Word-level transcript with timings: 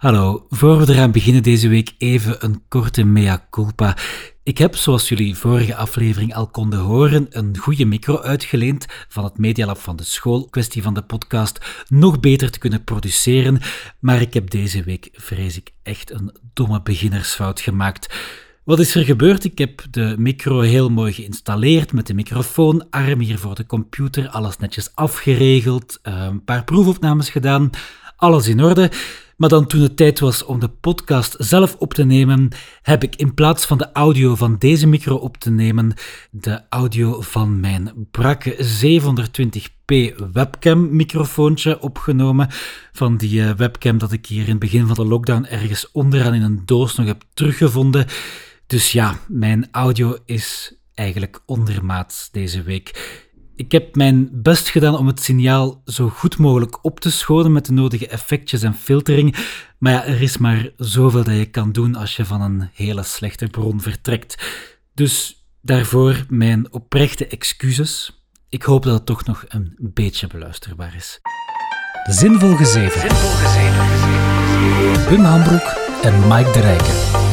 Hallo, 0.00 0.46
voor 0.48 0.78
we 0.78 0.92
eraan 0.92 1.10
beginnen 1.10 1.42
deze 1.42 1.68
week 1.68 1.94
even 1.98 2.44
een 2.44 2.62
korte 2.68 3.04
mea 3.04 3.46
culpa. 3.50 3.96
Ik 4.42 4.58
heb, 4.58 4.76
zoals 4.76 5.08
jullie 5.08 5.36
vorige 5.36 5.74
aflevering 5.74 6.34
al 6.34 6.46
konden 6.46 6.78
horen, 6.78 7.26
een 7.30 7.56
goede 7.56 7.84
micro 7.84 8.20
uitgeleend 8.20 8.86
van 9.08 9.24
het 9.24 9.38
Medialab 9.38 9.78
van 9.78 9.96
de 9.96 10.04
school. 10.04 10.48
Kwestie 10.48 10.82
van 10.82 10.94
de 10.94 11.02
podcast 11.02 11.84
nog 11.88 12.20
beter 12.20 12.50
te 12.50 12.58
kunnen 12.58 12.84
produceren. 12.84 13.60
Maar 13.98 14.20
ik 14.20 14.34
heb 14.34 14.50
deze 14.50 14.82
week, 14.82 15.08
vrees 15.12 15.56
ik, 15.56 15.72
echt 15.82 16.10
een 16.10 16.36
domme 16.52 16.82
beginnersfout 16.82 17.60
gemaakt. 17.60 18.14
Wat 18.64 18.78
is 18.78 18.94
er 18.94 19.04
gebeurd? 19.04 19.44
Ik 19.44 19.58
heb 19.58 19.86
de 19.90 20.14
micro 20.18 20.60
heel 20.60 20.88
mooi 20.88 21.12
geïnstalleerd 21.12 21.92
met 21.92 22.06
de 22.06 22.14
microfoon, 22.14 22.90
arm 22.90 23.20
hier 23.20 23.38
voor 23.38 23.54
de 23.54 23.66
computer, 23.66 24.28
alles 24.28 24.56
netjes 24.56 24.94
afgeregeld, 24.94 25.98
eh, 26.02 26.22
een 26.22 26.44
paar 26.44 26.64
proefopnames 26.64 27.30
gedaan, 27.30 27.70
alles 28.16 28.48
in 28.48 28.62
orde. 28.62 28.90
Maar 29.40 29.48
dan 29.48 29.66
toen 29.66 29.80
het 29.80 29.96
tijd 29.96 30.20
was 30.20 30.44
om 30.44 30.60
de 30.60 30.68
podcast 30.68 31.34
zelf 31.38 31.76
op 31.78 31.94
te 31.94 32.04
nemen, 32.04 32.48
heb 32.82 33.02
ik 33.02 33.16
in 33.16 33.34
plaats 33.34 33.66
van 33.66 33.78
de 33.78 33.92
audio 33.92 34.34
van 34.34 34.56
deze 34.58 34.86
micro 34.86 35.14
op 35.14 35.36
te 35.36 35.50
nemen, 35.50 35.94
de 36.30 36.60
audio 36.68 37.20
van 37.20 37.60
mijn 37.60 37.92
brakke 38.10 38.56
720p 38.82 40.16
webcam 40.32 40.96
microfoontje 40.96 41.80
opgenomen. 41.80 42.48
Van 42.92 43.16
die 43.16 43.40
uh, 43.40 43.50
webcam 43.50 43.98
dat 43.98 44.12
ik 44.12 44.26
hier 44.26 44.44
in 44.44 44.50
het 44.50 44.58
begin 44.58 44.86
van 44.86 44.96
de 44.96 45.06
lockdown 45.06 45.44
ergens 45.44 45.90
onderaan 45.92 46.34
in 46.34 46.42
een 46.42 46.62
doos 46.64 46.96
nog 46.96 47.06
heb 47.06 47.22
teruggevonden. 47.34 48.06
Dus 48.66 48.92
ja, 48.92 49.18
mijn 49.28 49.68
audio 49.70 50.16
is 50.24 50.74
eigenlijk 50.94 51.40
ondermaats 51.46 52.30
deze 52.30 52.62
week. 52.62 53.18
Ik 53.60 53.72
heb 53.72 53.96
mijn 53.96 54.28
best 54.32 54.68
gedaan 54.68 54.96
om 54.96 55.06
het 55.06 55.20
signaal 55.20 55.82
zo 55.84 56.08
goed 56.08 56.38
mogelijk 56.38 56.84
op 56.84 57.00
te 57.00 57.10
schonen 57.10 57.52
met 57.52 57.66
de 57.66 57.72
nodige 57.72 58.08
effectjes 58.08 58.62
en 58.62 58.74
filtering. 58.74 59.36
Maar 59.78 59.92
ja, 59.92 60.04
er 60.04 60.22
is 60.22 60.38
maar 60.38 60.70
zoveel 60.76 61.24
dat 61.24 61.36
je 61.36 61.46
kan 61.46 61.72
doen 61.72 61.94
als 61.94 62.16
je 62.16 62.24
van 62.24 62.40
een 62.40 62.70
hele 62.74 63.02
slechte 63.02 63.46
bron 63.46 63.80
vertrekt. 63.80 64.42
Dus 64.94 65.44
daarvoor 65.62 66.24
mijn 66.28 66.72
oprechte 66.72 67.26
excuses. 67.26 68.22
Ik 68.48 68.62
hoop 68.62 68.82
dat 68.82 68.94
het 68.94 69.06
toch 69.06 69.24
nog 69.24 69.44
een 69.48 69.76
beetje 69.78 70.26
beluisterbaar 70.26 70.94
is. 70.94 71.20
Zinvol 72.10 72.56
gezeven. 72.56 73.00
Zinvol 73.00 73.30
gezeven. 73.30 75.08
Wim 75.08 75.24
Hambroek 75.24 75.76
en 76.02 76.28
Mike 76.28 76.50
de 76.52 76.60
Rijken. 76.60 77.29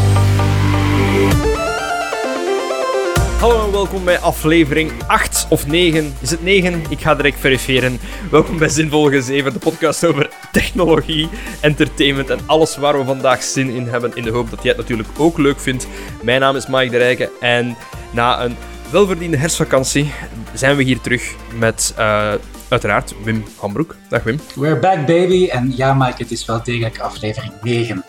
Hallo 3.37 3.65
en 3.65 3.71
welkom 3.71 4.05
bij 4.05 4.19
aflevering 4.19 4.91
8 5.07 5.45
of 5.49 5.67
9. 5.67 6.13
Is 6.21 6.31
het 6.31 6.43
9? 6.43 6.81
Ik 6.89 6.99
ga 6.99 7.15
direct 7.15 7.39
verifiëren. 7.39 7.99
Welkom 8.31 8.57
bij 8.57 8.69
Zinvol 8.69 9.09
Gezeven, 9.09 9.53
de 9.53 9.59
podcast 9.59 10.05
over 10.05 10.29
technologie, 10.51 11.29
entertainment 11.61 12.29
en 12.29 12.39
alles 12.45 12.77
waar 12.77 12.97
we 12.97 13.05
vandaag 13.05 13.43
zin 13.43 13.69
in 13.69 13.87
hebben. 13.87 14.15
In 14.15 14.23
de 14.23 14.31
hoop 14.31 14.49
dat 14.49 14.63
jij 14.63 14.71
het 14.71 14.81
natuurlijk 14.81 15.09
ook 15.17 15.37
leuk 15.37 15.59
vindt. 15.59 15.87
Mijn 16.23 16.39
naam 16.39 16.55
is 16.55 16.67
Mike 16.67 16.89
de 16.89 16.97
Rijken 16.97 17.29
en 17.39 17.75
na 18.11 18.43
een 18.43 18.55
welverdiende 18.91 19.37
herfstvakantie 19.37 20.11
zijn 20.53 20.75
we 20.75 20.83
hier 20.83 21.01
terug 21.01 21.35
met 21.57 21.93
uh, 21.99 22.33
uiteraard 22.67 23.13
Wim 23.23 23.43
Hambroek. 23.59 23.95
Dag 24.09 24.23
Wim. 24.23 24.39
We're 24.55 24.79
back 24.79 25.05
baby. 25.05 25.47
En 25.47 25.73
ja 25.75 25.93
Mike, 25.93 26.23
het 26.23 26.31
is 26.31 26.45
wel 26.45 26.63
degelijk 26.63 26.99
aflevering 26.99 27.53
9. 27.61 28.03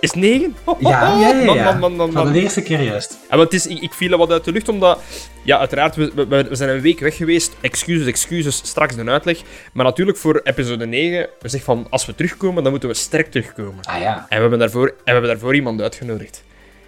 Is 0.00 0.12
9? 0.12 0.54
ja, 0.78 1.18
ja, 1.18 1.28
ja, 1.28 1.54
ja. 1.54 1.72
Man, 1.72 1.78
man, 1.78 1.96
man, 1.96 2.12
Van 2.12 2.32
de 2.32 2.40
eerste 2.40 2.62
keer 2.62 2.82
juist. 2.82 3.18
Ja, 3.30 3.36
want 3.36 3.52
het 3.52 3.52
is, 3.52 3.66
ik, 3.66 3.82
ik 3.82 3.92
viel 3.92 4.16
wat 4.16 4.30
uit 4.30 4.44
de 4.44 4.52
lucht, 4.52 4.68
omdat... 4.68 5.02
Ja, 5.42 5.58
uiteraard, 5.58 5.96
we, 5.96 6.12
we, 6.14 6.26
we, 6.26 6.54
zijn 6.54 6.70
een 6.70 6.80
week 6.80 7.00
weg 7.00 7.16
geweest. 7.16 7.56
Excuses, 7.60 8.06
excuses, 8.06 8.56
straks 8.56 8.96
een 8.96 9.10
uitleg. 9.10 9.40
Maar 9.72 9.84
natuurlijk 9.84 10.18
voor 10.18 10.40
episode 10.44 10.86
9, 10.86 11.28
we 11.40 11.48
zeggen 11.48 11.74
van, 11.74 11.86
als 11.90 12.06
we 12.06 12.14
terugkomen, 12.14 12.62
dan 12.62 12.72
moeten 12.72 12.88
we 12.88 12.94
sterk 12.94 13.30
terugkomen. 13.30 13.84
Ah 13.84 14.00
ja. 14.00 14.26
En 14.28 14.36
we 14.36 14.40
hebben 14.40 14.58
daarvoor, 14.58 14.88
en 14.88 14.94
we 15.04 15.10
hebben 15.10 15.30
daarvoor 15.30 15.54
iemand 15.54 15.80
uitgenodigd. 15.80 16.44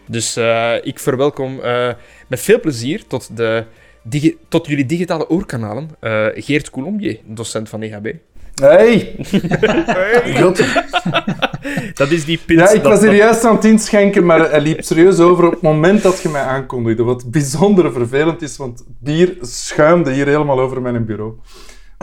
Dus 0.06 0.36
uh, 0.36 0.74
ik 0.82 0.98
verwelkom 0.98 1.58
uh, 1.58 1.88
met 2.26 2.40
veel 2.40 2.60
plezier 2.60 3.06
tot, 3.06 3.36
de, 3.36 3.64
digi 4.02 4.36
tot 4.48 4.66
jullie 4.66 4.86
digitale 4.86 5.28
oorkanalen 5.28 5.90
uh, 6.00 6.26
Geert 6.34 6.70
Coulombier, 6.70 7.18
docent 7.24 7.68
van 7.68 7.82
EHB. 7.82 8.12
Hey! 8.54 9.14
hey. 9.86 11.48
dat 11.94 12.10
is 12.10 12.24
die 12.24 12.38
pint. 12.46 12.60
Ja, 12.60 12.70
ik 12.70 12.82
was 12.82 13.00
dat, 13.00 13.08
er 13.08 13.14
juist 13.14 13.44
aan 13.44 13.54
het 13.54 13.64
inschenken, 13.64 14.24
maar 14.24 14.50
hij 14.50 14.60
liep 14.60 14.82
serieus 14.82 15.18
over 15.18 15.44
op 15.44 15.52
het 15.52 15.62
moment 15.62 16.02
dat 16.02 16.22
je 16.22 16.28
mij 16.28 16.42
aankondigde. 16.42 17.02
Wat 17.02 17.30
bijzonder 17.30 17.92
vervelend 17.92 18.42
is, 18.42 18.56
want 18.56 18.84
bier 19.00 19.36
schuimde 19.40 20.12
hier 20.12 20.26
helemaal 20.26 20.60
over 20.60 20.82
mijn 20.82 21.04
bureau. 21.04 21.34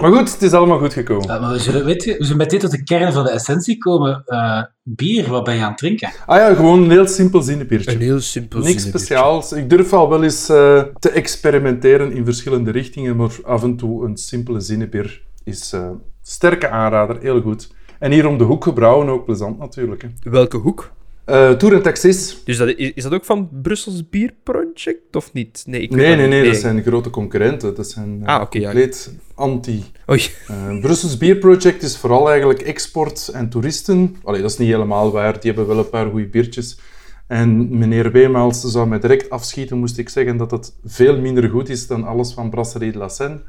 Maar 0.01 0.11
goed, 0.11 0.31
het 0.31 0.41
is 0.41 0.53
allemaal 0.53 0.79
goed 0.79 0.93
gekomen. 0.93 1.27
Ja, 1.27 1.39
maar 1.39 1.51
we 1.51 1.59
zullen, 1.59 1.85
weet 1.85 2.03
je, 2.03 2.17
we 2.17 2.23
zullen 2.23 2.37
meteen 2.37 2.59
tot 2.59 2.71
de 2.71 2.83
kern 2.83 3.13
van 3.13 3.23
de 3.23 3.29
essentie 3.29 3.77
komen. 3.77 4.23
Uh, 4.27 4.63
bier, 4.83 5.29
wat 5.29 5.43
ben 5.43 5.55
je 5.55 5.61
aan 5.61 5.69
het 5.69 5.77
drinken? 5.77 6.11
Ah 6.25 6.37
ja, 6.37 6.53
gewoon 6.53 6.83
een 6.83 6.91
heel 6.91 7.07
simpel 7.07 7.41
zinnenbiertje. 7.41 7.91
Een 7.91 8.01
heel 8.01 8.19
simpel 8.19 8.59
Niks 8.59 8.83
speciaals. 8.83 9.51
Ik 9.51 9.69
durf 9.69 9.93
al 9.93 10.09
wel 10.09 10.23
eens 10.23 10.49
uh, 10.49 10.83
te 10.99 11.09
experimenteren 11.09 12.11
in 12.11 12.25
verschillende 12.25 12.71
richtingen, 12.71 13.15
maar 13.15 13.31
af 13.43 13.63
en 13.63 13.75
toe 13.77 14.05
een 14.05 14.17
simpele 14.17 14.59
zinnenbier 14.59 15.21
is 15.43 15.73
uh, 15.73 15.89
sterke 16.21 16.69
aanrader, 16.69 17.17
heel 17.21 17.41
goed. 17.41 17.77
En 17.99 18.11
hier 18.11 18.27
om 18.27 18.37
de 18.37 18.43
hoek 18.43 18.63
gebrouwen 18.63 19.09
ook 19.09 19.25
plezant 19.25 19.57
natuurlijk. 19.57 20.01
Hè. 20.01 20.31
Welke 20.31 20.57
hoek? 20.57 20.91
Uh, 21.25 21.51
Tour 21.51 21.75
en 21.75 21.81
Taxis. 21.81 22.41
Dus 22.45 22.57
dat 22.57 22.67
is, 22.67 22.91
is 22.93 23.03
dat 23.03 23.13
ook 23.13 23.25
van 23.25 23.49
Brussels 23.61 24.09
Beer 24.09 24.33
Project 24.43 25.15
of 25.15 25.33
niet? 25.33 25.63
Nee, 25.67 25.81
ik 25.81 25.89
nee, 25.89 26.15
nee, 26.15 26.27
nee, 26.27 26.45
dat 26.45 26.55
zijn 26.55 26.83
grote 26.83 27.09
concurrenten. 27.09 27.75
Dat 27.75 27.89
zijn 27.89 28.19
uh, 28.21 28.27
ah, 28.27 28.41
okay, 28.41 28.61
compleet 28.61 29.11
ja. 29.13 29.19
anti. 29.35 29.83
Oei. 30.09 30.27
Uh, 30.51 30.79
Brussels 30.81 31.17
Beer 31.17 31.35
Project 31.35 31.83
is 31.83 31.97
vooral 31.97 32.29
eigenlijk 32.29 32.61
export 32.61 33.27
en 33.27 33.49
toeristen. 33.49 34.15
Allee, 34.23 34.41
dat 34.41 34.51
is 34.51 34.57
niet 34.57 34.69
helemaal 34.69 35.11
waar. 35.11 35.39
Die 35.39 35.51
hebben 35.51 35.67
wel 35.67 35.77
een 35.77 35.89
paar 35.89 36.09
goede 36.09 36.27
biertjes. 36.27 36.79
En 37.27 37.77
meneer 37.77 38.11
Weemals 38.11 38.61
zou 38.61 38.87
mij 38.87 38.99
direct 38.99 39.29
afschieten, 39.29 39.77
moest 39.77 39.97
ik 39.97 40.09
zeggen 40.09 40.37
dat 40.37 40.51
het 40.51 40.73
veel 40.85 41.19
minder 41.19 41.49
goed 41.49 41.69
is 41.69 41.87
dan 41.87 42.03
alles 42.03 42.33
van 42.33 42.49
Brasserie 42.49 42.91
de 42.91 42.97
la 42.97 43.07
Seine. 43.07 43.41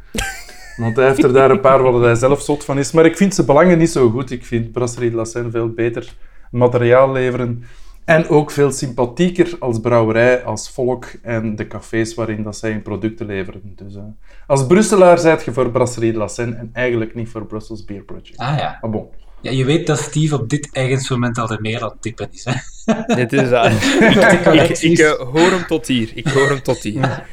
Want 0.76 0.96
hij 0.96 1.06
heeft 1.06 1.24
er 1.24 1.32
daar 1.32 1.50
een 1.50 1.60
paar 1.60 1.82
waar 1.82 2.02
hij 2.02 2.14
zelf 2.14 2.40
zot 2.40 2.64
van 2.64 2.78
is. 2.78 2.92
Maar 2.92 3.04
ik 3.04 3.16
vind 3.16 3.34
ze 3.34 3.44
belangen 3.44 3.78
niet 3.78 3.90
zo 3.90 4.10
goed. 4.10 4.30
Ik 4.30 4.44
vind 4.44 4.72
Brasserie 4.72 5.10
de 5.10 5.16
la 5.16 5.24
Seine 5.24 5.50
veel 5.50 5.68
beter 5.68 6.14
materiaal 6.50 7.12
leveren. 7.12 7.64
En 8.04 8.28
ook 8.28 8.50
veel 8.50 8.72
sympathieker 8.72 9.56
als 9.58 9.80
brouwerij, 9.80 10.44
als 10.44 10.70
volk 10.70 11.06
en 11.22 11.56
de 11.56 11.66
cafés 11.66 12.14
waarin 12.14 12.42
dat 12.42 12.56
zij 12.56 12.70
hun 12.70 12.82
producten 12.82 13.26
leveren. 13.26 13.72
Dus 13.76 13.94
uh, 13.94 14.02
als 14.46 14.66
Brusselaar 14.66 15.18
zijt 15.18 15.44
je 15.44 15.52
voor 15.52 15.70
Brasserie 15.70 16.12
de 16.12 16.18
la 16.18 16.28
Seine 16.28 16.56
en 16.56 16.70
eigenlijk 16.72 17.14
niet 17.14 17.28
voor 17.28 17.46
Brussels 17.46 17.84
Beer 17.84 18.02
Project. 18.02 18.36
Ah 18.36 18.58
ja. 18.58 18.78
Maar 18.80 18.90
bon. 18.90 19.08
Ja, 19.42 19.50
je 19.50 19.64
weet 19.64 19.86
dat 19.86 19.98
Steve 19.98 20.34
op 20.34 20.48
dit 20.48 20.68
eigen 20.72 21.06
moment 21.08 21.38
al 21.38 21.46
de 21.46 21.58
meer 21.60 21.82
aan 21.82 21.88
het 21.88 22.02
tippen 22.02 22.28
is. 22.30 22.44
Hè? 22.44 22.54
Dit 23.14 23.32
is 23.32 23.48
dat. 23.48 23.72
ik, 24.70 24.78
ik 24.78 24.98
uh, 24.98 25.12
hoor 25.12 25.50
hem 25.50 25.66
tot 25.66 25.86
hier. 25.86 26.10
Ik 26.14 26.26
hoor 26.26 26.48
hem 26.48 26.62
tot 26.62 26.82
hier. 26.82 27.26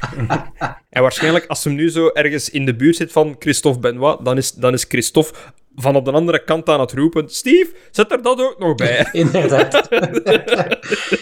en 0.90 1.02
waarschijnlijk, 1.02 1.46
als 1.46 1.64
hem 1.64 1.74
nu 1.74 1.90
zo 1.90 2.08
ergens 2.08 2.50
in 2.50 2.64
de 2.64 2.76
buurt 2.76 2.96
zit 2.96 3.12
van 3.12 3.36
Christophe 3.38 3.78
Benoit, 3.78 4.24
dan 4.24 4.36
is, 4.36 4.52
dan 4.52 4.72
is 4.72 4.84
Christophe 4.88 5.34
van 5.80 5.96
op 5.96 6.04
de 6.04 6.12
andere 6.12 6.44
kant 6.44 6.68
aan 6.68 6.80
het 6.80 6.92
roepen. 6.92 7.28
Steve, 7.28 7.72
zet 7.90 8.12
er 8.12 8.22
dat 8.22 8.40
ook 8.40 8.58
nog 8.58 8.74
bij. 8.74 9.08
Inderdaad. 9.12 9.88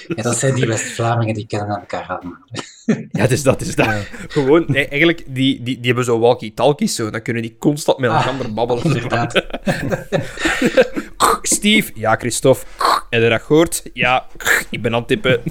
ja, 0.08 0.22
dat 0.22 0.36
zijn 0.36 0.54
die 0.54 0.66
West-Vlamingen 0.66 1.34
die 1.34 1.46
kennen 1.46 1.78
elkaar 1.78 2.06
aan. 2.08 2.44
ja, 3.10 3.26
dus 3.26 3.42
dat 3.42 3.60
is 3.60 3.74
dat. 3.74 4.08
Gewoon, 4.28 4.64
nee, 4.66 4.88
eigenlijk, 4.88 5.22
die, 5.26 5.62
die, 5.62 5.76
die 5.76 5.86
hebben 5.86 6.04
zo 6.04 6.18
walkie-talkies, 6.18 6.94
zo. 6.94 7.10
Dan 7.10 7.22
kunnen 7.22 7.42
die 7.42 7.56
constant 7.58 7.98
met 7.98 8.10
elkaar 8.10 8.28
ah, 8.28 8.54
babbelen. 8.54 8.84
Inderdaad. 8.84 9.42
Steve, 11.42 11.92
ja, 11.94 12.16
Christophe. 12.16 12.64
En 13.10 13.20
je 13.20 13.28
dat 13.28 13.42
gehoord? 13.42 13.82
Ja, 13.92 14.26
ik 14.70 14.82
ben 14.82 14.92
aan 14.92 14.98
het 14.98 15.08
tippen. 15.08 15.42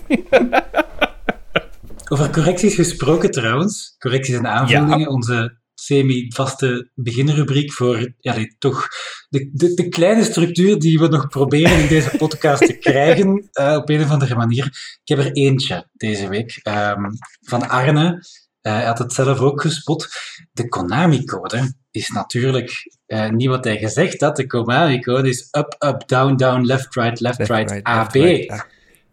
Over 2.07 2.29
correcties 2.29 2.75
gesproken 2.75 3.31
trouwens. 3.31 3.95
Correcties 3.99 4.35
en 4.35 4.47
aanvullingen. 4.47 4.99
Ja. 4.99 5.07
Onze 5.07 5.57
semi-vaste 5.75 6.89
beginrubriek 6.93 7.73
voor 7.73 8.13
ja, 8.19 8.35
toch 8.57 8.87
de, 9.29 9.49
de, 9.53 9.73
de, 9.73 9.89
kleine 9.89 10.23
structuur 10.23 10.79
die 10.79 10.99
we 10.99 11.07
nog 11.07 11.27
proberen 11.27 11.79
in 11.79 11.87
deze 11.87 12.17
podcast 12.17 12.65
te 12.65 12.77
krijgen 12.77 13.49
uh, 13.59 13.75
op 13.81 13.89
een 13.89 14.01
of 14.01 14.09
andere 14.09 14.35
manier. 14.35 14.65
Ik 15.03 15.17
heb 15.17 15.17
er 15.17 15.31
eentje 15.31 15.87
deze 15.93 16.27
week 16.27 16.59
um, 16.63 17.09
van 17.41 17.69
Arne. 17.69 18.13
Uh, 18.61 18.73
hij 18.73 18.85
had 18.85 18.97
het 18.97 19.13
zelf 19.13 19.39
ook 19.39 19.61
gespot. 19.61 20.07
De 20.51 20.67
Konami-code 20.67 21.73
is 21.91 22.09
natuurlijk 22.09 22.71
uh, 23.07 23.29
niet 23.29 23.47
wat 23.47 23.63
hij 23.63 23.77
gezegd 23.77 24.21
had. 24.21 24.35
De 24.35 24.47
Konami-code 24.47 25.29
is 25.29 25.47
up, 25.51 25.75
up, 25.79 26.07
down, 26.07 26.35
down, 26.35 26.65
left, 26.65 26.95
right, 26.95 27.19
left, 27.19 27.37
left 27.37 27.49
right, 27.49 27.71
right, 27.71 27.85
AB. 27.85 28.13
Left, 28.13 28.47
right. 28.49 28.65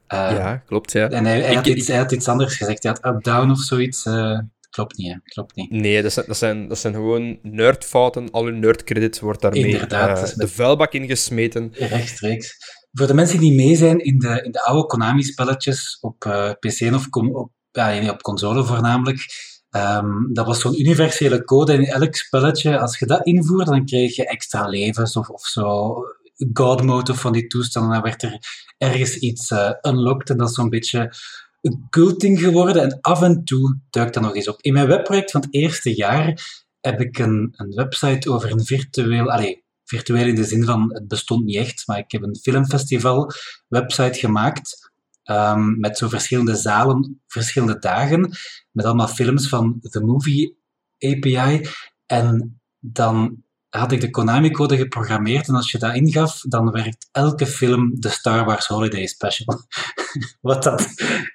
ja, 0.08 0.56
klopt. 0.56 0.92
Ja. 0.92 1.08
En 1.08 1.24
hij, 1.24 1.40
hij, 1.40 1.54
had 1.54 1.66
iets, 1.66 1.86
hij, 1.86 1.96
had 1.96 2.12
iets, 2.12 2.28
anders 2.28 2.56
gezegd. 2.56 2.82
Hij 2.82 2.92
had 2.92 3.14
up, 3.14 3.24
down 3.24 3.50
of 3.50 3.58
zoiets 3.58 4.04
klopt 4.72 4.96
niet, 4.96 5.12
hè. 5.12 5.18
Klopt 5.24 5.54
niet. 5.56 5.70
Nee, 5.70 6.02
dat 6.02 6.12
zijn, 6.12 6.26
dat 6.26 6.36
zijn, 6.36 6.68
dat 6.68 6.78
zijn 6.78 6.94
gewoon 6.94 7.38
nerdfouten. 7.42 8.30
Al 8.30 8.44
hun 8.44 8.58
nerdcredit 8.58 9.20
wordt 9.20 9.40
daarmee 9.40 9.74
uh, 9.74 10.24
de 10.34 10.48
vuilbak 10.48 10.92
ingesmeten. 10.92 11.72
Rechtstreeks. 11.72 12.56
Voor 12.92 13.06
de 13.06 13.14
mensen 13.14 13.38
die 13.38 13.54
mee 13.54 13.76
zijn 13.76 13.98
in 13.98 14.18
de, 14.18 14.42
in 14.42 14.52
de 14.52 14.64
oude 14.64 14.86
Konami-spelletjes 14.86 15.98
op 16.00 16.24
uh, 16.24 16.50
PC 16.50 16.94
of 16.94 17.06
op, 17.10 17.50
ja, 17.70 18.10
op 18.10 18.22
console 18.22 18.64
voornamelijk, 18.64 19.18
um, 19.70 20.30
dat 20.32 20.46
was 20.46 20.60
zo'n 20.60 20.80
universele 20.80 21.44
code 21.44 21.72
in 21.72 21.84
elk 21.84 22.14
spelletje. 22.14 22.78
Als 22.78 22.98
je 22.98 23.06
dat 23.06 23.26
invoerde, 23.26 23.70
dan 23.70 23.84
kreeg 23.84 24.16
je 24.16 24.26
extra 24.26 24.66
levens 24.68 25.16
of, 25.16 25.28
of 25.28 25.46
zo 25.46 25.94
God 26.52 26.82
mode 26.82 27.14
van 27.14 27.32
die 27.32 27.46
toestanden. 27.46 27.92
Dan 27.92 28.02
werd 28.02 28.22
er 28.22 28.38
ergens 28.78 29.16
iets 29.16 29.50
uh, 29.50 29.70
unlocked 29.80 30.30
en 30.30 30.36
dat 30.36 30.48
is 30.48 30.54
zo'n 30.54 30.68
beetje 30.68 31.12
een 31.62 31.86
culting 31.90 32.40
geworden. 32.40 32.82
En 32.82 32.98
af 33.00 33.22
en 33.22 33.44
toe 33.44 33.78
duikt 33.90 34.14
dat 34.14 34.22
nog 34.22 34.34
eens 34.34 34.48
op. 34.48 34.60
In 34.60 34.72
mijn 34.72 34.86
webproject 34.86 35.30
van 35.30 35.40
het 35.40 35.54
eerste 35.54 35.94
jaar 35.94 36.50
heb 36.80 37.00
ik 37.00 37.18
een, 37.18 37.52
een 37.56 37.74
website 37.74 38.30
over 38.30 38.50
een 38.50 38.64
virtueel... 38.64 39.30
Allez, 39.30 39.60
virtueel 39.84 40.26
in 40.26 40.34
de 40.34 40.44
zin 40.44 40.64
van, 40.64 40.94
het 40.94 41.08
bestond 41.08 41.44
niet 41.44 41.56
echt, 41.56 41.86
maar 41.86 41.98
ik 41.98 42.12
heb 42.12 42.22
een 42.22 42.36
filmfestival 42.36 43.30
website 43.68 44.18
gemaakt 44.18 44.92
um, 45.24 45.78
met 45.78 45.98
zo 45.98 46.08
verschillende 46.08 46.56
zalen, 46.56 47.22
verschillende 47.26 47.78
dagen, 47.78 48.36
met 48.70 48.84
allemaal 48.84 49.08
films 49.08 49.48
van 49.48 49.78
The 49.80 50.00
Movie 50.00 50.58
API. 50.98 51.66
En 52.06 52.60
dan 52.78 53.42
had 53.78 53.92
ik 53.92 54.00
de 54.00 54.10
Konami-code 54.10 54.76
geprogrammeerd 54.76 55.48
en 55.48 55.54
als 55.54 55.70
je 55.70 55.78
dat 55.78 55.94
ingaf, 55.94 56.40
dan 56.40 56.70
werkt 56.70 57.08
elke 57.12 57.46
film 57.46 57.92
de 57.94 58.08
Star 58.08 58.44
Wars 58.44 58.66
Holiday 58.66 59.06
Special. 59.06 59.60
Wat 60.40 60.62
dat... 60.62 60.88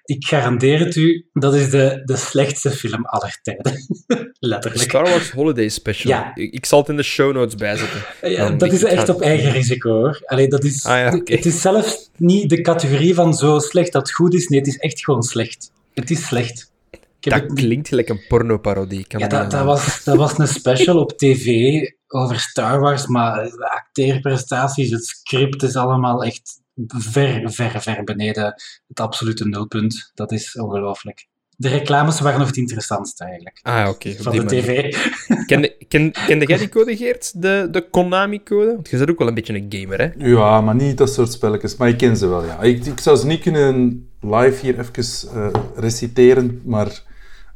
Ik 0.03 0.25
garandeer 0.27 0.79
het 0.79 0.95
u, 0.95 1.25
dat 1.33 1.55
is 1.55 1.69
de, 1.69 2.01
de 2.05 2.15
slechtste 2.15 2.71
film 2.71 3.05
aller 3.05 3.39
tijden. 3.41 3.73
Letterlijk. 4.39 4.83
Star 4.83 5.03
Wars 5.03 5.31
Holiday 5.31 5.69
Special? 5.69 6.13
Ja. 6.13 6.35
Ik, 6.35 6.65
zal 6.65 6.79
het 6.79 6.89
in 6.89 6.95
de 6.95 7.03
show 7.03 7.33
notes 7.33 7.55
bijzetten. 7.55 8.01
Ja, 8.21 8.49
dat 8.49 8.71
is 8.71 8.83
echt 8.83 9.09
op 9.09 9.21
eigen 9.21 9.51
risico, 9.51 9.89
hoor. 9.89 10.21
Allee, 10.25 10.47
dat 10.47 10.63
is, 10.63 10.85
ah, 10.85 10.97
ja, 10.97 11.21
Het 11.23 11.45
is 11.45 11.61
zelfs 11.61 12.09
niet 12.17 12.49
de 12.49 12.61
categorie 12.61 13.13
van 13.13 13.33
zo 13.33 13.59
slecht 13.59 13.91
dat 13.91 14.01
het 14.01 14.15
goed 14.15 14.33
is. 14.33 14.47
Nee, 14.47 14.59
het 14.59 14.67
is 14.67 14.77
echt 14.77 15.03
gewoon 15.03 15.23
slecht. 15.23 15.71
Het 15.93 16.09
is 16.09 16.25
slecht. 16.25 16.71
Dat 17.19 17.53
klinkt 17.53 17.87
gelijk 17.87 18.09
een 18.09 18.21
pornoparodie. 18.27 19.05
Ja, 19.07 19.27
dat, 19.27 19.51
dat, 19.51 19.65
was, 19.65 20.03
dat 20.03 20.17
was 20.17 20.37
een 20.37 20.47
special 20.47 20.99
op 20.99 21.17
tv 21.17 21.79
over 22.07 22.39
Star 22.39 22.79
Wars, 22.79 23.07
maar 23.07 23.43
de 23.43 23.71
acteerprestaties, 23.71 24.89
het 24.89 25.05
script 25.05 25.63
is 25.63 25.75
allemaal 25.75 26.23
echt 26.23 26.61
ver, 26.87 27.51
ver, 27.51 27.81
ver 27.81 28.03
beneden 28.03 28.53
het 28.87 28.99
absolute 28.99 29.47
nulpunt. 29.47 30.11
Dat 30.13 30.31
is 30.31 30.59
ongelooflijk. 30.59 31.27
De 31.59 31.67
reclames 31.67 32.19
waren 32.19 32.39
nog 32.39 32.47
het 32.47 32.57
interessantste 32.57 33.23
eigenlijk. 33.23 33.59
Ah, 33.61 33.89
oké. 33.89 34.15
van 34.15 34.35
de 34.35 34.45
tv. 34.45 34.95
Kende, 35.45 35.75
ken, 35.87 36.11
kende 36.11 36.45
jij 36.45 36.57
die 36.57 36.69
code, 36.75 36.97
Geert? 36.97 37.41
De, 37.41 37.67
de 37.71 37.89
Konami-code? 37.89 38.73
Want 38.73 38.89
je 38.89 38.97
bent 38.97 39.09
ook 39.09 39.19
wel 39.19 39.27
een 39.27 39.33
beetje 39.33 39.53
een 39.53 39.65
gamer, 39.69 39.99
hè? 39.99 40.27
Ja, 40.27 40.61
maar 40.61 40.75
niet 40.75 40.97
dat 40.97 41.13
soort 41.13 41.31
spelletjes. 41.31 41.75
Maar 41.75 41.89
ik 41.89 41.97
ken 41.97 42.17
ze 42.17 42.27
wel, 42.27 42.45
ja. 42.45 42.61
Ik, 42.61 42.85
ik 42.85 42.99
zou 42.99 43.17
ze 43.17 43.25
niet 43.25 43.41
kunnen 43.41 44.09
live 44.21 44.65
hier 44.65 44.79
even 44.79 45.29
uh, 45.35 45.47
reciteren, 45.75 46.61
maar 46.65 47.03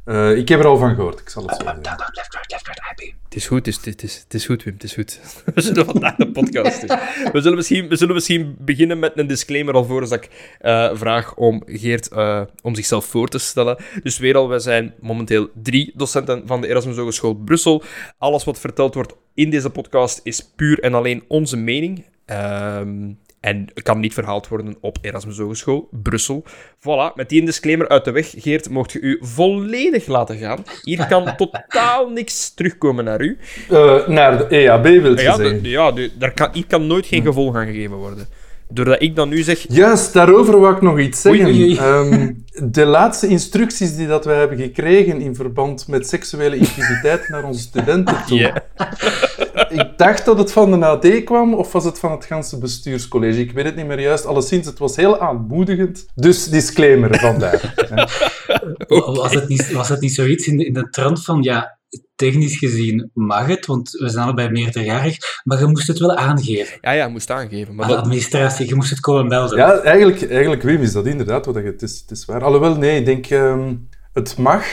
uh, 0.04 0.36
ik 0.36 0.48
heb 0.48 0.60
er 0.60 0.66
al 0.66 0.76
van 0.76 0.94
gehoord, 0.94 1.20
ik 1.20 1.28
zal 1.28 1.46
het 1.46 1.56
zo 1.56 1.64
zeggen. 1.64 1.82
Het 3.32 3.40
is 3.40 3.46
goed, 3.46 3.66
het 3.66 3.66
is, 3.66 3.84
het, 3.84 4.02
is, 4.02 4.20
het 4.22 4.34
is 4.34 4.46
goed, 4.46 4.62
Wim, 4.62 4.74
het 4.74 4.82
is 4.82 4.94
goed. 4.94 5.20
We 5.54 5.60
zullen 5.60 5.84
vandaag 5.84 6.16
de 6.16 6.30
podcast 6.30 6.88
doen. 6.88 6.98
We 7.32 7.40
zullen 7.40 7.56
misschien, 7.56 7.88
we 7.88 7.96
zullen 7.96 8.14
misschien 8.14 8.56
beginnen 8.58 8.98
met 8.98 9.18
een 9.18 9.26
disclaimer 9.26 9.74
alvorens 9.74 10.10
dat 10.10 10.24
ik 10.24 10.56
uh, 10.62 10.90
vraag 10.94 11.34
om 11.34 11.62
Geert 11.66 12.12
uh, 12.12 12.42
om 12.62 12.74
zichzelf 12.74 13.04
voor 13.04 13.28
te 13.28 13.38
stellen. 13.38 13.76
Dus 14.02 14.18
weer 14.18 14.36
al, 14.36 14.48
wij 14.48 14.58
zijn 14.58 14.94
momenteel 15.00 15.48
drie 15.54 15.92
docenten 15.94 16.42
van 16.46 16.60
de 16.60 16.68
Erasmus 16.68 16.96
Hogeschool 16.96 17.34
Brussel. 17.34 17.82
Alles 18.18 18.44
wat 18.44 18.58
verteld 18.58 18.94
wordt 18.94 19.14
in 19.34 19.50
deze 19.50 19.70
podcast 19.70 20.20
is 20.22 20.52
puur 20.56 20.80
en 20.80 20.94
alleen 20.94 21.24
onze 21.28 21.56
mening. 21.56 22.04
Ehm, 22.24 23.10
en 23.42 23.66
kan 23.82 24.00
niet 24.00 24.14
verhaald 24.14 24.48
worden 24.48 24.76
op 24.80 24.98
Erasmus 25.00 25.38
Hogeschool, 25.38 25.88
Brussel. 25.90 26.44
Voilà, 26.78 27.14
met 27.14 27.28
die 27.28 27.44
disclaimer 27.44 27.88
uit 27.88 28.04
de 28.04 28.10
weg, 28.10 28.34
Geert, 28.36 28.70
mocht 28.70 28.92
je 28.92 29.00
u 29.00 29.18
volledig 29.20 30.06
laten 30.06 30.38
gaan. 30.38 30.64
Hier 30.82 31.06
kan 31.06 31.36
totaal 31.36 32.08
niks 32.08 32.54
terugkomen 32.54 33.04
naar 33.04 33.20
u. 33.20 33.38
Uh, 33.70 34.06
naar 34.06 34.38
de 34.38 34.46
EAB, 34.48 34.82
wil 34.82 35.16
je 35.16 35.22
ja, 35.22 35.36
zeggen? 35.36 35.62
ja, 35.62 35.92
daar 36.18 36.32
kan, 36.32 36.48
hier 36.52 36.66
kan 36.66 36.86
nooit 36.86 37.06
geen 37.06 37.22
gevolg 37.22 37.56
aan 37.56 37.66
gegeven 37.66 37.96
worden. 37.96 38.28
Doordat 38.68 39.02
ik 39.02 39.16
dan 39.16 39.28
nu 39.28 39.42
zeg... 39.42 39.64
Juist, 39.68 40.12
daarover 40.12 40.60
wil 40.60 40.70
ik 40.70 40.80
nog 40.80 40.98
iets 40.98 41.20
zeggen. 41.20 41.76
Ehm, 41.76 42.32
de 42.70 42.84
laatste 42.84 43.26
instructies 43.26 43.96
die 43.96 44.06
dat 44.06 44.24
we 44.24 44.32
hebben 44.32 44.58
gekregen 44.58 45.20
in 45.20 45.34
verband 45.34 45.88
met 45.88 46.08
seksuele 46.08 46.56
intimiteit 46.56 47.28
naar 47.28 47.44
onze 47.44 47.60
studenten 47.60 48.24
toe. 48.26 48.52
Ik 49.68 49.88
dacht 49.96 50.24
dat 50.24 50.38
het 50.38 50.52
van 50.52 50.80
de 50.80 50.86
AD 50.86 51.24
kwam, 51.24 51.54
of 51.54 51.72
was 51.72 51.84
het 51.84 51.98
van 51.98 52.10
het 52.10 52.24
ganse 52.24 52.58
bestuurscollege? 52.58 53.40
Ik 53.40 53.52
weet 53.52 53.64
het 53.64 53.76
niet 53.76 53.86
meer 53.86 54.00
juist. 54.00 54.26
Alleszins, 54.26 54.66
het 54.66 54.78
was 54.78 54.96
heel 54.96 55.20
aanmoedigend. 55.20 56.06
Dus 56.14 56.44
disclaimer 56.44 57.18
vandaar. 57.18 57.74
was, 58.88 59.34
het 59.34 59.48
niet, 59.48 59.72
was 59.72 59.88
het 59.88 60.00
niet 60.00 60.14
zoiets 60.14 60.46
in 60.46 60.56
de, 60.56 60.64
in 60.64 60.72
de 60.72 60.88
trant 60.90 61.24
van, 61.24 61.42
ja, 61.42 61.78
technisch 62.14 62.58
gezien 62.58 63.10
mag 63.14 63.46
het, 63.46 63.66
want 63.66 63.90
we 63.90 64.08
zijn 64.08 64.24
allebei 64.24 64.50
meerderjarig, 64.50 65.16
maar 65.44 65.58
je 65.58 65.66
moest 65.66 65.86
het 65.86 65.98
wel 65.98 66.14
aangeven. 66.14 66.78
Ja, 66.80 66.90
ja, 66.90 67.04
je 67.04 67.10
moest 67.10 67.30
aangeven. 67.30 67.74
Maar 67.74 67.88
de 67.88 67.96
administratie, 67.96 68.68
je 68.68 68.74
moest 68.74 68.90
het 68.90 69.00
komen 69.00 69.26
melden. 69.26 69.58
Ja, 69.58 69.78
eigenlijk, 69.78 70.30
eigenlijk 70.30 70.62
Wim, 70.62 70.82
is 70.82 70.92
dat 70.92 71.06
inderdaad 71.06 71.46
wat 71.46 71.54
je... 71.54 71.62
Het 71.62 71.82
is, 71.82 72.00
het 72.00 72.10
is 72.10 72.24
waar. 72.24 72.44
Alhoewel, 72.44 72.76
nee, 72.76 72.98
ik 72.98 73.04
denk, 73.04 73.30
um, 73.30 73.88
het 74.12 74.36
mag 74.36 74.64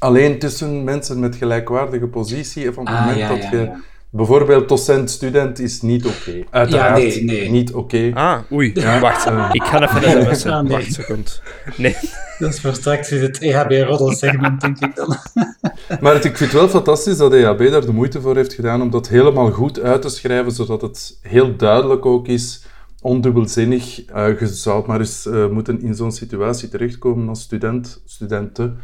alleen 0.00 0.38
tussen 0.38 0.84
mensen 0.84 1.20
met 1.20 1.36
gelijkwaardige 1.36 2.06
positie. 2.06 2.68
Op 2.68 2.76
het 2.76 2.88
ah, 2.88 3.06
moment 3.06 3.28
dat 3.28 3.50
je... 3.50 3.88
Bijvoorbeeld 4.12 4.68
docent-student 4.68 5.58
is 5.58 5.82
niet 5.82 6.06
oké. 6.06 6.16
Okay. 6.28 6.46
Uiteraard 6.50 7.14
ja, 7.14 7.22
nee, 7.22 7.24
nee. 7.24 7.50
niet 7.50 7.72
oké. 7.72 8.10
Ah, 8.14 8.38
oei. 8.52 8.70
Ja, 8.74 9.00
wacht. 9.08 9.26
Uh, 9.26 9.50
ik 9.52 9.62
ga 9.62 9.82
even 9.82 10.02
naar 10.02 10.18
de 10.18 10.24
website. 10.24 10.52
Ah, 10.52 10.62
nee. 10.62 10.72
Wacht 10.72 10.86
een 10.86 10.92
seconde. 10.92 11.30
Nee. 11.76 11.96
Dat 12.38 12.52
is 12.52 12.60
voor 12.60 12.74
straks 12.74 13.12
in 13.12 13.22
het 13.22 13.38
EHB-roddelsegment, 13.38 14.60
denk 14.60 14.78
ik 14.78 14.96
dan. 14.96 15.16
maar 16.00 16.14
ik 16.14 16.22
vind 16.22 16.38
het 16.38 16.52
wel 16.52 16.68
fantastisch 16.68 17.16
dat 17.16 17.32
EHB 17.32 17.70
daar 17.70 17.86
de 17.86 17.92
moeite 17.92 18.20
voor 18.20 18.36
heeft 18.36 18.52
gedaan 18.52 18.82
om 18.82 18.90
dat 18.90 19.08
helemaal 19.08 19.50
goed 19.50 19.80
uit 19.80 20.02
te 20.02 20.08
schrijven, 20.08 20.52
zodat 20.52 20.80
het 20.80 21.18
heel 21.22 21.56
duidelijk 21.56 22.06
ook 22.06 22.28
is, 22.28 22.64
ondubbelzinnig. 23.00 24.08
Uh, 24.08 24.40
je 24.40 24.46
zou 24.46 24.86
maar 24.86 25.00
eens 25.00 25.26
uh, 25.26 25.48
moeten 25.48 25.82
in 25.82 25.94
zo'n 25.94 26.12
situatie 26.12 26.68
terechtkomen 26.68 27.28
als 27.28 27.40
student, 27.40 28.02
studenten 28.06 28.78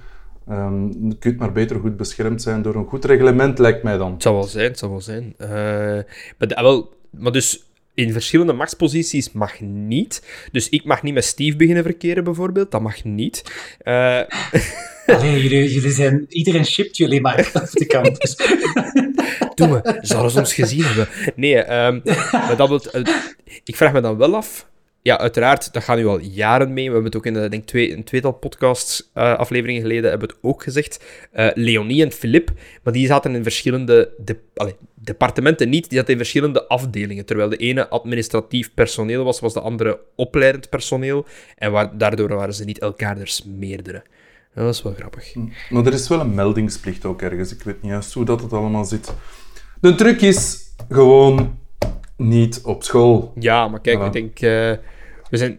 Um, 0.51 1.09
je 1.09 1.17
kunt 1.19 1.39
maar 1.39 1.53
beter 1.53 1.81
goed 1.81 1.97
beschermd 1.97 2.43
zijn 2.43 2.63
door 2.63 2.75
een 2.75 2.87
goed 2.87 3.05
reglement, 3.05 3.59
lijkt 3.59 3.83
mij 3.83 3.97
dan. 3.97 4.13
Het 4.13 4.23
zal 4.23 4.35
wel 4.35 4.43
zijn, 4.43 4.65
het 4.65 4.79
zal 4.79 4.91
wel 4.91 5.01
zijn. 5.01 5.35
Uh, 5.39 5.49
maar, 6.39 6.55
ah, 6.55 6.63
wel, 6.63 6.95
maar 7.11 7.33
dus 7.33 7.65
in 7.95 8.13
verschillende 8.13 8.53
machtsposities 8.53 9.33
mag 9.33 9.61
niet. 9.61 10.23
Dus 10.53 10.69
ik 10.69 10.85
mag 10.85 11.03
niet 11.03 11.15
met 11.15 11.25
Steve 11.25 11.57
beginnen 11.57 11.83
verkeren, 11.83 12.25
bijvoorbeeld. 12.25 12.71
Dat 12.71 12.81
mag 12.83 13.05
niet. 13.05 13.43
Uh... 13.85 14.21
jullie, 15.07 15.73
jullie 15.73 15.91
zijn... 15.91 16.27
Iedereen 16.29 16.67
shipt 16.67 16.97
jullie 16.97 17.21
maar 17.21 17.51
op 17.55 17.71
de 17.71 17.87
campus. 17.87 18.37
Doe 19.55 19.69
me, 19.69 19.99
zouden 20.01 20.31
ze 20.31 20.39
ons 20.39 20.55
gezien 20.55 20.85
hebben? 20.85 21.09
Nee, 21.37 21.59
um, 21.59 22.03
maar 22.33 22.57
dat 22.57 22.69
wil, 22.69 22.81
uh, 22.93 23.17
ik 23.65 23.77
vraag 23.77 23.93
me 23.93 24.01
dan 24.01 24.17
wel 24.17 24.37
af 24.37 24.67
ja, 25.07 25.19
uiteraard, 25.19 25.73
dat 25.73 25.83
gaan 25.83 25.97
nu 25.97 26.07
al 26.07 26.21
jaren 26.21 26.73
mee. 26.73 26.87
We 26.87 26.93
hebben 26.93 27.05
het 27.05 27.17
ook 27.17 27.27
in 27.27 27.35
de, 27.35 27.49
denk 27.49 27.67
twee, 27.67 27.97
een 27.97 28.05
tweetal 28.05 28.33
podcast 28.33 29.11
uh, 29.15 29.35
afleveringen 29.35 29.83
geleden 29.83 30.11
hebben 30.11 30.29
het 30.29 30.39
ook 30.41 30.63
gezegd. 30.63 31.05
Uh, 31.37 31.49
Leonie 31.55 32.05
en 32.05 32.13
Filip, 32.13 32.51
maar 32.83 32.93
die 32.93 33.07
zaten 33.07 33.35
in 33.35 33.43
verschillende 33.43 34.15
de, 34.19 34.39
allez, 34.55 34.73
departementen 34.95 35.69
niet, 35.69 35.89
die 35.89 35.99
zaten 35.99 36.13
in 36.13 36.19
verschillende 36.19 36.67
afdelingen. 36.67 37.25
Terwijl 37.25 37.49
de 37.49 37.57
ene 37.57 37.89
administratief 37.89 38.75
personeel 38.75 39.25
was, 39.25 39.41
was 39.41 39.53
de 39.53 39.61
andere 39.61 40.01
opleidend 40.17 40.69
personeel. 40.69 41.27
En 41.57 41.73
waar, 41.73 41.99
daardoor 41.99 42.29
waren 42.29 42.55
ze 42.55 42.65
niet 42.65 42.79
elkaarders 42.79 43.45
meerdere. 43.45 44.03
Dat 44.55 44.75
is 44.75 44.83
wel 44.83 44.95
grappig. 44.95 45.33
Hm. 45.33 45.41
Maar 45.71 45.87
er 45.87 45.93
is 45.93 46.09
wel 46.09 46.21
een 46.21 46.35
meldingsplicht 46.35 47.05
ook 47.05 47.23
ergens. 47.23 47.53
Ik 47.53 47.63
weet 47.63 47.83
niet 47.83 47.91
juist 47.91 48.13
hoe 48.13 48.25
dat 48.25 48.41
het 48.41 48.53
allemaal 48.53 48.85
zit. 48.85 49.15
De 49.81 49.95
truc 49.95 50.21
is 50.21 50.59
gewoon 50.89 51.59
niet 52.17 52.61
op 52.63 52.83
school. 52.83 53.33
Ja, 53.39 53.69
maar 53.69 53.81
kijk, 53.81 54.03
ik 54.03 54.13
denk... 54.13 54.41
Uh, 54.41 54.95
we 55.31 55.37
zijn, 55.37 55.59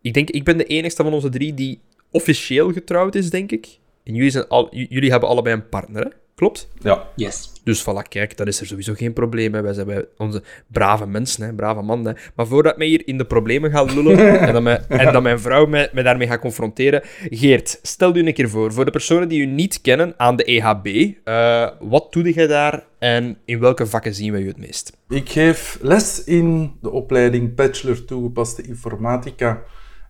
ik 0.00 0.14
denk, 0.14 0.30
ik 0.30 0.44
ben 0.44 0.56
de 0.56 0.64
enigste 0.64 1.02
van 1.02 1.12
onze 1.12 1.28
drie 1.28 1.54
die 1.54 1.80
officieel 2.10 2.72
getrouwd 2.72 3.14
is, 3.14 3.30
denk 3.30 3.52
ik. 3.52 3.78
En 4.04 4.14
jullie, 4.14 4.30
zijn 4.30 4.48
al, 4.48 4.74
jullie 4.76 5.10
hebben 5.10 5.28
allebei 5.28 5.54
een 5.54 5.68
partner, 5.68 6.04
hè? 6.04 6.10
Klopt? 6.34 6.68
Ja. 6.78 7.08
Yes. 7.16 7.52
Dus 7.64 7.82
voilà, 7.82 8.08
kijk, 8.08 8.36
dat 8.36 8.46
is 8.46 8.60
er 8.60 8.66
sowieso 8.66 8.94
geen 8.94 9.12
probleem. 9.12 9.54
Hè. 9.54 9.62
Wij 9.62 9.72
zijn 9.72 9.86
bij 9.86 10.04
onze 10.16 10.42
brave 10.66 11.06
mensen, 11.06 11.44
hè, 11.44 11.52
brave 11.52 11.82
man. 11.82 12.04
Hè. 12.04 12.12
Maar 12.34 12.46
voordat 12.46 12.72
ik 12.72 12.78
mij 12.78 12.86
hier 12.86 13.02
in 13.06 13.18
de 13.18 13.24
problemen 13.24 13.70
ga 13.70 13.82
lullen 13.82 14.18
en, 14.40 14.52
dat 14.52 14.62
mijn, 14.62 14.84
en 14.88 15.12
dat 15.12 15.22
mijn 15.22 15.40
vrouw 15.40 15.66
mij, 15.66 15.88
mij 15.92 16.02
daarmee 16.02 16.26
gaat 16.26 16.40
confronteren. 16.40 17.02
Geert, 17.30 17.78
stel 17.82 18.16
u 18.16 18.26
een 18.26 18.34
keer 18.34 18.48
voor, 18.48 18.72
voor 18.72 18.84
de 18.84 18.90
personen 18.90 19.28
die 19.28 19.40
u 19.40 19.46
niet 19.46 19.80
kennen 19.80 20.14
aan 20.16 20.36
de 20.36 20.44
EHB, 20.44 20.86
uh, 20.86 21.68
wat 21.80 22.12
doe 22.12 22.34
je 22.34 22.46
daar 22.46 22.84
en 22.98 23.36
in 23.44 23.60
welke 23.60 23.86
vakken 23.86 24.14
zien 24.14 24.32
we 24.32 24.40
u 24.40 24.46
het 24.46 24.58
meest? 24.58 24.96
Ik 25.08 25.28
geef 25.28 25.78
les 25.80 26.24
in 26.24 26.72
de 26.82 26.90
opleiding 26.90 27.54
Bachelor 27.54 28.04
Toegepaste 28.04 28.62
Informatica. 28.62 29.62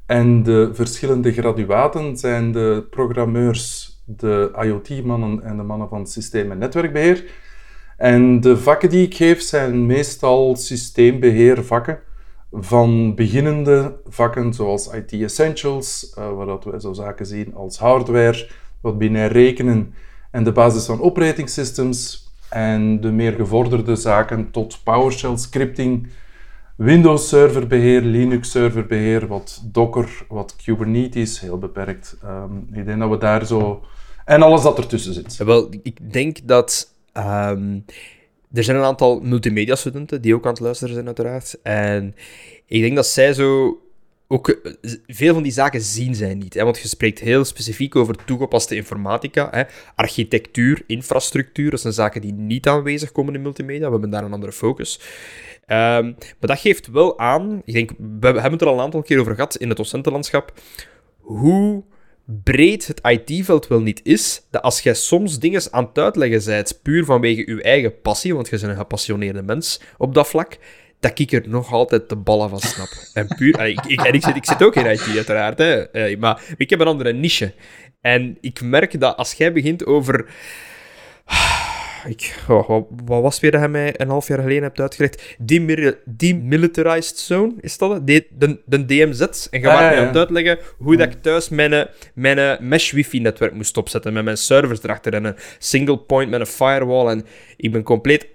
En 0.07 0.43
de 0.43 0.71
verschillende 0.73 1.33
graduaten 1.33 2.17
zijn 2.17 2.53
de 2.53 2.87
programmeurs 2.91 3.94
de 4.05 4.53
IoT-mannen 4.63 5.43
en 5.43 5.57
de 5.57 5.63
mannen 5.63 5.89
van 5.89 6.07
systeem- 6.07 6.51
en 6.51 6.59
netwerkbeheer. 6.59 7.25
En 7.97 8.41
de 8.41 8.57
vakken 8.57 8.89
die 8.89 9.07
ik 9.07 9.15
geef 9.15 9.43
zijn 9.43 9.87
meestal 9.87 10.57
systeembeheervakken. 10.57 11.99
Van 12.53 13.15
beginnende 13.15 13.97
vakken 14.09 14.55
zoals 14.55 14.93
IT 14.93 15.13
Essentials, 15.13 16.15
uh, 16.19 16.33
waar 16.33 16.47
dat 16.47 16.65
wij 16.65 16.81
zo 16.81 16.93
zaken 16.93 17.27
zien 17.27 17.55
als 17.55 17.79
hardware, 17.79 18.49
wat 18.81 18.99
binair 18.99 19.33
rekenen 19.33 19.95
en 20.31 20.45
de 20.45 20.53
basis 20.53 20.85
van 20.85 21.01
operating 21.01 21.49
systems. 21.49 22.23
En 22.51 23.01
de 23.01 23.11
meer 23.11 23.33
gevorderde 23.33 23.97
zaken 23.97 24.51
tot 24.51 24.81
PowerShell 24.85 25.37
scripting, 25.37 26.09
Windows 26.77 27.29
serverbeheer, 27.29 28.01
Linux 28.01 28.51
serverbeheer, 28.51 29.27
wat 29.27 29.63
Docker, 29.65 30.27
wat 30.29 30.57
Kubernetes, 30.57 31.41
heel 31.41 31.59
beperkt. 31.59 32.17
Ehm, 32.23 32.57
ik 32.73 32.85
denk 32.85 33.01
dat 33.01 33.11
we 33.11 33.19
daar 33.19 33.47
zo... 33.47 33.85
En 34.25 34.43
alles 34.43 34.63
dat 34.63 34.79
ertussen 34.79 35.15
zit. 35.15 35.37
Wel, 35.37 35.69
ik 35.83 36.13
denk 36.13 36.39
dat... 36.45 36.93
ehm, 37.13 37.79
er 38.53 38.65
zijn 38.65 38.77
een 38.77 38.85
aantal 38.85 39.21
multimedia-studenten 39.21 40.23
die 40.23 40.35
ook 40.35 40.45
aan 40.45 40.51
het 40.51 40.61
luisteren 40.61 40.95
zijn, 40.95 41.07
uiteraard. 41.07 41.59
En 41.63 42.15
ik 42.67 42.81
denk 42.81 42.95
dat 42.97 43.07
zij 43.07 43.33
zo 43.33 43.79
ook 44.29 44.49
eh, 44.49 44.93
veel 45.07 45.35
van 45.35 45.43
die 45.43 45.53
zaken 45.53 45.81
zien 45.81 46.15
zij 46.15 46.35
niet. 46.35 46.55
Hè? 46.55 46.65
Want 46.65 46.79
je 46.79 46.89
spreekt 46.89 47.19
heel 47.19 47.45
specifiek 47.45 47.97
over 47.97 48.25
toegepaste 48.25 48.75
informatica, 48.77 49.49
hè? 49.51 49.63
architectuur, 49.95 50.83
infrastructuur. 50.87 51.71
Dat 51.71 51.81
zijn 51.81 51.93
zaken 51.93 52.21
die 52.21 52.33
niet 52.33 52.69
aanwezig 52.69 53.13
komen 53.13 53.35
in 53.35 53.43
multimedia. 53.43 53.87
We 53.87 53.93
hebben 53.93 54.11
daar 54.11 54.25
een 54.25 54.33
andere 54.33 54.53
focus. 54.53 55.01
Ehm, 55.67 56.05
maar 56.05 56.49
dat 56.51 56.59
geeft 56.59 56.87
wel 56.87 57.19
aan, 57.19 57.63
ik 57.65 57.75
denk, 57.75 57.91
we 58.21 58.27
hebben 58.27 58.53
het 58.53 58.61
er 58.61 58.67
al 58.67 58.75
een 58.75 58.81
aantal 58.81 59.03
keer 59.03 59.21
over 59.21 59.35
gehad 59.35 59.57
in 59.57 59.69
het 59.69 59.77
docentenlandschap, 59.77 60.53
hoe 61.21 61.83
breed 62.27 62.87
het 62.87 63.01
IT-veld 63.03 63.67
wel 63.67 63.81
niet 63.81 64.01
is, 64.03 64.43
dat 64.51 64.63
als 64.63 64.81
jij 64.81 64.95
soms 64.95 65.39
dingen 65.39 65.63
aan 65.71 65.85
het 65.85 65.99
uitleggen 65.99 66.45
bent, 66.45 66.79
puur 66.83 67.05
vanwege 67.05 67.55
je 67.55 67.63
eigen 67.63 68.01
passie, 68.01 68.35
want 68.35 68.49
je 68.49 68.59
bent 68.59 68.71
een 68.71 68.77
gepassioneerde 68.77 69.43
mens 69.43 69.81
op 69.99 70.15
dat 70.15 70.29
vlak, 70.29 70.59
dat 71.01 71.19
ik 71.19 71.33
er 71.33 71.49
nog 71.49 71.73
altijd 71.73 72.09
de 72.09 72.17
ballen 72.17 72.49
van 72.49 72.61
snap. 72.61 72.89
En 73.15 73.27
puur... 73.37 73.55
Allee, 73.55 73.73
ik, 73.73 73.85
ik, 73.87 74.01
ik, 74.01 74.23
zit, 74.23 74.37
ik 74.37 74.45
zit 74.45 74.63
ook 74.63 74.75
in 74.75 74.87
IT, 74.87 75.17
uiteraard, 75.17 75.59
hè. 75.59 75.91
Eh, 75.91 76.19
maar 76.19 76.43
ik 76.57 76.71
heb 76.71 76.81
een 76.81 76.87
andere 76.87 77.13
niche. 77.13 77.53
En 78.01 78.39
ik 78.41 78.61
merk 78.61 79.01
dat 79.01 79.17
als 79.17 79.33
jij 79.33 79.53
begint 79.53 79.87
over... 79.87 80.27
Ik, 82.07 82.35
oh, 82.49 82.69
wat, 82.69 82.87
wat 83.05 83.23
was 83.23 83.41
weer 83.41 83.51
dat 83.51 83.61
hij 83.61 83.69
mij 83.69 84.01
een 84.01 84.09
half 84.09 84.29
jaar 84.29 84.39
geleden 84.39 84.63
hebt 84.63 84.81
uitgelegd? 84.81 85.37
Demilitarized 86.05 87.19
Zone, 87.19 87.53
is 87.61 87.79
dat 87.79 87.91
het? 87.91 88.07
De, 88.07 88.27
de, 88.39 88.59
de 88.65 88.85
DMZ. 88.85 89.21
En 89.51 89.61
je 89.61 89.69
Ah, 89.69 89.73
ja, 89.73 89.81
mij 89.81 89.95
ja. 89.95 90.01
aan 90.01 90.07
het 90.07 90.17
uitleggen 90.17 90.59
hoe 90.79 90.97
dat 90.97 91.13
ik 91.13 91.23
thuis 91.23 91.49
mijn, 91.49 91.89
mijn 92.15 92.69
mesh 92.69 92.93
wifi-netwerk 92.93 93.55
moest 93.55 93.77
opzetten. 93.77 94.13
Met 94.13 94.25
mijn 94.25 94.37
servers 94.37 94.83
erachter 94.83 95.15
en 95.15 95.25
een 95.25 95.37
single 95.59 95.99
point 95.99 96.31
met 96.31 96.41
een 96.41 96.47
firewall. 96.47 97.07
En 97.07 97.27
ik 97.57 97.73
ben 97.73 97.83
compleet 97.83 98.27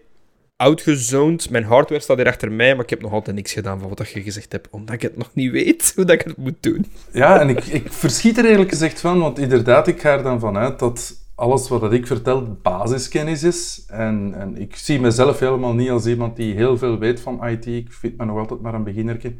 outgezoned. 0.55 1.49
Mijn 1.49 1.63
hardware 1.63 2.01
staat 2.01 2.17
hier 2.17 2.27
achter 2.27 2.51
mij, 2.51 2.75
maar 2.75 2.83
ik 2.83 2.89
heb 2.89 3.01
nog 3.01 3.11
altijd 3.11 3.35
niks 3.35 3.53
gedaan 3.53 3.79
van 3.79 3.89
wat 3.89 4.09
je 4.09 4.21
gezegd 4.21 4.51
hebt. 4.51 4.67
Omdat 4.69 4.95
ik 4.95 5.01
het 5.01 5.17
nog 5.17 5.29
niet 5.33 5.51
weet 5.51 5.91
hoe 5.95 6.05
dat 6.05 6.15
ik 6.15 6.27
het 6.27 6.37
moet 6.37 6.63
doen. 6.63 6.85
Ja, 7.11 7.39
en 7.39 7.49
ik, 7.49 7.65
ik 7.65 7.93
verschiet 7.93 8.37
er 8.37 8.45
eerlijk 8.45 8.69
gezegd 8.69 8.99
van, 8.99 9.19
want 9.19 9.39
inderdaad, 9.39 9.87
ik 9.87 10.01
ga 10.01 10.17
er 10.17 10.23
dan 10.23 10.39
vanuit 10.39 10.79
dat 10.79 11.18
alles 11.39 11.69
wat 11.69 11.93
ik 11.93 12.07
vertel 12.07 12.57
basiskennis 12.61 13.43
is. 13.43 13.85
En, 13.87 14.33
en 14.37 14.57
ik 14.57 14.75
zie 14.75 14.99
mezelf 14.99 15.39
helemaal 15.39 15.73
niet 15.73 15.89
als 15.89 16.05
iemand 16.05 16.35
die 16.35 16.53
heel 16.53 16.77
veel 16.77 16.97
weet 16.97 17.19
van 17.19 17.47
IT. 17.47 17.65
Ik 17.65 17.93
vind 17.93 18.17
me 18.17 18.25
nog 18.25 18.37
altijd 18.37 18.61
maar 18.61 18.73
een 18.73 18.83
beginnertje. 18.83 19.35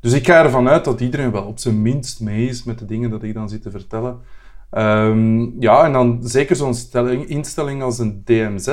Dus 0.00 0.12
ik 0.12 0.26
ga 0.26 0.44
ervan 0.44 0.68
uit 0.68 0.84
dat 0.84 1.00
iedereen 1.00 1.30
wel 1.30 1.44
op 1.44 1.58
zijn 1.58 1.82
minst 1.82 2.20
mee 2.20 2.48
is 2.48 2.64
met 2.64 2.78
de 2.78 2.84
dingen 2.84 3.10
dat 3.10 3.22
ik 3.22 3.34
dan 3.34 3.48
zit 3.48 3.62
te 3.62 3.70
vertellen. 3.70 4.18
Ehm, 4.70 5.60
ja, 5.60 5.84
en 5.84 5.92
dan 5.92 6.18
zeker 6.22 6.56
zo'n 6.56 6.74
stelling- 6.74 7.28
instelling 7.28 7.82
als 7.82 7.98
een 7.98 8.22
DMZ, 8.24 8.66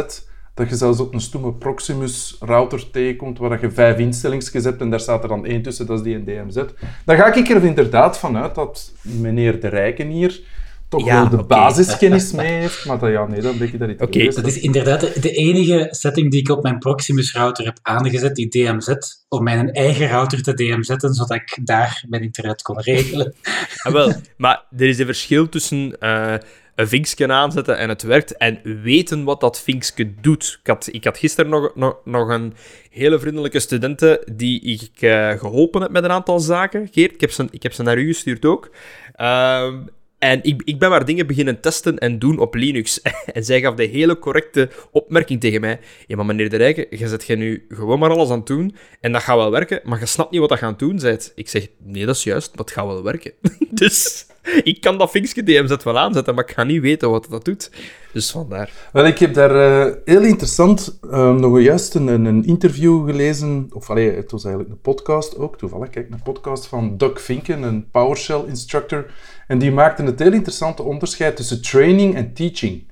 dat 0.54 0.70
je 0.70 0.76
zelfs 0.76 1.00
op 1.00 1.14
een 1.14 1.22
stoeme 1.22 1.54
Proximus 1.54 2.38
router 2.40 2.92
tegenkomt, 2.92 3.38
waar 3.38 3.62
je 3.62 3.72
vijf 3.72 3.98
instellingsjes 3.98 4.64
hebt 4.64 4.82
en 4.82 4.90
daar 4.90 5.00
staat 5.00 5.24
er 5.24 5.30
dan 5.30 5.46
één 5.46 5.62
tussen, 5.62 5.86
dat 5.86 5.98
is 5.98 6.04
die 6.04 6.16
een 6.16 6.26
DMZ. 6.26 6.64
Dan 7.06 7.16
ga 7.16 7.34
ik 7.34 7.50
er 7.50 7.64
inderdaad 7.64 8.18
vanuit 8.18 8.56
dat 8.56 8.94
meneer 9.02 9.60
De 9.62 9.68
Rijken 9.68 10.08
hier 10.08 10.42
toch 10.90 11.06
Ja, 11.06 11.20
wel 11.22 11.30
de 11.30 11.36
oké. 11.38 11.46
basiskennis 11.48 12.32
mee 12.32 12.52
heeft, 12.60 12.86
maar 12.86 13.00
dat, 13.00 13.10
ja, 13.12 13.28
nee, 13.28 13.42
dan 13.42 13.58
denk 13.58 13.72
je 13.72 13.78
dat 13.78 13.88
niet. 13.88 14.02
Oké, 14.02 14.26
Dat 14.26 14.48
is 14.48 14.60
inderdaad 14.60 15.00
de, 15.00 15.20
de 15.20 15.32
enige 15.32 15.88
setting 15.92 16.32
die 16.32 16.40
ik 16.40 16.50
op 16.50 16.64
mijn 16.64 16.78
Proximus 16.80 17.34
router 17.34 17.66
heb 17.66 17.80
aangezet, 17.82 18.36
die 18.36 18.48
DMZ, 18.50 18.88
om 19.28 19.44
mijn 19.44 19.72
eigen 19.72 20.08
router 20.08 20.44
te 20.44 20.54
DMZ'en, 20.54 21.14
zodat 21.14 21.32
ik 21.32 21.58
daar 21.64 22.04
mijn 22.08 22.22
internet 22.24 22.62
kon 22.62 22.80
regelen. 22.82 23.34
Ah, 23.84 23.94
wel, 23.94 24.14
maar 24.38 24.64
er 24.78 24.88
is 24.88 25.00
een 25.00 25.06
verschil 25.06 25.50
tussen 25.50 26.00
eh, 26.00 26.34
een 26.76 26.88
vinkje 26.88 27.28
aanzetten 27.32 27.78
en 27.78 27.90
het 27.90 28.02
werkt 28.02 28.38
en 28.38 28.82
weten 28.82 29.24
wat 29.24 29.40
dat 29.42 29.62
vinkje 29.62 30.14
doet. 30.22 30.58
Ik 30.62 30.68
had, 30.68 30.90
ik 30.92 31.04
had 31.04 31.18
gisteren 31.18 31.50
nog, 31.50 31.72
nog, 31.76 31.96
nog 32.06 32.30
een 32.30 32.54
hele 32.90 33.20
vriendelijke 33.20 33.60
studente 33.60 34.28
die 34.34 34.62
ik 34.62 35.02
eh, 35.02 35.30
geholpen 35.30 35.82
heb 35.82 35.92
met 35.92 36.04
een 36.04 36.12
aantal 36.12 36.40
zaken. 36.40 36.90
Geert, 36.92 37.14
ik 37.14 37.22
heb 37.22 37.32
ze, 37.32 37.48
ik 37.52 37.64
heb 37.64 37.74
ze 37.74 37.84
naar 37.84 37.98
u 37.98 38.08
gestuurd 38.08 38.46
ook. 38.46 38.70
Ehm, 39.16 39.78
en 40.20 40.40
ik, 40.44 40.62
ik 40.66 40.80
ben 40.80 40.90
maar 40.90 41.06
dingen 41.06 41.28
beginnen 41.28 41.60
testen 41.62 41.98
en 41.98 42.20
doen 42.20 42.40
op 42.40 42.56
Linux. 42.56 43.02
en 43.34 43.44
zij 43.46 43.62
gaf 43.62 43.76
de 43.76 43.84
hele 43.86 44.20
correcte 44.20 44.70
opmerking 44.92 45.40
tegen 45.40 45.62
mij. 45.62 45.80
Ja, 46.08 46.16
maar 46.16 46.26
meneer 46.26 46.50
De 46.50 46.58
Rijken, 46.58 46.86
je 46.90 47.08
zet 47.08 47.26
je 47.26 47.36
nu 47.36 47.66
gewoon 47.70 48.00
maar 48.00 48.10
alles 48.10 48.30
aan 48.30 48.38
het 48.38 48.48
doen. 48.48 48.76
En 49.02 49.12
dat 49.12 49.22
gaat 49.22 49.36
wel 49.36 49.52
werken, 49.52 49.80
maar 49.84 50.00
je 50.00 50.06
snapt 50.06 50.32
niet 50.32 50.40
wat 50.40 50.50
dat 50.50 50.58
gaat 50.58 50.80
doen, 50.80 51.00
zijt. 51.00 51.32
Ik 51.36 51.50
zeg, 51.50 51.68
nee, 51.84 52.06
dat 52.06 52.16
is 52.16 52.24
juist, 52.24 52.52
het 52.56 52.72
gaat 52.72 52.86
wel 52.86 53.04
werken. 53.04 53.32
dus 53.72 54.26
ik 54.64 54.82
kan 54.82 54.98
dat 54.98 55.12
vinkje 55.12 55.44
DMZ 55.44 55.84
wel 55.84 55.98
aanzetten, 56.00 56.36
maar 56.36 56.44
ik 56.44 56.52
ga 56.56 56.64
niet 56.64 56.82
weten 56.82 57.10
wat 57.10 57.28
dat 57.30 57.46
doet. 57.46 57.72
Dus 58.14 58.32
vandaar. 58.32 58.72
Wel, 58.94 59.06
ik 59.06 59.18
heb 59.20 59.34
daar 59.34 59.86
eh, 59.88 59.94
heel 60.06 60.22
interessant 60.24 61.00
eh, 61.12 61.36
nog 61.36 61.60
juist 61.62 61.94
een, 61.96 62.08
een- 62.08 62.26
een 62.26 62.46
interview 62.46 63.06
gelezen, 63.10 63.68
of 63.74 63.90
allee, 63.90 64.12
het 64.12 64.32
was 64.32 64.44
eigenlijk 64.44 64.74
een 64.76 64.82
podcast 64.82 65.38
ook, 65.38 65.58
toevallig, 65.58 65.90
kijk, 65.90 66.08
een 66.12 66.22
podcast 66.24 66.66
van 66.68 66.98
Doug 66.98 67.22
Vinken, 67.22 67.62
een 67.62 67.90
PowerShell 67.92 68.44
instructor, 68.48 69.06
en 69.50 69.58
die 69.58 69.72
maakte 69.72 70.04
het 70.04 70.20
heel 70.20 70.34
interessante 70.34 70.84
onderscheid 70.84 71.36
tussen 71.36 71.62
training 71.62 72.16
en 72.16 72.34
teaching. 72.34 72.84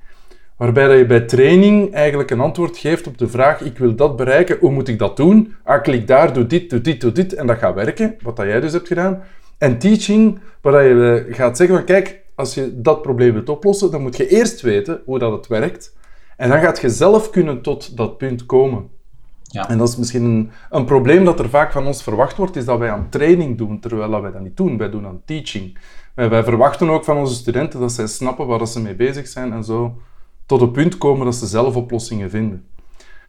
Waarbij 0.56 0.86
dat 0.88 0.98
je 0.98 1.06
bij 1.06 1.20
training 1.20 1.92
eigenlijk 1.92 2.30
een 2.30 2.40
antwoord 2.40 2.76
geeft 2.76 3.06
op 3.06 3.18
de 3.18 3.28
vraag, 3.28 3.60
ik 3.60 3.78
wil 3.78 3.94
dat 3.94 4.16
bereiken, 4.16 4.56
hoe 4.60 4.70
moet 4.70 4.88
ik 4.88 4.98
dat 4.98 5.16
doen? 5.16 5.54
Ah, 5.64 5.82
klik 5.82 6.06
daar, 6.06 6.32
doe 6.32 6.46
dit, 6.46 6.70
doe 6.70 6.80
dit, 6.80 7.00
doe 7.00 7.12
dit, 7.12 7.34
en 7.34 7.46
dat 7.46 7.58
gaat 7.58 7.74
werken, 7.74 8.16
wat 8.22 8.36
dat 8.36 8.46
jij 8.46 8.60
dus 8.60 8.72
hebt 8.72 8.86
gedaan. 8.86 9.22
En 9.58 9.78
teaching, 9.78 10.38
waar 10.60 10.84
je 10.84 11.24
eh, 11.28 11.34
gaat 11.34 11.56
zeggen 11.56 11.76
van, 11.76 11.84
kijk, 11.84 12.20
als 12.34 12.54
je 12.54 12.80
dat 12.80 13.02
probleem 13.02 13.32
wilt 13.32 13.48
oplossen, 13.48 13.90
dan 13.90 14.02
moet 14.02 14.16
je 14.16 14.28
eerst 14.28 14.60
weten 14.60 15.00
hoe 15.04 15.18
dat 15.18 15.32
het 15.32 15.46
werkt. 15.46 15.96
En 16.36 16.48
dan 16.48 16.60
gaat 16.60 16.80
je 16.80 16.88
zelf 16.88 17.30
kunnen 17.30 17.62
tot 17.62 17.96
dat 17.96 18.18
punt 18.18 18.46
komen. 18.46 18.88
Ja. 19.42 19.68
En 19.68 19.78
dat 19.78 19.88
is 19.88 19.96
misschien 19.96 20.24
een, 20.24 20.50
een 20.70 20.84
probleem 20.84 21.24
dat 21.24 21.38
er 21.38 21.48
vaak 21.48 21.72
van 21.72 21.86
ons 21.86 22.02
verwacht 22.02 22.36
wordt, 22.36 22.56
is 22.56 22.64
dat 22.64 22.78
wij 22.78 22.90
aan 22.90 23.08
training 23.08 23.58
doen, 23.58 23.80
terwijl 23.80 24.10
dat 24.10 24.22
wij 24.22 24.32
dat 24.32 24.42
niet 24.42 24.56
doen. 24.56 24.78
Wij 24.78 24.90
doen 24.90 25.06
aan 25.06 25.22
teaching. 25.24 25.78
Wij, 26.18 26.28
wij 26.28 26.44
verwachten 26.44 26.90
ook 26.90 27.04
van 27.04 27.16
onze 27.16 27.34
studenten 27.34 27.80
dat 27.80 27.92
zij 27.92 28.06
snappen 28.06 28.46
waar 28.46 28.66
ze 28.66 28.80
mee 28.80 28.94
bezig 28.94 29.28
zijn 29.28 29.52
en 29.52 29.64
zo 29.64 30.00
tot 30.46 30.60
het 30.60 30.72
punt 30.72 30.98
komen 30.98 31.24
dat 31.24 31.34
ze 31.34 31.46
zelf 31.46 31.76
oplossingen 31.76 32.30
vinden. 32.30 32.66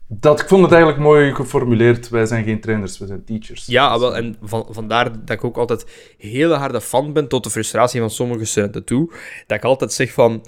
Dat, 0.08 0.40
ik 0.40 0.48
vond 0.48 0.62
het 0.62 0.72
eigenlijk 0.72 1.02
mooi 1.02 1.36
geformuleerd. 1.36 2.10
Wij 2.10 2.26
zijn 2.26 2.44
geen 2.44 2.60
trainers, 2.60 2.98
wij 2.98 3.08
zijn 3.08 3.24
teachers. 3.24 3.66
Ja, 3.66 4.00
wel, 4.00 4.16
en 4.16 4.36
van, 4.42 4.68
vandaar 4.70 5.12
dat 5.12 5.30
ik 5.30 5.44
ook 5.44 5.58
altijd 5.58 6.14
hele 6.18 6.54
harde 6.54 6.82
fan 6.82 7.14
ben, 7.14 7.28
tot 7.28 7.44
de 7.44 7.50
frustratie 7.50 8.00
van 8.00 8.10
sommige 8.10 8.46
studenten 8.46 8.84
toe, 8.84 9.14
dat 9.48 9.58
ik 9.58 9.64
altijd 9.64 9.94
zeg 9.94 10.12
van, 10.12 10.46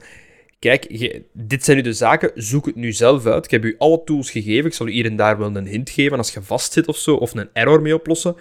kijk, 0.59 1.11
dit 1.33 1.63
zijn 1.63 1.77
nu 1.77 1.83
de 1.83 1.93
zaken, 1.93 2.31
zoek 2.35 2.65
het 2.65 2.75
nu 2.75 2.91
zelf 2.91 3.25
uit. 3.25 3.45
Ik 3.45 3.51
heb 3.51 3.63
u 3.63 3.75
alle 3.77 4.01
tools 4.03 4.31
gegeven, 4.31 4.65
ik 4.65 4.73
zal 4.73 4.87
u 4.87 4.91
hier 4.91 5.05
en 5.05 5.15
daar 5.15 5.37
wel 5.37 5.55
een 5.55 5.67
hint 5.67 5.89
geven 5.89 6.17
als 6.17 6.33
je 6.33 6.41
vastzit 6.41 6.87
of 6.87 6.97
zo, 6.97 7.15
of 7.15 7.35
een 7.35 7.49
error 7.53 7.81
mee 7.81 7.95
oplossen. 7.95 8.35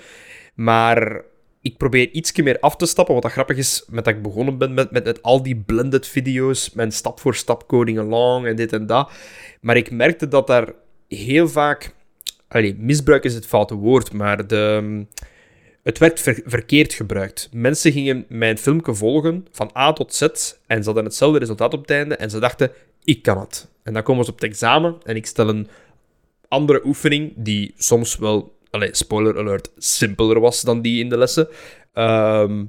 Maar 0.54 1.28
ik 1.62 1.76
probeer 1.76 2.10
ietsje 2.10 2.42
meer 2.42 2.60
af 2.60 2.76
te 2.76 2.86
stappen. 2.86 3.14
Wat 3.14 3.32
grappig 3.32 3.56
is, 3.56 3.84
met 3.88 4.04
dat 4.04 4.14
ik 4.14 4.22
begonnen 4.22 4.58
ben 4.58 4.74
met, 4.74 4.90
met, 4.90 5.22
al 5.22 5.42
die 5.42 5.56
blended 5.56 6.06
video's, 6.06 6.70
mijn 6.70 6.92
stap-voor-stap 6.92 7.66
coding 7.68 7.98
along 7.98 8.46
en 8.46 8.56
dit 8.56 8.72
en 8.72 8.86
dat. 8.86 9.10
Maar 9.60 9.76
ik 9.76 9.90
merkte 9.90 10.28
dat 10.28 10.46
daar 10.46 10.72
heel 11.08 11.48
vaak... 11.48 11.94
Misbruik 12.76 13.24
is 13.24 13.34
het 13.34 13.46
foute 13.46 13.74
woord, 13.74 14.12
maar 14.12 14.46
de, 14.46 15.06
het 15.82 15.98
werd 15.98 16.20
ver- 16.20 16.42
verkeerd 16.44 16.92
gebruikt. 16.92 17.48
Mensen 17.52 17.92
gingen 17.92 18.24
mijn 18.28 18.58
filmpje 18.58 18.94
volgen 18.94 19.46
van 19.52 19.70
A 19.76 19.92
tot 19.92 20.14
Z 20.14 20.22
en 20.66 20.78
ze 20.78 20.84
hadden 20.84 21.04
hetzelfde 21.04 21.38
resultaat 21.38 21.74
op 21.74 21.80
het 21.80 21.90
einde 21.90 22.16
en 22.16 22.30
ze 22.30 22.38
dachten, 22.38 22.70
ik 23.04 23.22
kan 23.22 23.38
het. 23.38 23.68
En 23.82 23.92
dan 23.92 24.02
komen 24.02 24.24
ze 24.24 24.30
op 24.30 24.40
het 24.40 24.50
examen 24.50 24.96
en 25.04 25.16
ik 25.16 25.26
stel 25.26 25.48
een 25.48 25.68
andere 26.48 26.80
oefening 26.84 27.32
die 27.36 27.74
soms 27.76 28.16
wel, 28.16 28.58
allee, 28.70 28.88
spoiler 28.92 29.38
alert, 29.38 29.70
simpeler 29.76 30.40
was 30.40 30.60
dan 30.62 30.82
die 30.82 31.02
in 31.02 31.08
de 31.08 31.18
lessen. 31.18 31.48
Ehm, 31.92 32.64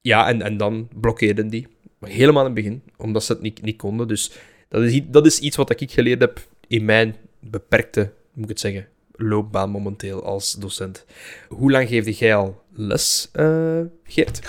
ja, 0.00 0.28
en, 0.28 0.42
en 0.42 0.56
dan 0.56 0.88
blokkeerden 1.00 1.48
die. 1.48 1.66
Maar 1.98 2.10
helemaal 2.10 2.46
in 2.46 2.54
het 2.54 2.64
begin, 2.64 2.82
omdat 2.96 3.24
ze 3.24 3.32
het 3.32 3.42
niet, 3.42 3.62
niet 3.62 3.76
konden. 3.76 4.08
Dus 4.08 4.32
dat 4.68 4.82
is, 4.82 5.00
dat 5.06 5.26
is 5.26 5.38
iets 5.38 5.56
wat 5.56 5.80
ik 5.80 5.90
geleerd 5.90 6.20
heb 6.20 6.46
in 6.68 6.84
mijn 6.84 7.16
beperkte, 7.40 8.12
moet 8.32 8.44
ik 8.44 8.50
het 8.50 8.60
zeggen, 8.60 8.86
loopbaan 9.12 9.70
momenteel 9.70 10.24
als 10.24 10.52
docent. 10.52 11.04
Hoe 11.48 11.70
lang 11.70 11.88
geefde 11.88 12.12
jij 12.12 12.34
al 12.34 12.62
les, 12.72 13.28
eh, 13.32 13.80
Geert? 14.04 14.40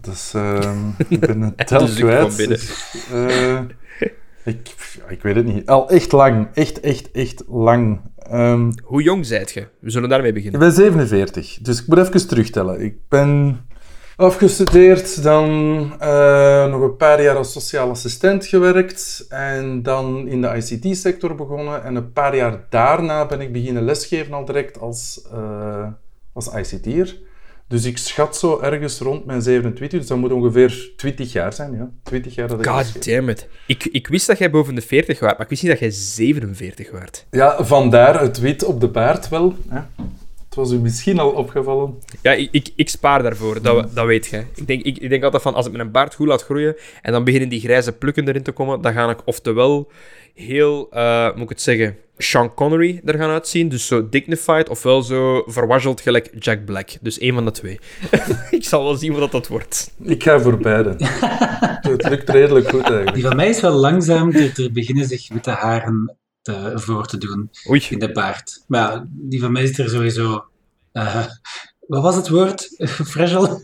Dus 0.00 0.34
ehm, 0.34 0.88
ik 1.08 1.20
ben 1.20 1.40
een 1.40 1.54
tel 1.66 1.86
Dus 1.86 1.94
kwijt. 1.94 2.28
Eh, 4.48 4.54
ik, 4.54 4.74
ik 5.08 5.22
weet 5.22 5.36
het 5.36 5.44
niet. 5.44 5.66
Al 5.66 5.90
echt 5.90 6.12
lang. 6.12 6.48
Echt, 6.54 6.80
echt, 6.80 7.10
echt 7.10 7.42
lang. 7.48 8.00
Ehm, 8.16 8.72
Hoe 8.82 9.02
jong 9.02 9.26
zijt 9.26 9.50
je? 9.50 9.66
We 9.80 9.90
zullen 9.90 10.08
daarmee 10.08 10.28
ik 10.28 10.34
beginnen. 10.34 10.60
ben 10.60 10.72
47, 10.72 11.58
dus 11.62 11.80
ik 11.80 11.86
moet 11.86 11.98
even 11.98 12.28
terugtellen. 12.28 12.80
Ik 12.80 12.96
ben 13.08 13.60
Afgestudeerd, 14.18 15.22
dan 15.22 15.48
uh, 16.02 16.66
nog 16.70 16.80
een 16.82 16.96
paar 16.96 17.22
jaar 17.22 17.36
als 17.36 17.52
sociaal 17.52 17.90
assistent 17.90 18.46
gewerkt 18.46 19.26
en 19.28 19.82
dan 19.82 20.28
in 20.28 20.40
de 20.40 20.54
ICT-sector 20.56 21.34
begonnen. 21.34 21.84
En 21.84 21.94
een 21.94 22.12
paar 22.12 22.36
jaar 22.36 22.66
daarna 22.68 23.26
ben 23.26 23.40
ik 23.40 23.52
beginnen 23.52 23.82
lesgeven 23.82 24.34
al 24.34 24.44
direct 24.44 24.80
als, 24.80 25.28
uh, 25.34 25.86
als 26.32 26.48
ICT'er. 26.54 27.16
Dus 27.68 27.84
ik 27.84 27.98
schat 27.98 28.36
zo 28.36 28.60
ergens 28.60 28.98
rond 28.98 29.24
mijn 29.24 29.42
27, 29.42 29.98
dus 29.98 30.08
dat 30.08 30.18
moet 30.18 30.32
ongeveer 30.32 30.90
20 30.96 31.32
jaar 31.32 31.52
zijn. 31.52 31.72
Ja. 31.72 31.90
20 32.02 32.34
jaar 32.34 32.48
dat 32.48 32.58
ik 32.58 32.66
God 32.66 33.04
damn 33.04 33.28
it. 33.28 33.48
Ik, 33.66 33.84
ik 33.84 34.06
wist 34.06 34.26
dat 34.26 34.38
jij 34.38 34.50
boven 34.50 34.74
de 34.74 34.80
40 34.80 35.20
was, 35.20 35.30
maar 35.30 35.40
ik 35.40 35.48
wist 35.48 35.62
niet 35.62 35.70
dat 35.70 35.80
jij 35.80 35.90
47 35.90 36.90
werd. 36.90 37.26
Ja, 37.30 37.64
vandaar 37.64 38.20
het 38.20 38.38
wit 38.38 38.64
op 38.64 38.80
de 38.80 38.88
baard 38.88 39.28
wel. 39.28 39.54
Hè. 39.68 39.80
Het 40.44 40.54
was 40.54 40.70
u 40.70 40.78
misschien 40.78 41.18
al 41.18 41.30
opgevallen. 41.30 41.94
Ja, 42.22 42.32
ik, 42.32 42.48
ik, 42.50 42.68
ik 42.76 42.88
spaar 42.88 43.22
daarvoor, 43.22 43.62
dat, 43.62 43.94
dat 43.94 44.06
weet 44.06 44.26
je. 44.26 44.44
Ik 44.54 44.66
denk, 44.66 44.82
ik, 44.82 44.98
ik 44.98 45.08
denk 45.08 45.22
altijd 45.22 45.42
van, 45.42 45.54
als 45.54 45.66
ik 45.66 45.72
mijn 45.72 45.90
baard 45.90 46.14
goed 46.14 46.26
laat 46.26 46.44
groeien 46.44 46.76
en 47.02 47.12
dan 47.12 47.24
beginnen 47.24 47.48
die 47.48 47.60
grijze 47.60 47.92
plukken 47.92 48.28
erin 48.28 48.42
te 48.42 48.52
komen, 48.52 48.80
dan 48.80 48.92
ga 48.92 49.10
ik 49.10 49.20
oftewel 49.24 49.90
heel, 50.34 50.88
uh, 50.92 51.32
moet 51.32 51.42
ik 51.42 51.48
het 51.48 51.62
zeggen, 51.62 51.96
Sean 52.18 52.54
Connery 52.54 53.00
er 53.04 53.18
gaan 53.18 53.30
uitzien. 53.30 53.68
Dus 53.68 53.86
zo 53.86 54.08
dignified, 54.08 54.68
ofwel 54.68 55.02
zo 55.02 55.42
verwazzeld 55.46 56.00
gelijk 56.00 56.30
Jack 56.38 56.64
Black. 56.64 56.90
Dus 57.00 57.18
één 57.18 57.34
van 57.34 57.44
de 57.44 57.50
twee. 57.50 57.78
ik 58.50 58.64
zal 58.64 58.84
wel 58.84 58.94
zien 58.94 59.12
wat 59.12 59.32
dat 59.32 59.48
wordt. 59.48 59.90
Ik 60.02 60.22
ga 60.22 60.40
voor 60.40 60.58
beide. 60.58 60.94
het 61.80 62.08
lukt 62.08 62.28
redelijk 62.28 62.68
goed 62.68 62.82
eigenlijk. 62.82 63.14
Die 63.14 63.24
van 63.24 63.36
mij 63.36 63.48
is 63.48 63.60
wel 63.60 63.72
langzaam. 63.72 64.32
Er, 64.32 64.72
beginnen 64.72 65.06
zich 65.06 65.28
witte 65.28 65.50
haren 65.50 66.16
te, 66.42 66.72
voor 66.74 67.06
te 67.06 67.18
doen 67.18 67.50
Oei. 67.68 67.86
in 67.90 67.98
de 67.98 68.12
baard. 68.12 68.64
Maar 68.66 68.80
ja, 68.80 69.06
die 69.08 69.40
van 69.40 69.52
mij 69.52 69.62
is 69.62 69.78
er 69.78 69.88
sowieso... 69.88 70.44
Uh, 70.92 71.24
wat 71.86 72.02
was 72.02 72.16
het 72.16 72.28
woord? 72.28 72.74
Fragile? 73.12 73.62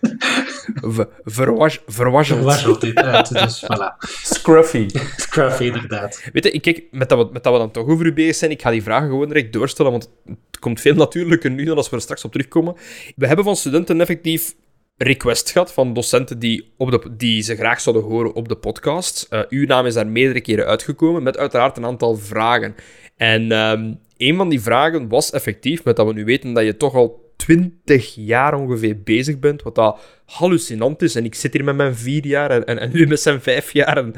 Verwas 1.24 1.82
verwazzeld. 1.86 2.40
Verwazzeld, 2.40 3.32
Dus 3.32 3.64
voilà. 3.64 3.96
Scruffy. 4.22 4.88
Scruffy, 5.16 5.64
inderdaad. 5.64 6.28
Weet 6.32 6.44
je, 6.44 6.50
ik 6.50 6.62
kijk, 6.62 6.82
met 6.90 7.08
dat, 7.08 7.18
we, 7.18 7.32
met 7.32 7.42
dat 7.42 7.52
we 7.52 7.58
dan 7.58 7.70
toch 7.70 7.86
over 7.86 8.06
u 8.06 8.12
bezig 8.12 8.34
zijn, 8.34 8.50
ik 8.50 8.62
ga 8.62 8.70
die 8.70 8.82
vragen 8.82 9.08
gewoon 9.08 9.28
direct 9.28 9.52
doorstellen, 9.52 9.90
want 9.90 10.10
het 10.26 10.58
komt 10.58 10.80
veel 10.80 10.94
natuurlijker 10.94 11.50
nu 11.50 11.64
dan 11.64 11.76
als 11.76 11.90
we 11.90 11.96
er 11.96 12.02
straks 12.02 12.24
op 12.24 12.32
terugkomen. 12.32 12.74
We 13.16 13.26
hebben 13.26 13.44
van 13.44 13.56
studenten 13.56 14.00
effectief 14.00 14.54
request 14.96 15.50
gehad 15.50 15.72
van 15.72 15.94
docenten 15.94 16.38
die, 16.38 16.72
op 16.76 16.90
de, 16.90 17.16
die 17.16 17.42
ze 17.42 17.56
graag 17.56 17.80
zouden 17.80 18.04
horen 18.04 18.34
op 18.34 18.48
de 18.48 18.56
podcast. 18.56 19.26
Uh, 19.30 19.40
uw 19.48 19.66
naam 19.66 19.86
is 19.86 19.94
daar 19.94 20.06
meerdere 20.06 20.40
keren 20.40 20.66
uitgekomen, 20.66 21.22
met 21.22 21.38
uiteraard 21.38 21.76
een 21.76 21.84
aantal 21.84 22.16
vragen. 22.16 22.74
En 23.16 23.52
um, 23.52 23.98
een 24.16 24.36
van 24.36 24.48
die 24.48 24.60
vragen 24.60 25.08
was 25.08 25.30
effectief, 25.30 25.84
met 25.84 25.96
dat 25.96 26.06
we 26.06 26.12
nu 26.12 26.24
weten 26.24 26.52
dat 26.52 26.64
je 26.64 26.76
toch 26.76 26.94
al 26.94 27.23
20 27.36 28.14
jaar 28.14 28.54
ongeveer 28.54 29.02
bezig 29.02 29.38
bent, 29.38 29.62
wat 29.62 29.74
dat 29.74 30.00
hallucinant 30.24 31.02
is. 31.02 31.14
En 31.14 31.24
ik 31.24 31.34
zit 31.34 31.52
hier 31.52 31.64
met 31.64 31.76
mijn 31.76 31.94
vier 31.94 32.26
jaar 32.26 32.50
en, 32.50 32.64
en, 32.64 32.78
en 32.78 32.90
nu 32.92 33.06
met 33.06 33.20
zijn 33.20 33.40
vijf 33.40 33.72
jaar. 33.72 33.96
En, 33.96 34.14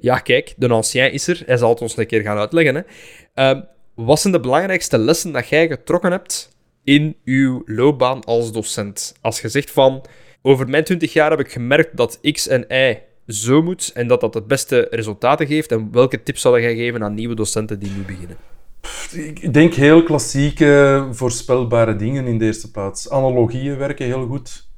ja, 0.00 0.18
kijk, 0.18 0.54
de 0.56 0.68
ancien 0.68 1.12
is 1.12 1.26
er. 1.26 1.42
Hij 1.46 1.56
zal 1.56 1.70
het 1.70 1.80
ons 1.80 1.96
een 1.96 2.06
keer 2.06 2.22
gaan 2.22 2.38
uitleggen. 2.38 2.74
Hè. 2.74 3.52
Uh, 3.54 3.60
wat 3.94 4.20
zijn 4.20 4.32
de 4.32 4.40
belangrijkste 4.40 4.98
lessen 4.98 5.32
dat 5.32 5.48
jij 5.48 5.68
getrokken 5.68 6.10
hebt 6.10 6.56
in 6.84 7.16
uw 7.24 7.62
loopbaan 7.66 8.24
als 8.24 8.52
docent? 8.52 9.14
Als 9.20 9.40
je 9.40 9.48
zegt 9.48 9.70
van, 9.70 10.04
over 10.42 10.68
mijn 10.68 10.84
20 10.84 11.12
jaar 11.12 11.30
heb 11.30 11.40
ik 11.40 11.52
gemerkt 11.52 11.96
dat 11.96 12.18
X 12.32 12.48
en 12.48 12.64
Y 12.68 12.98
zo 13.26 13.62
moet 13.62 13.90
en 13.94 14.08
dat 14.08 14.20
dat 14.20 14.34
het 14.34 14.46
beste 14.46 14.86
resultaten 14.90 15.46
geeft. 15.46 15.72
En 15.72 15.92
welke 15.92 16.22
tips 16.22 16.40
zou 16.40 16.60
jij 16.60 16.76
geven 16.76 17.02
aan 17.02 17.14
nieuwe 17.14 17.34
docenten 17.34 17.78
die 17.78 17.90
nu 17.90 18.02
beginnen? 18.02 18.36
Ik 19.12 19.52
denk 19.52 19.74
heel 19.74 20.02
klassieke, 20.02 21.06
voorspelbare 21.10 21.96
dingen 21.96 22.26
in 22.26 22.38
de 22.38 22.44
eerste 22.44 22.70
plaats. 22.70 23.10
Analogieën 23.10 23.76
werken 23.76 24.06
heel 24.06 24.26
goed. 24.26 24.68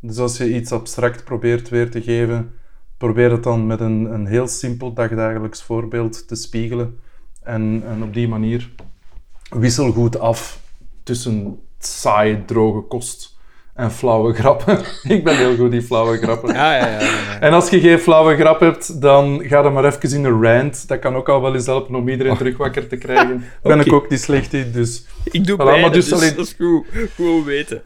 Dus 0.00 0.18
als 0.18 0.36
je 0.36 0.54
iets 0.54 0.72
abstract 0.72 1.24
probeert 1.24 1.68
weer 1.68 1.90
te 1.90 2.02
geven, 2.02 2.54
probeer 2.96 3.30
het 3.30 3.42
dan 3.42 3.66
met 3.66 3.80
een, 3.80 4.04
een 4.14 4.26
heel 4.26 4.48
simpel 4.48 4.92
dagdagelijks 4.92 5.62
voorbeeld 5.62 6.28
te 6.28 6.34
spiegelen. 6.34 6.98
En, 7.42 7.82
en 7.86 8.02
op 8.02 8.14
die 8.14 8.28
manier 8.28 8.70
wissel 9.50 9.92
goed 9.92 10.18
af 10.18 10.60
tussen 11.02 11.60
saai, 11.78 12.44
droge 12.44 12.80
kost 12.80 13.35
en 13.76 13.90
flauwe 13.90 14.34
grappen. 14.34 14.78
ik 15.16 15.24
ben 15.24 15.36
heel 15.36 15.56
goed 15.56 15.72
in 15.72 15.82
flauwe 15.82 16.16
grappen. 16.16 16.54
Ja, 16.54 16.76
ja, 16.76 16.86
ja, 16.86 17.00
ja, 17.00 17.40
En 17.40 17.52
als 17.52 17.70
je 17.70 17.80
geen 17.80 17.98
flauwe 17.98 18.36
grap 18.36 18.60
hebt, 18.60 19.00
dan 19.00 19.42
ga 19.42 19.62
dan 19.62 19.72
maar 19.72 19.84
even 19.84 20.18
in 20.18 20.24
een 20.24 20.42
rant. 20.42 20.88
Dat 20.88 20.98
kan 20.98 21.14
ook 21.14 21.28
al 21.28 21.40
wel 21.42 21.54
eens 21.54 21.66
helpen 21.66 21.94
om 21.94 22.08
iedereen 22.08 22.32
oh. 22.32 22.38
terug 22.38 22.56
wakker 22.56 22.88
te 22.88 22.96
krijgen. 22.96 23.44
Daar 23.62 23.76
ben 23.76 23.86
ik 23.86 23.92
ook 23.92 24.10
niet 24.10 24.20
slecht 24.20 24.52
in, 24.52 24.72
dus... 24.72 25.06
Ik 25.24 25.46
doe 25.46 25.56
beide, 25.56 25.90
dus, 25.90 26.08
dus 26.08 26.34
dat 26.34 26.46
is 26.46 26.54
goed. 26.58 26.86
Goed 27.14 27.44
weten. 27.44 27.82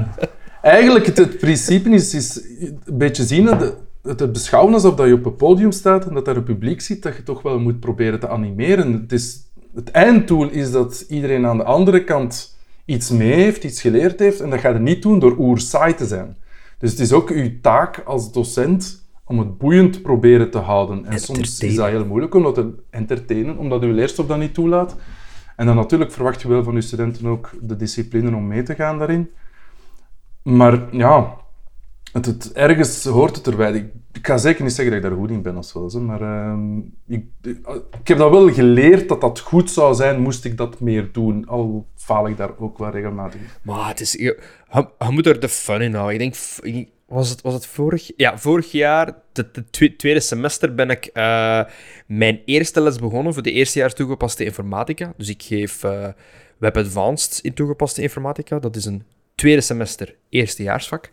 Eigenlijk, 0.62 1.06
het, 1.06 1.16
het, 1.16 1.38
principe 1.38 1.90
is, 1.90 2.14
is 2.14 2.40
een 2.84 2.98
beetje 2.98 3.24
zien... 3.24 3.44
Dat 3.44 3.76
het 4.02 4.32
beschouwen 4.32 4.74
alsof 4.74 4.94
dat 4.94 5.06
je 5.06 5.12
op 5.12 5.26
een 5.26 5.36
podium 5.36 5.72
staat 5.72 6.06
en 6.06 6.14
dat 6.14 6.24
daar 6.24 6.36
een 6.36 6.42
publiek 6.42 6.80
zit, 6.80 7.02
dat 7.02 7.16
je 7.16 7.22
toch 7.22 7.42
wel 7.42 7.58
moet 7.58 7.80
proberen 7.80 8.20
te 8.20 8.28
animeren. 8.28 8.92
Het, 8.92 9.12
is, 9.12 9.36
het 9.74 9.90
einddoel 9.90 10.48
is 10.50 10.70
dat 10.70 11.04
iedereen 11.08 11.46
aan 11.46 11.56
de 11.56 11.64
andere 11.64 12.04
kant 12.04 12.56
iets 12.92 13.10
mee 13.10 13.32
heeft, 13.32 13.64
iets 13.64 13.80
geleerd 13.80 14.18
heeft. 14.18 14.40
En 14.40 14.50
dat 14.50 14.60
ga 14.60 14.68
je 14.68 14.78
niet 14.78 15.02
doen 15.02 15.18
door 15.18 15.38
oer 15.38 15.58
saai 15.58 15.94
te 15.94 16.06
zijn. 16.06 16.36
Dus 16.78 16.90
het 16.90 17.00
is 17.00 17.12
ook 17.12 17.30
uw 17.30 17.50
taak 17.60 18.02
als 18.04 18.32
docent 18.32 19.10
om 19.24 19.38
het 19.38 19.58
boeiend 19.58 20.02
proberen 20.02 20.50
te 20.50 20.58
houden. 20.58 21.06
En 21.06 21.18
soms 21.18 21.60
is 21.60 21.74
dat 21.74 21.88
heel 21.88 22.06
moeilijk 22.06 22.34
om 22.34 22.42
dat 22.42 22.54
te 22.54 22.74
entertainen, 22.90 23.58
omdat 23.58 23.82
uw 23.82 23.92
leerstof 23.92 24.26
dat 24.26 24.38
niet 24.38 24.54
toelaat. 24.54 24.96
En 25.56 25.66
dan 25.66 25.76
natuurlijk 25.76 26.12
verwacht 26.12 26.42
je 26.42 26.48
wel 26.48 26.64
van 26.64 26.74
uw 26.74 26.80
studenten 26.80 27.26
ook 27.26 27.50
de 27.60 27.76
discipline 27.76 28.36
om 28.36 28.46
mee 28.46 28.62
te 28.62 28.74
gaan 28.74 28.98
daarin. 28.98 29.30
Maar 30.42 30.96
ja, 30.96 31.36
het, 32.12 32.52
ergens 32.52 33.04
hoort 33.04 33.36
het 33.36 33.46
erbij. 33.46 33.72
Ik, 33.72 33.86
ik, 34.12 34.26
ga 34.26 34.36
zeker 34.36 34.62
niet 34.62 34.72
zeggen 34.72 34.94
dat 34.94 35.04
ik 35.04 35.10
daar 35.10 35.18
goed 35.18 35.30
in 35.30 35.42
ben 35.42 35.56
of 35.56 35.64
zo, 35.64 36.00
maar 36.00 36.22
uh, 36.22 36.58
ik, 37.06 37.24
heb 38.04 38.18
dat 38.18 38.30
wel 38.30 38.52
geleerd 38.52 39.08
dat 39.08 39.20
dat 39.20 39.40
goed 39.40 39.70
zou 39.70 39.94
zijn, 39.94 40.20
moest 40.20 40.44
ik 40.44 40.56
dat 40.56 40.80
meer 40.80 41.12
doen. 41.12 41.46
Al 41.48 41.86
faal 41.96 42.28
ik 42.28 42.36
daar 42.36 42.58
ook 42.58 42.78
wel 42.78 42.90
regelmatig. 42.90 43.40
Maar 43.62 43.88
het 43.88 44.00
is... 44.00 44.12
Je, 44.12 44.42
je 44.98 45.10
moet 45.10 45.26
er 45.26 45.40
de 45.40 45.48
fun 45.48 45.80
in 45.80 45.94
houden. 45.94 46.20
Ik 46.20 46.20
denk... 46.20 46.34
Was 47.06 47.30
het, 47.30 47.40
was 47.40 47.54
het 47.54 47.66
vorig... 47.66 48.10
Ja, 48.16 48.38
vorig 48.38 48.72
jaar, 48.72 49.14
het 49.32 49.72
tweede 49.96 50.20
semester, 50.20 50.74
ben 50.74 50.90
ik 50.90 51.10
uh, 51.14 51.62
mijn 52.06 52.40
eerste 52.44 52.80
les 52.80 52.98
begonnen 52.98 53.34
voor 53.34 53.42
de 53.42 53.52
eerstejaars 53.52 53.94
toegepaste 53.94 54.44
informatica. 54.44 55.12
Dus 55.16 55.28
ik 55.28 55.42
geef 55.42 55.84
uh, 55.84 56.08
Web 56.58 56.76
Advanced 56.76 57.38
in 57.42 57.54
toegepaste 57.54 58.02
informatica. 58.02 58.58
Dat 58.58 58.76
is 58.76 58.84
een 58.84 59.02
tweede 59.34 59.60
semester 59.60 60.14
eerstejaarsvak. 60.28 61.10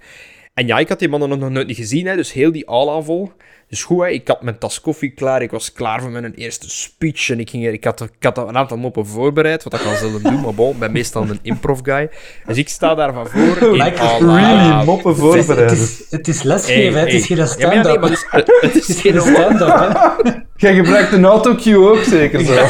En 0.59 0.67
ja, 0.67 0.77
ik 0.77 0.89
had 0.89 0.99
die 0.99 1.09
mannen 1.09 1.39
nog 1.39 1.49
nooit 1.49 1.67
niet 1.67 1.77
gezien, 1.77 2.07
hè, 2.07 2.15
dus 2.15 2.33
heel 2.33 2.51
die 2.51 2.65
aula 2.65 3.01
vol. 3.01 3.31
Dus 3.69 3.83
goed, 3.83 4.01
hè, 4.01 4.09
ik 4.09 4.27
had 4.27 4.41
mijn 4.41 4.57
tas 4.57 4.81
koffie 4.81 5.09
klaar, 5.09 5.41
ik 5.41 5.51
was 5.51 5.71
klaar 5.71 6.01
voor 6.01 6.09
mijn 6.09 6.33
eerste 6.33 6.69
speech. 6.69 7.29
En 7.29 7.39
ik, 7.39 7.49
ging, 7.49 7.67
ik, 7.67 7.83
had, 7.83 8.01
ik 8.01 8.23
had 8.23 8.37
een 8.37 8.57
aantal 8.57 8.77
moppen 8.77 9.05
voorbereid, 9.05 9.63
wat 9.63 9.73
ik 9.73 9.85
al 9.85 9.95
zelden 9.95 10.23
doen, 10.23 10.41
maar 10.41 10.53
bon, 10.53 10.71
ik 10.71 10.79
ben 10.79 10.91
meestal 10.91 11.21
een 11.21 11.39
improv 11.41 11.79
guy. 11.83 12.09
Dus 12.45 12.57
ik 12.57 12.69
sta 12.69 12.95
daar 12.95 13.13
van 13.13 13.27
voor 13.27 13.73
in 13.73 13.95
really 14.35 14.83
moppen 14.85 15.15
voorbereid. 15.15 15.69
Het 15.69 15.79
is, 15.79 16.05
het 16.09 16.27
is 16.27 16.43
lesgeven, 16.43 16.99
het 16.99 17.13
is 17.13 17.25
geen 17.25 17.47
stand-up. 17.47 17.83
Ja, 17.83 17.99
nee, 17.99 18.09
dus, 18.09 18.25
het, 18.61 18.87
is 18.87 19.01
geen 19.01 19.21
stand-up, 19.21 20.43
Jij 20.55 20.75
gebruikt 20.75 21.11
een 21.11 21.25
autocue 21.25 21.89
ook 21.89 22.03
zeker 22.03 22.45
zo? 22.45 22.53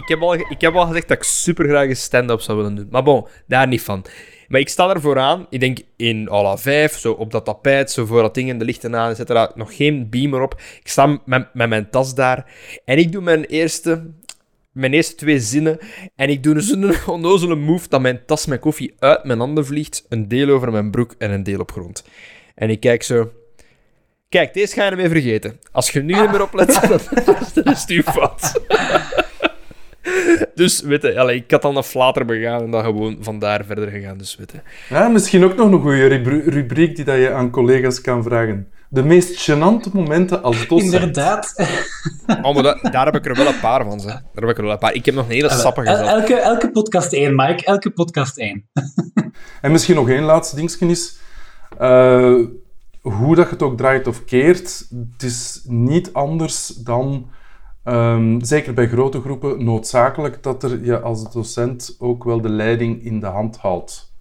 ik, 0.00 0.08
heb 0.08 0.20
al, 0.20 0.34
ik 0.34 0.60
heb 0.60 0.74
al 0.74 0.86
gezegd 0.86 1.08
dat 1.08 1.16
ik 1.16 1.22
super 1.22 1.68
graag 1.68 1.88
een 1.88 1.96
stand-up 1.96 2.40
zou 2.40 2.58
willen 2.58 2.74
doen. 2.74 2.88
Maar 2.90 3.02
bon, 3.02 3.26
daar 3.46 3.68
niet 3.68 3.82
van. 3.82 4.04
Maar 4.52 4.60
ik 4.60 4.68
sta 4.68 4.90
er 4.90 5.00
vooraan, 5.00 5.46
ik 5.50 5.60
denk 5.60 5.78
in 5.96 6.30
ala 6.30 6.58
5, 6.58 6.98
zo 6.98 7.12
op 7.12 7.30
dat 7.30 7.44
tapijt, 7.44 7.90
zo 7.90 8.06
voor 8.06 8.22
dat 8.22 8.34
ding, 8.34 8.58
de 8.58 8.64
lichten 8.64 8.96
aan, 8.96 9.14
etc. 9.14 9.54
Nog 9.54 9.76
geen 9.76 10.10
beamer 10.10 10.42
op. 10.42 10.60
Ik 10.80 10.88
sta 10.88 11.20
met, 11.24 11.54
met 11.54 11.68
mijn 11.68 11.90
tas 11.90 12.14
daar 12.14 12.52
en 12.84 12.98
ik 12.98 13.12
doe 13.12 13.22
mijn 13.22 13.44
eerste, 13.44 14.10
mijn 14.72 14.92
eerste 14.92 15.14
twee 15.14 15.40
zinnen. 15.40 15.78
En 16.16 16.28
ik 16.28 16.42
doe 16.42 16.54
dus 16.54 16.70
een 16.70 16.94
onnozele 17.06 17.54
move 17.54 17.88
dat 17.88 18.00
mijn 18.00 18.20
tas 18.26 18.46
met 18.46 18.60
koffie 18.60 18.94
uit 18.98 19.24
mijn 19.24 19.38
handen 19.38 19.66
vliegt. 19.66 20.06
Een 20.08 20.28
deel 20.28 20.48
over 20.48 20.72
mijn 20.72 20.90
broek 20.90 21.14
en 21.18 21.30
een 21.30 21.42
deel 21.42 21.60
op 21.60 21.72
grond. 21.72 22.04
En 22.54 22.70
ik 22.70 22.80
kijk 22.80 23.02
zo. 23.02 23.32
Kijk, 24.28 24.54
deze 24.54 24.74
ga 24.74 24.84
je 24.84 24.90
ermee 24.90 25.08
vergeten. 25.08 25.60
Als 25.70 25.90
je 25.90 26.02
nu 26.02 26.20
niet 26.20 26.30
meer 26.30 26.42
oplet, 26.42 26.80
dan 27.54 27.64
is 27.64 27.84
het 27.86 28.04
fout. 28.04 28.60
Dus 30.54 30.80
weet 30.80 31.02
je, 31.02 31.34
ik 31.34 31.50
had 31.50 31.62
dan 31.62 31.76
een 31.76 31.82
flater 31.82 32.24
begaan 32.24 32.62
en 32.62 32.70
dan 32.70 32.84
gewoon 32.84 33.16
vandaar 33.20 33.64
verder 33.64 33.88
gegaan. 33.88 34.18
Dus 34.18 34.36
weet 34.36 34.54
Ja, 34.88 35.08
misschien 35.08 35.44
ook 35.44 35.56
nog 35.56 35.72
een 35.72 35.80
goede 35.80 36.06
rubriek 36.46 36.96
die 36.96 37.04
dat 37.04 37.16
je 37.16 37.30
aan 37.30 37.50
collega's 37.50 38.00
kan 38.00 38.22
vragen. 38.22 38.68
De 38.88 39.02
meest 39.02 39.50
gênante 39.50 39.92
momenten 39.92 40.42
als 40.42 40.66
docent. 40.68 40.92
Inderdaad. 40.92 41.54
Oh, 42.42 42.54
maar 42.54 42.90
daar 42.90 43.04
heb 43.04 43.14
ik 43.14 43.26
er 43.26 43.34
wel 43.34 43.46
een 43.46 43.60
paar 43.60 43.84
van. 43.84 43.98
Hè. 43.98 44.06
Daar 44.06 44.22
heb 44.34 44.48
ik 44.48 44.56
er 44.56 44.62
wel 44.62 44.72
een 44.72 44.78
paar. 44.78 44.94
Ik 44.94 45.04
heb 45.04 45.14
nog 45.14 45.24
een 45.24 45.32
hele 45.32 45.50
sappige 45.50 45.88
El 45.88 46.08
elke, 46.08 46.34
elke 46.34 46.70
podcast 46.70 47.12
één, 47.12 47.34
Mike. 47.34 47.64
Elke 47.64 47.90
podcast 47.90 48.38
één. 48.38 48.68
en 49.62 49.72
misschien 49.72 49.94
nog 49.94 50.08
één 50.08 50.22
laatste 50.22 50.56
dingetje 50.56 50.86
is... 50.86 51.18
Uh, 51.80 52.38
hoe 53.00 53.34
dat 53.34 53.44
je 53.44 53.52
het 53.52 53.62
ook 53.62 53.76
draait 53.76 54.06
of 54.06 54.24
keert, 54.24 54.86
het 55.12 55.22
is 55.22 55.62
niet 55.64 56.12
anders 56.12 56.66
dan 56.66 57.30
Um, 57.84 58.44
zeker 58.44 58.74
bij 58.74 58.88
grote 58.88 59.20
groepen 59.20 59.64
noodzakelijk 59.64 60.42
dat 60.42 60.62
er 60.62 60.84
je 60.84 61.00
als 61.00 61.32
docent 61.32 61.96
ook 61.98 62.24
wel 62.24 62.40
de 62.40 62.48
leiding 62.48 63.04
in 63.04 63.20
de 63.20 63.26
hand 63.26 63.56
houdt. 63.56 64.14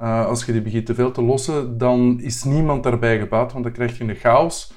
Uh, 0.00 0.26
als 0.26 0.44
je 0.44 0.52
die 0.52 0.62
begint 0.62 0.86
te 0.86 0.94
veel 0.94 1.10
te 1.10 1.22
lossen, 1.22 1.78
dan 1.78 2.20
is 2.20 2.44
niemand 2.44 2.82
daarbij 2.82 3.18
gebaat, 3.18 3.52
want 3.52 3.64
dan 3.64 3.72
krijg 3.72 3.98
je 3.98 4.04
een 4.04 4.14
chaos. 4.14 4.72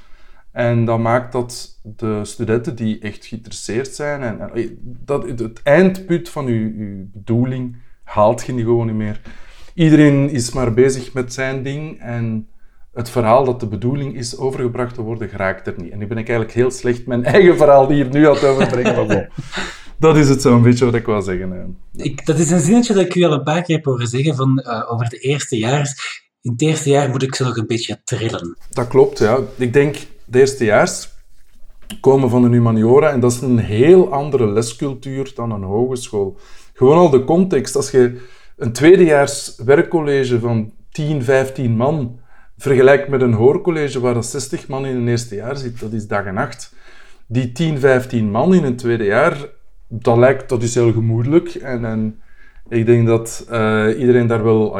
En 0.51 0.86
dat 0.86 0.99
maakt 0.99 1.32
dat 1.32 1.80
de 1.84 2.25
studenten 2.25 2.75
die 2.75 2.99
echt 2.99 3.25
geïnteresseerd 3.25 3.88
zijn, 3.88 4.21
en, 4.21 4.77
dat, 4.84 5.23
het 5.23 5.63
eindpunt 5.63 6.30
van 6.30 6.45
je, 6.45 6.53
je 6.53 7.10
bedoeling 7.13 7.77
haalt 8.03 8.45
je 8.45 8.53
niet 8.53 8.65
gewoon 8.65 8.88
niet 8.88 8.95
meer. 8.95 9.21
Iedereen 9.73 10.30
is 10.30 10.51
maar 10.51 10.73
bezig 10.73 11.13
met 11.13 11.34
zijn 11.34 11.63
ding 11.63 11.99
en 11.99 12.47
het 12.98 13.10
verhaal 13.10 13.46
dat 13.46 13.60
de 13.60 13.68
bedoeling 13.68 14.16
is 14.16 14.38
overgebracht 14.38 14.94
te 14.94 15.02
worden, 15.02 15.30
geraakt 15.30 15.68
er 15.68 15.74
niet. 15.78 15.92
En 15.92 15.98
nu 15.98 16.08
ben 16.08 16.18
ik 16.18 16.30
eigenlijk 16.30 16.58
heel 16.58 16.72
slecht 16.72 17.06
mijn 17.06 17.24
eigen 17.36 17.58
verhaal 17.58 17.90
hier 17.90 18.10
nu 18.10 18.28
het 18.28 18.44
overbrengen. 18.44 19.08
Maar 19.08 19.30
dat 20.00 20.18
is 20.18 20.30
het 20.30 20.42
zo'n 20.42 20.62
beetje 20.62 20.86
wat 20.86 20.94
ik 20.94 21.06
wil 21.06 21.22
zeggen. 21.22 21.78
Ik, 21.96 22.26
dat 22.26 22.40
is 22.40 22.52
een 22.52 22.60
zinnetje 22.60 22.94
dat 22.94 23.06
ik 23.06 23.16
u 23.16 23.24
al 23.24 23.32
een 23.32 23.44
paar 23.44 23.62
keer 23.62 23.76
heb 23.76 23.86
horen 23.86 24.08
zeggen 24.08 24.36
van, 24.36 24.64
uh, 24.64 24.92
over 24.92 25.10
de 25.10 25.18
eerste 25.18 25.58
jaar. 25.58 25.86
In 26.42 26.52
het 26.52 26.62
eerste 26.62 26.90
jaar 26.90 27.10
moet 27.10 27.24
ik 27.24 27.36
ze 27.36 27.44
nog 27.44 27.58
een 27.58 27.68
beetje 27.68 28.02
trillen. 28.04 28.58
Dat 28.70 28.88
klopt, 28.88 29.20
ja. 29.20 29.40
Ik 29.56 29.74
denk, 29.74 29.98
de 30.26 30.40
eerstejaars 30.40 31.10
komen 32.00 32.30
van 32.30 32.44
een 32.44 32.52
humaniora 32.52 33.10
en 33.10 33.20
dat 33.20 33.32
is 33.32 33.42
een 33.42 33.60
heel 33.60 34.14
andere 34.14 34.48
lescultuur 34.48 35.32
dan 35.36 35.52
een 35.52 35.64
hogeschool. 35.64 36.38
Gewoon 36.74 36.98
al 36.98 37.10
de 37.10 37.24
context. 37.24 37.76
Als 37.76 37.92
je 37.92 38.22
een 38.58 38.72
tweedejaars 38.72 39.56
werkcollege 39.66 40.40
van 40.40 40.72
10, 40.92 41.24
15 41.24 41.72
man 41.72 42.20
vergelijkt 42.58 43.08
met 43.08 43.22
een 43.22 43.34
hoorcollege 43.34 44.00
waar 44.00 44.13
dat 44.13 44.26
60 44.26 44.67
man 44.67 44.86
in 44.86 44.96
een 44.96 45.08
eerste 45.08 45.36
jaar 45.36 45.58
zit, 45.58 45.80
dat 45.80 45.93
is 45.93 46.08
dag 46.08 46.26
en 46.26 46.34
nacht. 46.34 46.74
Die 47.26 47.52
10, 47.52 47.80
15 47.80 48.32
man 48.32 48.54
in 48.54 48.63
een 48.63 48.76
tweede 48.76 49.04
jaar, 49.04 49.50
dat 49.88 50.17
lijkt, 50.17 50.50
dat 50.50 50.63
is 50.63 50.76
heel 50.76 50.91
gemoedelijk. 50.91 51.56
En, 51.56 51.86
en 51.86 52.22
ik 52.70 52.86
denk 52.86 53.08
dat 53.08 53.48
uh, 53.52 54.00
iedereen 54.00 54.28
daar 54.28 54.43
wel, 54.43 54.72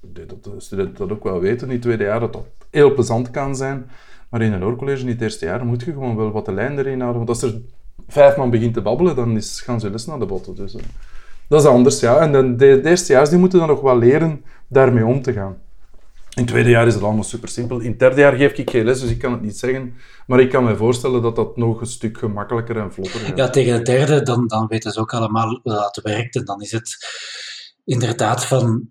dat 0.00 0.44
de 0.44 0.50
studenten 0.58 1.08
dat 1.08 1.16
ook 1.16 1.24
wel 1.24 1.40
weten, 1.40 1.66
in 1.66 1.72
het 1.72 1.82
tweede 1.82 2.04
jaar, 2.04 2.20
dat 2.20 2.32
dat 2.32 2.46
heel 2.70 2.94
plezant 2.94 3.30
kan 3.30 3.56
zijn. 3.56 3.90
Maar 4.28 4.42
in 4.42 4.52
een 4.52 4.62
hoorcollege 4.62 5.02
in 5.02 5.08
het 5.08 5.20
eerste 5.20 5.44
jaar 5.44 5.66
moet 5.66 5.82
je 5.82 5.92
gewoon 5.92 6.16
wel 6.16 6.30
wat 6.30 6.44
de 6.44 6.52
lijn 6.52 6.78
erin 6.78 7.00
houden. 7.00 7.26
Want 7.26 7.28
als 7.28 7.42
er 7.42 7.60
vijf 8.08 8.36
man 8.36 8.50
begint 8.50 8.74
te 8.74 8.80
babbelen, 8.80 9.16
dan 9.16 9.36
is, 9.36 9.60
gaan 9.60 9.80
ze 9.80 9.90
les 9.90 10.06
naar 10.06 10.18
de 10.18 10.26
botten. 10.26 10.54
Dus, 10.54 10.74
uh, 10.74 10.82
dat 11.48 11.60
is 11.62 11.68
anders, 11.68 12.00
ja. 12.00 12.18
En 12.18 12.32
de, 12.32 12.56
de, 12.56 12.80
de 12.80 12.88
eerstejaars 12.88 13.30
die 13.30 13.38
moeten 13.38 13.58
dan 13.58 13.68
nog 13.68 13.80
wel 13.80 13.98
leren 13.98 14.44
daarmee 14.68 15.06
om 15.06 15.22
te 15.22 15.32
gaan. 15.32 15.56
In 16.34 16.42
het 16.42 16.50
tweede 16.50 16.70
jaar 16.70 16.86
is 16.86 16.94
het 16.94 17.02
allemaal 17.02 17.24
super 17.24 17.48
simpel. 17.48 17.80
In 17.80 17.90
het 17.90 17.98
derde 17.98 18.20
jaar 18.20 18.32
geef 18.32 18.52
ik 18.52 18.70
geen 18.70 18.84
les, 18.84 19.00
dus 19.00 19.10
ik 19.10 19.18
kan 19.18 19.32
het 19.32 19.42
niet 19.42 19.58
zeggen. 19.58 19.94
Maar 20.26 20.40
ik 20.40 20.50
kan 20.50 20.64
me 20.64 20.76
voorstellen 20.76 21.22
dat 21.22 21.36
dat 21.36 21.56
nog 21.56 21.80
een 21.80 21.86
stuk 21.86 22.18
gemakkelijker 22.18 22.76
en 22.76 22.92
vlotter 22.92 23.20
gaat. 23.20 23.36
Ja, 23.36 23.50
tegen 23.50 23.72
het 23.72 23.86
derde, 23.86 24.22
dan, 24.22 24.46
dan 24.46 24.66
weten 24.66 24.92
ze 24.92 25.00
ook 25.00 25.14
allemaal 25.14 25.48
hoe 25.48 25.60
dat 25.62 26.00
werkt. 26.02 26.36
En 26.36 26.44
dan 26.44 26.60
is 26.60 26.72
het 26.72 26.96
inderdaad 27.84 28.44
van 28.44 28.90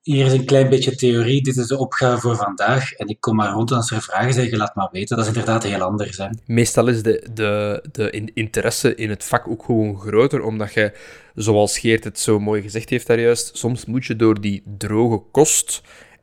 hier 0.00 0.26
is 0.26 0.32
een 0.32 0.44
klein 0.44 0.68
beetje 0.68 0.94
theorie, 0.94 1.42
dit 1.42 1.56
is 1.56 1.66
de 1.66 1.78
opgave 1.78 2.20
voor 2.20 2.36
vandaag. 2.36 2.92
En 2.92 3.08
ik 3.08 3.20
kom 3.20 3.36
maar 3.36 3.52
rond 3.52 3.70
en 3.70 3.76
als 3.76 3.90
er 3.90 4.02
vragen 4.02 4.32
zijn, 4.32 4.56
laat 4.56 4.74
maar 4.74 4.88
weten. 4.92 5.16
Dat 5.16 5.26
is 5.26 5.32
inderdaad 5.32 5.62
heel 5.62 5.80
anders. 5.80 6.16
Hè. 6.16 6.26
Meestal 6.46 6.88
is 6.88 7.02
de, 7.02 7.28
de, 7.32 7.84
de 7.92 8.30
interesse 8.34 8.94
in 8.94 9.10
het 9.10 9.24
vak 9.24 9.48
ook 9.48 9.64
gewoon 9.64 10.00
groter, 10.00 10.42
omdat 10.42 10.72
je, 10.72 10.92
zoals 11.34 11.78
Geert 11.78 12.04
het 12.04 12.18
zo 12.18 12.38
mooi 12.40 12.62
gezegd 12.62 12.88
heeft 12.88 13.06
daar 13.06 13.20
juist, 13.20 13.56
soms 13.56 13.84
moet 13.84 14.04
je 14.04 14.16
door 14.16 14.40
die 14.40 14.62
droge 14.78 15.22
kost 15.30 15.82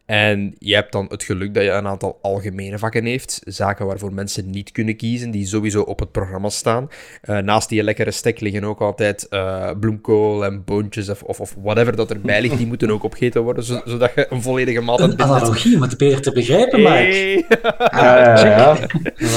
en 0.10 0.56
je 0.58 0.76
hebt 0.76 0.92
dan 0.92 1.06
het 1.10 1.24
geluk 1.24 1.54
dat 1.54 1.64
je 1.64 1.70
een 1.70 1.88
aantal 1.88 2.20
algemene 2.22 2.78
vakken 2.78 3.06
heeft. 3.06 3.42
Zaken 3.44 3.86
waarvoor 3.86 4.14
mensen 4.14 4.50
niet 4.50 4.72
kunnen 4.72 4.96
kiezen, 4.96 5.32
die 5.32 5.46
sowieso 5.46 5.82
op 5.82 6.00
het 6.00 6.12
programma 6.12 6.50
staan. 6.50 6.88
Uh, 7.24 7.38
naast 7.38 7.70
die 7.70 7.84
lekkere 7.84 8.12
stek 8.12 8.40
liggen 8.40 8.64
ook 8.64 8.82
altijd 8.82 9.28
uh, 9.30 9.72
bloemkool 9.80 10.46
en 10.46 10.64
boontjes 10.64 11.10
of, 11.10 11.24
of, 11.24 11.40
of, 11.40 11.56
whatever 11.62 11.96
dat 11.96 12.12
erbij 12.12 12.42
ligt. 12.42 12.58
Die 12.58 12.68
moeten 12.68 12.92
ook 12.92 13.04
opgegeten 13.04 13.42
worden, 13.42 13.64
zodat 13.64 14.12
je 14.16 14.28
een 14.30 14.42
volledige 14.42 14.82
maaltijd 14.82 15.10
hebt. 15.10 15.22
Een 15.22 15.28
analogie, 15.28 15.76
om 15.76 15.82
het 15.82 15.98
beter 15.98 16.22
te 16.22 16.32
begrijpen, 16.32 16.80
Mike. 16.80 17.46
Ja, 17.92 18.36
ja, 18.44 18.78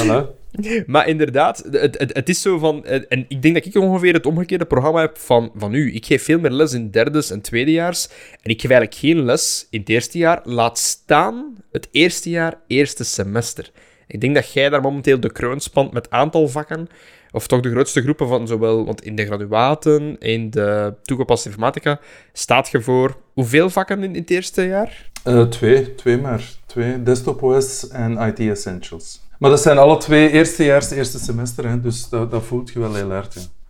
ja. 0.03 0.29
Maar 0.85 1.07
inderdaad, 1.07 1.63
het, 1.71 2.11
het, 2.13 2.29
is 2.29 2.41
zo 2.41 2.57
van... 2.57 2.85
En 2.85 3.25
ik 3.27 3.41
denk 3.41 3.53
dat 3.53 3.65
ik 3.65 3.75
ongeveer 3.75 4.13
het 4.13 4.25
omgekeerde 4.25 4.65
programma 4.65 4.99
heb 4.99 5.17
van, 5.17 5.51
van 5.55 5.73
u. 5.73 5.95
Ik 5.95 6.05
geef 6.05 6.23
veel 6.23 6.39
meer 6.39 6.51
les 6.51 6.73
in 6.73 6.91
derdes 6.91 7.31
en 7.31 7.41
tweedejaars. 7.41 8.07
En 8.41 8.49
ik 8.51 8.61
geef 8.61 8.71
eigenlijk 8.71 8.99
geen 8.99 9.25
les 9.25 9.67
in 9.69 9.79
het 9.79 9.89
eerste 9.89 10.17
jaar. 10.17 10.41
Laat 10.43 10.79
staan 10.79 11.57
het 11.71 11.87
eerste 11.91 12.29
jaar, 12.29 12.59
eerste 12.67 13.03
semester. 13.03 13.71
Ik 14.07 14.21
denk 14.21 14.35
dat 14.35 14.53
jij 14.53 14.69
daar 14.69 14.81
momenteel 14.81 15.19
de 15.19 15.31
kroon 15.31 15.59
spant 15.59 15.93
met 15.93 16.09
aantal 16.09 16.47
vakken. 16.47 16.87
Of 17.31 17.47
toch 17.47 17.59
de 17.59 17.71
grootste 17.71 18.01
groepen 18.01 18.27
van 18.27 18.47
zowel... 18.47 18.85
Want 18.85 19.03
in 19.03 19.15
de 19.15 19.25
graduaten, 19.25 20.17
in 20.19 20.49
de 20.49 20.93
toegepaste 21.03 21.47
informatica, 21.47 21.99
staat 22.33 22.69
je 22.69 22.81
voor 22.81 23.17
hoeveel 23.33 23.69
vakken 23.69 24.03
in, 24.03 24.15
het 24.15 24.29
eerste 24.29 24.65
jaar? 24.65 25.11
Uh, 25.27 25.43
twee, 25.43 25.95
twee 25.95 26.17
maar. 26.17 26.43
Twee. 26.65 27.03
Desktop 27.03 27.41
OS 27.41 27.87
en 27.87 28.17
IT 28.17 28.39
Essentials. 28.39 29.22
Maar 29.39 29.49
dat 29.49 29.61
zijn 29.61 29.77
alle 29.77 29.97
twee 29.97 30.29
eerstejaars, 30.29 30.91
eerste 30.91 31.19
semester, 31.19 31.69
hè, 31.69 31.79
dus 31.79 32.09
dat, 32.09 32.31
dat 32.31 32.43
voelt 32.43 32.71
je 32.71 32.79
wel 32.79 32.93
heel. 32.93 33.11
Ja. 33.11 33.23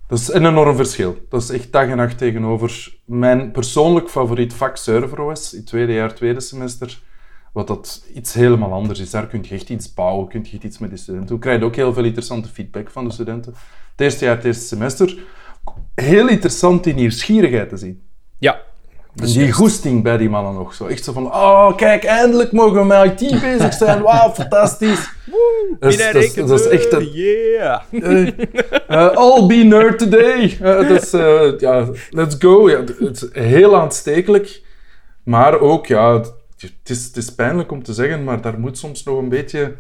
Dat 0.08 0.20
is 0.20 0.34
een 0.34 0.46
enorm 0.46 0.76
verschil. 0.76 1.18
Dat 1.30 1.42
is 1.42 1.50
echt 1.50 1.72
dag 1.72 1.88
en 1.88 1.98
nacht 1.98 2.18
tegenover 2.18 2.98
mijn 3.06 3.52
persoonlijk 3.52 4.10
favoriet 4.10 4.54
vak 4.54 4.78
ServerOS, 4.78 5.54
in 5.54 5.64
tweede 5.64 5.94
jaar, 5.94 6.14
tweede 6.14 6.40
semester, 6.40 7.02
wat 7.54 7.68
dat 7.68 8.06
iets 8.14 8.34
helemaal 8.34 8.74
anders 8.74 9.00
is. 9.00 9.10
Daar 9.10 9.28
kun 9.28 9.44
je 9.44 9.56
echt 9.56 9.70
iets 9.70 9.94
bouwen, 9.94 10.28
kun 10.28 10.46
je 10.50 10.60
iets 10.62 10.78
met 10.78 10.90
de 10.90 10.98
studenten 10.98 11.28
doen. 11.28 11.38
Je 11.38 11.44
krijgt 11.44 11.64
ook 11.64 11.76
heel 11.76 11.94
veel 11.94 12.04
interessante 12.04 12.50
feedback 12.50 12.90
van 12.90 13.04
de 13.06 13.12
studenten. 13.12 13.54
Het 13.92 14.02
eerste 14.02 14.26
jaar, 14.26 14.36
het 14.36 14.46
eerste 14.46 14.66
semester, 14.66 15.18
heel 15.96 16.28
interessant 16.28 16.84
die 16.84 16.94
nieuwsgierigheid 16.94 17.70
te 17.70 17.78
zien. 17.78 18.04
Ja, 18.38 18.62
dus 19.14 19.34
die 19.34 19.52
goesting 19.52 20.04
bij 20.04 20.18
die 20.18 20.30
mannen 20.30 20.54
nog 20.54 20.74
zo. 20.74 20.86
Echt 20.86 21.04
zo 21.04 21.12
van, 21.12 21.26
oh 21.26 21.76
kijk, 21.76 22.04
eindelijk 22.04 22.52
mogen 22.52 22.80
we 22.80 22.86
met 22.86 23.22
IT 23.22 23.42
bezig 23.42 23.74
zijn. 23.74 24.02
Wauw, 24.08 24.32
fantastisch. 24.34 25.10
dat, 25.80 25.94
is, 25.94 26.34
dat, 26.34 26.48
dat, 26.48 26.60
is 26.60 26.68
echt 26.68 26.94
een... 26.94 27.12
Yeah. 27.12 27.82
Uh, 27.92 28.28
uh, 28.90 29.12
I'll 29.16 29.46
be 29.48 29.56
nerd 29.56 30.00
today. 30.00 30.58
Uh, 30.62 30.90
dat 30.90 31.04
is, 31.04 31.12
ja, 31.62 31.88
let's 32.10 32.36
go. 32.40 32.70
Ja, 32.70 32.84
het 33.00 33.22
is 33.22 33.30
heel 33.32 33.76
aanstekelijk. 33.76 34.62
Maar 35.24 35.60
ook, 35.60 35.86
ja, 35.86 36.22
het 36.58 36.74
is, 36.84 37.06
het 37.06 37.18
is 37.18 37.36
pijnlijk 37.36 37.72
om 37.72 37.84
te 37.84 37.94
zeggen, 37.94 38.24
maar 38.24 38.42
daar 38.42 38.60
moet 38.60 38.78
soms 38.78 39.04
nog 39.04 39.18
een 39.18 39.30
beetje... 39.30 39.76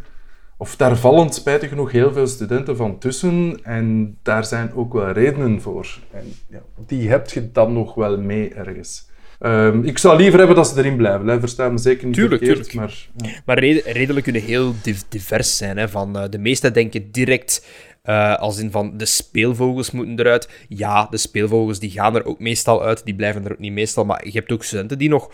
Of 0.57 0.75
daar 0.75 0.97
vallen 0.97 1.29
spijtig 1.29 1.69
genoeg 1.69 1.91
heel 1.91 2.13
veel 2.13 2.27
studenten 2.27 2.75
van 2.75 2.97
tussen. 2.97 3.59
En 3.63 4.17
daar 4.21 4.45
zijn 4.45 4.73
ook 4.73 4.93
wel 4.93 5.11
redenen 5.11 5.61
voor. 5.61 5.99
En 6.11 6.33
ja, 6.49 6.61
die 6.85 7.09
heb 7.09 7.29
je 7.29 7.51
dan 7.51 7.73
nog 7.73 7.95
wel 7.95 8.17
mee 8.17 8.53
ergens. 8.53 9.11
Um, 9.39 9.83
ik 9.83 9.97
zou 9.97 10.17
liever 10.17 10.37
hebben 10.37 10.55
dat 10.55 10.67
ze 10.67 10.77
erin 10.77 10.97
blijven. 10.97 11.27
Hè. 11.27 11.39
Verstaan 11.39 11.71
me 11.71 11.77
zeker 11.77 12.05
niet 12.05 12.15
tuurlijk, 12.15 12.43
verkeerd, 12.43 12.69
tuurlijk. 12.69 12.91
maar... 13.17 13.29
Ja. 13.29 13.41
Maar 13.45 13.59
redenen 13.93 14.21
kunnen 14.21 14.41
heel 14.41 14.75
divers 15.09 15.57
zijn. 15.57 15.77
Hè. 15.77 15.89
Van, 15.89 16.17
uh, 16.17 16.23
de 16.29 16.37
meesten 16.37 16.73
denken 16.73 17.11
direct... 17.11 17.65
Uh, 18.05 18.35
als 18.35 18.57
in 18.57 18.71
van 18.71 18.97
de 18.97 19.05
speelvogels 19.05 19.91
moeten 19.91 20.19
eruit. 20.19 20.49
Ja, 20.67 21.07
de 21.09 21.17
speelvogels 21.17 21.79
die 21.79 21.89
gaan 21.89 22.15
er 22.15 22.25
ook 22.25 22.39
meestal 22.39 22.83
uit. 22.83 23.05
Die 23.05 23.15
blijven 23.15 23.45
er 23.45 23.51
ook 23.51 23.59
niet 23.59 23.71
meestal. 23.71 24.05
Maar 24.05 24.25
je 24.25 24.31
hebt 24.31 24.51
ook 24.51 24.63
studenten 24.63 24.97
die 24.97 25.09
nog, 25.09 25.31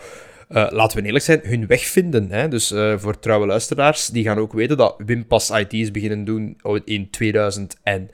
uh, 0.48 0.66
laten 0.70 0.98
we 0.98 1.04
eerlijk 1.04 1.24
zijn, 1.24 1.40
hun 1.42 1.66
weg 1.66 1.82
vinden. 1.82 2.30
Hè? 2.30 2.48
Dus 2.48 2.72
uh, 2.72 2.98
voor 2.98 3.18
trouwe 3.18 3.46
luisteraars, 3.46 4.06
die 4.06 4.24
gaan 4.24 4.38
ook 4.38 4.52
weten 4.52 4.76
dat 4.76 4.94
Wim 5.06 5.26
pas 5.26 5.50
IT 5.50 5.72
is 5.72 5.90
beginnen 5.90 6.24
doen 6.24 6.56
in 6.84 7.10
2000 7.10 7.76
en, 7.82 8.10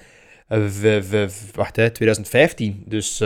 wacht, 1.54 1.76
hè, 1.76 1.90
2015. 1.90 2.82
Dus, 2.86 3.16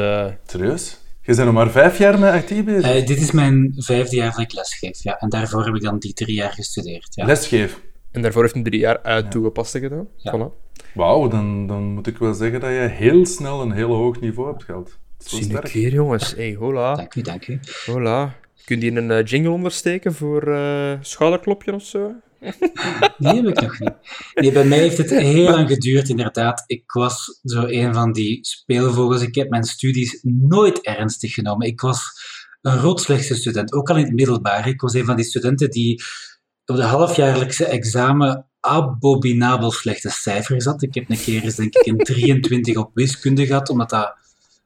Serieus? 0.47 0.99
Je 1.31 1.37
bent 1.37 1.49
nog 1.49 1.55
maar 1.55 1.71
vijf 1.71 1.99
jaar 1.99 2.19
met 2.19 2.51
IT 2.51 2.65
bezig? 2.65 3.01
Uh, 3.01 3.07
dit 3.07 3.21
is 3.21 3.31
mijn 3.31 3.73
vijfde 3.77 4.17
jaar 4.17 4.31
dat 4.31 4.41
ik 4.41 4.53
lesgeef, 4.53 5.03
ja. 5.03 5.19
En 5.19 5.29
daarvoor 5.29 5.65
heb 5.65 5.75
ik 5.75 5.83
dan 5.83 5.99
die 5.99 6.13
drie 6.13 6.35
jaar 6.35 6.53
gestudeerd, 6.53 7.15
ja. 7.15 7.25
Lesgeef? 7.25 7.81
En 8.11 8.23
daarvoor 8.23 8.43
heeft 8.43 8.55
hij 8.55 8.63
drie 8.63 8.81
jaar 8.81 9.03
uit 9.03 9.25
ja. 9.25 9.31
toegepaste 9.31 9.81
gedaan. 9.81 10.09
Ja. 10.17 10.37
Voilà. 10.37 10.75
Wauw, 10.95 11.29
dan, 11.29 11.67
dan 11.67 11.83
moet 11.83 12.07
ik 12.07 12.19
wel 12.19 12.35
zeggen 12.35 12.61
dat 12.61 12.71
je 12.71 12.77
heel 12.77 13.27
snel 13.27 13.63
een 13.63 13.73
heel 13.73 13.95
hoog 13.95 14.21
niveau 14.21 14.51
hebt 14.51 14.65
gehaald. 14.65 14.99
Zie 15.19 15.59
ik 15.59 15.67
hier, 15.67 15.93
jongens. 15.93 16.35
Hey, 16.37 16.55
hola. 16.55 16.95
Dank 16.95 17.15
u, 17.15 17.23
dank 17.23 17.47
u. 17.47 17.61
Hola. 17.87 18.35
Kun 18.65 18.81
je 18.81 18.91
een 18.91 19.11
uh, 19.11 19.25
jingle 19.25 19.51
ondersteken 19.51 20.15
voor 20.15 20.49
uh, 20.49 20.93
schouderklopje 21.01 21.75
of 21.75 21.83
zo? 21.83 22.13
Nee, 23.19 23.35
heb 23.35 23.47
ik 23.47 23.61
nog 23.61 23.79
niet. 23.79 23.95
Nee, 24.35 24.53
bij 24.53 24.65
mij 24.65 24.79
heeft 24.79 24.99
het 24.99 25.11
heel 25.11 25.51
lang 25.51 25.69
geduurd, 25.69 26.09
inderdaad. 26.09 26.65
Ik 26.67 26.93
was 26.93 27.39
zo 27.43 27.65
een 27.67 27.95
van 27.95 28.13
die 28.13 28.39
speelvogels. 28.41 29.23
Ik 29.23 29.35
heb 29.35 29.49
mijn 29.49 29.65
studies 29.65 30.21
nooit 30.23 30.81
ernstig 30.81 31.35
genomen. 31.35 31.67
Ik 31.67 31.81
was 31.81 32.03
een 32.63 32.79
rotslechtste 32.79 33.35
student, 33.35 33.73
ook 33.73 33.91
al 33.91 33.97
in 33.97 34.05
het 34.05 34.15
middelbaar. 34.15 34.69
Ik 34.69 34.81
was 34.81 34.95
een 34.95 35.05
van 35.05 35.17
die 35.17 35.25
studenten 35.25 35.71
die 35.71 36.03
op 36.65 36.77
de 36.77 36.83
halfjaarlijkse 36.83 37.65
examen 37.65 38.51
abominabel 38.61 39.71
slechte 39.71 40.11
cijfers 40.11 40.65
had. 40.65 40.83
Ik 40.83 40.95
heb 40.95 41.11
een 41.11 41.21
keer 41.21 41.43
eens, 41.43 41.55
denk 41.55 41.75
ik, 41.75 41.87
een 41.87 41.99
23 41.99 42.77
op 42.85 42.91
wiskunde 42.95 43.47
gehad, 43.47 43.69
omdat 43.69 43.91
dat 43.91 44.17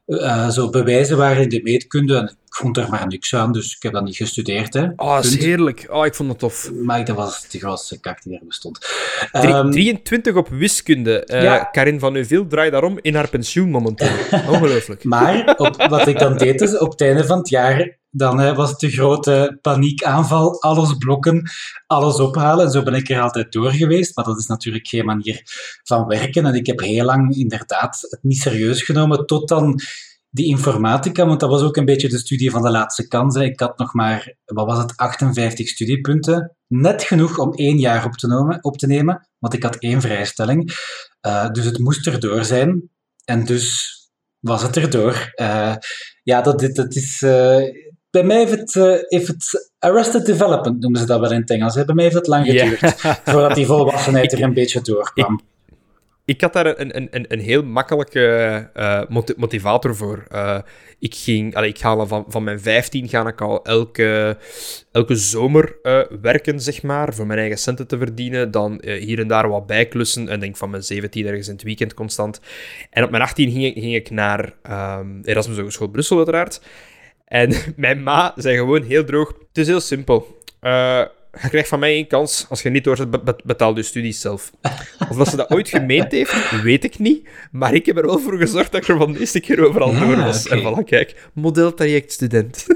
uh, 0.07 0.49
zo 0.49 0.71
bewijzen 0.71 1.17
waren 1.17 1.43
in 1.43 1.49
de 1.49 1.61
meetkunde. 1.63 2.17
En 2.17 2.25
ik 2.25 2.55
vond 2.55 2.77
er 2.77 2.91
maar 2.91 3.07
niks 3.07 3.35
aan, 3.35 3.53
dus 3.53 3.77
ik 3.77 3.83
heb 3.83 3.93
dat 3.93 4.05
niet 4.05 4.17
gestudeerd. 4.17 4.75
Hè. 4.75 4.87
Oh, 4.97 5.15
dat 5.15 5.25
is 5.25 5.39
heerlijk. 5.39 5.87
Oh, 5.91 6.07
ik 6.07 6.15
vond 6.15 6.29
het 6.29 6.39
tof. 6.39 6.73
Maar 6.73 7.05
dat 7.05 7.17
was 7.17 7.49
de 7.49 7.59
grootste 7.59 8.01
kak 8.01 8.23
die 8.23 8.39
er 8.39 8.47
bestond. 8.47 8.79
Um, 9.33 9.71
23 9.71 10.35
op 10.35 10.49
wiskunde. 10.49 11.29
Uh, 11.33 11.43
ja. 11.43 11.65
Karin 11.65 11.99
van 11.99 12.13
Neuville 12.13 12.47
draait 12.47 12.73
daarom 12.73 12.99
in 13.01 13.15
haar 13.15 13.29
pensioen 13.29 13.71
momenteel. 13.71 14.17
Ongelooflijk. 14.51 15.05
maar 15.05 15.55
op, 15.57 15.87
wat 15.89 16.07
ik 16.07 16.19
dan 16.19 16.37
deed, 16.37 16.61
is 16.61 16.79
op 16.79 16.91
het 16.91 17.01
einde 17.01 17.25
van 17.25 17.39
het 17.39 17.49
jaar 17.49 17.99
dan 18.17 18.55
was 18.55 18.71
het 18.71 18.79
de 18.79 18.91
grote 18.91 19.59
paniekaanval, 19.63 20.63
alles 20.63 20.97
blokken, 20.97 21.51
alles 21.87 22.21
ophalen. 22.21 22.65
En 22.65 22.71
zo 22.71 22.83
ben 22.83 22.95
ik 22.95 23.09
er 23.09 23.21
altijd 23.21 23.53
door 23.53 23.71
geweest, 23.71 24.17
maar 24.17 24.25
dat 24.25 24.39
is 24.39 24.47
natuurlijk 24.47 24.87
geen 24.87 25.05
manier 25.05 25.43
van 25.83 26.07
werken. 26.07 26.47
En 26.47 26.55
ik 26.55 26.67
heb 26.67 26.81
heel 26.81 27.05
lang 27.05 27.37
inderdaad 27.37 27.99
het 28.01 28.23
niet 28.23 28.39
serieus 28.39 28.83
genomen, 28.83 29.27
tot 29.27 29.49
dan 29.49 29.81
die 30.31 30.47
informatica, 30.47 31.27
want 31.27 31.41
dat 31.41 31.51
was 31.51 31.63
ook 31.63 31.77
een 31.77 31.85
beetje 31.85 32.09
de 32.09 32.19
studie 32.19 32.51
van 32.51 32.63
de 32.63 32.71
laatste 32.71 33.09
kans. 33.09 33.37
Ik 33.37 33.61
had 33.61 33.79
nog 33.79 33.95
maar, 33.95 34.35
wat 34.45 34.67
was 34.67 34.79
het, 34.79 34.97
58 34.97 35.69
studiepunten. 35.69 36.57
Net 36.67 37.03
genoeg 37.03 37.39
om 37.39 37.53
één 37.53 37.79
jaar 37.79 38.05
op 38.05 38.13
te 38.13 38.27
nemen, 38.27 38.65
op 38.65 38.77
te 38.77 38.87
nemen 38.87 39.29
want 39.45 39.57
ik 39.57 39.63
had 39.63 39.77
één 39.77 40.01
vrijstelling. 40.01 40.73
Uh, 41.27 41.51
dus 41.51 41.65
het 41.65 41.79
moest 41.79 42.07
erdoor 42.07 42.45
zijn. 42.45 42.91
En 43.25 43.45
dus 43.45 43.93
was 44.39 44.63
het 44.63 44.77
erdoor. 44.77 45.33
Uh, 45.41 45.77
ja, 46.23 46.41
dat, 46.41 46.61
dat 46.75 46.95
is... 46.95 47.23
Uh, 47.23 47.63
bij 48.15 48.25
mij 48.25 48.39
heeft 48.39 48.75
het, 48.75 49.05
heeft 49.09 49.27
het 49.27 49.73
arrested 49.79 50.27
development, 50.27 50.81
noemen 50.81 51.01
ze 51.01 51.07
dat 51.07 51.21
wel 51.21 51.33
in 51.33 51.41
het 51.41 51.51
Engels. 51.51 51.75
Bij 51.75 51.95
mij 51.95 52.05
heeft 52.05 52.17
het 52.17 52.27
lang 52.27 52.47
geduurd 52.47 52.95
voordat 53.25 53.55
die 53.55 53.67
volwassenheid 53.67 54.33
er 54.33 54.43
een 54.43 54.55
beetje 54.55 54.81
doorkwam 54.81 55.41
ik 56.27 56.41
had 56.41 56.53
daar 56.53 56.79
een, 56.79 56.97
een, 56.97 57.25
een, 57.29 57.41
heel 57.41 57.63
makkelijke 57.63 58.71
uh, 58.77 59.03
motivator 59.37 59.97
voor. 59.97 60.27
Uh, 60.33 60.59
ik, 60.99 61.15
ging, 61.15 61.55
allee, 61.55 61.69
ik 61.69 61.79
ga 61.79 62.07
van, 62.07 62.25
van 62.29 62.45
mijn 62.45 62.61
15 62.61 63.09
ga 63.09 63.27
ik 63.27 63.41
al 63.41 63.65
elke, 63.65 64.39
elke 64.93 65.15
zomer 65.15 65.77
werken, 66.21 66.61
zeg 66.61 66.83
maar, 66.83 67.15
voor 67.15 67.27
mijn 67.27 67.39
eigen 67.39 67.59
centen 67.59 67.87
te 67.87 67.99
verdienen. 67.99 68.51
Dan 68.51 68.81
hier 68.85 69.19
en 69.19 69.29
daar 69.29 69.49
wat 69.49 69.67
bijklussen. 69.67 70.29
En 70.29 70.41
denk 70.41 70.57
van 70.57 70.71
mijn 70.71 70.83
17 70.83 71.27
ergens 71.27 71.49
in 71.49 71.55
het 71.55 71.63
weekend 71.63 71.95
constant. 71.95 72.41
En 72.91 73.05
op 73.05 73.11
mijn 73.11 73.23
18 73.23 73.51
ging, 73.51 73.73
ging 73.75 73.95
ik 73.95 74.11
naar 74.11 74.53
um, 74.99 75.21
Erasmus 75.25 75.59
Hogeschool 75.59 75.89
Brussel, 75.89 76.17
uiteraard. 76.17 76.61
En 77.25 77.55
mijn 77.77 78.03
ma 78.03 78.33
zei 78.37 78.57
gewoon 78.57 78.83
heel 78.83 79.05
droog: 79.05 79.29
Het 79.29 79.59
is 79.59 79.67
heel 79.67 79.81
simpel 79.81 80.43
je 81.43 81.49
krijgt 81.49 81.69
van 81.69 81.79
mij 81.79 81.91
één 81.91 82.07
kans. 82.07 82.47
Als 82.49 82.63
je 82.63 82.71
niet 82.71 82.85
doorzet, 82.85 83.09
betaal 83.45 83.77
je 83.77 83.83
studies 83.83 84.21
zelf. 84.21 84.51
Of 85.09 85.17
dat 85.17 85.29
ze 85.29 85.37
dat 85.37 85.51
ooit 85.51 85.69
gemeend 85.69 86.13
heeft, 86.13 86.63
weet 86.63 86.85
ik 86.85 86.99
niet. 86.99 87.29
Maar 87.51 87.75
ik 87.75 87.87
heb 87.87 87.97
er 87.97 88.07
wel 88.07 88.19
voor 88.19 88.39
gezorgd 88.39 88.73
dat 88.73 88.83
ik 88.83 88.89
er 88.89 88.97
van 88.97 89.13
de 89.13 89.21
eerste 89.21 89.41
keer 89.41 89.67
overal 89.67 89.89
ah, 89.89 90.01
door 90.01 90.17
was. 90.17 90.49
En 90.49 90.61
voilà, 90.61 90.85
kijk, 90.85 91.29
modeltrajectstudent. 91.33 92.67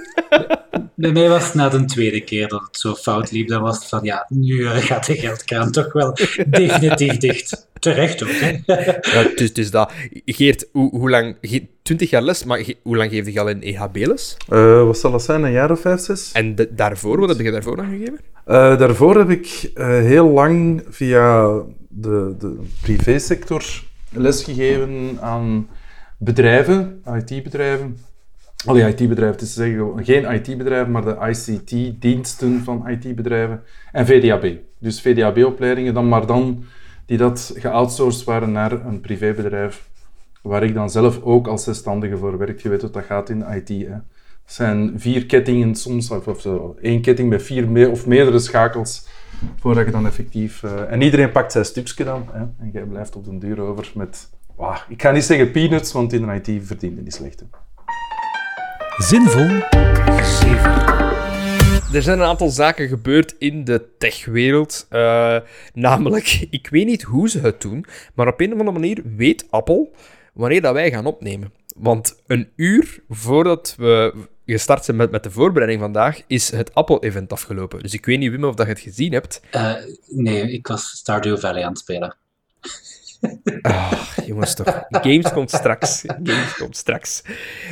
Bij 0.95 1.13
mij 1.13 1.29
was 1.29 1.45
het 1.45 1.55
na 1.55 1.69
de 1.69 1.85
tweede 1.85 2.21
keer 2.21 2.49
dat 2.49 2.63
het 2.63 2.77
zo 2.77 2.95
fout 2.95 3.31
liep. 3.31 3.49
Dan 3.49 3.63
was 3.63 3.79
het 3.79 3.89
van, 3.89 4.03
ja, 4.03 4.27
nu 4.29 4.67
eh, 4.67 4.77
gaat 4.77 5.07
de 5.07 5.17
geldkraan 5.17 5.71
toch 5.71 5.93
wel 5.93 6.17
definitief 6.49 7.17
dicht. 7.17 7.68
Terecht 7.79 8.23
ook, 8.23 8.31
hè? 8.31 8.59
ja, 9.13 9.31
dus, 9.35 9.53
dus 9.53 9.71
dat. 9.71 9.93
Geert, 10.25 10.69
hoe, 10.73 10.91
hoe 10.91 11.11
lang... 11.11 11.37
20 11.83 12.11
jaar 12.11 12.23
les, 12.23 12.45
maar 12.45 12.65
hoe 12.83 12.97
lang 12.97 13.11
geef 13.11 13.33
je 13.33 13.41
al 13.41 13.49
in 13.49 13.63
EHB-les? 13.63 14.37
Uh, 14.49 14.85
wat 14.85 14.99
zal 14.99 15.11
dat 15.11 15.23
zijn? 15.23 15.43
Een 15.43 15.53
jaar 15.53 15.71
of 15.71 15.81
vijf, 15.81 16.01
zes? 16.01 16.33
En 16.33 16.57
daarvoor, 16.71 17.21
wat 17.21 17.29
heb 17.29 17.39
je 17.41 17.51
daarvoor 17.51 17.77
nog 17.77 17.87
gegeven? 17.87 18.19
Uh, 18.47 18.79
daarvoor 18.79 19.17
heb 19.17 19.31
ik 19.31 19.71
uh, 19.75 19.87
heel 19.87 20.29
lang 20.29 20.85
via 20.89 21.49
de, 21.89 22.35
de 22.39 22.57
privésector 22.83 23.65
lesgegeven 24.11 25.19
aan 25.21 25.69
bedrijven, 26.19 27.03
IT-bedrijven. 27.17 27.99
Allee, 28.65 28.89
IT-bedrijven, 28.89 29.33
het 29.33 29.43
is 29.43 29.55
te 29.55 29.63
zeggen, 29.63 30.05
geen 30.05 30.33
IT-bedrijven, 30.35 30.91
maar 30.91 31.05
de 31.05 31.17
ICT-diensten 31.29 32.61
van 32.65 32.89
IT-bedrijven. 32.89 33.63
En 33.93 34.07
VDAB. 34.07 34.57
Dus 34.79 35.01
VDAB-opleidingen, 35.01 35.95
dan 35.95 36.09
maar 36.09 36.27
dan 36.27 36.65
die 37.09 37.19
dat 37.19 37.53
geoutsourced 37.57 38.25
waren 38.25 38.53
naar 38.53 38.73
een 38.73 39.01
privébedrijf, 39.01 39.89
waar 40.43 40.63
ik 40.63 40.75
dan 40.75 40.91
zelf 40.91 41.23
ook 41.23 41.47
als 41.47 41.65
zelfstandige 41.65 42.17
voor 42.17 42.39
werk. 42.39 42.61
Je 42.61 42.69
weet 42.69 42.83
wat 42.83 42.93
dat 42.93 43.05
gaat 43.05 43.29
in 43.29 43.45
IT. 43.51 43.69
Hè. 43.69 43.93
Het 44.45 44.57
zijn 44.57 44.93
vier 44.97 45.27
kettingen 45.27 45.75
soms, 45.75 46.11
of, 46.11 46.27
of 46.27 46.41
zo, 46.41 46.77
één 46.81 47.01
ketting 47.01 47.29
met 47.29 47.43
vier 47.43 47.91
of 47.91 48.07
meerdere 48.07 48.39
schakels, 48.39 49.07
voordat 49.61 49.87
je 49.87 49.91
dan 49.91 50.07
effectief... 50.07 50.63
Uh, 50.63 50.93
en 50.93 51.03
iedereen 51.03 51.33
pakt 51.33 51.53
zijn 51.53 51.65
stukje 51.65 52.05
dan, 52.05 52.29
hè, 52.33 52.41
en 52.41 52.71
jij 52.73 52.83
blijft 52.83 53.17
op 53.17 53.25
den 53.25 53.39
duur 53.39 53.61
over 53.61 53.91
met... 53.95 54.29
Wow, 54.57 54.77
ik 54.89 55.03
ga 55.03 55.11
niet 55.11 55.25
zeggen 55.25 55.51
peanuts, 55.51 55.93
want 55.93 56.13
in 56.13 56.27
de 56.27 56.35
IT 56.35 56.67
verdient 56.67 56.97
je 56.97 57.03
niet 57.03 57.15
slecht. 57.15 57.45
Zinvol 58.99 59.61
er 61.93 62.03
zijn 62.03 62.19
een 62.19 62.27
aantal 62.27 62.49
zaken 62.49 62.89
gebeurd 62.89 63.35
in 63.39 63.65
de 63.65 63.89
techwereld. 63.99 64.87
Uh, 64.91 65.37
namelijk, 65.75 66.47
ik 66.51 66.69
weet 66.71 66.87
niet 66.87 67.03
hoe 67.03 67.29
ze 67.29 67.39
het 67.39 67.61
doen, 67.61 67.85
maar 68.15 68.29
op 68.29 68.41
een 68.41 68.53
of 68.53 68.59
andere 68.59 68.79
manier 68.79 69.03
weet 69.17 69.47
Apple 69.51 69.89
wanneer 70.35 70.61
dat 70.61 70.73
wij 70.73 70.91
gaan 70.91 71.07
opnemen. 71.07 71.53
Want 71.77 72.23
een 72.27 72.49
uur 72.57 73.03
voordat 73.09 73.75
we 73.79 74.15
gestart 74.47 74.85
zijn 74.85 74.97
met, 74.97 75.11
met 75.11 75.23
de 75.23 75.31
voorbereiding 75.31 75.81
vandaag, 75.81 76.21
is 76.27 76.51
het 76.51 76.75
Apple-event 76.75 77.33
afgelopen. 77.33 77.83
Dus 77.83 77.95
ik 77.95 78.07
weet 78.07 78.19
niet, 78.19 78.31
Wim, 78.31 78.45
of 78.45 78.55
dat 78.55 78.67
je 78.67 78.73
het 78.73 78.83
gezien 78.83 79.13
hebt. 79.13 79.41
Uh, 79.55 79.75
nee, 80.07 80.53
ik 80.53 80.67
was 80.67 80.89
Stardew 80.89 81.39
Valley 81.39 81.63
aan 81.63 81.71
het 81.71 81.79
spelen. 81.79 82.17
Ah, 83.63 83.93
jongens 84.27 84.55
toch. 84.55 84.83
Games 84.89 85.33
komt 85.33 85.51
straks. 85.51 86.05
Games 86.23 86.57
komt 86.57 86.77
straks. 86.77 87.23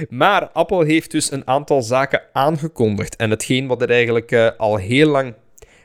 Maar 0.08 0.48
Apple 0.48 0.84
heeft 0.84 1.10
dus 1.10 1.30
een 1.30 1.46
aantal 1.46 1.82
zaken 1.82 2.22
aangekondigd. 2.32 3.16
En 3.16 3.30
hetgeen 3.30 3.66
wat 3.66 3.82
er 3.82 3.90
eigenlijk 3.90 4.30
uh, 4.30 4.50
al 4.56 4.76
heel 4.76 5.08
lang 5.08 5.34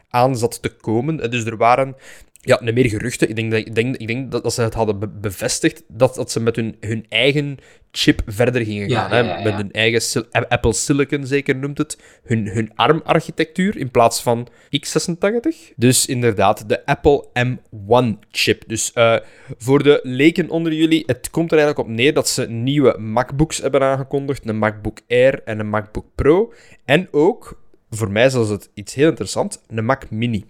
aan 0.09 0.37
zat 0.37 0.61
te 0.61 0.69
komen. 0.69 1.31
Dus 1.31 1.45
er 1.45 1.57
waren 1.57 1.95
ja, 2.43 2.59
meer 2.61 2.89
geruchten. 2.89 3.29
Ik 3.29 3.35
denk 3.35 3.51
dat, 3.51 3.59
ik 3.59 3.75
denk, 3.75 3.95
ik 3.95 4.07
denk 4.07 4.31
dat, 4.31 4.53
ze 4.53 4.61
het 4.61 4.73
hadden 4.73 5.21
bevestigd 5.21 5.83
dat, 5.87 6.15
dat 6.15 6.31
ze 6.31 6.39
met 6.39 6.55
hun, 6.55 6.75
hun 6.79 7.05
eigen 7.09 7.57
chip 7.91 8.21
verder 8.25 8.65
gingen 8.65 8.89
gaan. 8.89 9.11
hè? 9.11 9.43
Met 9.43 9.53
hun 9.53 9.71
eigen 9.71 10.25
Apple 10.47 10.73
Silicon, 10.73 11.25
zeker 11.25 11.55
noemt 11.55 11.77
het. 11.77 11.97
Hun, 12.23 12.47
hun 12.47 12.71
ARM-architectuur 12.75 13.77
in 13.77 13.91
plaats 13.91 14.21
van 14.21 14.47
x86. 14.77 15.73
Dus 15.75 16.05
inderdaad, 16.05 16.69
de 16.69 16.85
Apple 16.85 17.27
M1-chip. 17.39 18.67
Dus 18.67 18.91
uh, 18.95 19.15
voor 19.57 19.83
de 19.83 19.99
leken 20.03 20.49
onder 20.49 20.73
jullie, 20.73 21.03
het 21.05 21.29
komt 21.29 21.51
er 21.51 21.57
eigenlijk 21.57 21.89
op 21.89 21.95
neer 21.95 22.13
dat 22.13 22.29
ze 22.29 22.49
nieuwe 22.49 22.97
MacBooks 22.99 23.57
hebben 23.57 23.81
aangekondigd. 23.81 24.47
Een 24.47 24.57
MacBook 24.57 24.99
Air 25.07 25.41
en 25.43 25.59
een 25.59 25.69
MacBook 25.69 26.05
Pro. 26.15 26.53
En 26.85 27.07
ook, 27.11 27.61
voor 27.89 28.11
mij 28.11 28.25
is 28.25 28.33
het 28.33 28.69
iets 28.73 28.93
heel 28.93 29.09
interessant, 29.09 29.61
een 29.67 29.85
Mac 29.85 30.09
Mini. 30.09 30.45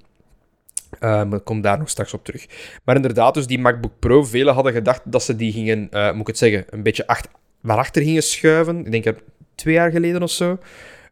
Um, 1.00 1.34
ik 1.34 1.44
kom 1.44 1.62
daar 1.62 1.78
nog 1.78 1.90
straks 1.90 2.14
op 2.14 2.26
terug. 2.26 2.46
Maar 2.84 2.96
inderdaad, 2.96 3.34
dus 3.34 3.48
die 3.48 3.60
MacBook 3.60 4.00
Pro, 4.00 4.24
velen 4.24 4.54
hadden 4.54 4.74
gedacht 4.74 5.02
dat 5.06 5.24
ze 5.24 5.36
die 5.36 5.52
gingen, 5.52 5.88
uh, 5.92 6.12
moet 6.12 6.22
ik 6.22 6.28
het 6.28 6.38
zeggen, 6.38 6.66
een 6.70 6.84
beetje 6.84 7.08
acht, 7.08 7.28
waarachter 7.62 8.02
gingen 8.02 8.24
schuiven. 8.24 8.86
Ik 8.86 9.04
denk 9.04 9.18
twee 9.56 9.74
jaar 9.74 9.92
geleden 9.92 10.24
of 10.24 10.32
zo. 10.32 10.58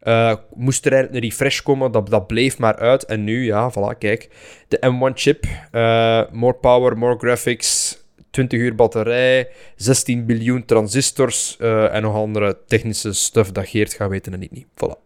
Uh, 0.02 0.34
moest 0.54 0.86
er 0.86 0.92
een 0.92 1.20
refresh 1.20 1.60
komen, 1.60 1.92
dat, 1.92 2.08
dat 2.10 2.26
bleef 2.26 2.58
maar 2.58 2.76
uit. 2.76 3.04
En 3.04 3.24
nu, 3.24 3.44
ja, 3.44 3.72
voilà, 3.72 3.98
kijk. 3.98 4.28
De 4.68 4.78
M1-chip, 4.78 5.44
uh, 5.72 6.18
eh, 6.18 6.32
more 6.32 6.54
power, 6.54 6.98
more 6.98 7.18
graphics, 7.18 7.98
20 8.30 8.58
uur 8.58 8.74
batterij, 8.74 9.48
16 9.76 10.26
biljoen 10.26 10.64
transistors 10.64 11.56
en 11.58 12.02
nog 12.02 12.14
andere 12.14 12.58
technische 12.66 13.12
stuff 13.12 13.52
dat 13.52 13.68
Geert 13.68 13.92
gaat 13.92 14.10
weten 14.10 14.32
en 14.32 14.42
ik 14.42 14.50
niet. 14.50 14.66
Voilà. 14.66 14.98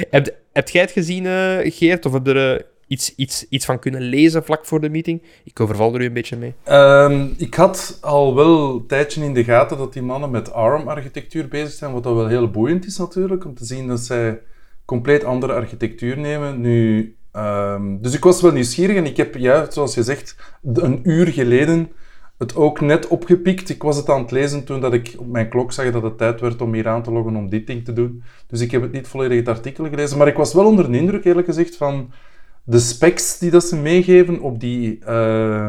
heb, 0.09 0.35
heb 0.53 0.69
jij 0.69 0.81
het 0.81 0.91
gezien, 0.91 1.25
uh, 1.25 1.57
Geert? 1.63 2.05
Of 2.05 2.13
heb 2.13 2.27
er 2.27 2.53
uh, 2.53 2.61
iets, 2.87 3.15
iets, 3.15 3.45
iets 3.49 3.65
van 3.65 3.79
kunnen 3.79 4.01
lezen 4.01 4.43
vlak 4.43 4.65
voor 4.65 4.81
de 4.81 4.89
meeting? 4.89 5.21
Ik 5.43 5.59
overval 5.59 5.93
er 5.93 6.01
u 6.01 6.05
een 6.05 6.13
beetje 6.13 6.37
mee. 6.37 6.53
Um, 6.69 7.33
ik 7.37 7.53
had 7.53 7.97
al 8.01 8.35
wel 8.35 8.73
een 8.73 8.87
tijdje 8.87 9.23
in 9.23 9.33
de 9.33 9.43
gaten 9.43 9.77
dat 9.77 9.93
die 9.93 10.01
mannen 10.01 10.31
met 10.31 10.53
ARM-architectuur 10.53 11.47
bezig 11.47 11.71
zijn, 11.71 11.93
wat 11.93 12.03
dat 12.03 12.15
wel 12.15 12.27
heel 12.27 12.49
boeiend 12.49 12.85
is 12.85 12.97
natuurlijk, 12.97 13.45
om 13.45 13.53
te 13.53 13.65
zien 13.65 13.87
dat 13.87 13.99
zij 13.99 14.39
compleet 14.85 15.23
andere 15.23 15.53
architectuur 15.53 16.17
nemen. 16.17 16.61
Nu, 16.61 17.15
um, 17.33 18.01
dus 18.01 18.13
ik 18.13 18.23
was 18.23 18.41
wel 18.41 18.51
nieuwsgierig 18.51 18.95
en 18.95 19.05
ik 19.05 19.17
heb, 19.17 19.35
ja, 19.35 19.71
zoals 19.71 19.95
je 19.95 20.03
zegt, 20.03 20.35
een 20.73 20.99
uur 21.03 21.27
geleden 21.27 21.91
het 22.37 22.55
ook 22.55 22.81
net 22.81 23.07
opgepikt. 23.07 23.69
Ik 23.69 23.83
was 23.83 23.97
het 23.97 24.09
aan 24.09 24.21
het 24.21 24.31
lezen 24.31 24.63
toen 24.63 24.81
dat 24.81 24.93
ik 24.93 25.15
op 25.17 25.27
mijn 25.27 25.49
klok 25.49 25.71
zag 25.71 25.91
dat 25.91 26.03
het 26.03 26.17
tijd 26.17 26.41
werd 26.41 26.61
om 26.61 26.73
hier 26.73 26.87
aan 26.87 27.03
te 27.03 27.11
loggen 27.11 27.35
om 27.35 27.49
dit 27.49 27.67
ding 27.67 27.85
te 27.85 27.93
doen. 27.93 28.23
Dus 28.47 28.61
ik 28.61 28.71
heb 28.71 28.81
het 28.81 28.91
niet 28.91 29.07
volledig 29.07 29.37
het 29.37 29.47
artikel 29.47 29.89
gelezen. 29.89 30.17
Maar 30.17 30.27
ik 30.27 30.37
was 30.37 30.53
wel 30.53 30.65
onder 30.65 30.91
de 30.91 30.97
indruk, 30.97 31.25
eerlijk 31.25 31.47
gezegd, 31.47 31.75
van 31.75 32.11
de 32.63 32.79
specs 32.79 33.39
die 33.39 33.51
dat 33.51 33.63
ze 33.63 33.75
meegeven 33.75 34.39
op 34.39 34.59
die, 34.59 34.99
uh, 35.07 35.67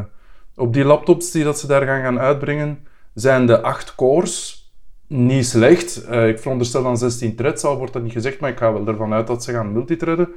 op 0.55 0.73
die 0.73 0.85
laptops 0.85 1.31
die 1.31 1.45
dat 1.45 1.59
ze 1.59 1.67
daar 1.67 1.87
gaan, 1.87 2.03
gaan 2.03 2.19
uitbrengen. 2.19 2.79
Zijn 3.15 3.47
de 3.47 3.61
acht 3.61 3.95
cores 3.95 4.59
niet 5.07 5.47
slecht. 5.47 6.07
Uh, 6.11 6.29
ik 6.29 6.39
veronderstel 6.39 6.83
dan 6.83 6.99
16 6.99 7.37
threads, 7.37 7.65
al 7.65 7.77
wordt 7.77 7.93
dat 7.93 8.03
niet 8.03 8.13
gezegd, 8.13 8.41
maar 8.41 8.51
ik 8.51 8.59
ga 8.59 8.73
wel 8.73 8.87
ervan 8.87 9.13
uit 9.13 9.27
dat 9.27 9.45
ze 9.45 9.53
gaan 9.53 9.73
multithreaden. 9.73 10.29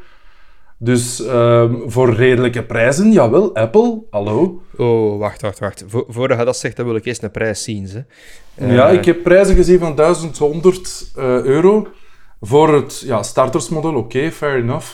Dus 0.83 1.19
um, 1.19 1.83
voor 1.85 2.13
redelijke 2.13 2.63
prijzen, 2.63 3.11
jawel, 3.11 3.55
Apple, 3.55 4.03
hallo. 4.09 4.61
Oh, 4.77 5.19
wacht, 5.19 5.41
wacht, 5.41 5.59
wacht. 5.59 5.83
voordat 5.87 6.39
je 6.39 6.45
dat 6.45 6.57
zegt, 6.57 6.75
dan 6.75 6.85
wil 6.85 6.95
ik 6.95 7.05
eerst 7.05 7.23
een 7.23 7.31
prijs 7.31 7.63
zien. 7.63 7.87
Ze. 7.87 8.03
Uh, 8.61 8.75
ja, 8.75 8.89
ik 8.89 9.05
heb 9.05 9.23
prijzen 9.23 9.55
gezien 9.55 9.79
van 9.79 9.95
1100 9.95 11.11
uh, 11.17 11.23
eh, 11.23 11.43
euro 11.43 11.87
voor 12.39 12.73
het 12.73 13.03
ja, 13.05 13.23
startersmodel. 13.23 13.95
Oké, 13.95 14.31
fair 14.31 14.57
enough. 14.57 14.87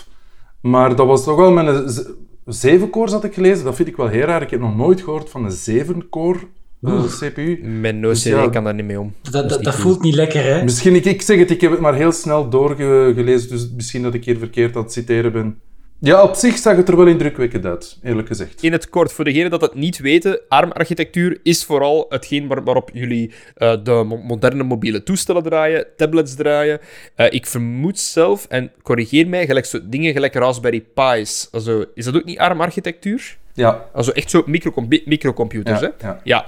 Maar 0.61 0.95
dat 0.95 1.07
was 1.07 1.23
toch 1.23 1.37
wel 1.37 1.51
met 1.51 1.67
een 1.67 2.15
7 2.45 2.89
core 2.89 3.11
had 3.11 3.23
ik 3.23 3.33
gelezen. 3.33 3.65
Dat 3.65 3.75
vind 3.75 3.87
ik 3.87 3.97
wel 3.97 4.07
heel 4.07 4.25
raar. 4.25 4.41
Ik 4.41 4.49
heb 4.49 4.59
nog 4.59 4.75
nooit 4.75 5.01
gehoord 5.01 5.29
van 5.29 5.45
een 5.45 5.51
7 5.51 6.09
core 6.09 6.39
uh, 6.81 7.03
CPU. 7.03 7.59
Mijn 7.63 8.05
OCD 8.05 8.13
dus 8.13 8.23
ja, 8.23 8.49
kan 8.49 8.63
daar 8.63 8.73
niet 8.73 8.85
mee 8.85 8.99
om. 8.99 9.13
Dat, 9.31 9.49
dat, 9.49 9.63
dat 9.63 9.75
voelt 9.75 10.01
niet 10.01 10.15
lekker, 10.15 10.43
hè? 10.43 10.63
Misschien, 10.63 10.95
ik, 10.95 11.05
ik 11.05 11.21
zeg 11.21 11.39
het, 11.39 11.51
ik 11.51 11.61
heb 11.61 11.71
het 11.71 11.79
maar 11.79 11.95
heel 11.95 12.11
snel 12.11 12.49
doorgelezen, 12.49 13.49
dus 13.49 13.71
misschien 13.75 14.03
dat 14.03 14.13
ik 14.13 14.25
hier 14.25 14.37
verkeerd 14.37 14.75
aan 14.75 14.83
het 14.83 14.91
citeren 14.91 15.31
ben. 15.31 15.59
Ja, 15.99 16.23
op 16.23 16.35
zich 16.35 16.57
zag 16.57 16.75
het 16.75 16.89
er 16.89 16.97
wel 16.97 17.07
indrukwekkend 17.07 17.65
uit, 17.65 17.97
eerlijk 18.03 18.27
gezegd. 18.27 18.63
In 18.63 18.71
het 18.71 18.89
kort, 18.89 19.13
voor 19.13 19.23
degenen 19.25 19.49
dat 19.49 19.61
het 19.61 19.73
niet 19.73 19.97
weten, 19.97 20.41
ARM-architectuur 20.47 21.39
is 21.43 21.65
vooral 21.65 22.05
hetgeen 22.09 22.47
waarop 22.47 22.89
jullie 22.93 23.31
uh, 23.57 23.75
de 23.83 24.19
moderne 24.23 24.63
mobiele 24.63 25.03
toestellen 25.03 25.43
draaien, 25.43 25.87
tablets 25.95 26.35
draaien. 26.35 26.79
Uh, 27.15 27.25
ik 27.29 27.45
vermoed 27.45 27.99
zelf, 27.99 28.45
en 28.45 28.71
corrigeer 28.81 29.27
mij, 29.27 29.45
gelijk 29.45 29.65
zo, 29.65 29.79
dingen 29.83 30.13
gelijk 30.13 30.33
Raspberry 30.33 30.85
Pi's. 30.93 31.47
Also, 31.51 31.85
is 31.93 32.05
dat 32.05 32.15
ook 32.15 32.25
niet 32.25 32.37
ARM-architectuur? 32.37 33.37
Ja. 33.53 33.89
Also 33.93 34.11
echt 34.11 34.29
zo 34.29 34.43
microcom 34.45 34.87
microcomputers, 35.05 35.79
ja, 35.79 35.93
hè? 35.97 36.07
Ja. 36.07 36.19
ja. 36.23 36.45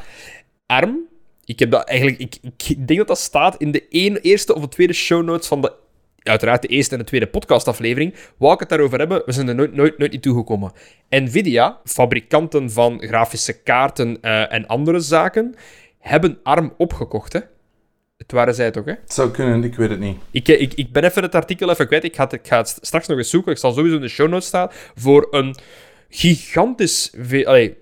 ARM, 0.66 1.00
ik 1.46 1.60
heb 1.60 1.72
dat 1.72 1.88
eigenlijk... 1.88 2.20
Ik, 2.20 2.38
ik 2.68 2.88
denk 2.88 3.00
dat 3.00 3.08
dat 3.08 3.20
staat 3.20 3.56
in 3.58 3.72
de 3.72 3.88
eerste 4.22 4.56
of 4.56 4.62
de 4.62 4.70
tweede 4.70 4.94
show 4.94 5.24
notes 5.24 5.48
van 5.48 5.62
de 5.62 5.74
uiteraard 6.30 6.62
de 6.62 6.68
eerste 6.68 6.94
en 6.94 7.00
de 7.00 7.06
tweede 7.06 7.28
podcastaflevering, 7.28 8.16
wou 8.38 8.54
ik 8.54 8.60
het 8.60 8.70
daarover 8.70 9.00
hebben. 9.00 9.22
We 9.26 9.32
zijn 9.32 9.48
er 9.48 9.56
nooit, 9.56 9.74
nooit, 9.74 9.98
nooit 9.98 10.12
niet 10.12 10.22
toegekomen. 10.22 10.72
Nvidia, 11.10 11.80
fabrikanten 11.84 12.72
van 12.72 13.02
grafische 13.02 13.62
kaarten 13.62 14.18
uh, 14.22 14.54
en 14.54 14.68
andere 14.68 15.00
zaken, 15.00 15.56
hebben 16.00 16.40
ARM 16.44 16.74
opgekocht, 16.78 17.34
hè? 17.34 17.40
Het 18.18 18.32
waren 18.32 18.56
zij 18.56 18.72
toch, 18.72 18.86
hè? 18.86 18.92
Het 18.92 19.14
zou 19.14 19.32
kunnen, 19.32 19.64
ik 19.64 19.76
weet 19.76 19.90
het 19.90 20.00
niet. 20.00 20.18
Ik, 20.32 20.48
eh, 20.48 20.62
ik, 20.62 20.74
ik 20.74 20.92
ben 20.92 21.04
even 21.04 21.24
het 21.24 21.36
artikel 21.36 21.70
even 21.70 21.88
kwijt. 21.88 22.04
Ik 22.04 22.16
ga, 22.16 22.24
het, 22.24 22.34
ik 22.34 22.48
ga 22.48 22.58
het 22.58 22.78
straks 22.82 23.08
nog 23.08 23.18
eens 23.18 23.30
zoeken. 23.30 23.52
Ik 23.52 23.58
zal 23.58 23.72
sowieso 23.72 23.96
in 23.96 24.02
de 24.02 24.08
show 24.08 24.30
notes 24.30 24.48
staan. 24.48 24.70
Voor 24.96 25.28
een 25.32 25.56
gigantisch... 26.10 27.14
Allee, 27.44 27.78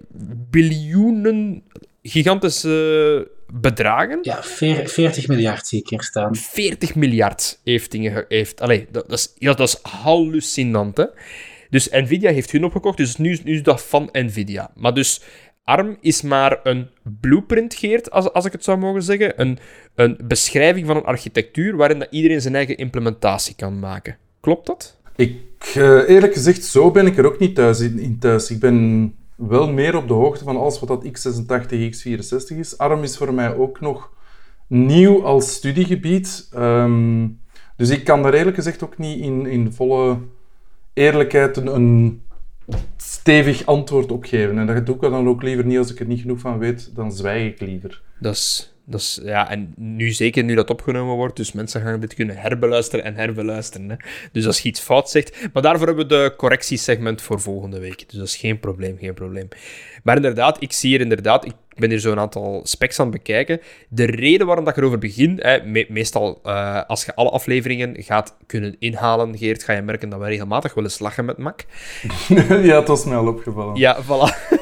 biljoenen... 0.50 1.64
Gigantische 2.02 3.28
bedragen. 3.54 4.20
Ja, 4.22 4.44
40 4.44 5.28
miljard 5.28 5.68
zie 5.68 5.80
ik 5.80 5.90
hier 5.90 6.04
staan. 6.04 6.36
40 6.36 6.96
miljard 6.96 7.60
heeft 7.64 7.92
dingen... 7.92 8.26
Heeft, 8.28 8.62
allee, 8.62 8.88
dat, 8.92 9.10
dat, 9.10 9.20
is, 9.20 9.34
ja, 9.38 9.54
dat 9.54 9.68
is 9.68 9.80
hallucinant, 9.82 10.98
hè. 10.98 11.06
Dus 11.70 11.90
Nvidia 11.90 12.32
heeft 12.32 12.52
hun 12.52 12.64
opgekocht, 12.64 12.98
dus 12.98 13.18
nu, 13.18 13.40
nu 13.44 13.54
is 13.54 13.64
dat 13.64 13.84
van 13.84 14.10
Nvidia. 14.12 14.72
Maar 14.76 14.94
dus 14.94 15.22
ARM 15.64 15.98
is 16.02 16.22
maar 16.22 16.60
een 16.64 16.90
blueprint, 17.22 17.74
Geert, 17.74 18.12
als, 18.12 18.32
als 18.32 18.46
ik 18.46 18.52
het 18.52 18.64
zou 18.64 18.78
mogen 18.78 19.04
zeggen. 19.04 19.42
Een, 19.42 19.58
een 19.96 20.18
beschrijving 20.24 20.86
van 20.86 20.96
een 20.96 21.04
architectuur 21.04 21.76
waarin 21.76 22.00
dat 22.00 22.08
iedereen 22.12 22.42
zijn 22.42 22.56
eigen 22.56 22.78
implementatie 22.78 23.56
kan 23.56 23.80
maken. 23.80 24.18
Klopt 24.40 24.68
dat? 24.68 25.00
Ik, 25.16 25.36
uh, 25.78 26.10
eerlijk 26.10 26.34
gezegd, 26.34 26.64
zo 26.64 26.92
ben 26.92 27.08
ik 27.08 27.18
er 27.18 27.26
ook 27.26 27.40
niet 27.40 27.56
thuis 27.56 27.80
in, 27.80 28.00
in 28.00 28.20
thuis. 28.20 28.52
Ik 28.52 28.60
ben 28.60 29.16
wel 29.38 29.72
meer 29.72 29.96
op 29.96 30.08
de 30.08 30.14
hoogte 30.14 30.44
van 30.44 30.58
alles 30.58 30.80
wat 30.80 30.90
dat 30.90 31.06
x86, 31.06 31.72
x64 31.72 32.58
is. 32.58 32.78
ARM 32.78 33.04
is 33.04 33.18
voor 33.18 33.34
mij 33.34 33.56
ook 33.56 33.80
nog 33.80 34.12
nieuw 34.68 35.24
als 35.24 35.54
studiegebied. 35.54 36.48
Ehm, 36.54 37.28
dus 37.76 37.90
ik 37.90 38.04
kan 38.04 38.24
daar 38.24 38.34
eerlijk 38.34 38.56
gezegd 38.56 38.84
ook 38.84 38.98
niet 38.98 39.20
in, 39.20 39.46
in 39.46 39.74
volle 39.74 40.18
eerlijkheid 40.94 41.58
een, 41.58 41.76
een 41.76 42.22
stevig 42.98 43.66
antwoord 43.66 44.12
op 44.12 44.24
geven. 44.24 44.58
En 44.58 44.68
dat 44.68 44.86
doe 44.86 44.96
ik 44.96 45.02
dan 45.02 45.28
ook 45.28 45.44
liever 45.44 45.66
niet 45.66 45.78
als 45.78 45.92
ik 45.92 46.00
er 46.00 46.06
niet 46.06 46.22
genoeg 46.22 46.40
van 46.40 46.58
weet, 46.58 46.96
dan 46.96 47.12
zwijg 47.12 47.52
ik 47.52 47.60
liever. 47.60 48.02
Dat 48.20 48.34
is 48.34 48.77
dat 48.90 49.00
is, 49.00 49.20
ja, 49.24 49.50
en 49.50 49.74
nu 49.76 50.12
zeker 50.12 50.44
nu 50.44 50.56
dat 50.56 50.70
opgenomen 50.70 51.16
wordt, 51.16 51.36
dus 51.36 51.52
mensen 51.52 51.82
gaan 51.82 52.00
dit 52.00 52.14
kunnen 52.14 52.38
herbeluisteren 52.38 53.06
en 53.06 53.16
herbeluisteren. 53.16 53.90
Hè. 53.90 53.96
Dus 54.32 54.46
als 54.46 54.60
je 54.60 54.70
iets 54.70 54.80
fout 54.80 55.10
zegt. 55.10 55.48
Maar 55.54 55.64
daarvoor 55.64 55.88
hebben 55.88 56.08
we 56.08 56.14
de 56.14 56.34
correctiesegment 56.38 57.22
voor 57.22 57.42
volgende 57.42 57.80
week. 57.80 58.10
Dus 58.10 58.18
dat 58.18 58.28
is 58.28 58.36
geen 58.36 58.60
probleem, 58.60 58.98
geen 58.98 59.14
probleem. 59.14 59.48
Maar 60.04 60.16
inderdaad, 60.16 60.62
ik 60.62 60.74
zie 60.74 60.90
hier 60.90 61.02
inderdaad, 61.02 61.46
ik 61.46 61.54
ben 61.76 61.90
hier 61.90 62.00
zo'n 62.00 62.20
aantal 62.20 62.62
specs 62.64 63.00
aan 63.00 63.06
het 63.06 63.16
bekijken. 63.16 63.62
De 63.90 64.06
reden 64.06 64.48
waarom 64.48 64.66
dat 64.66 64.74
ik 64.74 64.80
erover 64.80 65.00
begin, 65.00 65.40
hè, 65.42 65.86
meestal 65.90 66.42
uh, 66.46 66.84
als 66.84 67.06
je 67.06 67.16
alle 67.16 67.30
afleveringen 67.30 68.04
gaat 68.04 68.36
kunnen 68.46 68.76
inhalen, 68.80 69.38
Geert, 69.38 69.64
ga 69.64 69.74
je 69.74 69.82
merken 69.82 70.10
dat 70.10 70.20
we 70.20 70.26
regelmatig 70.26 70.74
wel 70.74 70.84
eens 70.84 71.00
lachen 71.00 71.26
met 71.26 71.38
Mac. 71.38 71.62
ja, 72.50 72.80
het 72.80 72.88
was 72.88 73.02
snel 73.02 73.28
opgevallen. 73.28 73.76
Ja, 73.76 74.04
voilà. 74.04 74.56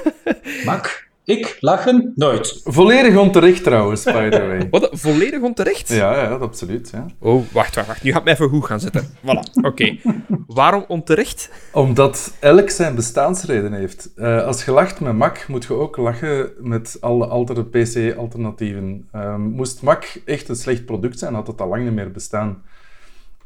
Mac? 0.65 1.03
Ik 1.25 1.57
lachen 1.59 2.11
nooit. 2.15 2.61
Volledig 2.63 3.17
onterecht 3.17 3.63
trouwens, 3.63 4.03
by 4.03 4.29
the 4.29 4.45
way. 4.45 4.67
Wat? 4.71 4.89
Volledig 4.91 5.41
onterecht? 5.41 5.87
Ja, 5.87 6.21
ja 6.21 6.29
absoluut. 6.29 6.89
Ja. 6.89 7.05
Oh, 7.19 7.43
wacht, 7.51 7.75
wacht, 7.75 7.87
wacht. 7.87 8.03
Nu 8.03 8.11
gaat 8.11 8.23
mij 8.23 8.33
even 8.33 8.49
goed 8.49 8.65
gaan 8.65 8.79
zitten. 8.79 9.03
Voilà, 9.03 9.61
oké. 9.61 9.97
Waarom 10.47 10.85
onterecht? 10.87 11.49
Omdat 11.71 12.33
elk 12.39 12.69
zijn 12.69 12.95
bestaansreden 12.95 13.73
heeft. 13.73 14.09
Uh, 14.17 14.45
als 14.45 14.65
je 14.65 14.71
lacht 14.71 14.99
met 14.99 15.13
Mac, 15.13 15.47
moet 15.47 15.63
je 15.63 15.73
ook 15.73 15.97
lachen 15.97 16.51
met 16.59 16.97
alle 16.99 17.25
andere 17.25 17.65
PC-alternatieven. 17.65 19.07
Um, 19.15 19.41
moest 19.41 19.81
Mac 19.81 20.03
echt 20.25 20.49
een 20.49 20.55
slecht 20.55 20.85
product 20.85 21.19
zijn, 21.19 21.33
had 21.33 21.47
het 21.47 21.61
al 21.61 21.67
lang 21.67 21.83
niet 21.83 21.93
meer 21.93 22.11
bestaan. 22.11 22.63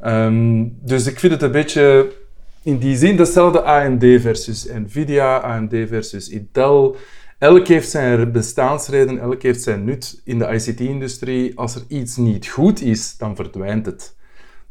Um, 0.05 0.77
dus 0.81 1.07
ik 1.07 1.19
vind 1.19 1.33
het 1.33 1.41
een 1.41 1.51
beetje 1.51 2.11
in 2.63 2.77
die 2.77 2.97
zin 2.97 3.17
hetzelfde 3.17 3.61
AMD 3.61 4.03
versus 4.21 4.67
Nvidia, 4.73 5.37
AMD 5.37 5.75
versus 5.87 6.29
Intel. 6.29 6.95
Elk 7.39 7.67
heeft 7.67 7.89
zijn 7.89 8.31
bestaansreden, 8.31 9.19
elk 9.19 9.41
heeft 9.41 9.61
zijn 9.61 9.83
nut 9.83 10.21
in 10.23 10.39
de 10.39 10.47
ICT-industrie. 10.47 11.57
Als 11.57 11.75
er 11.75 11.81
iets 11.87 12.17
niet 12.17 12.47
goed 12.47 12.81
is, 12.81 13.17
dan 13.17 13.35
verdwijnt 13.35 13.85
het. 13.85 14.15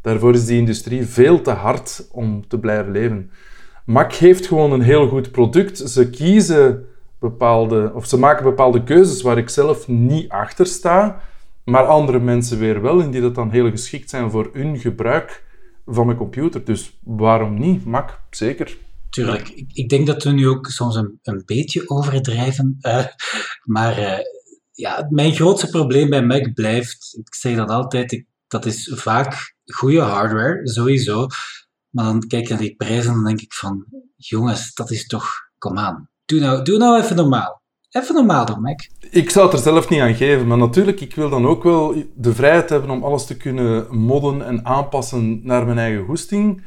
Daarvoor 0.00 0.34
is 0.34 0.46
die 0.46 0.58
industrie 0.58 1.06
veel 1.06 1.40
te 1.40 1.50
hard 1.50 2.08
om 2.12 2.48
te 2.48 2.58
blijven 2.58 2.92
leven. 2.92 3.30
Mac 3.84 4.12
heeft 4.12 4.46
gewoon 4.46 4.72
een 4.72 4.80
heel 4.80 5.08
goed 5.08 5.30
product. 5.30 5.78
Ze 5.78 6.10
kiezen 6.10 6.86
bepaalde, 7.18 7.92
of 7.94 8.06
ze 8.06 8.18
maken 8.18 8.44
bepaalde 8.44 8.84
keuzes 8.84 9.22
waar 9.22 9.38
ik 9.38 9.48
zelf 9.48 9.88
niet 9.88 10.28
achter 10.28 10.66
sta, 10.66 11.20
maar 11.64 11.86
andere 11.86 12.18
mensen 12.18 12.58
weer 12.58 12.82
wel, 12.82 13.00
en 13.00 13.10
die 13.10 13.20
dat 13.20 13.34
dan 13.34 13.50
heel 13.50 13.70
geschikt 13.70 14.10
zijn 14.10 14.30
voor 14.30 14.50
hun 14.52 14.78
gebruik 14.78 15.44
van 15.86 16.06
mijn 16.06 16.18
computer. 16.18 16.64
Dus 16.64 16.98
waarom 17.04 17.58
niet? 17.58 17.84
Mac, 17.84 18.20
zeker. 18.30 18.76
Tuurlijk, 19.10 19.48
ik, 19.48 19.70
ik, 19.72 19.88
denk 19.88 20.06
dat 20.06 20.22
we 20.22 20.30
nu 20.30 20.48
ook 20.48 20.66
soms 20.66 20.96
een, 20.96 21.18
een 21.22 21.42
beetje 21.46 21.88
overdrijven. 21.88 22.76
Uh, 22.80 23.04
maar 23.64 23.98
uh, 23.98 24.18
ja, 24.72 25.06
mijn 25.10 25.34
grootste 25.34 25.68
probleem 25.68 26.10
bij 26.10 26.22
Mac 26.22 26.52
blijft, 26.54 27.16
ik 27.18 27.34
zeg 27.34 27.56
dat 27.56 27.68
altijd, 27.68 28.12
ik, 28.12 28.26
dat 28.48 28.66
is 28.66 28.92
vaak 28.94 29.54
goede 29.64 30.00
hardware, 30.00 30.68
sowieso. 30.68 31.26
Maar 31.90 32.04
dan 32.04 32.26
kijk 32.26 32.42
ik 32.42 32.48
naar 32.48 32.58
die 32.58 32.76
prijzen 32.76 33.08
en 33.08 33.14
dan 33.14 33.24
denk 33.24 33.40
ik 33.40 33.52
van, 33.52 33.86
jongens, 34.16 34.74
dat 34.74 34.90
is 34.90 35.06
toch, 35.06 35.30
kom 35.58 35.78
aan. 35.78 36.08
Doe 36.24 36.40
nou, 36.40 36.62
doe 36.62 36.78
nou 36.78 37.02
even 37.02 37.16
normaal. 37.16 37.62
Even 37.90 38.14
normaal 38.14 38.46
dan, 38.46 38.60
Mac. 38.60 38.80
Ik 39.10 39.30
zou 39.30 39.46
het 39.46 39.54
er 39.54 39.62
zelf 39.62 39.88
niet 39.88 40.00
aan 40.00 40.14
geven, 40.14 40.46
maar 40.46 40.58
natuurlijk, 40.58 41.00
ik 41.00 41.14
wil 41.14 41.30
dan 41.30 41.46
ook 41.46 41.62
wel 41.62 42.04
de 42.14 42.34
vrijheid 42.34 42.68
hebben 42.68 42.90
om 42.90 43.04
alles 43.04 43.26
te 43.26 43.36
kunnen 43.36 43.96
modden 43.96 44.46
en 44.46 44.64
aanpassen 44.64 45.40
naar 45.42 45.66
mijn 45.66 45.78
eigen 45.78 46.04
goesting. 46.04 46.62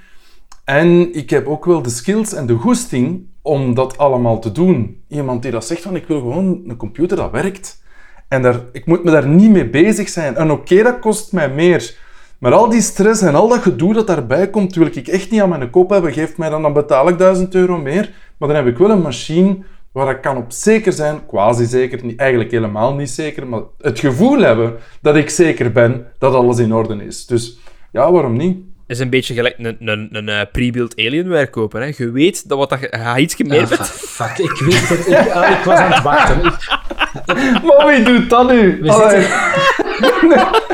En 0.71 1.13
ik 1.13 1.29
heb 1.29 1.47
ook 1.47 1.65
wel 1.65 1.81
de 1.81 1.89
skills 1.89 2.33
en 2.33 2.45
de 2.45 2.53
goesting 2.53 3.27
om 3.41 3.73
dat 3.73 3.97
allemaal 3.97 4.39
te 4.39 4.51
doen. 4.51 5.03
Iemand 5.07 5.41
die 5.41 5.51
dat 5.51 5.65
zegt 5.65 5.81
van 5.81 5.95
ik 5.95 6.07
wil 6.07 6.19
gewoon 6.19 6.61
een 6.67 6.77
computer 6.77 7.17
dat 7.17 7.31
werkt. 7.31 7.83
En 8.27 8.41
daar, 8.41 8.59
ik 8.71 8.85
moet 8.85 9.03
me 9.03 9.11
daar 9.11 9.27
niet 9.27 9.51
mee 9.51 9.69
bezig 9.69 10.09
zijn. 10.09 10.35
En 10.35 10.51
oké, 10.51 10.83
dat 10.83 10.99
kost 10.99 11.31
mij 11.31 11.49
meer. 11.49 11.97
Maar 12.37 12.53
al 12.53 12.69
die 12.69 12.81
stress 12.81 13.21
en 13.21 13.35
al 13.35 13.47
dat 13.47 13.61
gedoe 13.61 13.93
dat 13.93 14.07
daarbij 14.07 14.49
komt, 14.49 14.75
wil 14.75 14.85
ik 14.85 15.07
echt 15.07 15.31
niet 15.31 15.41
aan 15.41 15.49
mijn 15.49 15.69
kop 15.69 15.89
hebben. 15.89 16.13
Geef 16.13 16.37
mij 16.37 16.49
dan, 16.49 16.61
dan 16.61 16.73
betaal 16.73 17.07
ik 17.07 17.17
1000 17.17 17.55
euro 17.55 17.77
meer. 17.77 18.13
Maar 18.37 18.47
dan 18.47 18.57
heb 18.57 18.67
ik 18.67 18.77
wel 18.77 18.89
een 18.89 19.01
machine 19.01 19.57
waar 19.91 20.15
ik 20.15 20.21
kan 20.21 20.37
op 20.37 20.51
zeker 20.51 20.93
zijn, 20.93 21.25
quasi 21.25 21.65
zeker, 21.65 22.05
niet, 22.05 22.19
eigenlijk 22.19 22.51
helemaal 22.51 22.95
niet 22.95 23.09
zeker, 23.09 23.47
maar 23.47 23.61
het 23.77 23.99
gevoel 23.99 24.39
hebben 24.39 24.75
dat 25.01 25.15
ik 25.15 25.29
zeker 25.29 25.71
ben 25.71 26.07
dat 26.17 26.33
alles 26.33 26.59
in 26.59 26.73
orde 26.73 27.05
is. 27.05 27.25
Dus 27.25 27.59
ja, 27.91 28.11
waarom 28.11 28.37
niet? 28.37 28.70
Is 28.91 28.99
een 28.99 29.09
beetje 29.09 29.33
gelijk 29.33 29.55
een, 29.57 29.77
een, 29.79 30.09
een, 30.11 30.27
een 30.27 30.49
pre-built 30.51 30.97
Alienware 30.97 31.49
kopen. 31.49 31.81
Hè. 31.81 31.93
Je 31.97 32.11
weet 32.11 32.49
dat 32.49 32.57
wat 32.57 32.69
dat, 32.69 32.79
je 32.79 33.13
iets 33.17 33.35
hebt. 33.37 33.89
fuck, 33.89 34.37
ik 34.37 34.59
weet 34.59 34.89
het. 34.89 35.07
Ik, 35.07 35.31
ah, 35.31 35.49
ik 35.49 35.63
was 35.63 35.77
aan 35.77 35.91
het 35.91 36.03
wachten. 36.03 36.41
maar 37.65 37.87
wie 37.87 38.03
doet 38.03 38.29
dat 38.29 38.51
nu? 38.51 38.79
een, 38.81 39.25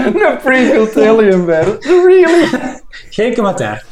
een 0.28 0.38
pre-built 0.44 0.98
Alienware. 0.98 1.78
Really? 1.80 2.50
Geen 3.10 3.34
commentaar. 3.34 3.86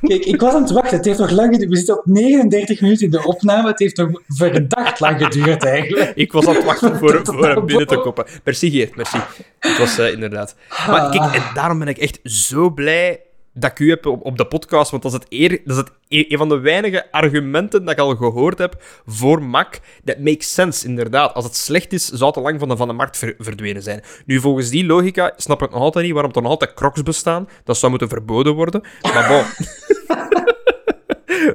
Kijk, 0.00 0.24
ik 0.24 0.40
was 0.40 0.54
aan 0.54 0.62
het 0.62 0.70
wachten. 0.70 0.96
Het 0.96 1.06
heeft 1.06 1.18
nog 1.18 1.30
lang 1.30 1.52
geduurd. 1.52 1.70
We 1.70 1.76
zitten 1.76 1.98
op 1.98 2.06
39 2.06 2.80
minuten 2.80 3.04
in 3.04 3.10
de 3.10 3.24
opname. 3.24 3.68
Het 3.68 3.78
heeft 3.78 3.96
nog 3.96 4.22
verdacht 4.28 5.00
lang 5.00 5.18
geduurd, 5.22 5.64
eigenlijk. 5.64 6.12
Ik 6.14 6.32
was 6.32 6.46
aan 6.46 6.54
het 6.54 6.64
wachten 6.64 6.98
voor, 6.98 7.20
voor 7.24 7.48
hem 7.48 7.66
binnen 7.66 7.86
te 7.86 7.98
koppen. 7.98 8.24
Merci, 8.44 8.70
Geert. 8.70 8.96
Merci. 8.96 9.18
Het 9.58 9.78
was 9.78 9.98
uh, 9.98 10.12
inderdaad. 10.12 10.54
Maar 10.86 11.10
kijk, 11.10 11.34
en 11.34 11.42
daarom 11.54 11.78
ben 11.78 11.88
ik 11.88 11.98
echt 11.98 12.20
zo 12.22 12.70
blij 12.70 13.20
dat 13.60 13.70
ik 13.70 13.78
u 13.78 13.90
heb 13.90 14.06
op, 14.06 14.24
op 14.24 14.36
de 14.36 14.46
podcast, 14.46 14.90
want 14.90 15.02
dat 15.02 15.12
is, 15.12 15.18
het 15.18 15.26
eer, 15.28 15.60
dat 15.64 15.76
is 15.76 16.18
e-, 16.18 16.24
een 16.28 16.38
van 16.38 16.48
de 16.48 16.58
weinige 16.58 17.12
argumenten 17.12 17.84
dat 17.84 17.92
ik 17.92 18.00
al 18.00 18.16
gehoord 18.16 18.58
heb 18.58 18.82
voor 19.06 19.42
Mac. 19.42 19.78
Dat 20.04 20.18
makes 20.18 20.54
sense, 20.54 20.86
inderdaad. 20.86 21.34
Als 21.34 21.44
het 21.44 21.56
slecht 21.56 21.92
is, 21.92 22.08
zou 22.08 22.32
het 22.34 22.44
lang 22.44 22.58
van 22.58 22.68
de, 22.68 22.76
van 22.76 22.88
de 22.88 22.94
markt 22.94 23.18
verdwenen 23.38 23.82
zijn. 23.82 24.02
Nu, 24.26 24.40
volgens 24.40 24.68
die 24.68 24.86
logica 24.86 25.32
snap 25.36 25.62
ik 25.62 25.70
nog 25.70 25.80
altijd 25.80 26.04
niet 26.04 26.14
waarom 26.14 26.32
er 26.32 26.42
nog 26.42 26.50
altijd 26.50 26.74
crocs 26.74 27.02
bestaan. 27.02 27.48
Dat 27.64 27.78
zou 27.78 27.90
moeten 27.90 28.08
verboden 28.08 28.54
worden. 28.54 28.82
Maar 29.02 29.28
bon. 29.28 29.66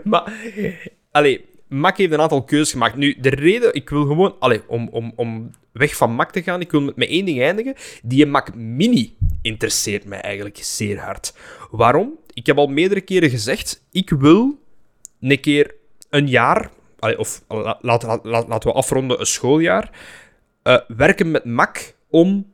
maar, 0.12 0.34
allee, 1.12 1.46
Mac 1.74 1.98
heeft 1.98 2.12
een 2.12 2.22
aantal 2.22 2.44
keuzes 2.44 2.72
gemaakt. 2.72 2.96
Nu, 2.96 3.16
de 3.20 3.30
reden, 3.30 3.74
ik 3.74 3.90
wil 3.90 4.06
gewoon, 4.06 4.36
allez, 4.40 4.60
om, 4.68 4.88
om, 4.92 5.14
om 5.16 5.52
weg 5.72 5.96
van 5.96 6.12
Mac 6.12 6.32
te 6.32 6.44
gaan, 6.44 6.62
ik 6.62 6.72
wil 6.72 6.82
met, 6.82 6.96
met 6.96 7.08
één 7.08 7.26
ding 7.26 7.42
eindigen. 7.42 7.76
Die 8.04 8.26
Mac 8.26 8.56
Mini 8.56 9.16
interesseert 9.42 10.06
mij 10.06 10.22
eigenlijk 10.22 10.58
zeer 10.58 11.00
hard. 11.00 11.34
Waarom? 11.72 12.18
Ik 12.34 12.46
heb 12.46 12.58
al 12.58 12.68
meerdere 12.68 13.02
keren 13.02 13.30
gezegd, 13.30 13.84
ik 13.92 14.10
wil 14.10 14.60
een 15.20 15.40
keer 15.40 15.76
een 16.10 16.28
jaar, 16.28 16.70
allez, 17.00 17.18
of 17.18 17.44
laten 17.82 18.70
we 18.70 18.72
afronden 18.72 19.20
een 19.20 19.26
schooljaar, 19.26 19.90
uh, 20.64 20.78
werken 20.88 21.32
met 21.32 21.46
Mac 21.46 21.78
om 22.10 22.52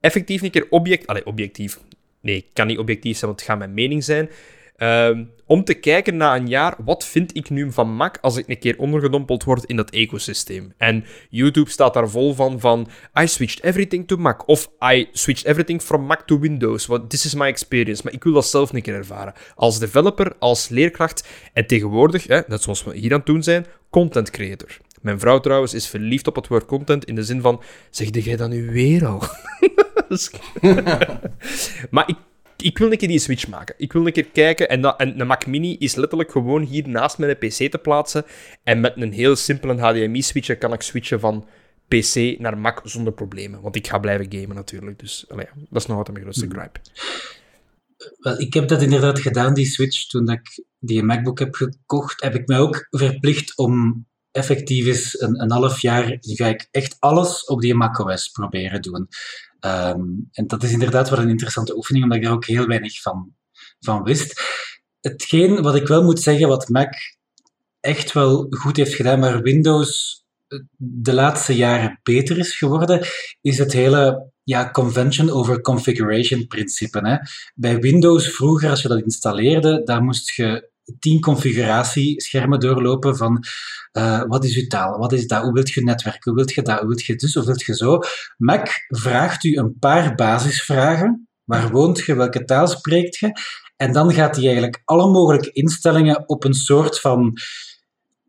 effectief 0.00 0.42
een 0.42 0.50
keer 0.50 0.66
object, 0.70 1.06
allez, 1.06 1.22
objectief, 1.22 1.80
nee, 2.20 2.36
ik 2.36 2.46
kan 2.52 2.66
niet 2.66 2.78
objectief 2.78 3.16
zijn, 3.16 3.30
want 3.30 3.40
het 3.40 3.50
gaat 3.50 3.58
mijn 3.58 3.74
mening 3.74 4.04
zijn. 4.04 4.30
Ehm, 4.76 5.24
om 5.46 5.64
te 5.64 5.74
kijken 5.74 6.16
na 6.16 6.36
een 6.36 6.48
jaar, 6.48 6.74
wat 6.84 7.04
vind 7.04 7.36
ik 7.36 7.50
nu 7.50 7.72
van 7.72 7.94
Mac 7.94 8.18
als 8.20 8.36
ik 8.36 8.48
een 8.48 8.58
keer 8.58 8.78
ondergedompeld 8.78 9.44
word 9.44 9.64
in 9.64 9.76
dat 9.76 9.90
ecosysteem? 9.90 10.72
En 10.76 11.04
YouTube 11.30 11.70
staat 11.70 11.94
daar 11.94 12.08
vol 12.08 12.34
van, 12.34 12.60
van 12.60 12.88
I 13.20 13.26
switched 13.26 13.64
everything 13.64 14.08
to 14.08 14.16
Mac. 14.16 14.48
Of 14.48 14.68
I 14.92 15.08
switched 15.12 15.46
everything 15.46 15.82
from 15.82 16.06
Mac 16.06 16.20
to 16.26 16.38
Windows. 16.38 16.86
What, 16.86 17.10
this 17.10 17.24
is 17.24 17.34
my 17.34 17.46
experience. 17.46 18.02
Maar 18.04 18.12
ik 18.12 18.24
wil 18.24 18.32
dat 18.32 18.46
zelf 18.46 18.72
een 18.72 18.82
keer 18.82 18.94
ervaren. 18.94 19.34
Als 19.54 19.78
developer, 19.78 20.32
als 20.38 20.68
leerkracht 20.68 21.28
en 21.52 21.66
tegenwoordig, 21.66 22.26
hè, 22.26 22.40
net 22.46 22.62
zoals 22.62 22.84
we 22.84 22.96
hier 22.96 23.10
aan 23.12 23.18
het 23.18 23.26
doen 23.26 23.42
zijn, 23.42 23.66
content 23.90 24.30
creator. 24.30 24.78
Mijn 25.00 25.18
vrouw 25.18 25.40
trouwens 25.40 25.74
is 25.74 25.88
verliefd 25.88 26.26
op 26.26 26.34
het 26.34 26.48
woord 26.48 26.66
content 26.66 27.04
in 27.04 27.14
de 27.14 27.24
zin 27.24 27.40
van, 27.40 27.62
zeg 27.90 28.24
jij 28.24 28.36
dat 28.36 28.50
nu 28.50 28.70
weer 28.70 29.06
al? 29.06 29.22
maar 31.90 32.08
ik 32.08 32.16
ik 32.64 32.78
wil 32.78 32.92
een 32.92 32.98
keer 32.98 33.08
die 33.08 33.18
switch 33.18 33.48
maken. 33.48 33.74
Ik 33.78 33.92
wil 33.92 34.06
een 34.06 34.12
keer 34.12 34.26
kijken. 34.26 34.68
En, 34.68 34.80
dat, 34.80 35.00
en 35.00 35.18
de 35.18 35.24
Mac 35.24 35.46
Mini 35.46 35.76
is 35.78 35.94
letterlijk 35.94 36.30
gewoon 36.30 36.62
hier 36.62 36.88
naast 36.88 37.18
mijn 37.18 37.38
PC 37.38 37.70
te 37.70 37.78
plaatsen. 37.82 38.24
En 38.62 38.80
met 38.80 38.92
een 38.96 39.12
heel 39.12 39.36
simpele 39.36 39.80
HDMI-switcher 39.80 40.58
kan 40.58 40.72
ik 40.72 40.82
switchen 40.82 41.20
van 41.20 41.46
PC 41.88 42.38
naar 42.38 42.58
Mac 42.58 42.80
zonder 42.84 43.12
problemen. 43.12 43.60
Want 43.60 43.76
ik 43.76 43.86
ga 43.86 43.98
blijven 43.98 44.26
gamen 44.32 44.56
natuurlijk. 44.56 44.98
Dus 44.98 45.24
allee, 45.28 45.46
dat 45.70 45.82
is 45.82 45.86
nog 45.86 45.96
altijd 45.96 46.16
mijn 46.16 46.28
grootste 46.28 46.46
hmm. 46.46 46.58
gripe. 46.58 46.80
Wel, 48.18 48.40
ik 48.40 48.54
heb 48.54 48.68
dat 48.68 48.82
inderdaad 48.82 49.18
gedaan, 49.18 49.54
die 49.54 49.66
switch. 49.66 50.06
Toen 50.06 50.28
ik 50.28 50.64
die 50.78 51.02
MacBook 51.02 51.38
heb 51.38 51.54
gekocht, 51.54 52.22
heb 52.22 52.34
ik 52.34 52.46
mij 52.46 52.58
ook 52.58 52.86
verplicht 52.90 53.56
om 53.56 54.06
effectief 54.30 54.86
is 54.86 55.20
een, 55.20 55.42
een 55.42 55.50
half 55.50 55.80
jaar 55.80 56.16
ga 56.20 56.46
ik 56.46 56.68
echt 56.70 56.96
alles 56.98 57.44
op 57.44 57.60
die 57.60 57.74
macOS 57.74 58.28
proberen 58.28 58.82
doen. 58.82 59.08
Ehm, 59.64 60.02
en 60.32 60.46
dat 60.46 60.62
is 60.62 60.72
inderdaad 60.72 61.10
wel 61.10 61.18
een 61.18 61.28
interessante 61.28 61.76
oefening, 61.76 62.04
omdat 62.04 62.18
ik 62.18 62.24
daar 62.24 62.34
ook 62.34 62.46
heel 62.46 62.66
weinig 62.66 63.00
van, 63.00 63.34
van 63.80 64.02
wist. 64.02 64.42
Hetgeen 65.00 65.62
wat 65.62 65.74
ik 65.74 65.86
wel 65.86 66.02
moet 66.02 66.20
zeggen, 66.20 66.48
wat 66.48 66.68
Mac 66.68 66.92
echt 67.80 68.12
wel 68.12 68.46
goed 68.50 68.76
heeft 68.76 68.94
gedaan, 68.94 69.18
maar 69.18 69.42
Windows 69.42 70.22
de 70.76 71.12
laatste 71.12 71.56
jaren 71.56 72.00
beter 72.02 72.38
is 72.38 72.56
geworden, 72.56 73.06
is 73.40 73.58
het 73.58 73.72
hele 73.72 74.32
ja, 74.42 74.70
convention 74.70 75.30
over 75.30 75.60
configuration 75.60 76.46
principe. 76.46 77.08
Hè. 77.08 77.16
Bij 77.54 77.78
Windows 77.78 78.28
vroeger, 78.28 78.70
als 78.70 78.82
je 78.82 78.88
dat 78.88 79.02
installeerde, 79.02 79.82
daar 79.84 80.02
moest 80.02 80.34
je 80.34 80.70
tien 80.98 81.20
configuratieschermen 81.20 82.60
doorlopen 82.60 83.16
van 83.16 83.44
uh, 83.92 84.22
wat 84.26 84.44
is 84.44 84.56
uw 84.56 84.66
taal, 84.66 84.98
wat 84.98 85.12
is 85.12 85.26
dat, 85.26 85.42
hoe 85.42 85.52
wilt 85.52 85.70
je 85.70 85.82
netwerken, 85.82 86.32
hoe 86.32 86.34
wilt 86.34 86.54
je 86.54 86.62
dat, 86.62 86.78
hoe 86.78 86.88
wilt 86.88 87.04
je 87.04 87.14
dus, 87.14 87.36
of 87.36 87.44
wilt 87.44 87.64
je 87.64 87.74
zo. 87.74 87.98
Mac 88.36 88.68
vraagt 88.88 89.44
u 89.44 89.56
een 89.56 89.78
paar 89.78 90.14
basisvragen. 90.14 91.28
Waar 91.44 91.70
woont 91.70 91.98
je, 91.98 92.14
welke 92.14 92.44
taal 92.44 92.66
spreekt 92.66 93.16
je? 93.16 93.32
En 93.76 93.92
dan 93.92 94.12
gaat 94.12 94.36
hij 94.36 94.44
eigenlijk 94.44 94.82
alle 94.84 95.10
mogelijke 95.10 95.52
instellingen 95.52 96.28
op 96.28 96.44
een 96.44 96.54
soort 96.54 97.00
van 97.00 97.32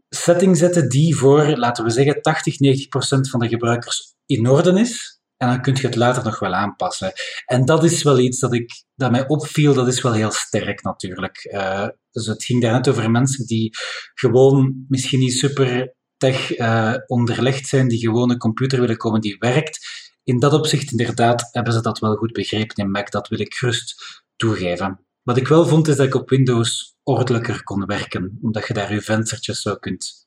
setting 0.10 0.58
zetten 0.58 0.90
die 0.90 1.16
voor, 1.16 1.58
laten 1.58 1.84
we 1.84 1.90
zeggen, 1.90 2.22
80, 2.22 2.60
90 2.60 2.88
procent 2.88 3.30
van 3.30 3.40
de 3.40 3.48
gebruikers 3.48 4.16
in 4.26 4.50
orde 4.50 4.80
is. 4.80 5.15
En 5.46 5.52
dan 5.52 5.62
kun 5.62 5.76
je 5.76 5.88
het 5.88 5.96
later 5.96 6.24
nog 6.24 6.40
wel 6.40 6.54
aanpassen. 6.54 7.14
En 7.46 7.66
dat 7.66 7.84
is 7.84 8.04
wel 8.04 8.20
iets 8.20 8.40
dat, 8.40 8.54
ik, 8.54 8.84
dat 8.96 9.12
mij 9.12 9.28
opviel, 9.28 9.74
dat 9.74 9.88
is 9.88 10.02
wel 10.02 10.14
heel 10.14 10.32
sterk 10.32 10.84
natuurlijk. 10.84 11.50
Uh, 11.54 11.88
dus 12.12 12.26
het 12.26 12.44
ging 12.44 12.62
daar 12.62 12.74
net 12.74 12.88
over 12.88 13.12
mensen 13.12 13.46
die 13.46 13.74
gewoon 14.14 14.86
misschien 14.88 15.20
niet 15.20 15.34
super 15.34 15.96
tech 16.18 16.58
uh, 16.58 16.94
onderlegd 17.06 17.68
zijn, 17.68 17.88
die 17.88 18.00
gewoon 18.00 18.32
een 18.32 18.38
computer 18.38 18.80
willen 18.80 18.98
komen 18.98 19.22
die 19.22 19.36
werkt. 19.40 19.88
In 20.24 20.40
dat 20.40 20.54
opzicht 20.54 20.92
inderdaad 20.92 21.50
hebben 21.52 21.74
ze 21.74 21.82
dat 21.82 22.00
wel 22.00 22.16
goed 22.16 22.32
begrepen 22.32 22.76
in 22.76 22.92
Mac, 22.92 23.12
dat 23.12 23.28
wil 23.28 23.40
ik 23.40 23.54
gerust 23.54 23.96
toegeven. 24.36 25.06
Wat 25.24 25.38
ik 25.38 25.48
wel 25.48 25.68
vond 25.68 25.88
is 25.88 25.96
dat 25.96 26.06
ik 26.06 26.16
op 26.16 26.30
Windows 26.30 26.96
ordelijker 27.04 27.64
kon 27.64 27.86
werken, 27.86 28.38
omdat 28.42 28.68
je 28.68 28.74
daar 28.74 28.94
je 28.94 29.02
venstertjes 29.02 29.62
zo 29.62 29.76
kunt 29.76 30.25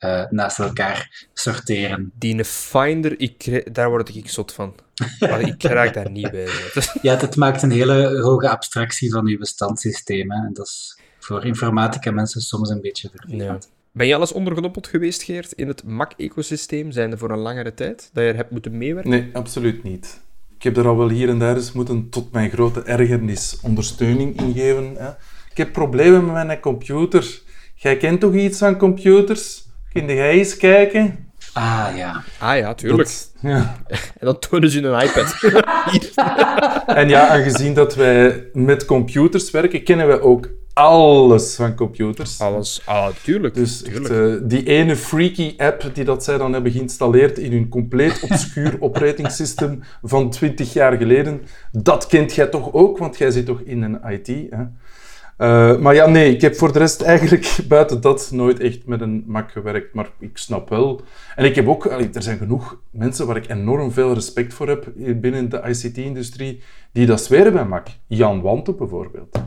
uh, 0.00 0.24
naast 0.30 0.58
elkaar 0.58 1.26
sorteren. 1.32 2.12
Die 2.18 2.44
Finder, 2.44 3.20
ik, 3.20 3.74
daar 3.74 3.88
word 3.88 4.14
ik 4.14 4.28
zot 4.28 4.52
van. 4.52 4.74
Maar 5.20 5.40
ik 5.40 5.62
raak 5.62 5.94
daar 5.94 6.10
niet 6.10 6.30
bij. 6.30 6.48
ja, 7.02 7.16
het 7.16 7.36
maakt 7.36 7.62
een 7.62 7.70
hele 7.70 8.20
hoge 8.20 8.48
abstractie 8.48 9.10
van 9.10 9.26
je 9.26 9.38
bestandssysteem. 9.38 10.32
En 10.32 10.50
dat 10.52 10.66
is 10.66 10.98
voor 11.18 11.44
informatica 11.44 12.10
mensen 12.10 12.40
soms 12.40 12.70
een 12.70 12.80
beetje 12.80 13.10
vervelend. 13.14 13.70
Ben 13.92 14.06
je 14.06 14.14
alles 14.14 14.32
ondergedompeld 14.32 14.86
geweest, 14.86 15.22
Geert, 15.22 15.52
in 15.52 15.68
het 15.68 15.84
Mac-ecosysteem? 15.84 16.90
Zijn 16.90 17.10
er 17.12 17.18
voor 17.18 17.30
een 17.30 17.38
langere 17.38 17.74
tijd 17.74 18.10
dat 18.12 18.24
je 18.24 18.32
hebt 18.32 18.50
moeten 18.50 18.78
meewerken? 18.78 19.10
Nee, 19.10 19.30
absoluut 19.32 19.82
niet. 19.82 20.20
Ik 20.56 20.62
heb 20.62 20.76
er 20.76 20.86
al 20.86 20.96
wel 20.96 21.08
hier 21.08 21.28
en 21.28 21.38
daar 21.38 21.56
eens 21.56 21.72
moeten, 21.72 22.08
tot 22.10 22.32
mijn 22.32 22.50
grote 22.50 22.82
ergernis, 22.82 23.58
ondersteuning 23.62 24.40
ingeven. 24.40 24.94
Hè. 24.96 25.08
Ik 25.50 25.56
heb 25.56 25.72
problemen 25.72 26.32
met 26.32 26.46
mijn 26.46 26.60
computer. 26.60 27.40
Jij 27.74 27.96
kent 27.96 28.20
toch 28.20 28.34
iets 28.34 28.62
aan 28.62 28.76
computers? 28.76 29.65
Kun 29.96 30.14
jij 30.14 30.30
eens 30.30 30.56
kijken? 30.56 31.30
Ah 31.52 31.88
ja. 31.96 32.22
Ah 32.38 32.58
ja, 32.58 32.74
tuurlijk. 32.74 33.10
ja. 33.40 33.76
En 34.18 34.26
dan 34.26 34.38
tonen 34.38 34.70
ze 34.70 34.82
een 34.82 35.02
iPad. 35.02 35.34
en 37.00 37.08
ja, 37.08 37.28
aangezien 37.28 37.74
dat 37.74 37.94
wij 37.94 38.48
met 38.52 38.84
computers 38.84 39.50
werken, 39.50 39.82
kennen 39.82 40.08
we 40.08 40.20
ook 40.20 40.48
alles 40.72 41.54
van 41.54 41.74
computers. 41.74 42.40
Alles, 42.40 42.82
ah, 42.84 43.08
tuurlijk. 43.22 43.54
Dus 43.54 43.82
Echt, 43.82 44.10
uh, 44.10 44.34
die 44.42 44.66
ene 44.66 44.96
freaky 44.96 45.54
app 45.56 45.90
die 45.92 46.04
dat 46.04 46.24
zij 46.24 46.38
dan 46.38 46.52
hebben 46.52 46.72
geïnstalleerd 46.72 47.38
in 47.38 47.52
hun 47.52 47.68
compleet 47.68 48.22
obscuur 48.22 48.76
operating 48.86 49.30
system 49.30 49.82
van 50.02 50.30
20 50.30 50.72
jaar 50.72 50.96
geleden, 50.96 51.42
dat 51.72 52.06
kent 52.06 52.34
jij 52.34 52.46
toch 52.46 52.72
ook, 52.72 52.98
want 52.98 53.18
jij 53.18 53.30
zit 53.30 53.46
toch 53.46 53.60
in 53.60 53.82
een 53.82 54.00
IT. 54.12 54.26
Hè? 54.26 54.64
Uh, 55.38 55.78
maar 55.78 55.94
ja, 55.94 56.06
nee, 56.06 56.34
ik 56.34 56.40
heb 56.40 56.54
voor 56.54 56.72
de 56.72 56.78
rest 56.78 57.02
eigenlijk 57.02 57.58
buiten 57.68 58.00
dat 58.00 58.30
nooit 58.32 58.60
echt 58.60 58.86
met 58.86 59.00
een 59.00 59.24
Mac 59.26 59.50
gewerkt. 59.50 59.94
Maar 59.94 60.10
ik 60.18 60.36
snap 60.36 60.68
wel. 60.68 61.00
En 61.34 61.44
ik 61.44 61.54
heb 61.54 61.68
ook, 61.68 61.84
er 61.84 62.22
zijn 62.22 62.38
genoeg 62.38 62.80
mensen 62.90 63.26
waar 63.26 63.36
ik 63.36 63.48
enorm 63.48 63.92
veel 63.92 64.14
respect 64.14 64.54
voor 64.54 64.68
heb 64.68 64.92
binnen 64.96 65.48
de 65.48 65.62
ICT-industrie, 65.68 66.62
die 66.92 67.06
dat 67.06 67.20
zweren 67.20 67.52
bij 67.52 67.64
Mac. 67.64 67.86
Jan 68.06 68.40
Wanten 68.40 68.76
bijvoorbeeld. 68.76 69.38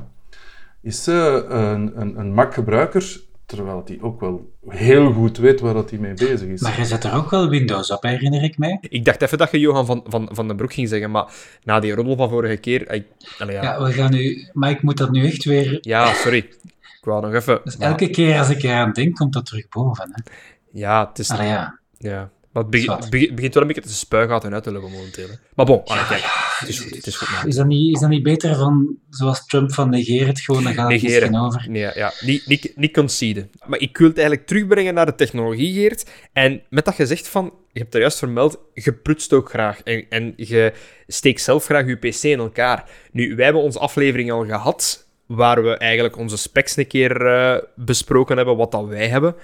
Is 0.82 1.08
uh, 1.08 1.34
een, 1.48 2.02
een, 2.02 2.20
een 2.20 2.34
Mac-gebruiker 2.34 3.22
Terwijl 3.50 3.82
hij 3.86 3.97
ook 4.02 4.20
wel 4.20 4.54
heel 4.68 5.12
goed 5.12 5.38
weet 5.38 5.60
waar 5.60 5.76
hij 5.76 5.97
mee 5.97 6.14
bezig 6.14 6.47
is. 6.47 6.62
Maar 6.62 6.78
je 6.78 6.86
zet 6.86 7.04
er 7.04 7.14
ook 7.14 7.30
wel 7.30 7.50
Windows 7.50 7.91
op, 7.91 8.04
herinner 8.04 8.43
ik 8.43 8.58
mij. 8.58 8.78
Ik 8.82 9.06
dacht 9.06 9.22
even 9.22 9.38
dat 9.38 9.52
je 9.52 9.60
Johan 9.60 9.86
van, 9.86 10.04
van, 10.08 10.30
van 10.32 10.47
den 10.47 10.56
Broek 10.56 10.74
ging 10.74 10.88
zeggen, 10.88 11.12
maar 11.12 11.32
na 11.64 11.80
die 11.80 11.93
roddel 11.93 12.16
van 12.16 12.30
vorige 12.30 12.58
keer... 12.58 12.91
Ik, 12.91 13.06
ja. 13.38 13.52
ja. 13.52 13.84
we 13.84 13.91
gaan 13.91 14.12
nu... 14.12 14.50
Maar 14.54 14.70
ik 14.70 14.82
moet 14.82 14.97
dat 14.97 15.12
nu 15.12 15.26
echt 15.26 15.43
weer... 15.43 15.78
Ja, 15.82 16.14
sorry. 16.14 16.38
Ik 16.38 17.02
wou 17.02 17.22
nog 17.22 17.34
even... 17.34 17.62
Dus 17.64 17.78
elke 17.78 18.10
keer 18.10 18.38
als 18.38 18.50
ik 18.50 18.64
eraan 18.64 18.91
denk, 18.91 19.16
komt 19.16 19.34
dat 19.34 19.45
terug 19.45 19.70
boven. 19.70 20.12
Hè? 20.14 20.32
Ja, 20.72 21.08
het 21.08 21.20
is... 21.20 21.28
ja. 21.28 21.80
Ja, 21.97 22.30
maar 22.52 22.64
het 22.64 22.72
begint, 22.72 23.10
begint 23.10 23.54
wel 23.54 23.64
een 23.64 23.68
beetje 23.68 23.89
te 23.89 23.93
spuigaten 23.93 24.54
uit 24.54 24.64
te 24.64 24.72
lukken 24.72 24.91
momenteel. 24.91 25.28
Maar 25.56 25.66
bon, 25.66 25.82
ja, 25.86 26.04
kijk, 26.04 26.49
het 26.60 26.70
is 26.70 26.80
goed. 26.80 26.95
Het 26.95 27.07
is, 27.07 27.16
goed 27.16 27.47
is, 27.47 27.55
dat 27.55 27.66
niet, 27.66 27.95
is 27.95 28.01
dat 28.01 28.10
niet 28.10 28.24
beter 28.24 28.55
van, 28.55 28.97
zoals 29.10 29.45
Trump, 29.45 29.74
van 29.74 29.89
negeer 29.89 30.28
het 30.28 30.39
gewoon, 30.39 30.64
dan 30.64 30.74
gaat 30.74 30.91
het 30.91 31.01
negeren. 31.01 31.36
over? 31.36 31.66
Nee, 31.70 31.91
ja, 31.95 32.14
niet, 32.22 32.47
niet, 32.47 32.72
niet 32.76 32.93
conceden. 32.93 33.49
Maar 33.66 33.80
ik 33.80 33.97
wil 33.97 34.07
het 34.07 34.18
eigenlijk 34.18 34.47
terugbrengen 34.47 34.93
naar 34.93 35.05
de 35.05 35.16
technologie, 35.16 35.74
Geert. 35.74 36.10
En 36.34 36.62
met 36.70 36.86
dat 36.86 36.95
gezegd 36.95 37.28
van, 37.28 37.53
je 37.72 37.80
hebt 37.80 37.93
er 37.93 37.99
juist 37.99 38.18
vermeld, 38.18 38.60
je 38.74 38.93
prutst 38.93 39.34
ook 39.34 39.49
graag. 39.49 39.82
En, 39.84 40.05
en 40.10 40.34
je 40.36 40.74
steekt 41.07 41.41
zelf 41.41 41.66
graag 41.66 41.86
je 41.86 41.95
PC 41.95 42.24
in 42.24 42.39
elkaar. 42.39 42.89
Nu, 43.12 43.36
wij 43.36 43.45
hebben 43.45 43.64
onze 43.64 43.80
aflevering 43.80 44.32
al 44.32 44.45
gehad, 44.45 45.07
waar 45.26 45.64
we 45.64 45.78
eigenlijk 45.78 46.18
onze 46.18 46.38
specs 46.38 46.78
een 46.78 46.88
keer 46.88 47.22
uh, 47.22 47.57
besproken 47.76 48.38
hebben, 48.38 48.57
wat 48.57 48.72
dat 48.72 48.88
wij 48.88 49.07
hebben. 49.07 49.36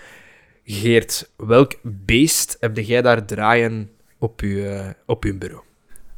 Geert, 0.64 1.30
welk 1.38 1.74
beest 1.82 2.58
heb 2.60 2.78
jij 2.78 3.02
daar 3.02 3.26
draaien 3.26 3.90
op 4.20 4.42
je, 4.42 4.68
eh, 4.68 4.90
op 5.06 5.24
je 5.24 5.34
bureau? 5.34 5.64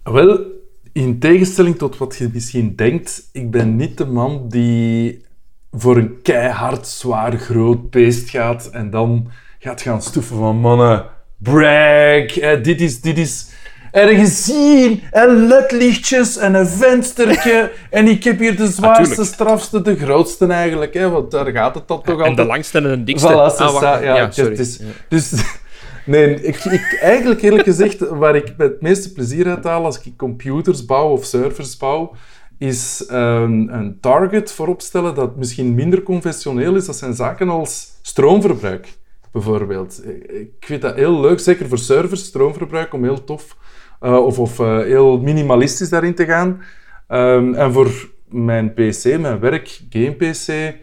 Wel, 0.03 0.45
in 0.97 1.19
tegenstelling 1.19 1.77
tot 1.77 1.97
wat 1.97 2.15
je 2.17 2.29
misschien 2.33 2.75
denkt, 2.75 3.29
ik 3.31 3.51
ben 3.51 3.75
niet 3.75 3.97
de 3.97 4.05
man 4.05 4.45
die 4.49 5.25
voor 5.71 5.97
een 5.97 6.21
keihard, 6.21 6.87
zwaar, 6.87 7.37
groot 7.37 7.89
beest 7.89 8.29
gaat 8.29 8.69
en 8.71 8.89
dan 8.89 9.27
gaat 9.59 9.81
gaan 9.81 10.01
stoeven 10.01 10.37
van 10.37 10.55
mannen, 10.59 11.05
brag, 11.37 12.61
dit 12.61 12.81
is, 12.81 13.01
dit 13.01 13.17
is 13.17 13.47
ergens 13.91 14.43
zien 14.43 15.01
en 15.11 15.47
ledlichtjes 15.47 16.37
en 16.37 16.53
een 16.53 16.67
venstertje. 16.67 17.71
en 17.89 18.07
ik 18.07 18.23
heb 18.23 18.39
hier 18.39 18.55
de 18.55 18.67
zwaarste, 18.71 19.25
strafste, 19.25 19.81
de 19.81 19.95
grootste 19.95 20.45
eigenlijk. 20.45 20.93
Hè, 20.93 21.09
want 21.09 21.31
daar 21.31 21.51
gaat 21.51 21.75
het 21.75 21.87
dan 21.87 22.01
toch 22.03 22.21
En 22.21 22.35
de 22.35 22.45
langste 22.45 22.77
en 22.77 22.83
de 22.83 23.03
dikste. 23.03 23.27
Voilà, 23.27 23.31
Ah, 23.57 23.71
wacht. 23.71 24.03
ja, 24.03 24.31
sorry. 24.31 24.51
is- 24.57 24.79
Dus, 25.09 25.31
nee, 26.07 26.41
ik, 26.41 26.55
ik, 26.55 26.97
eigenlijk 27.01 27.41
eerlijk 27.41 27.63
gezegd, 27.63 27.99
waar 27.99 28.35
ik 28.35 28.53
het 28.57 28.81
meeste 28.81 29.13
plezier 29.13 29.47
uit 29.47 29.63
haal 29.63 29.85
als 29.85 30.01
ik 30.01 30.17
computers 30.17 30.85
bouw 30.85 31.09
of 31.09 31.25
servers 31.25 31.77
bouw, 31.77 32.15
is 32.57 33.03
een, 33.07 33.73
een 33.73 33.97
target 33.99 34.51
voorop 34.51 34.81
stellen 34.81 35.15
dat 35.15 35.35
misschien 35.35 35.75
minder 35.75 36.03
conventioneel 36.03 36.75
is. 36.75 36.85
Dat 36.85 36.95
zijn 36.95 37.13
zaken 37.13 37.49
als 37.49 37.99
stroomverbruik, 38.01 38.97
bijvoorbeeld. 39.31 40.01
Ik 40.27 40.51
vind 40.59 40.81
dat 40.81 40.95
heel 40.95 41.19
leuk, 41.19 41.39
zeker 41.39 41.67
voor 41.67 41.77
servers, 41.77 42.25
stroomverbruik, 42.25 42.93
om 42.93 43.03
heel 43.03 43.23
tof 43.23 43.57
eh, 43.99 44.25
of, 44.25 44.39
of 44.39 44.59
eh, 44.59 44.77
heel 44.77 45.19
minimalistisch 45.19 45.89
daarin 45.89 46.15
te 46.15 46.25
gaan. 46.25 46.61
Ehm, 47.07 47.53
en 47.53 47.73
voor 47.73 48.09
mijn 48.29 48.73
PC, 48.73 49.17
mijn 49.19 49.39
werk, 49.39 49.81
game-PC, 49.89 50.75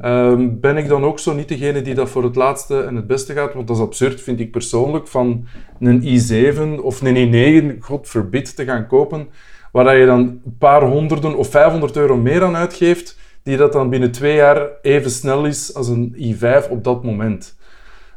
Ehm, 0.00 0.48
ben 0.60 0.76
ik 0.76 0.88
dan 0.88 1.04
ook 1.04 1.18
zo 1.18 1.34
niet 1.34 1.48
degene 1.48 1.82
die 1.82 1.94
dat 1.94 2.10
voor 2.10 2.24
het 2.24 2.36
laatste 2.36 2.82
en 2.82 2.96
het 2.96 3.06
beste 3.06 3.32
gaat? 3.32 3.54
Want 3.54 3.66
dat 3.66 3.76
is 3.76 3.82
absurd, 3.82 4.20
vind 4.20 4.40
ik 4.40 4.50
persoonlijk, 4.50 5.08
van 5.08 5.46
een 5.80 6.02
i7 6.02 6.82
of 6.82 7.00
een 7.00 7.74
i9, 7.76 7.78
god 7.80 8.08
verbid, 8.08 8.56
te 8.56 8.64
gaan 8.64 8.86
kopen, 8.86 9.28
waar 9.72 9.96
je 9.96 10.06
dan 10.06 10.20
een 10.20 10.56
paar 10.58 10.82
honderden 10.82 11.36
of 11.36 11.50
500 11.50 11.96
euro 11.96 12.16
meer 12.16 12.44
aan 12.44 12.56
uitgeeft, 12.56 13.18
die 13.42 13.56
dat 13.56 13.72
dan 13.72 13.90
binnen 13.90 14.10
twee 14.10 14.34
jaar 14.34 14.68
even 14.82 15.10
snel 15.10 15.44
is 15.44 15.74
als 15.74 15.88
een 15.88 16.36
i5 16.36 16.70
op 16.70 16.84
dat 16.84 17.04
moment. 17.04 17.56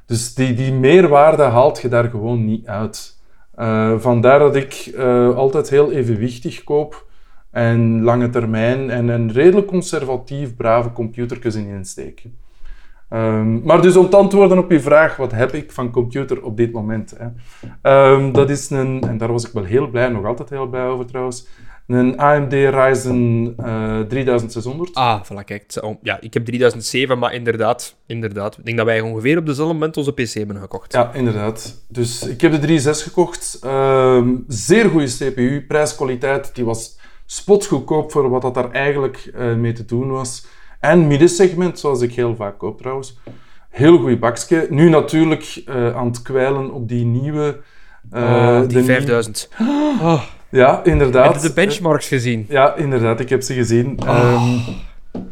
Dus 0.06 0.34
die, 0.34 0.54
die 0.54 0.74
meerwaarde 0.74 1.44
haalt 1.44 1.82
je 1.82 1.88
daar 1.88 2.10
gewoon 2.10 2.46
niet 2.46 2.68
uit. 2.68 3.18
Eh, 3.56 3.94
vandaar 3.98 4.40
dat 4.40 4.56
ik 4.56 4.92
eh, 4.96 5.36
altijd 5.36 5.70
heel 5.70 5.92
evenwichtig 5.92 6.64
koop 6.64 7.06
en 7.56 8.04
lange 8.04 8.30
termijn 8.30 8.90
en 8.90 9.08
een 9.08 9.32
redelijk 9.32 9.68
conservatief, 9.68 10.56
brave 10.56 10.92
computertjes 10.92 11.56
in 11.56 11.68
insteek. 11.68 12.24
Ehm, 13.10 13.64
maar 13.64 13.82
dus 13.82 13.96
om 13.96 14.10
te 14.10 14.16
antwoorden 14.16 14.58
op 14.58 14.72
je 14.72 14.80
vraag, 14.80 15.16
wat 15.16 15.32
heb 15.32 15.54
ik 15.54 15.72
van 15.72 15.92
computer 15.92 16.44
op 16.44 16.58
dit 16.58 16.72
moment? 16.72 17.14
Hè? 17.18 17.28
Ehm, 17.82 18.32
dat 18.32 18.50
is 18.50 18.70
een, 18.70 19.04
en 19.08 19.18
daar 19.18 19.32
was 19.32 19.48
ik 19.48 19.54
wel 19.54 19.64
heel 19.64 19.88
blij, 19.88 20.10
nog 20.10 20.26
altijd 20.26 20.50
heel 20.50 20.68
blij 20.68 20.86
over 20.86 21.06
trouwens, 21.06 21.48
een 21.88 22.18
AMD 22.18 22.54
Ryzen 22.54 23.54
eh 23.58 24.00
3600. 24.00 24.96
Ah, 24.96 25.24
voilà, 25.24 25.44
kijk. 25.46 25.82
Ja, 26.02 26.22
ik 26.22 26.34
heb 26.34 26.46
3007, 26.46 27.20
maar 27.20 27.34
inderdaad, 27.34 27.96
inderdaad. 28.06 28.58
Ik 28.58 28.66
denk 28.66 28.78
dat 28.78 28.86
wij 28.86 29.02
ongeveer 29.02 29.38
op 29.38 29.46
dezelfde 29.46 29.74
moment 29.74 29.98
onze 29.98 30.14
PC 30.14 30.34
hebben 30.34 30.58
gekocht. 30.58 30.94
Ja, 30.94 31.14
inderdaad. 31.14 31.86
Dus 31.88 32.28
ik 32.28 32.42
heb 32.42 32.62
de 32.62 32.68
3.6 32.68 33.04
gekocht. 33.04 33.60
Ehm, 33.64 34.36
zeer 34.48 34.90
goede 34.90 35.06
CPU, 35.06 35.66
prijs-kwaliteit. 35.68 36.56
Die 36.56 36.66
was 36.66 36.98
spotgoedkoop 37.26 38.12
voor 38.12 38.30
wat 38.30 38.42
dat 38.42 38.54
daar 38.54 38.72
eigenlijk 38.72 39.32
eh, 39.36 39.54
mee 39.54 39.74
te 39.74 39.86
doen 39.86 40.10
was. 40.12 40.46
En 40.80 41.08
middensegment, 41.08 41.80
zoals 41.80 42.02
ik 42.02 42.14
heel 42.14 42.36
vaak 42.36 42.58
koop 42.58 42.78
trouwens. 42.78 43.18
Heel 43.70 43.98
goed 43.98 44.20
bakje. 44.20 44.68
Nu 44.70 44.90
natuurlijk 44.90 45.62
eh, 45.66 45.96
aan 45.96 46.06
het 46.08 46.22
kwijlen 46.22 46.72
op 46.74 46.88
die 46.88 47.06
nieuwe... 47.06 47.60
eh, 48.12 48.22
Oh, 48.24 48.60
die 48.60 48.68
nieuwe- 48.68 48.84
5000. 48.84 49.50
Oh, 50.02 50.22
Ja, 50.50 50.84
inderdaad. 50.84 51.34
heb 51.34 51.42
je 51.42 51.48
de 51.48 51.54
benchmarks 51.54 52.08
gezien? 52.08 52.46
Ja, 52.50 52.76
inderdaad. 52.76 53.20
Ik 53.20 53.30
heb 53.30 53.42
ze 53.42 53.54
gezien. 53.54 53.98
Ehm, 54.06 54.58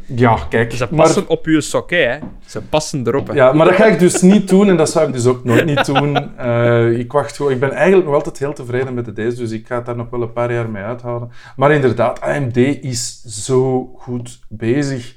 ja, 0.06 0.38
kijk. 0.50 0.72
Ze 0.72 0.88
maar- 0.90 1.06
passen 1.06 1.28
op 1.28 1.46
je 1.46 1.62
sokken, 1.62 2.12
hè. 2.12 2.18
Ze 2.46 2.62
passen 2.62 3.08
erop, 3.08 3.28
hè. 3.28 3.34
Ja, 3.34 3.54
maar 3.54 3.66
dat 3.66 3.76
ga 3.76 3.86
ik 3.86 4.00
dus 4.00 4.22
niet 4.22 4.50
doen 4.50 4.70
en 4.70 4.78
dat 4.78 4.90
zou 4.90 5.08
ik 5.08 5.14
dus 5.14 5.26
ook 5.26 5.44
nooit 5.44 5.66
niet 5.66 5.86
doen. 5.86 6.38
Eh, 6.38 7.00
ik, 7.00 7.12
wacht 7.12 7.36
gewoon, 7.36 7.52
ik 7.52 7.60
ben 7.60 7.72
eigenlijk 7.72 8.06
nog 8.06 8.16
altijd 8.16 8.40
heel 8.40 8.54
tevreden 8.54 8.94
met 8.94 9.06
de 9.06 9.14
deze, 9.14 9.38
dus 9.38 9.52
ik 9.52 9.68
ga 9.68 9.76
het 9.76 9.86
daar 9.86 9.96
nog 9.96 10.10
wel 10.10 10.22
een 10.22 10.34
paar 10.34 10.54
jaar 10.54 10.70
mee 10.70 10.84
uithouden. 10.84 11.32
Maar 11.56 11.72
inderdaad, 11.72 12.22
AMD 12.22 12.58
is 12.58 13.22
zo 13.22 13.92
goed 13.98 14.40
bezig. 14.50 15.16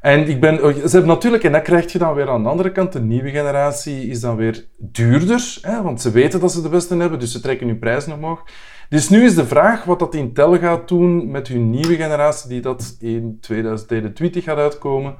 En 0.00 0.28
ik 0.28 0.40
ben, 0.40 0.64
oh, 0.64 0.74
ze 0.74 0.90
hebben 0.90 1.06
natuurlijk, 1.06 1.44
en 1.44 1.52
dat 1.52 1.62
krijg 1.62 1.92
je 1.92 1.98
dan 1.98 2.14
weer 2.14 2.30
aan 2.30 2.42
de 2.42 2.48
andere 2.48 2.72
kant, 2.72 2.92
de 2.92 3.00
nieuwe 3.00 3.30
generatie 3.30 4.08
is 4.08 4.20
dan 4.20 4.36
weer 4.36 4.64
duurder, 4.78 5.58
hè, 5.60 5.82
want 5.82 6.00
ze 6.00 6.10
weten 6.10 6.40
dat 6.40 6.52
ze 6.52 6.62
de 6.62 6.68
beste 6.68 6.96
hebben, 6.96 7.18
dus 7.18 7.32
ze 7.32 7.40
trekken 7.40 7.66
hun 7.66 7.78
prijzen 7.78 8.12
omhoog. 8.12 8.42
Dus 8.94 9.08
nu 9.08 9.24
is 9.24 9.34
de 9.34 9.46
vraag 9.46 9.84
wat 9.84 9.98
dat 9.98 10.14
Intel 10.14 10.58
gaat 10.58 10.88
doen 10.88 11.30
met 11.30 11.48
hun 11.48 11.70
nieuwe 11.70 11.96
generatie, 11.96 12.48
die 12.48 12.60
dat 12.60 12.96
in 13.00 13.38
2021 13.40 14.44
gaat 14.44 14.56
uitkomen. 14.56 15.14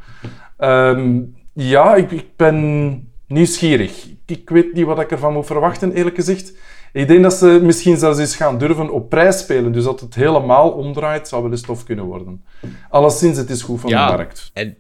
Ehm, 0.56 1.20
ja, 1.52 1.94
ik, 1.94 2.10
ik 2.10 2.26
ben 2.36 3.12
nieuwsgierig. 3.26 4.06
Ik 4.26 4.50
weet 4.50 4.72
niet 4.72 4.84
wat 4.86 5.00
ik 5.00 5.10
ervan 5.10 5.32
moet 5.32 5.46
verwachten, 5.46 5.92
eerlijk 5.92 6.14
gezegd. 6.16 6.52
Ik 6.92 7.08
denk 7.08 7.22
dat 7.22 7.34
ze 7.34 7.60
misschien 7.62 7.96
zelfs 7.96 8.18
eens 8.18 8.36
gaan 8.36 8.58
durven 8.58 8.90
op 8.90 9.08
prijs 9.08 9.38
spelen. 9.38 9.72
Dus 9.72 9.84
dat 9.84 10.00
het 10.00 10.14
helemaal 10.14 10.70
omdraait, 10.70 11.28
zou 11.28 11.42
wel 11.42 11.50
eens 11.50 11.60
tof 11.62 11.84
kunnen 11.84 12.04
worden. 12.04 12.44
Alleszins, 12.88 13.38
het 13.38 13.50
is 13.50 13.62
goed 13.62 13.80
van 13.80 13.90
Ja. 13.90 14.10
de 14.10 14.16
markt. 14.16 14.50
En 14.52 14.76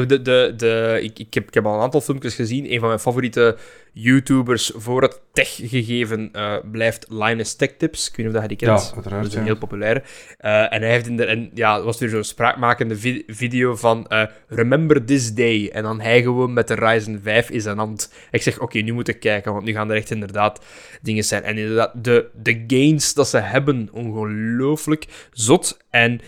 de, 0.00 0.22
de, 0.22 0.52
de, 0.56 0.98
ik, 1.02 1.18
ik, 1.18 1.34
heb, 1.34 1.48
ik 1.48 1.54
heb 1.54 1.66
al 1.66 1.74
een 1.74 1.80
aantal 1.80 2.00
filmpjes 2.00 2.34
gezien. 2.34 2.72
Een 2.72 2.78
van 2.78 2.88
mijn 2.88 3.00
favoriete 3.00 3.56
YouTubers 3.92 4.72
voor 4.74 5.02
het 5.02 5.20
tech-gegeven 5.32 6.28
eh, 6.32 6.56
blijft 6.70 7.06
Linus 7.08 7.54
Tech 7.54 7.70
Tips. 7.78 8.08
Ik 8.08 8.16
weet 8.16 8.26
niet 8.26 8.26
of 8.26 8.32
dat 8.32 8.50
je 8.50 8.56
die 8.56 8.66
kent. 8.68 8.80
Ja, 8.88 8.94
uiteraard, 8.94 9.22
Dat 9.22 9.30
is 9.32 9.38
een 9.38 9.44
ja. 9.44 9.46
heel 9.50 9.58
populaire. 9.58 10.02
Eh, 10.38 10.72
en 10.72 10.82
hij 10.82 10.90
heeft 10.90 11.06
in 11.06 11.16
de, 11.16 11.24
en 11.24 11.50
ja, 11.54 11.74
het 11.74 11.84
was 11.84 11.98
weer 11.98 12.08
zo'n 12.08 12.24
spraakmakende 12.24 12.96
vi- 12.96 13.22
video 13.26 13.76
van 13.76 14.06
eh, 14.06 14.22
Remember 14.48 15.04
this 15.04 15.34
day. 15.34 15.70
En 15.72 15.82
dan 15.82 16.00
hij 16.00 16.22
gewoon 16.22 16.52
met 16.52 16.68
de 16.68 16.74
Ryzen 16.74 17.20
5 17.22 17.50
in 17.50 17.60
zijn 17.60 17.78
hand. 17.78 18.12
Ik 18.30 18.42
zeg, 18.42 18.60
oké, 18.60 18.78
nu 18.78 18.92
moet 18.92 19.08
ik 19.08 19.20
kijken, 19.20 19.52
want 19.52 19.64
nu 19.64 19.72
gaan 19.72 19.90
er 19.90 19.96
echt 19.96 20.10
inderdaad 20.10 20.64
dingen 21.02 21.24
zijn. 21.24 21.42
En 21.42 21.58
inderdaad, 21.58 22.04
de, 22.04 22.28
de 22.42 22.64
gains 22.66 23.14
dat 23.14 23.28
ze 23.28 23.38
hebben, 23.38 23.88
ongelooflijk 23.92 25.06
zot. 25.32 25.78
En 25.90 26.20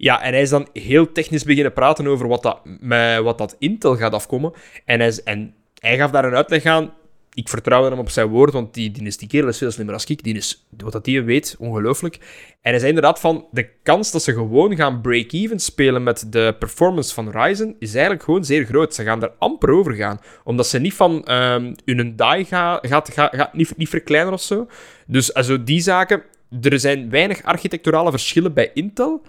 ja, 0.00 0.22
en 0.22 0.32
hij 0.32 0.42
is 0.42 0.50
dan 0.50 0.68
heel 0.72 1.12
technisch 1.12 1.44
beginnen 1.44 1.72
praten 1.72 2.06
over 2.06 2.28
wat 2.28 2.42
dat, 2.42 2.60
met 2.64 3.22
wat 3.22 3.38
dat 3.38 3.56
Intel 3.58 3.96
gaat 3.96 4.12
afkomen. 4.12 4.52
En 4.84 5.00
hij, 5.00 5.20
en 5.24 5.54
hij 5.78 5.96
gaf 5.96 6.10
daar 6.10 6.24
een 6.24 6.34
uitleg 6.34 6.64
aan. 6.64 6.92
Ik 7.34 7.48
vertrouw 7.48 7.84
hem 7.84 7.98
op 7.98 8.10
zijn 8.10 8.28
woord, 8.28 8.52
want 8.52 8.74
die, 8.74 8.90
die, 8.90 9.06
is, 9.06 9.16
die 9.16 9.28
kerel 9.28 9.48
is 9.48 9.58
veel 9.58 9.70
slimmer 9.70 9.94
als 9.94 10.04
ik. 10.04 10.22
Die 10.22 10.34
is, 10.34 10.66
wat 10.76 10.92
dat 10.92 11.04
die 11.04 11.22
weet, 11.22 11.56
ongelooflijk. 11.58 12.14
En 12.60 12.70
hij 12.70 12.78
zei 12.78 12.88
inderdaad 12.88 13.20
van, 13.20 13.46
de 13.50 13.68
kans 13.82 14.10
dat 14.10 14.22
ze 14.22 14.32
gewoon 14.32 14.76
gaan 14.76 15.00
break-even 15.00 15.58
spelen 15.58 16.02
met 16.02 16.26
de 16.32 16.56
performance 16.58 17.14
van 17.14 17.30
Ryzen, 17.30 17.76
is 17.78 17.92
eigenlijk 17.92 18.24
gewoon 18.24 18.44
zeer 18.44 18.64
groot. 18.64 18.94
Ze 18.94 19.04
gaan 19.04 19.22
er 19.22 19.32
amper 19.38 19.70
over 19.70 19.92
gaan. 19.92 20.20
Omdat 20.44 20.66
ze 20.66 20.78
niet 20.78 20.94
van 20.94 21.24
ehm 21.24 21.74
hun 21.84 22.16
die 22.16 22.44
ga, 22.44 22.78
gaat, 22.82 23.12
gaat, 23.12 23.34
gaat 23.34 23.54
niet, 23.54 23.76
niet 23.76 23.88
verkleinen 23.88 24.32
of 24.32 24.42
zo. 24.42 24.66
Dus 25.06 25.34
also, 25.34 25.64
die 25.64 25.80
zaken... 25.80 26.22
Er 26.60 26.80
zijn 26.80 27.10
weinig 27.10 27.42
architecturale 27.42 28.10
verschillen 28.10 28.52
bij 28.52 28.70
Intel. 28.74 29.22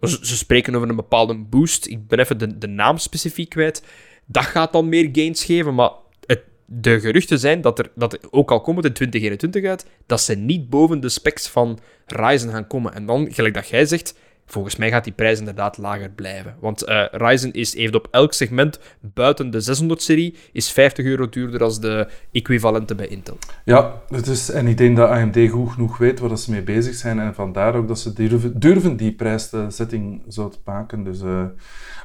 Ze, 0.00 0.18
ze 0.22 0.36
spreken 0.36 0.74
over 0.74 0.88
een 0.88 0.96
bepaalde 0.96 1.34
boost. 1.34 1.86
Ik 1.86 2.06
ben 2.06 2.18
even 2.18 2.38
de, 2.38 2.58
de 2.58 2.66
naam 2.66 2.98
specifiek 2.98 3.48
kwijt. 3.48 3.82
Dat 4.26 4.44
gaat 4.44 4.72
dan 4.72 4.88
meer 4.88 5.08
gains 5.12 5.44
geven, 5.44 5.74
maar 5.74 5.90
het, 6.26 6.42
de 6.64 7.00
geruchten 7.00 7.38
zijn 7.38 7.60
dat 7.60 7.78
er, 7.78 7.90
dat 7.94 8.32
ook 8.32 8.50
al 8.50 8.60
komt 8.60 8.76
het 8.76 8.86
in 8.86 8.92
2021 8.92 9.64
uit, 9.70 9.86
dat 10.06 10.20
ze 10.20 10.34
niet 10.34 10.70
boven 10.70 11.00
de 11.00 11.08
specs 11.08 11.48
van 11.48 11.78
Ryzen 12.06 12.50
gaan 12.50 12.66
komen. 12.66 12.94
En 12.94 13.06
dan, 13.06 13.32
gelijk 13.32 13.54
dat 13.54 13.68
jij 13.68 13.86
zegt, 13.86 14.14
volgens 14.50 14.76
mij 14.76 14.90
gaat 14.90 15.04
die 15.04 15.12
prijs 15.12 15.38
inderdaad 15.38 15.78
lager 15.78 16.10
blijven. 16.10 16.54
Want 16.60 16.82
eh, 16.82 17.04
Ryzen 17.10 17.52
is, 17.52 17.74
heeft 17.74 17.94
op 17.94 18.08
elk 18.10 18.32
segment 18.32 18.80
buiten 19.00 19.50
de 19.50 19.78
600-serie 19.78 20.34
is 20.52 20.72
50 20.72 21.04
euro 21.04 21.28
duurder 21.28 21.62
als 21.62 21.80
de 21.80 22.08
equivalente 22.32 22.94
bij 22.94 23.06
Intel. 23.06 23.38
Ja, 23.64 23.92
dus, 24.24 24.50
en 24.50 24.66
ik 24.66 24.76
denk 24.76 24.96
dat 24.96 25.10
AMD 25.10 25.48
goed 25.50 25.70
genoeg 25.70 25.98
weet 25.98 26.18
waar 26.18 26.38
ze 26.38 26.50
mee 26.50 26.62
bezig 26.62 26.94
zijn. 26.94 27.18
En 27.20 27.34
vandaar 27.34 27.74
ook 27.74 27.88
dat 27.88 27.98
ze 27.98 28.12
durven, 28.54 28.96
die 28.96 29.12
prijszetting 29.12 30.22
zo 30.28 30.48
te 30.48 30.58
maken. 30.64 31.04
Dus, 31.04 31.22
eh, 31.22 31.44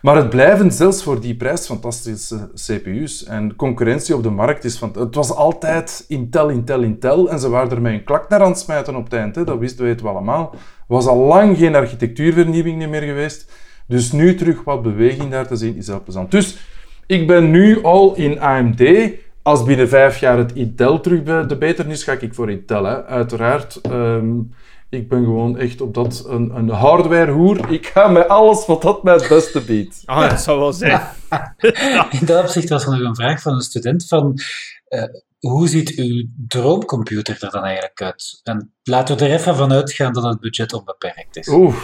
maar 0.01 0.15
het 0.15 0.29
blijven 0.29 0.71
zelfs 0.71 1.03
voor 1.03 1.21
die 1.21 1.35
prijs 1.35 1.65
fantastische 1.65 2.49
CPU's. 2.55 3.23
En 3.23 3.55
concurrentie 3.55 4.15
op 4.15 4.23
de 4.23 4.29
markt 4.29 4.63
is 4.63 4.77
van... 4.77 4.91
Het 4.97 5.15
was 5.15 5.31
altijd 5.31 6.05
Intel, 6.07 6.49
Intel, 6.49 6.81
Intel. 6.81 7.29
En 7.29 7.39
ze 7.39 7.49
waren 7.49 7.71
er 7.71 7.81
met 7.81 7.93
een 7.93 8.03
klak 8.03 8.29
naar 8.29 8.41
aan 8.41 8.49
het 8.49 8.59
smijten 8.59 8.95
op 8.95 9.03
het 9.03 9.13
eind. 9.13 9.35
Hè. 9.35 9.43
Dat 9.43 9.59
wisten 9.59 9.95
we 9.95 10.07
allemaal. 10.07 10.55
Er 10.87 10.95
was 10.95 11.05
al 11.05 11.17
lang 11.17 11.57
geen 11.57 11.75
architectuurvernieuwing 11.75 12.87
meer 12.87 13.01
geweest. 13.01 13.51
Dus 13.87 14.11
nu 14.11 14.35
terug 14.35 14.63
wat 14.63 14.81
beweging 14.81 15.31
daar 15.31 15.47
te 15.47 15.55
zien 15.55 15.75
is 15.75 15.87
heel 15.87 16.03
plezant. 16.03 16.31
Dus 16.31 16.57
ik 17.05 17.27
ben 17.27 17.51
nu 17.51 17.83
al 17.83 18.15
in 18.15 18.39
AMD. 18.39 19.11
Als 19.41 19.63
binnen 19.63 19.89
vijf 19.89 20.17
jaar 20.19 20.37
het 20.37 20.53
Intel 20.53 20.99
terug 20.99 21.47
de 21.47 21.57
beter 21.57 21.89
is, 21.89 22.03
ga 22.03 22.11
ik 22.19 22.33
voor 22.33 22.51
Intel. 22.51 22.83
Hè. 22.83 23.05
Uiteraard. 23.05 23.81
ehm, 23.81 24.39
ik 24.89 25.09
ben 25.09 25.23
gewoon 25.23 25.57
echt 25.57 25.81
op 25.81 25.93
dat 25.93 26.25
een, 26.27 26.55
een 26.55 26.69
hardwarehoer. 26.69 27.71
Ik 27.71 27.87
ga 27.87 28.07
met 28.07 28.27
alles 28.27 28.65
wat 28.65 28.81
dat 28.81 29.03
mij 29.03 29.13
het 29.13 29.27
beste 29.27 29.61
biedt. 29.61 30.01
Ah, 30.05 30.29
dat 30.29 30.41
zou 30.41 30.59
wel 30.59 30.73
zijn. 30.73 31.01
In 32.19 32.25
dat 32.25 32.43
opzicht 32.43 32.69
was 32.69 32.85
er 32.85 32.91
nog 32.91 33.07
een 33.07 33.15
vraag 33.15 33.41
van 33.41 33.53
een 33.53 33.61
student 33.61 34.07
van 34.07 34.39
eh, 34.87 35.03
hoe 35.49 35.67
ziet 35.67 35.89
uw 35.95 36.23
droomcomputer 36.47 37.37
er 37.43 37.51
dan 37.51 37.63
eigenlijk 37.63 38.01
uit? 38.01 38.39
En 38.43 38.73
laten 38.83 39.17
we 39.17 39.25
er 39.25 39.31
even 39.31 39.55
van 39.55 39.71
uitgaan 39.73 40.13
dat 40.13 40.23
het 40.23 40.39
budget 40.39 40.73
onbeperkt 40.73 41.37
is. 41.37 41.47
Oeh. 41.47 41.75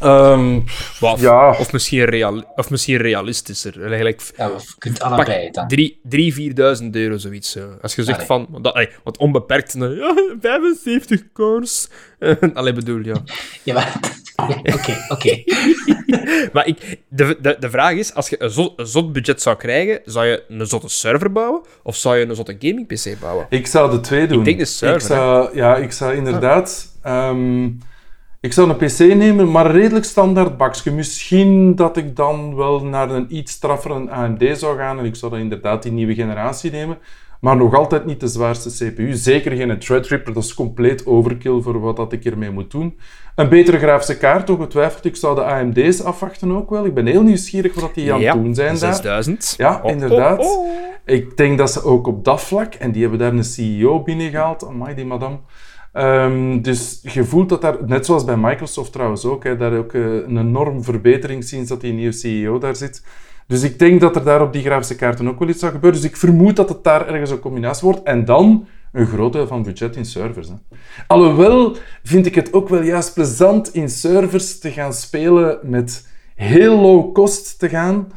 Ehm, 0.00 0.60
of, 1.00 1.20
Ja. 1.20 1.50
of, 1.58 1.72
misschien 1.72 2.04
real, 2.04 2.42
of 2.56 2.70
misschien 2.70 2.96
realistischer. 2.96 3.80
Eigenlijk 3.82 4.32
Ja, 4.36 4.46
je 4.46 4.74
kunt 4.78 5.00
allebei 5.02 5.50
dan. 5.50 5.68
3.000, 5.68 6.34
4.000 6.82 6.90
euro, 6.90 7.16
zoiets. 7.16 7.50
Zo. 7.50 7.76
Als 7.82 7.94
je 7.94 8.02
zegt 8.04 8.16
Allee. 8.16 8.26
van, 8.26 8.46
want 8.50 8.64
dat, 8.64 8.88
want 9.04 9.16
onbeperkt, 9.18 9.74
nou, 9.74 9.96
ja, 9.96 10.14
75 10.40 11.32
cores. 11.32 11.88
Allee, 12.54 12.72
bedoel, 12.72 13.04
ja. 13.04 13.14
Ja, 13.64 13.74
maar... 13.74 14.20
Oké, 14.76 15.04
oké. 15.08 15.42
Maar 16.52 16.66
ik, 16.66 16.98
de, 17.08 17.36
de, 17.40 17.56
de 17.60 17.70
vraag 17.70 17.92
is, 17.92 18.14
als 18.14 18.28
je 18.28 18.42
een 18.42 18.50
zot, 18.50 18.72
een 18.76 18.86
zot 18.86 19.12
budget 19.12 19.42
zou 19.42 19.56
krijgen, 19.56 20.00
zou 20.04 20.26
je 20.26 20.44
een 20.48 20.66
zotte 20.66 20.88
server 20.88 21.32
bouwen, 21.32 21.62
of 21.82 21.96
zou 21.96 22.16
je 22.16 22.28
een 22.28 22.34
zotte 22.34 22.56
gaming 22.58 22.86
PC 22.86 23.20
bouwen? 23.20 23.46
Ik 23.48 23.66
zou 23.66 23.90
de 23.90 24.00
twee 24.00 24.26
doen. 24.26 24.44
denk 24.44 24.58
de 24.58 24.64
server, 24.64 24.96
Ik 24.96 25.06
zou, 25.06 25.56
ja, 25.56 25.76
ik 25.76 25.92
zou 25.92 26.14
inderdaad... 26.14 26.96
ehm, 27.02 27.64
ik 28.40 28.52
zou 28.52 28.70
een 28.70 28.76
PC 28.76 28.98
nemen, 28.98 29.50
maar 29.50 29.66
een 29.66 29.72
redelijk 29.72 30.04
standaard 30.04 30.56
bakje. 30.56 30.90
Misschien 30.90 31.74
dat 31.74 31.96
ik 31.96 32.16
dan 32.16 32.56
wel 32.56 32.84
naar 32.84 33.10
een 33.10 33.36
iets 33.36 33.52
straffere 33.52 34.10
AMD 34.10 34.58
zou 34.58 34.76
gaan 34.78 34.98
en 34.98 35.04
ik 35.04 35.16
zou 35.16 35.32
dan 35.32 35.40
inderdaad 35.40 35.82
die 35.82 35.92
nieuwe 35.92 36.14
generatie 36.14 36.70
nemen. 36.70 36.98
Maar 37.42 37.56
nog 37.56 37.74
altijd 37.74 38.04
niet 38.04 38.20
de 38.20 38.26
zwaarste 38.26 38.70
CPU. 38.70 39.12
Zeker 39.12 39.52
geen 39.52 39.78
Threadripper, 39.78 40.32
dat 40.34 40.44
is 40.44 40.54
compleet 40.54 41.06
overkill 41.06 41.60
voor 41.60 41.80
wat 41.80 41.96
dat 41.96 42.12
ik 42.12 42.24
ermee 42.24 42.50
moet 42.50 42.70
doen. 42.70 42.98
Een 43.34 43.48
betere 43.48 43.78
grafische 43.78 44.16
kaart, 44.16 44.50
ongetwijfeld. 44.50 45.04
Ik 45.04 45.16
zou 45.16 45.34
de 45.34 45.44
AMD's 45.44 46.00
afwachten 46.00 46.56
ook 46.56 46.70
wel. 46.70 46.84
Ik 46.84 46.94
ben 46.94 47.06
heel 47.06 47.22
nieuwsgierig 47.22 47.74
wat 47.74 47.94
die 47.94 48.12
aan 48.12 48.18
het 48.18 48.22
ja, 48.22 48.32
doen 48.32 48.54
zijn 48.54 48.78
daar. 48.78 48.94
6000. 48.94 49.54
Ja, 49.56 49.80
Oh, 49.82 49.90
inderdaad. 49.90 50.40
oh, 50.40 50.58
oh. 50.58 50.70
Ik 51.04 51.36
denk 51.36 51.58
dat 51.58 51.70
ze 51.70 51.84
ook 51.84 52.06
op 52.06 52.24
dat 52.24 52.42
vlak, 52.42 52.74
en 52.74 52.92
die 52.92 53.00
hebben 53.02 53.18
daar 53.18 53.32
een 53.32 53.44
CEO 53.44 54.02
binnengehaald, 54.02 54.66
amai 54.66 54.94
die 54.94 55.04
madame. 55.04 55.38
Ehm, 55.92 56.60
dus 56.60 57.00
je 57.02 57.24
voelt 57.24 57.48
dat 57.48 57.60
daar, 57.60 57.76
net 57.86 58.06
zoals 58.06 58.24
bij 58.24 58.36
Microsoft 58.36 58.92
trouwens 58.92 59.24
ook, 59.24 59.44
hè, 59.44 59.56
daar 59.56 59.76
ook 59.76 59.92
eh, 59.92 60.02
een 60.02 60.38
enorm 60.38 60.84
verbetering 60.84 61.44
sinds 61.44 61.68
dat 61.68 61.80
die 61.80 61.92
nieuwe 61.92 62.12
CEO 62.12 62.58
daar 62.58 62.76
zit. 62.76 63.04
Dus 63.52 63.62
ik 63.62 63.78
denk 63.78 64.00
dat 64.00 64.16
er 64.16 64.24
daar 64.24 64.42
op 64.42 64.52
die 64.52 64.62
grafische 64.62 64.96
kaarten 64.96 65.28
ook 65.28 65.38
wel 65.38 65.48
iets 65.48 65.58
zou 65.58 65.72
gebeuren. 65.72 66.00
Dus 66.00 66.10
ik 66.10 66.16
vermoed 66.16 66.56
dat 66.56 66.68
het 66.68 66.84
daar 66.84 67.08
ergens 67.08 67.30
een 67.30 67.40
combinatie 67.40 67.84
wordt. 67.84 68.02
En 68.02 68.24
dan 68.24 68.66
een 68.92 69.06
groot 69.06 69.32
deel 69.32 69.46
van 69.46 69.62
budget 69.62 69.96
in 69.96 70.04
servers. 70.04 70.48
Hè. 70.48 70.54
Alhoewel 71.06 71.76
vind 72.02 72.26
ik 72.26 72.34
het 72.34 72.52
ook 72.52 72.68
wel 72.68 72.82
juist 72.82 73.14
plezant 73.14 73.74
in 73.74 73.88
servers 73.88 74.58
te 74.58 74.70
gaan 74.70 74.92
spelen 74.92 75.58
met 75.62 76.08
heel 76.34 76.78
low 76.80 77.14
cost 77.14 77.58
te 77.58 77.68
gaan. 77.68 78.12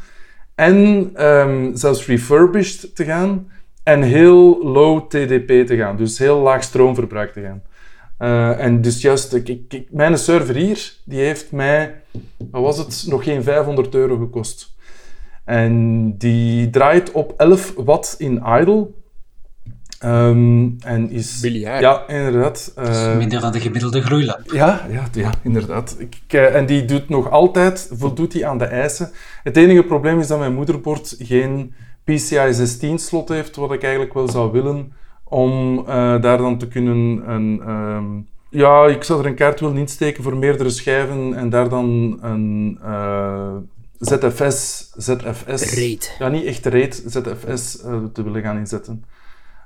En 0.56 1.10
ehm, 1.14 1.76
zelfs 1.76 2.06
refurbished 2.06 2.96
te 2.96 3.04
gaan. 3.04 3.52
En 3.84 4.02
heel 4.02 4.64
low 4.64 5.08
TDP 5.08 5.68
te 5.68 5.76
gaan. 5.78 5.98
Dus 5.98 6.18
heel 6.18 6.40
laag 6.40 6.64
stroomverbruik 6.64 7.34
te 7.34 7.42
gaan. 7.42 7.62
Eh, 8.18 8.66
en 8.66 8.82
dus 8.82 9.02
juist, 9.02 9.34
ik, 9.34 9.50
ik, 9.50 9.88
mijn 9.92 10.18
server 10.18 10.56
hier, 10.56 10.94
die 11.06 11.20
heeft 11.20 11.52
mij, 11.52 12.02
wat 12.52 12.62
was 12.62 12.78
het, 12.78 13.06
nog 13.08 13.24
geen 13.24 13.44
500 13.44 13.96
euro 13.96 14.18
gekost. 14.18 14.74
En 15.46 16.18
die 16.18 16.70
draait 16.70 17.12
op 17.12 17.34
11 17.38 17.74
watt 17.76 18.16
in 18.18 18.44
idle. 18.46 18.88
Ehm, 20.00 20.70
en 20.80 21.10
is... 21.10 21.40
Biljaar. 21.40 21.82
Ja, 21.82 22.08
inderdaad. 22.08 22.72
eh, 22.76 23.18
Minder 23.18 23.40
dan 23.42 23.52
de 23.52 23.60
gemiddelde 23.60 24.02
groeilamp. 24.02 24.52
ja, 24.52 24.86
ja, 24.90 25.04
ja 25.14 25.32
inderdaad. 25.44 25.96
Ik, 26.00 26.16
eh, 26.28 26.56
en 26.56 26.66
die 26.66 26.86
doet 26.86 27.10
nog 27.10 27.30
altijd, 27.30 27.92
voldoet 27.94 28.32
die 28.32 28.48
aan 28.48 28.58
de 28.58 28.66
eisen. 28.66 29.12
Het 29.44 29.58
enige 29.58 29.84
probleem 29.84 30.20
is 30.20 30.28
dat 30.28 30.40
mijn 30.40 30.54
moederbord 30.54 31.16
geen 31.20 31.74
PCI 32.04 32.54
16 32.54 33.00
slot 33.00 33.30
heeft, 33.30 33.56
wat 33.56 33.72
ik 33.72 33.84
eigenlijk 33.84 34.14
wel 34.14 34.30
zou 34.30 34.52
willen, 34.52 34.94
om 35.24 35.80
eh, 35.80 36.22
daar 36.22 36.38
dan 36.38 36.58
te 36.58 36.68
kunnen 36.68 37.24
een... 37.32 37.62
ehm, 37.66 38.06
ja, 38.50 38.86
ik 38.86 39.04
zou 39.04 39.20
er 39.20 39.26
een 39.26 39.36
kaart 39.36 39.60
willen 39.60 39.78
insteken 39.78 40.24
voor 40.24 40.38
meerdere 40.38 40.70
schijven 40.70 41.34
en 41.34 41.50
daar 41.50 41.70
dan 41.70 42.18
een 42.22 42.80
eh, 42.84 43.54
ZFS, 44.00 44.90
ZFS... 44.98 45.76
Raid. 45.76 46.16
Ja, 46.20 46.28
niet 46.28 46.46
echt 46.46 46.66
RAID, 46.66 47.04
ZFS 47.06 47.82
eh, 47.82 48.04
te 48.14 48.24
willen 48.24 48.42
gaan 48.42 48.58
inzetten. 48.58 49.04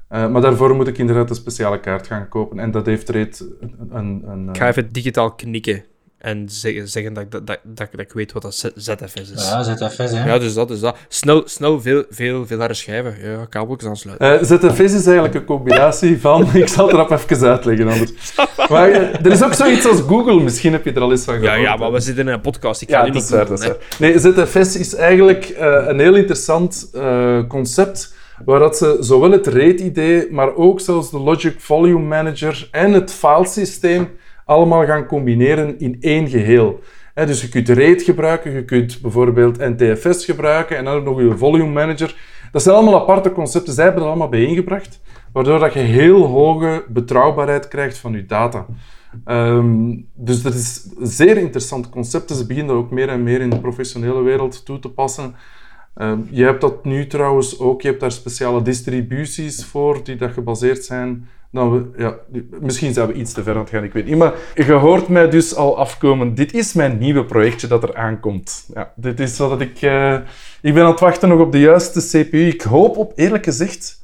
Eh, 0.07 0.29
maar 0.29 0.41
daarvoor 0.41 0.75
moet 0.75 0.87
ik 0.87 0.97
inderdaad 0.97 1.29
een 1.29 1.35
speciale 1.35 1.79
kaart 1.79 2.07
gaan 2.07 2.27
kopen. 2.27 2.59
En 2.59 2.71
dat 2.71 2.85
heeft 2.85 3.09
RAID 3.09 3.45
een... 3.59 3.75
een, 3.89 4.23
een 4.27 4.49
Ik 4.49 4.57
ga 4.57 4.67
even 4.67 4.91
digitaal 4.91 5.35
knikken 5.35 5.83
en 6.19 6.49
zeggen, 6.49 6.87
zeggen 6.87 7.13
dat, 7.13 7.23
ik, 7.23 7.31
dat, 7.31 7.47
dat, 7.47 7.59
dat, 7.63 7.87
dat 7.91 7.99
ik 7.99 8.11
weet 8.13 8.31
wat 8.31 8.41
dat 8.41 8.71
ZFS 8.75 9.31
is. 9.31 9.49
Ja, 9.49 9.63
ZFS, 9.63 10.11
hè. 10.11 10.25
Ja, 10.25 10.39
dus 10.39 10.53
dat 10.53 10.71
is 10.71 10.79
dat. 10.79 10.97
Snel, 11.07 11.41
snel 11.45 11.81
veel, 11.81 12.03
veel, 12.09 12.45
veel 12.45 12.57
harde 12.57 12.73
schijven. 12.73 13.15
Ja, 13.21 13.45
kabeltjes 13.49 13.89
aansluiten. 13.89 14.39
Eh, 14.39 14.43
ZFS 14.43 14.93
is 14.93 15.05
eigenlijk 15.05 15.33
een 15.35 15.45
combinatie 15.45 16.21
van... 16.21 16.47
ik 16.53 16.67
zal 16.67 16.87
het 16.87 16.95
erop 16.95 17.11
even 17.11 17.47
uitleggen 17.47 17.87
anders. 17.87 18.11
Maar 18.69 18.89
eh, 18.89 19.25
er 19.25 19.31
is 19.31 19.43
ook 19.43 19.53
zoiets 19.53 19.87
als 19.87 19.99
Google. 20.01 20.39
Misschien 20.39 20.71
heb 20.71 20.85
je 20.85 20.93
er 20.93 21.01
al 21.01 21.11
eens 21.11 21.23
van 21.23 21.33
ja, 21.33 21.39
gehoord. 21.39 21.61
ja, 21.61 21.75
maar 21.75 21.91
we 21.91 21.99
zitten 21.99 22.27
in 22.27 22.33
een 22.33 22.41
podcast. 22.41 22.81
Ik 22.81 22.89
ga 22.89 23.05
Ja, 23.05 23.11
dat 23.11 23.23
is 23.23 23.29
waar, 23.29 23.45
dat 23.45 23.59
googlen, 23.59 23.79
is 23.79 23.97
waar. 23.97 24.33
Nee, 24.33 24.45
ZFS 24.45 24.75
is 24.75 24.95
eigenlijk 24.95 25.45
eh, 25.45 25.83
een 25.87 25.99
heel 25.99 26.15
interessant 26.15 26.89
concept 27.47 28.17
waar 28.45 28.59
dat 28.59 28.77
ze 28.77 28.97
zowel 28.99 29.31
het 29.31 29.47
RAID-idee, 29.47 30.31
maar 30.31 30.55
ook 30.55 30.79
zelfs 30.79 31.11
de 31.11 31.19
Logic 31.19 31.55
Volume 31.57 32.05
Manager 32.05 32.67
en 32.71 32.93
het 32.93 33.11
filesysteem 33.11 34.09
allemaal 34.49 34.85
gaan 34.85 35.05
combineren 35.05 35.79
in 35.79 35.97
één 35.99 36.27
geheel. 36.27 36.79
Dus 37.13 37.41
je 37.41 37.49
kunt 37.49 37.69
RAID 37.69 38.01
gebruiken, 38.01 38.51
je 38.51 38.65
kunt 38.65 39.01
bijvoorbeeld 39.01 39.57
NTFS 39.57 40.25
gebruiken 40.25 40.77
en 40.77 40.85
dan 40.85 40.95
ook 40.95 41.03
nog 41.03 41.19
je 41.19 41.37
Volume 41.37 41.71
Manager. 41.71 42.15
Dat 42.51 42.61
zijn 42.61 42.75
allemaal 42.75 43.01
aparte 43.01 43.31
concepten. 43.31 43.73
Zij 43.73 43.83
hebben 43.83 44.01
dat 44.01 44.11
allemaal 44.11 44.29
bijeengebracht, 44.29 45.01
waardoor 45.31 45.59
dat 45.59 45.73
je 45.73 45.79
heel 45.79 46.25
hoge 46.25 46.85
betrouwbaarheid 46.87 47.67
krijgt 47.67 47.97
van 47.97 48.11
je 48.11 48.25
data. 48.25 48.65
Ehm, 49.25 49.95
dus 50.13 50.41
dat 50.41 50.53
is 50.53 50.89
een 50.99 51.07
zeer 51.07 51.37
interessant 51.37 51.89
concept. 51.89 52.31
Ze 52.31 52.45
beginnen 52.45 52.75
dat 52.75 52.83
ook 52.83 52.91
meer 52.91 53.09
en 53.09 53.23
meer 53.23 53.41
in 53.41 53.49
de 53.49 53.59
professionele 53.59 54.21
wereld 54.21 54.65
toe 54.65 54.79
te 54.79 54.89
passen. 54.89 55.35
Ehm, 55.95 56.19
je 56.29 56.43
hebt 56.43 56.61
dat 56.61 56.85
nu 56.85 57.07
trouwens 57.07 57.59
ook. 57.59 57.81
Je 57.81 57.87
hebt 57.87 57.99
daar 57.99 58.11
speciale 58.11 58.61
distributies 58.61 59.65
voor 59.65 60.03
die 60.03 60.15
dat 60.15 60.31
gebaseerd 60.31 60.85
zijn. 60.85 61.27
Nou, 61.51 61.85
ja, 61.97 62.15
misschien 62.59 62.93
zijn 62.93 63.07
we 63.07 63.13
iets 63.13 63.33
te 63.33 63.43
ver 63.43 63.53
aan 63.53 63.59
het 63.59 63.69
gaan, 63.69 63.83
ik 63.83 63.93
weet 63.93 64.05
niet. 64.05 64.17
Maar 64.17 64.33
je 64.55 64.71
hoort 64.71 65.07
mij 65.07 65.29
dus 65.29 65.55
al 65.55 65.77
afkomen. 65.77 66.35
Dit 66.35 66.53
is 66.53 66.73
mijn 66.73 66.97
nieuwe 66.97 67.25
projectje 67.25 67.67
dat 67.67 67.83
er 67.83 67.95
aankomt. 67.95 68.65
Ja, 68.73 68.93
dit 68.95 69.19
is 69.19 69.37
wat 69.37 69.61
ik... 69.61 69.81
eh, 69.81 70.13
ik 70.61 70.73
ben 70.73 70.83
aan 70.83 70.91
het 70.91 70.99
wachten 70.99 71.29
nog 71.29 71.39
op 71.39 71.51
de 71.51 71.59
juiste 71.59 71.99
CPU. 71.99 72.47
Ik 72.47 72.61
hoop 72.61 72.97
op, 72.97 73.11
eerlijk 73.15 73.43
gezegd, 73.43 74.03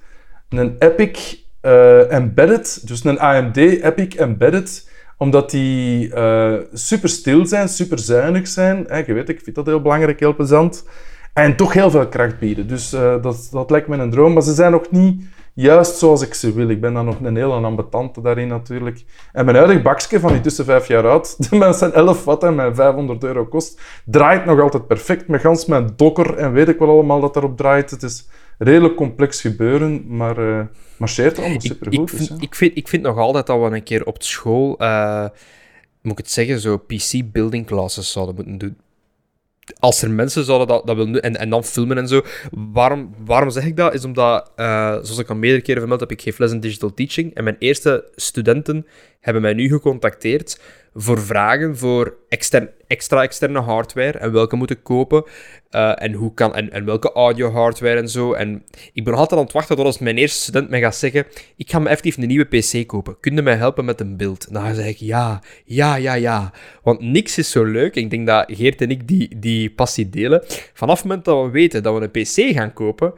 een 0.50 0.76
Epic 0.80 1.36
eh, 1.62 2.12
Embedded. 2.12 2.88
Dus 2.88 3.04
een 3.04 3.20
AMD 3.20 3.58
Epic 3.58 4.16
Embedded 4.16 4.94
omdat 5.18 5.52
die 5.52 6.14
eh, 6.14 6.54
super 6.74 7.10
stil 7.10 7.46
zijn, 7.46 7.70
super 7.70 8.00
zuinig 8.00 8.48
zijn. 8.48 8.88
Je 9.06 9.14
weet, 9.14 9.30
ik 9.30 9.42
vind 9.44 9.56
dat 9.56 9.66
heel 9.66 9.82
belangrijk, 9.82 10.20
heel 10.20 10.36
plezant. 10.36 10.86
En 11.34 11.56
toch 11.56 11.74
heel 11.74 11.90
veel 11.92 12.08
kracht 12.08 12.40
bieden. 12.40 12.68
Dus 12.68 12.90
dat, 12.90 13.48
dat 13.52 13.70
lijkt 13.70 13.88
me 13.88 13.98
een 13.98 14.10
droom. 14.12 14.34
Maar 14.34 14.44
ze 14.44 14.54
zijn 14.54 14.72
nog 14.72 14.92
niet 14.92 15.24
juist 15.56 15.98
zoals 15.98 16.22
ik 16.22 16.34
ze 16.34 16.54
wil. 16.54 16.70
Ik 16.70 16.82
ben 16.82 16.94
dan 16.94 17.06
nog 17.06 17.20
een 17.20 17.36
hele 17.36 17.54
ambetante 17.54 18.22
daarin 18.22 18.48
natuurlijk. 18.48 19.06
En 19.32 19.46
mijn 19.46 19.58
huidig 19.58 19.82
bakje 19.82 20.20
van 20.20 20.32
die 20.32 20.42
tussen 20.42 20.66
vijf 20.66 20.88
jaar 20.88 21.08
oud, 21.08 21.38
met 21.52 21.76
zijn 21.76 21.94
11 21.94 22.24
watt 22.24 22.44
en 22.44 22.56
mijn 22.56 22.76
500 22.76 23.24
euro 23.24 23.46
kost, 23.46 23.82
draait 24.06 24.46
nog 24.46 24.60
altijd 24.60 24.88
perfect. 24.88 25.28
Met 25.28 25.42
gans 25.42 25.66
mijn 25.66 25.94
docker 25.96 26.38
en 26.38 26.52
weet 26.52 26.68
ik 26.68 26.80
wel 26.80 26.90
allemaal 26.90 27.20
dat 27.20 27.34
daarop 27.34 27.58
draait. 27.58 27.92
Het 27.92 28.04
is 28.04 28.28
redelijk 28.58 28.96
complex 28.96 29.42
gebeuren, 29.42 30.18
maar 30.18 30.38
eh 30.38 30.66
marcheert 30.98 31.38
allemaal 31.38 31.56
Ik, 31.56 31.62
supergoed. 31.62 32.12
ik, 32.12 32.18
dus, 32.18 32.28
vind, 32.28 32.42
ik, 32.42 32.56
vind, 32.56 32.78
ik 32.78 32.88
vind 32.88 33.04
nog 33.04 33.18
altijd 33.18 33.48
dat 33.48 33.60
we 33.60 33.76
een 33.76 33.84
keer 33.84 34.06
op 34.06 34.24
school, 34.24 34.78
eh, 34.78 35.26
moet 36.02 36.12
ik 36.12 36.18
het 36.18 36.32
zeggen, 36.32 36.60
zo 36.60 36.78
PC-building 36.78 37.66
classes 37.66 38.12
zouden 38.12 38.36
moeten 38.36 38.58
doen. 38.58 38.78
Als 39.80 40.02
er 40.02 40.10
mensen 40.10 40.44
zouden 40.44 40.68
dat, 40.68 40.88
dat 40.88 40.96
willen 40.96 41.14
doen 41.14 41.22
en, 41.22 41.36
en 41.36 41.50
dan 41.50 41.64
filmen 41.64 41.98
en 41.98 42.08
zo. 42.08 42.22
Waarom, 42.52 43.16
waarom 43.26 43.50
zeg 43.50 43.66
ik 43.66 43.78
dat? 43.78 43.94
Is 43.94 44.06
omdat, 44.06 44.52
eh, 44.56 44.92
zoals 44.92 45.18
ik 45.18 45.30
al 45.30 45.36
meerdere 45.36 45.62
keren 45.62 45.80
vermeld 45.80 46.00
heb, 46.00 46.12
ik 46.12 46.22
geef 46.22 46.38
les 46.38 46.52
in 46.52 46.60
digital 46.60 46.94
teaching. 46.94 47.34
En 47.34 47.44
mijn 47.44 47.56
eerste 47.60 48.12
studenten 48.16 48.86
hebben 49.20 49.42
mij 49.42 49.54
nu 49.54 49.68
gecontacteerd 49.68 50.60
voor 50.98 51.22
vragen 51.22 51.78
voor 51.78 52.18
extern, 52.30 52.70
extra 52.88 53.22
externe 53.22 53.60
hardware 53.60 54.18
en 54.18 54.32
welke 54.32 54.56
moet 54.56 54.70
ik 54.70 54.84
kopen 54.84 55.24
eh, 55.70 55.92
en, 55.96 56.14
hoe 56.14 56.34
kan, 56.34 56.56
en, 56.56 56.86
welke 56.86 57.12
audio 57.12 57.52
hardware 57.52 58.00
en 58.00 58.10
zo. 58.10 58.34
En 58.34 58.64
ik 58.94 59.04
ben 59.04 59.14
altijd 59.14 59.40
aan 59.40 59.46
het 59.46 59.54
wachten 59.54 59.76
tot 59.76 59.86
als 59.86 60.00
mijn 60.00 60.18
eerste 60.18 60.42
student 60.42 60.70
mij 60.70 60.80
gaat 60.80 60.96
zeggen 60.96 61.26
ik 61.56 61.72
ga 61.72 61.80
me 61.80 61.90
effectief 61.90 62.18
een 62.18 62.28
nieuwe 62.28 62.46
PC 62.46 62.88
kopen. 62.88 63.20
Kun 63.20 63.36
je 63.36 63.42
mij 63.42 63.56
helpen 63.56 63.86
met 63.86 64.00
een 64.00 64.18
beeld? 64.18 64.54
Dan 64.54 64.76
zeg 64.76 64.86
ik 64.86 64.98
ja, 64.98 65.42
ja, 65.66 65.96
ja, 65.96 66.14
ja. 66.14 66.52
Want 66.84 67.00
niks 67.00 67.38
is 67.38 67.52
zo 67.52 67.64
leuk. 67.64 67.96
Ik 67.96 68.10
denk 68.10 68.28
dat 68.28 68.46
Geert 68.48 68.82
en 68.82 68.90
ik 68.90 69.08
die, 69.08 69.40
die 69.40 69.72
passie 69.72 70.10
delen. 70.10 70.44
Vanaf 70.74 70.98
het 70.98 71.08
moment 71.08 71.26
dat 71.26 71.44
we 71.44 71.50
weten 71.50 71.84
dat 71.84 71.98
we 71.98 72.02
een 72.02 72.12
PC 72.24 72.56
gaan 72.56 72.74
kopen, 72.74 73.14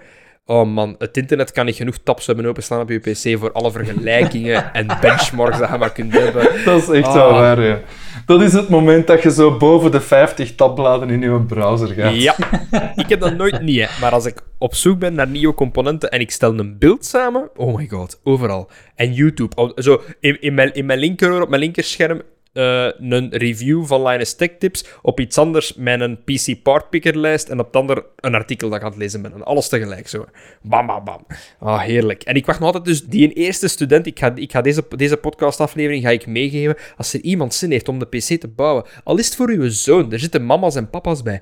Oh 0.50 0.66
man, 0.66 0.96
het 0.98 1.18
internet 1.18 1.52
kan 1.52 1.66
niet 1.66 1.76
genoeg 1.76 1.98
tabs 2.04 2.28
hebben 2.28 2.46
openstaan 2.46 2.82
op 2.82 2.90
je 2.90 3.00
PC 3.00 3.40
voor 3.40 3.52
alle 3.52 3.72
vergelijkingen 3.72 4.70
en 4.74 4.88
benchmarks 5.02 5.60
dat 5.60 5.70
je 5.70 5.78
maar 5.78 5.92
kunt 5.92 6.14
hebben. 6.14 6.66
Dat 6.66 6.82
is 6.82 6.90
echt 6.90 7.14
wel 7.14 7.32
waar, 7.32 7.62
ja. 7.62 7.80
Dat 8.26 8.42
is 8.42 8.54
het 8.54 8.70
moment 8.70 9.08
dat 9.08 9.24
je 9.24 9.32
zo 9.32 9.58
boven 9.58 9.92
de 9.92 10.02
50 10.02 10.56
tabbladen 10.56 11.10
in 11.10 11.22
je 11.22 11.42
browser 11.42 11.88
gaat. 11.88 12.22
Ja, 12.22 12.36
ik 12.96 13.10
heb 13.10 13.20
dat 13.20 13.36
nooit 13.36 13.62
niet, 13.62 13.80
hè. 13.80 14.00
maar 14.02 14.12
als 14.12 14.26
ik 14.26 14.42
op 14.58 14.76
zoek 14.76 15.00
ben 15.00 15.14
naar 15.14 15.28
nieuwe 15.28 15.54
componenten 15.54 16.12
en 16.12 16.20
ik 16.20 16.32
stel 16.32 16.60
een 16.60 16.78
beeld 16.78 17.06
samen, 17.06 17.50
oh 17.56 17.76
my 17.76 17.88
god, 17.88 18.20
overal. 18.24 18.70
En 18.96 19.14
YouTube, 19.14 19.56
Oh, 19.56 19.72
zo 19.76 20.02
in, 20.20 20.42
in, 20.42 20.54
mijn, 20.54 20.74
in 20.74 20.86
mijn 20.86 21.42
op 21.42 21.50
mijn 21.50 21.62
linkerscherm 21.62 22.22
eh, 22.58 22.90
een 23.10 23.30
review 23.32 23.86
van 23.86 24.04
Linus 24.04 24.34
Tech 24.34 24.50
Tips, 24.60 24.86
op 25.02 25.20
iets 25.20 25.38
anders 25.38 25.74
met 25.74 26.02
een 26.02 26.24
PC 26.24 26.64
Part 26.64 26.90
Picker 26.90 27.18
lijst 27.18 27.50
en 27.50 27.60
op 27.60 27.66
het 27.66 27.76
ander 27.76 28.06
een 28.16 28.36
artikel 28.36 28.70
dat 28.70 28.78
ik 28.78 28.84
aan 28.84 28.90
het 28.90 29.00
lezen 29.00 29.22
ben. 29.22 29.34
En 29.34 29.44
alles 29.44 29.68
tegelijk 29.68 30.08
zo. 30.08 30.26
Bam, 30.62 30.88
bam, 30.88 31.04
bam. 31.04 31.26
Ah, 31.60 31.82
heerlijk. 31.82 32.24
En 32.24 32.36
ik 32.36 32.46
wacht 32.46 32.60
nog 32.60 32.68
altijd 32.68 32.86
dus 32.86 33.04
die 33.06 33.34
eerste 33.34 33.68
student, 33.68 34.06
ik 34.06 34.20
ga, 34.20 34.32
ik 34.36 34.52
ga 34.52 34.62
deze, 34.62 34.84
deze 34.90 35.18
podcastaflevering 35.18 36.04
ga 36.04 36.10
ik 36.10 36.28
meegeven, 36.28 36.76
als 36.98 37.14
er 37.14 37.22
iemand 37.22 37.54
zin 37.54 37.72
heeft 37.72 37.90
om 37.90 38.00
de 38.00 38.06
PC 38.06 38.40
te 38.40 38.48
bouwen, 38.48 38.86
al 39.04 39.18
is 39.18 39.26
het 39.26 39.36
voor 39.36 39.50
uw 39.50 39.70
zoon, 39.70 40.12
er 40.12 40.20
zitten 40.20 40.46
mama's 40.46 40.76
en 40.76 40.90
papa's 40.90 41.24
bij, 41.24 41.42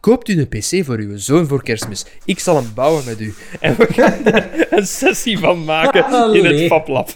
Koopt 0.00 0.28
u 0.28 0.40
een 0.40 0.48
PC 0.48 0.84
voor 0.84 0.98
uw 0.98 1.18
zoon 1.18 1.46
voor 1.46 1.62
kerstmis. 1.62 2.06
Ik 2.24 2.38
zal 2.38 2.56
hem 2.56 2.70
bouwen 2.74 3.04
met 3.04 3.20
u. 3.20 3.34
En 3.60 3.76
we 3.76 3.86
gaan 3.92 4.24
er 4.24 4.66
een 4.70 4.86
sessie 4.86 5.38
van 5.38 5.64
maken 5.64 6.34
in 6.34 6.44
het 6.44 6.66
FabLab. 6.66 7.10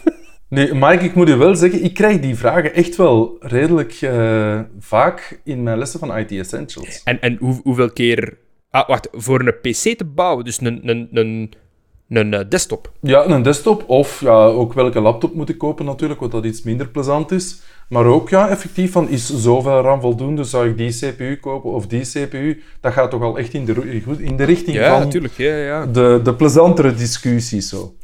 Nee, 0.49 0.73
Mike, 0.73 1.03
ik 1.03 1.15
moet 1.15 1.27
je 1.27 1.35
wel 1.35 1.55
zeggen, 1.55 1.83
ik 1.83 1.93
krijg 1.93 2.19
die 2.19 2.35
vragen 2.35 2.73
echt 2.73 2.95
wel 2.95 3.37
redelijk 3.39 4.01
uh, 4.01 4.59
vaak 4.79 5.39
in 5.43 5.63
mijn 5.63 5.77
lessen 5.77 5.99
van 5.99 6.17
IT 6.17 6.31
Essentials. 6.31 7.01
En, 7.03 7.21
en 7.21 7.37
hoe, 7.39 7.59
hoeveel 7.63 7.91
keer... 7.91 8.37
Ah, 8.69 8.87
wacht, 8.87 9.07
voor 9.11 9.39
een 9.39 9.55
PC 9.61 9.97
te 9.97 10.05
bouwen, 10.05 10.45
dus 10.45 10.61
een, 10.61 10.89
een, 10.89 11.07
een, 11.11 11.53
een 12.09 12.33
uh, 12.33 12.39
desktop? 12.49 12.91
Ja, 13.01 13.25
een 13.25 13.41
desktop. 13.41 13.89
Of 13.89 14.21
ja, 14.21 14.45
ook 14.45 14.73
welke 14.73 15.01
laptop 15.01 15.33
moet 15.33 15.49
ik 15.49 15.57
kopen 15.57 15.85
natuurlijk, 15.85 16.19
wat 16.19 16.31
dat 16.31 16.45
iets 16.45 16.63
minder 16.63 16.87
plezant 16.87 17.31
is. 17.31 17.61
Maar 17.89 18.05
ook, 18.05 18.29
ja, 18.29 18.49
effectief, 18.49 18.91
van 18.91 19.09
is 19.09 19.41
zoveel 19.41 19.81
RAM 19.81 20.01
voldoende, 20.01 20.43
zou 20.43 20.69
ik 20.69 20.77
die 20.77 20.91
CPU 20.91 21.37
kopen 21.39 21.71
of 21.71 21.87
die 21.87 22.01
CPU? 22.01 22.61
Dat 22.81 22.93
gaat 22.93 23.11
toch 23.11 23.21
al 23.21 23.37
echt 23.37 23.53
in 23.53 23.65
de, 23.65 24.01
in 24.17 24.35
de 24.35 24.43
richting 24.43 24.75
ja, 24.77 24.91
van 24.91 24.99
natuurlijk, 24.99 25.33
ja, 25.33 25.55
ja. 25.55 25.85
De, 25.85 26.19
de 26.23 26.33
plezantere 26.33 26.93
discussies. 26.93 27.69
Zo. 27.69 27.95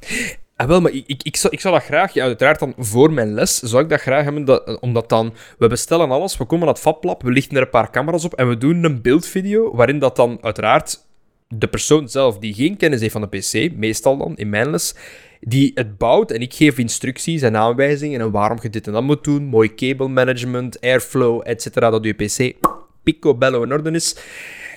Ah, 0.55 0.67
wel, 0.67 0.81
maar 0.81 0.91
ik, 0.91 1.03
ik, 1.07 1.23
ik, 1.23 1.35
zou, 1.35 1.53
ik 1.53 1.59
zou 1.59 1.73
dat 1.73 1.83
graag, 1.83 2.13
ja, 2.13 2.23
uiteraard 2.23 2.59
dan 2.59 2.73
voor 2.77 3.13
mijn 3.13 3.33
les, 3.33 3.59
zou 3.59 3.83
ik 3.83 3.89
dat 3.89 4.01
graag 4.01 4.23
hebben, 4.23 4.45
dat, 4.45 4.79
omdat 4.79 5.09
dan, 5.09 5.33
we 5.57 5.67
bestellen 5.67 6.11
alles, 6.11 6.37
we 6.37 6.45
komen 6.45 6.65
naar 6.65 6.73
het 6.73 6.83
FabLab, 6.83 7.23
we 7.23 7.31
lichten 7.31 7.57
er 7.57 7.63
een 7.63 7.69
paar 7.69 7.91
camera's 7.91 8.25
op 8.25 8.33
en 8.33 8.49
we 8.49 8.57
doen 8.57 8.83
een 8.83 9.01
beeldvideo 9.01 9.75
waarin 9.75 9.99
dat 9.99 10.15
dan 10.15 10.37
uiteraard 10.41 10.99
de 11.47 11.67
persoon 11.67 12.09
zelf 12.09 12.37
die 12.37 12.53
geen 12.53 12.77
kennis 12.77 12.99
heeft 12.99 13.11
van 13.11 13.21
de 13.21 13.37
PC, 13.37 13.75
meestal 13.75 14.17
dan 14.17 14.37
in 14.37 14.49
mijn 14.49 14.69
les, 14.69 14.95
die 15.39 15.71
het 15.75 15.97
bouwt 15.97 16.31
en 16.31 16.41
ik 16.41 16.53
geef 16.53 16.77
instructies 16.77 17.41
en 17.41 17.57
aanwijzingen 17.57 18.21
en 18.21 18.31
waarom 18.31 18.57
je 18.61 18.69
dit 18.69 18.87
en 18.87 18.93
dat 18.93 19.03
moet 19.03 19.23
doen, 19.23 19.43
mooi 19.43 19.75
cable 19.75 20.07
management, 20.07 20.81
airflow, 20.81 21.41
etc., 21.43 21.73
dat 21.73 22.05
je 22.05 22.13
PC 22.13 22.55
picobello 23.03 23.63
in 23.63 23.73
orde 23.73 23.91
is. 23.91 24.15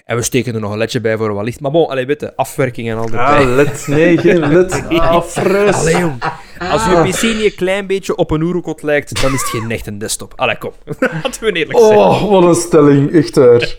En 0.06 0.16
we 0.16 0.22
steken 0.22 0.54
er 0.54 0.60
nog 0.60 0.72
een 0.72 0.78
ledje 0.78 1.00
bij 1.00 1.16
voor 1.16 1.34
wat 1.34 1.44
licht. 1.44 1.60
Maar 1.60 1.70
bon, 1.70 1.88
allee, 1.88 2.06
witte, 2.06 2.36
afwerking 2.36 2.90
en 2.90 2.96
al 2.96 3.10
dat. 3.10 3.20
Ah, 3.20 3.54
led, 3.54 3.86
nee, 3.86 4.18
geen 4.18 4.38
led. 4.38 4.82
Ah, 4.98 5.22
fris. 5.22 5.74
Allee, 5.74 5.98
jong. 5.98 6.22
Als 6.58 6.84
je 6.84 7.10
PC 7.10 7.22
niet 7.22 7.44
een 7.44 7.54
klein 7.54 7.86
beetje 7.86 8.16
op 8.16 8.30
een 8.30 8.40
Urukot 8.40 8.82
lijkt, 8.82 9.22
dan 9.22 9.32
is 9.32 9.40
het 9.40 9.50
geen 9.50 9.70
echt 9.70 9.86
een 9.86 9.98
desktop. 9.98 10.32
Allee, 10.36 10.58
kom. 10.58 10.72
Laten 11.22 11.44
we 11.44 11.52
eerlijk 11.52 11.78
zijn. 11.78 11.98
Oh, 11.98 12.30
wat 12.30 12.44
een 12.44 12.54
stelling. 12.54 13.12
Echt 13.12 13.36
waar. 13.36 13.76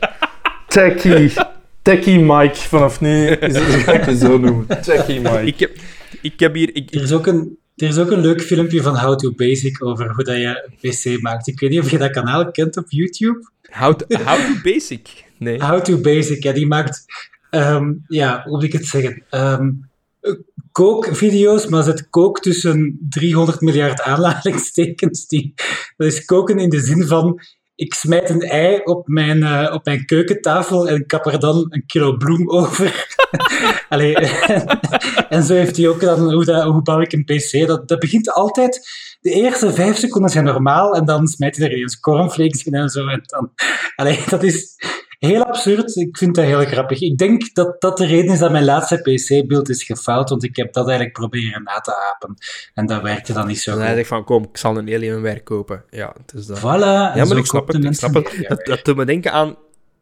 Techie. 0.67 1.33
Techie 1.81 2.19
Mike. 2.19 2.55
Vanaf 2.55 3.01
nu 3.01 3.27
is 3.27 3.55
het, 3.55 3.63
ga 3.63 3.91
ik 3.91 4.05
je 4.05 4.17
zo 4.17 4.37
noemen. 4.37 4.81
Techie 4.81 5.19
Mike. 5.19 5.45
Ik 5.45 5.59
heb, 5.59 5.71
ik 6.21 6.39
heb 6.39 6.53
hier... 6.53 6.75
Ik... 6.75 6.93
Er, 6.93 7.01
is 7.01 7.13
ook 7.13 7.27
een, 7.27 7.57
er 7.75 7.87
is 7.87 7.97
ook 7.97 8.11
een 8.11 8.21
leuk 8.21 8.41
filmpje 8.41 8.81
van 8.81 8.97
How 8.97 9.17
to 9.17 9.31
Basic 9.35 9.85
over 9.85 10.13
hoe 10.13 10.23
dat 10.23 10.35
je 10.35 10.69
een 10.79 10.89
PC 10.89 11.21
maakt. 11.21 11.47
Ik 11.47 11.59
weet 11.59 11.69
niet 11.69 11.79
of 11.79 11.91
je 11.91 11.97
dat 11.97 12.11
kanaal 12.11 12.51
kent 12.51 12.77
op 12.77 12.85
YouTube. 12.87 13.49
How 13.61 13.93
to, 13.93 14.17
how 14.23 14.35
to 14.35 14.61
Basic? 14.63 15.25
Nee. 15.39 15.63
How 15.63 15.81
to 15.81 15.97
Basic, 15.97 16.43
ja, 16.43 16.53
die 16.53 16.67
maakt... 16.67 17.05
Um, 17.51 18.03
ja, 18.07 18.41
hoe 18.43 18.51
moet 18.51 18.63
ik 18.63 18.73
het 18.73 18.85
zeggen? 18.85 19.23
Um, 19.31 19.89
kookvideo's, 20.71 21.67
maar 21.67 21.83
zet 21.83 22.09
kook 22.09 22.39
tussen 22.41 23.05
300 23.09 23.61
miljard 23.61 24.01
aanhalingstekens. 24.01 25.27
Dat 25.97 26.07
is 26.07 26.25
koken 26.25 26.59
in 26.59 26.69
de 26.69 26.79
zin 26.79 27.07
van 27.07 27.41
ik 27.77 27.93
smijt 27.93 28.29
een 28.29 28.41
ei 28.41 28.81
op 28.83 29.07
mijn, 29.07 29.37
uh, 29.37 29.71
op 29.73 29.85
mijn 29.85 30.05
keukentafel 30.05 30.87
en 30.87 31.05
kap 31.05 31.25
er 31.25 31.39
dan 31.39 31.65
een 31.69 31.85
kilo 31.85 32.17
bloem 32.17 32.49
over. 32.49 33.15
Allee, 33.89 34.15
en, 35.29 35.43
zo 35.43 35.53
heeft 35.53 35.77
hij 35.77 35.87
ook 35.87 35.99
dan, 35.99 36.33
hoe, 36.33 36.45
dat, 36.45 36.63
hoe 36.63 36.81
bouw 36.81 37.01
ik 37.01 37.13
een 37.13 37.23
pc? 37.23 37.67
Dat, 37.67 37.87
dat 37.87 37.99
begint 37.99 38.31
altijd, 38.31 38.89
de 39.21 39.31
eerste 39.31 39.73
vijf 39.73 39.97
seconden 39.97 40.29
zijn 40.29 40.45
normaal 40.45 40.95
en 40.95 41.05
dan 41.05 41.27
smijt 41.27 41.57
hij 41.57 41.67
er 41.67 41.77
eens 41.77 41.99
cornflakes 41.99 42.63
in 42.63 42.73
en 42.73 42.89
zo. 42.89 43.07
En 43.07 43.21
dan, 43.25 43.51
allee, 43.95 44.23
dat 44.29 44.43
is 44.43 44.75
heel 45.19 45.43
absurd. 45.43 45.95
Ik 45.95 46.17
vind 46.17 46.35
dat 46.35 46.45
heel 46.45 46.65
grappig. 46.65 47.01
Ik 47.01 47.17
denk 47.17 47.53
dat 47.53 47.81
dat 47.81 47.97
de 47.97 48.05
reden 48.05 48.33
is 48.33 48.39
dat 48.39 48.51
mijn 48.51 48.65
laatste 48.65 48.97
PC-beeld 48.97 49.69
is 49.69 49.83
gefaald, 49.83 50.29
want 50.29 50.43
ik 50.43 50.55
heb 50.55 50.73
dat 50.73 50.85
eigenlijk 50.85 51.17
proberen 51.17 51.63
na 51.63 51.79
te 51.79 51.95
apen. 51.95 52.35
En 52.73 52.85
dat 52.85 53.01
werkte 53.01 53.33
dan 53.33 53.47
niet 53.47 53.59
zo 53.59 53.73
goed. 53.73 53.81
Dan 53.81 53.97
ik 53.97 54.05
van, 54.05 54.23
kom, 54.23 54.43
ik 54.43 54.57
zal 54.57 54.77
een 54.77 54.93
Alienware 54.93 55.43
kopen. 55.43 55.83
Ja, 55.89 56.13
het 56.21 56.33
is 56.33 56.45
dat. 56.45 56.59
Voilà. 56.59 57.15
Ja, 57.15 57.25
maar 57.25 57.37
ik 57.37 57.45
snap 57.45 57.67
het. 57.67 57.83
Ik 57.83 57.93
snap 57.93 58.13
het. 58.13 58.45
Dat, 58.47 58.65
dat 58.65 58.85
doet 58.85 58.95
me 58.95 59.05
denken 59.05 59.31
aan... 59.31 59.55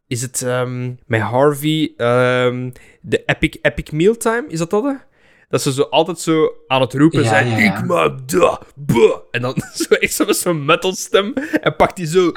Is 0.07 0.22
het 0.22 0.41
um, 0.41 0.99
met 1.05 1.22
Harvey 1.22 1.93
um, 1.97 2.72
de 3.01 3.24
Epic, 3.26 3.57
Epic 3.61 3.91
Mealtime? 3.91 4.45
Is 4.47 4.59
dat 4.59 4.70
dat? 4.70 5.05
Dat 5.49 5.61
ze 5.61 5.74
zo 5.74 5.82
altijd 5.82 6.20
zo 6.20 6.53
aan 6.68 6.82
het 6.82 6.93
roepen 6.93 7.22
ja, 7.22 7.28
zijn. 7.28 7.47
Ja, 7.47 7.57
ja. 7.57 7.78
Ik 7.78 7.86
maak 7.86 8.30
dat. 8.30 8.66
Buh. 8.76 9.16
En 9.32 9.41
dan 9.41 9.55
zo 9.88 9.93
echt 9.93 10.13
zo 10.13 10.26
met 10.26 10.38
zo'n 10.38 10.66
metal 10.66 10.93
stem. 10.93 11.34
En 11.61 11.76
pakt 11.76 11.97
hij 11.97 12.07
zo 12.07 12.32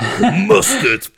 mustard. 0.47 1.11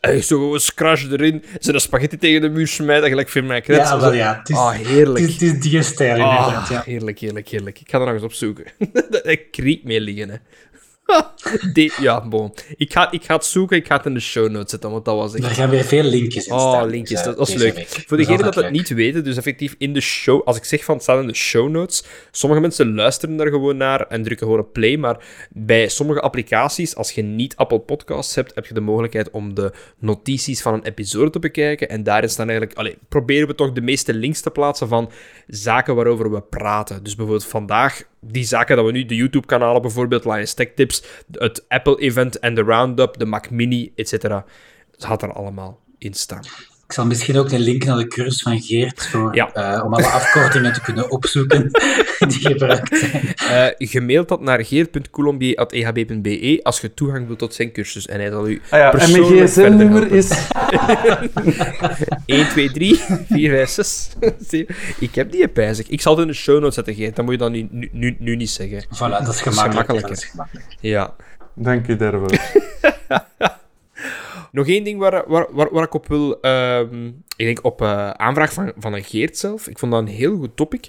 En 0.00 0.24
zo 0.24 0.38
gewoon 0.38 0.60
scratch 0.60 1.10
erin. 1.10 1.44
Ze 1.60 1.72
de 1.72 1.78
spaghetti 1.78 2.18
tegen 2.18 2.40
de 2.40 2.48
muur 2.48 2.68
smijten, 2.68 3.08
gelijk 3.08 3.28
mijn 3.44 3.62
krets. 3.62 3.90
Ja, 3.90 4.00
wel 4.00 4.12
ja. 4.12 4.38
Het 4.38 4.48
is, 4.48 4.56
ah, 4.56 4.70
heerlijk. 4.70 5.26
Het 5.26 5.42
is, 5.42 5.60
die 5.60 5.82
stijl 5.82 6.22
Ah, 6.22 6.36
inderdaad, 6.38 6.68
ja. 6.68 6.82
Heerlijk, 6.84 7.18
heerlijk, 7.18 7.48
heerlijk. 7.48 7.80
Ik 7.80 7.90
ga 7.90 7.98
er 7.98 8.04
nog 8.04 8.14
eens 8.14 8.22
opzoeken. 8.22 8.64
dat 9.10 9.22
kriek 9.50 9.84
mee 9.84 10.00
liggen, 10.00 10.28
hè. 10.30 10.36
Ja, 12.00 12.28
bon. 12.28 12.54
Ik 12.76 12.92
ga, 12.92 13.10
ik 13.10 13.24
ga 13.24 13.34
het 13.34 13.44
zoeken, 13.44 13.76
ik 13.76 13.86
ga 13.86 13.96
het 13.96 14.06
in 14.06 14.14
de 14.14 14.20
show 14.20 14.50
notes 14.50 14.70
zetten, 14.70 14.90
want 14.90 15.04
dat 15.04 15.16
was 15.16 15.34
echt... 15.34 15.44
Er 15.44 15.50
gaan 15.50 15.70
weer 15.70 15.84
veel 15.84 16.02
linkjes 16.02 16.46
in 16.46 16.52
Oh, 16.52 16.72
staan. 16.72 16.88
linkjes, 16.88 17.16
dus, 17.16 17.26
dat, 17.26 17.36
dat 17.36 17.48
is 17.48 17.54
leuk. 17.54 17.74
week. 17.74 18.04
Voor 18.06 18.16
degenen 18.16 18.44
dat 18.44 18.54
het 18.54 18.70
niet 18.70 18.88
weten, 18.88 19.24
dus 19.24 19.36
effectief 19.36 19.74
in 19.78 19.92
de 19.92 20.00
show... 20.00 20.42
Als 20.44 20.56
ik 20.56 20.64
zeg 20.64 20.84
van 20.84 20.94
het 20.94 21.02
staat 21.02 21.20
in 21.20 21.26
de 21.26 21.34
show 21.34 21.68
notes, 21.68 22.04
sommige 22.30 22.60
mensen 22.60 22.94
luisteren 22.94 23.36
daar 23.36 23.48
gewoon 23.48 23.76
naar 23.76 24.06
en 24.06 24.22
drukken 24.22 24.46
gewoon 24.46 24.62
op 24.62 24.72
play, 24.72 24.96
maar 24.96 25.24
bij 25.50 25.88
sommige 25.88 26.20
applicaties, 26.20 26.96
als 26.96 27.10
je 27.10 27.22
niet 27.22 27.56
Apple 27.56 27.80
Podcasts 27.80 28.34
hebt, 28.34 28.54
heb 28.54 28.66
je 28.66 28.74
de 28.74 28.80
mogelijkheid 28.80 29.30
om 29.30 29.54
de 29.54 29.72
notities 29.98 30.62
van 30.62 30.74
een 30.74 30.84
episode 30.84 31.30
te 31.30 31.38
bekijken 31.38 31.88
en 31.88 32.02
daarin 32.02 32.30
staan 32.30 32.48
eigenlijk... 32.48 32.78
Allee, 32.78 32.96
proberen 33.08 33.48
we 33.48 33.54
toch 33.54 33.72
de 33.72 33.80
meeste 33.80 34.14
links 34.14 34.40
te 34.40 34.50
plaatsen 34.50 34.88
van 34.88 35.10
zaken 35.46 35.94
waarover 35.94 36.30
we 36.30 36.40
praten. 36.40 37.02
Dus 37.02 37.14
bijvoorbeeld 37.14 37.46
vandaag 37.46 38.02
die 38.30 38.44
zaken 38.44 38.76
dat 38.76 38.84
we 38.84 38.92
nu, 38.92 39.04
de 39.04 39.16
YouTube-kanalen 39.16 39.82
bijvoorbeeld, 39.82 40.24
Lions 40.24 40.54
Tech 40.54 40.68
Tips, 40.74 41.02
het 41.32 41.64
Apple-event 41.68 42.38
en 42.38 42.54
de 42.54 42.62
Roundup, 42.62 43.18
de 43.18 43.24
Mac 43.24 43.50
Mini, 43.50 43.92
etc. 43.94 44.22
Dat 44.98 45.22
er 45.22 45.32
allemaal 45.32 45.80
in 45.98 46.14
staan. 46.14 46.42
Ik 46.88 46.94
zal 46.94 47.06
misschien 47.06 47.38
ook 47.38 47.50
een 47.50 47.60
link 47.60 47.84
naar 47.84 47.96
de 47.96 48.06
cursus 48.06 48.42
van 48.42 48.60
Geert 48.60 49.06
voor, 49.08 49.34
Ja. 49.34 49.52
eh, 49.52 49.84
om 49.84 49.94
alle 49.94 50.06
afkortingen 50.06 50.72
te 50.72 50.80
kunnen 50.80 51.10
opzoeken 51.10 51.70
die 52.28 52.38
gebruikt 52.40 52.98
zijn. 52.98 53.34
Eh 53.36 53.88
gemaild 53.88 54.28
dat 54.28 54.40
naar 54.40 54.64
geert.coulombier.ehb.be 54.64 56.60
als 56.62 56.80
je 56.80 56.94
toegang 56.94 57.26
wilt 57.26 57.38
tot 57.38 57.54
zijn 57.54 57.72
cursus. 57.72 58.06
En 58.06 58.20
hij 58.20 58.30
zal 58.30 58.48
u 58.48 58.60
Ah 58.70 58.78
ja, 58.78 58.92
en 58.92 59.10
mijn 59.10 59.24
gsm-nummer 59.24 60.12
is... 60.12 60.30
1, 62.26 62.48
2, 62.48 62.70
3, 62.70 63.00
4, 63.28 63.50
5, 63.50 63.68
6, 63.68 64.08
7. 64.38 64.74
Ik 64.98 65.14
heb 65.14 65.32
die 65.32 65.48
pijs. 65.48 65.82
Ik 65.82 66.00
zal 66.00 66.12
het 66.12 66.22
in 66.22 66.28
de 66.28 66.34
show 66.34 66.58
notes 66.60 66.74
zetten, 66.74 66.94
Geert. 66.94 67.16
Dat 67.16 67.24
moet 67.24 67.34
je 67.34 67.40
dan 67.40 67.52
nu, 67.52 67.68
nu, 67.70 67.88
nu, 67.92 68.16
nu 68.18 68.36
niet 68.36 68.50
zeggen. 68.50 68.84
Voilà, 68.84 68.88
dat 68.98 69.28
is 69.28 69.40
gemakkelijk. 69.40 69.70
gemakkelijker. 69.70 70.08
Dat 70.08 70.18
is 70.18 70.24
gemakkelijk. 70.24 70.66
Ja. 70.80 71.14
Dank 71.54 71.86
je 71.86 71.96
daarvoor. 71.96 72.30
Nog 74.52 74.68
één 74.68 74.84
ding 74.84 74.98
waar, 74.98 75.24
waar, 75.28 75.46
waar, 75.52 75.82
ik 75.82 75.94
op 75.94 76.08
wil... 76.08 76.40
ehm, 76.40 77.06
ik 77.36 77.46
denk 77.46 77.64
op 77.64 77.82
eh, 77.82 78.10
aanvraag 78.10 78.52
van, 78.52 78.72
van 78.78 79.02
Geert 79.02 79.38
zelf. 79.38 79.68
Ik 79.68 79.78
vond 79.78 79.92
dat 79.92 80.00
een 80.00 80.06
heel 80.08 80.36
goed 80.36 80.56
topic. 80.56 80.88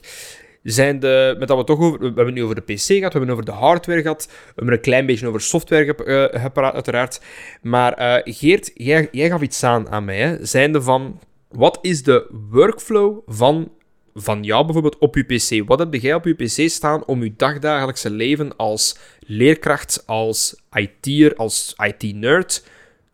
Zijn 0.64 1.00
de, 1.00 1.36
met 1.40 1.48
dat 1.48 1.58
we 1.58 1.64
toch 1.64 1.80
over... 1.80 2.00
We 2.00 2.06
hebben 2.06 2.34
nu 2.34 2.44
over 2.44 2.56
de 2.56 2.74
PC 2.74 2.82
gehad, 2.82 3.14
we 3.14 3.18
hebben 3.18 3.30
over 3.30 3.46
de 3.46 3.52
hardware 3.52 4.02
gehad. 4.02 4.26
We 4.28 4.54
hebben 4.56 4.74
een 4.74 4.82
klein 4.82 5.06
beetje 5.06 5.28
over 5.28 5.42
software 5.42 5.96
eh, 5.96 6.42
gepraat, 6.42 6.74
uiteraard. 6.74 7.22
Maar 7.62 7.94
eh, 7.94 8.34
Geert, 8.34 8.72
jij, 8.74 9.08
jij 9.12 9.30
gaf 9.30 9.42
iets 9.42 9.64
aan 9.64 9.90
aan 9.90 10.06
mij. 10.06 10.18
Hè? 10.18 10.46
Zijnde 10.46 10.82
van... 10.82 11.20
Wat 11.50 11.80
is 11.82 12.04
de 12.04 12.28
workflow 12.50 13.20
van, 13.26 13.72
van 14.14 14.44
jou 14.44 14.64
bijvoorbeeld 14.66 14.98
op 14.98 15.16
je 15.16 15.24
PC? 15.24 15.68
Wat 15.68 15.80
heb 15.80 15.94
jij 15.94 16.14
op 16.14 16.26
je 16.26 16.34
PC 16.34 16.70
staan 16.70 17.06
om 17.06 17.24
je 17.24 17.34
dagdagelijkse 17.38 18.10
leven 18.10 18.56
als 18.56 18.98
leerkracht, 19.20 20.04
als 20.06 20.62
IT'er, 20.72 21.36
als 21.36 21.76
IT-nerd 21.78 22.64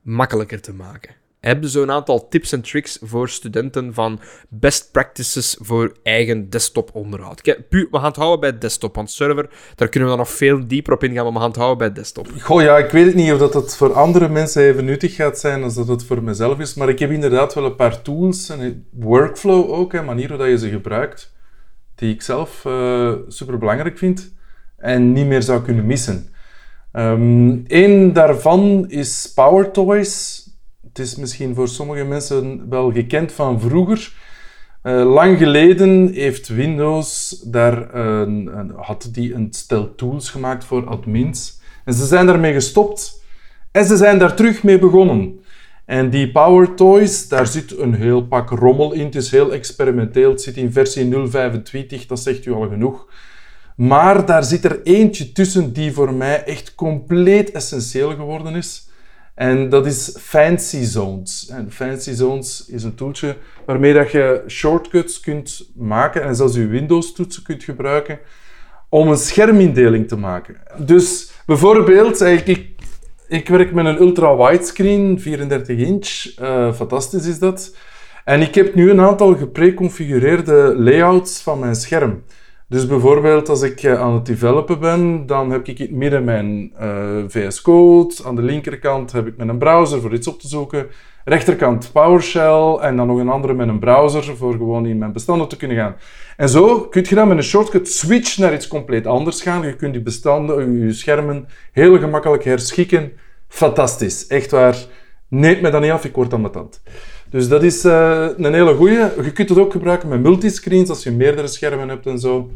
makkelijker 0.06 0.62
te 0.62 0.74
maken? 0.74 1.16
Heb 1.40 1.62
je 1.62 1.70
zo'n 1.70 1.92
aantal 1.92 2.28
tips 2.28 2.52
en 2.52 2.62
tricks 2.62 3.00
voor 3.02 3.30
studenten 3.30 3.94
van 3.94 4.20
best 4.50 4.92
practices 4.92 5.58
voor 5.60 5.96
eigen 6.04 6.50
desktop-onderhoud? 6.50 7.42
We 7.70 7.88
gaan 7.92 8.04
het 8.04 8.16
houden 8.16 8.40
bij 8.40 8.58
desktop, 8.58 8.96
want 8.96 9.12
server, 9.12 9.50
daar 9.76 9.90
kunnen 9.90 10.10
we 10.10 10.16
dan 10.16 10.26
nog 10.26 10.36
veel 10.36 10.68
dieper 10.68 10.94
op 10.94 11.04
ingaan, 11.04 11.24
maar 11.24 11.34
we 11.34 11.40
gaan 11.40 11.48
het 11.48 11.58
houden 11.58 11.78
bij 11.78 11.94
desktop. 11.94 12.28
Goh, 12.42 12.62
ja, 12.62 12.78
ik 12.78 12.92
weet 12.92 13.06
het 13.06 13.16
niet 13.16 13.32
of 13.32 13.40
dat 13.40 13.54
het 13.54 13.76
voor 13.76 13.94
andere 13.94 14.30
mensen 14.30 14.64
even 14.64 14.86
nuttig 14.86 15.16
gaat 15.16 15.40
zijn 15.40 15.64
als 15.64 15.76
dat 15.76 15.88
het 15.88 16.04
voor 16.06 16.24
mezelf 16.24 16.60
is, 16.60 16.74
maar 16.74 16.90
ik 16.90 17.00
heb 17.00 17.12
inderdaad 17.12 17.54
wel 17.54 17.66
een 17.66 17.76
paar 17.76 18.02
tools 18.02 18.50
en 18.50 18.60
een 18.60 18.88
workflow 18.92 19.72
ook, 19.72 19.94
een 19.94 20.06
manier 20.06 20.30
hoe 20.30 20.38
dat 20.38 20.48
je 20.48 20.58
ze 20.58 20.70
gebruikt, 20.70 21.36
die 21.96 22.14
ik 22.14 22.22
zelf 22.22 22.50
super 23.28 23.58
belangrijk 23.58 23.98
vind 23.98 24.34
en 24.78 25.14
niet 25.14 25.28
meer 25.28 25.42
zou 25.42 25.62
kunnen 25.62 25.86
missen. 25.86 26.34
Eén 26.96 27.66
ehm, 27.68 28.14
daarvan 28.14 28.86
is 28.88 29.32
Power 29.36 29.72
Toys. 29.72 30.44
Het 30.88 31.00
is 31.00 31.16
misschien 31.16 31.56
voor 31.56 31.68
sommige 31.68 32.04
mensen 32.04 32.70
wel 32.70 32.92
gekend 32.92 33.32
van 33.32 33.60
vroeger. 33.62 34.14
Uh, 34.84 35.14
lang 35.14 35.38
geleden 35.38 36.14
heeft 36.14 36.48
Windows 36.48 37.30
daar 37.46 37.96
een, 37.96 38.58
een, 38.58 38.72
had 38.76 39.10
die 39.12 39.34
een 39.34 39.48
stel 39.52 39.96
tools 39.96 40.30
gemaakt 40.30 40.66
voor 40.66 40.86
admins. 40.88 41.62
En 41.86 41.94
ze 41.94 42.06
zijn 42.06 42.26
daarmee 42.26 42.54
gestopt 42.54 43.24
en 43.72 43.86
ze 43.86 43.98
zijn 43.98 44.18
daar 44.20 44.36
terug 44.36 44.64
mee 44.64 44.80
begonnen. 44.80 45.40
En 45.86 46.10
die 46.10 46.32
Power 46.32 46.74
Toys, 46.74 47.28
daar 47.28 47.48
zit 47.48 47.78
een 47.78 47.94
heel 47.94 48.28
pak 48.28 48.50
rommel 48.50 48.94
in. 48.94 49.06
Het 49.06 49.16
is 49.16 49.32
heel 49.32 49.54
experimenteel. 49.54 50.30
Het 50.30 50.42
zit 50.42 50.58
in 50.58 50.72
versie 50.72 51.14
0.25, 51.14 52.06
dat 52.08 52.20
zegt 52.20 52.46
u 52.46 52.52
al 52.52 52.70
genoeg. 52.70 53.08
Maar 53.76 54.26
daar 54.26 54.44
zit 54.44 54.66
er 54.66 54.82
eentje 54.84 55.32
tussen 55.32 55.74
die 55.74 55.94
voor 55.94 56.14
mij 56.14 56.44
echt 56.44 56.76
compleet 56.76 57.52
essentieel 57.52 58.16
geworden 58.16 58.56
is. 58.56 58.90
En 59.36 59.70
dat 59.70 59.86
is 59.86 60.16
Fancy 60.20 60.84
Zones. 60.84 61.48
En 61.50 61.72
Fancy 61.72 62.14
Zones 62.14 62.66
is 62.68 62.84
een 62.84 62.96
toeltje 62.96 63.38
waarmee 63.66 63.94
dat 63.94 64.12
je 64.12 64.44
shortcuts 64.48 65.20
kunt 65.20 65.70
maken 65.76 66.24
en 66.24 66.36
zelfs 66.36 66.56
je 66.56 66.68
Windows-toetsen 66.68 67.44
kunt 67.44 67.64
gebruiken 67.64 68.20
om 68.90 69.08
een 69.08 69.18
schermindeling 69.18 70.08
te 70.08 70.18
maken. 70.18 70.58
Dus 70.78 71.32
bijvoorbeeld, 71.46 72.22
ik, 72.22 72.70
ik 73.28 73.48
werk 73.48 73.74
met 73.74 73.86
een 73.86 74.02
ultra-widescreen, 74.02 75.20
34 75.20 75.78
inch. 75.78 76.40
Uh, 76.42 76.74
fantastisch 76.74 77.28
is 77.28 77.40
dat. 77.40 77.76
En 78.26 78.42
ik 78.42 78.56
heb 78.56 78.76
nu 78.76 78.90
een 78.90 79.02
aantal 79.02 79.36
gepreconfigureerde 79.36 80.76
layouts 80.78 81.42
van 81.42 81.60
mijn 81.60 81.76
scherm. 81.76 82.24
Dus 82.68 82.88
bijvoorbeeld 82.88 83.50
als 83.50 83.62
ik 83.62 83.84
eh, 83.84 84.02
aan 84.02 84.14
het 84.14 84.26
developen 84.26 84.80
ben, 84.80 85.26
dan 85.26 85.52
heb 85.52 85.68
ik 85.68 85.80
in 85.80 85.86
het 85.86 85.96
midden 85.96 86.24
mijn 86.24 86.72
eh, 86.78 87.24
VS 87.28 87.62
Code. 87.62 88.16
Aan 88.26 88.36
de 88.36 88.42
linkerkant 88.42 89.12
heb 89.12 89.28
ik 89.28 89.34
een 89.38 89.58
browser 89.58 90.02
voor 90.02 90.14
iets 90.14 90.28
op 90.28 90.40
te 90.40 90.48
zoeken. 90.48 90.88
Rechterkant 91.26 91.90
PowerShell 91.92 92.78
en 92.82 92.96
dan 92.96 93.08
nog 93.08 93.18
een 93.18 93.30
andere 93.30 93.54
met 93.54 93.68
een 93.68 93.80
browser 93.80 94.38
voor 94.38 94.52
gewoon 94.52 94.86
in 94.86 94.98
mijn 94.98 95.12
bestanden 95.12 95.48
te 95.48 95.58
kunnen 95.58 95.78
gaan. 95.78 95.96
En 96.38 96.50
zo 96.50 96.80
kun 96.82 97.06
je 97.10 97.16
dan 97.16 97.28
met 97.28 97.38
een 97.38 97.44
shortcut 97.44 97.90
switch 97.90 98.38
naar 98.38 98.54
iets 98.54 98.68
compleet 98.68 99.08
anders 99.08 99.42
gaan. 99.42 99.66
Je 99.66 99.76
kunt 99.76 99.94
die 99.94 100.02
bestanden, 100.02 100.86
je 100.86 100.94
schermen 100.94 101.48
heel 101.72 102.00
gemakkelijk 102.00 102.44
herschikken. 102.44 103.12
Fantastisch, 103.48 104.28
echt 104.28 104.52
waar. 104.52 104.78
Neemt 105.28 105.62
me 105.62 105.70
dan 105.70 105.82
niet 105.82 105.92
af, 105.92 106.06
ik 106.06 106.16
word 106.16 106.38
mijn 106.38 106.52
tand. 106.52 106.82
Dus 107.30 107.48
dat 107.48 107.64
is 107.64 107.86
uh, 107.86 108.28
een 108.38 108.54
hele 108.54 108.76
goeie. 108.76 109.00
Je 109.24 109.32
kunt 109.34 109.50
het 109.50 109.58
ook 109.58 109.72
gebruiken 109.72 110.10
met 110.10 110.22
multiscreens 110.22 110.90
als 110.90 111.04
je 111.04 111.12
meerdere 111.12 111.48
schermen 111.48 111.90
hebt 111.90 112.06
en 112.06 112.20
zo. 112.20 112.50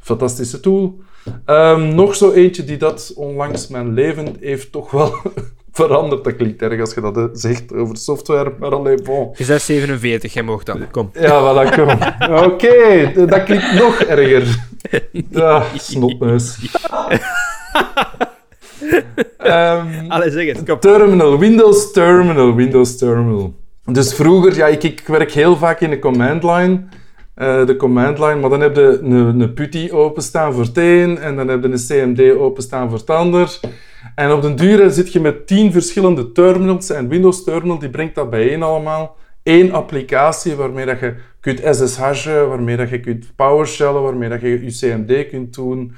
Fantastische 0.00 0.60
tool. 0.60 0.98
Um, 1.46 1.94
nog 1.94 2.14
zo 2.16 2.32
eentje 2.32 2.64
die 2.64 2.76
dat 2.76 3.12
onlangs 3.16 3.68
mijn 3.68 3.94
leven 3.94 4.36
heeft 4.40 4.72
toch 4.72 4.90
wel 4.90 5.14
veranderd. 5.72 6.24
Dat 6.24 6.36
klinkt 6.36 6.62
erg 6.62 6.80
als 6.80 6.94
je 6.94 7.00
dat 7.00 7.16
eh, 7.16 7.24
zegt 7.32 7.72
over 7.72 7.96
software, 7.96 8.52
maar 8.58 8.70
alleen 8.74 9.00
bon. 9.04 9.34
Je 9.36 9.46
bent 9.46 9.62
47, 9.62 10.32
jij 10.32 10.42
mag 10.42 10.62
dan. 10.62 10.90
Kom. 10.90 11.10
Ja, 11.12 11.40
voilà, 11.40 11.74
kom. 11.74 11.88
Oké, 12.52 13.12
dat 13.26 13.42
klinkt 13.44 13.72
nog 13.74 14.00
erger. 14.00 14.58
Ja, 15.30 15.64
snotneus. 15.76 16.58
um, 19.38 20.10
Allee, 20.10 20.30
zeg 20.30 20.46
het. 20.46 20.62
Kom. 20.64 20.80
Terminal, 20.80 21.38
Windows 21.38 21.92
Terminal, 21.92 22.54
Windows 22.54 22.96
Terminal. 22.96 23.54
Dus 23.92 24.14
vroeger, 24.14 24.56
ja, 24.56 24.66
ik, 24.66 24.82
ik 24.82 25.02
werk 25.06 25.32
heel 25.32 25.56
vaak 25.56 25.80
in 25.80 25.90
de 25.90 25.98
command 25.98 26.42
line. 26.42 26.84
Uh, 27.36 27.66
de 27.66 27.76
command 27.76 28.18
line, 28.18 28.34
maar 28.34 28.50
dan 28.50 28.60
heb 28.60 28.76
je 28.76 28.98
een, 29.02 29.40
een 29.40 29.54
PuTTY 29.54 29.90
openstaan 29.90 30.52
voor 30.52 30.62
het 30.62 30.76
een 30.76 31.18
en 31.18 31.36
dan 31.36 31.48
heb 31.48 31.62
je 31.62 31.68
een 31.68 32.14
CMD 32.14 32.36
openstaan 32.38 32.90
voor 32.90 33.02
ander. 33.06 33.60
En 34.14 34.32
op 34.32 34.42
den 34.42 34.56
duur 34.56 34.90
zit 34.90 35.12
je 35.12 35.20
met 35.20 35.46
tien 35.46 35.72
verschillende 35.72 36.32
terminals 36.32 36.90
en 36.90 37.08
Windows 37.08 37.44
Terminal 37.44 37.78
die 37.78 37.90
brengt 37.90 38.14
dat 38.14 38.30
bijeen 38.30 38.62
allemaal. 38.62 39.16
Eén 39.42 39.72
applicatie 39.72 40.54
waarmee 40.54 40.86
dat 40.86 41.00
je 41.00 41.14
kunt 41.40 41.60
SSH'en, 41.70 42.48
waarmee 42.48 42.76
dat 42.76 42.88
je 42.88 43.00
kunt 43.00 43.32
PowerShellen, 43.36 44.02
waarmee 44.02 44.28
dat 44.28 44.40
je 44.40 44.64
je 44.64 44.70
CMD 44.70 45.28
kunt 45.28 45.54
doen, 45.54 45.94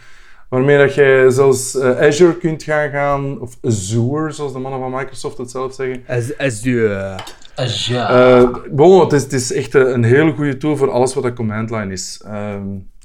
waarmee 0.48 0.78
dat 0.78 0.94
je 0.94 1.26
zelfs 1.28 1.74
uh, 1.74 1.98
Azure 2.00 2.36
kunt 2.36 2.62
gaan 2.62 2.90
gaan, 2.90 3.40
of 3.40 3.58
Azure, 3.62 4.30
zoals 4.30 4.52
de 4.52 4.58
mannen 4.58 4.80
van 4.80 4.90
Microsoft 4.90 5.38
het 5.38 5.50
zelf 5.50 5.74
zeggen. 5.74 6.04
Azure. 6.38 7.14
Uh, 7.60 8.54
bon, 8.70 9.00
het 9.00 9.12
is, 9.12 9.22
het 9.22 9.32
is 9.32 9.52
echt 9.52 9.74
een 9.74 10.04
hele 10.04 10.32
goede 10.32 10.56
tool 10.56 10.76
voor 10.76 10.90
alles 10.90 11.14
wat 11.14 11.24
een 11.24 11.34
command 11.34 11.70
line 11.70 11.92
is. 11.92 12.22
Uh, 12.26 12.56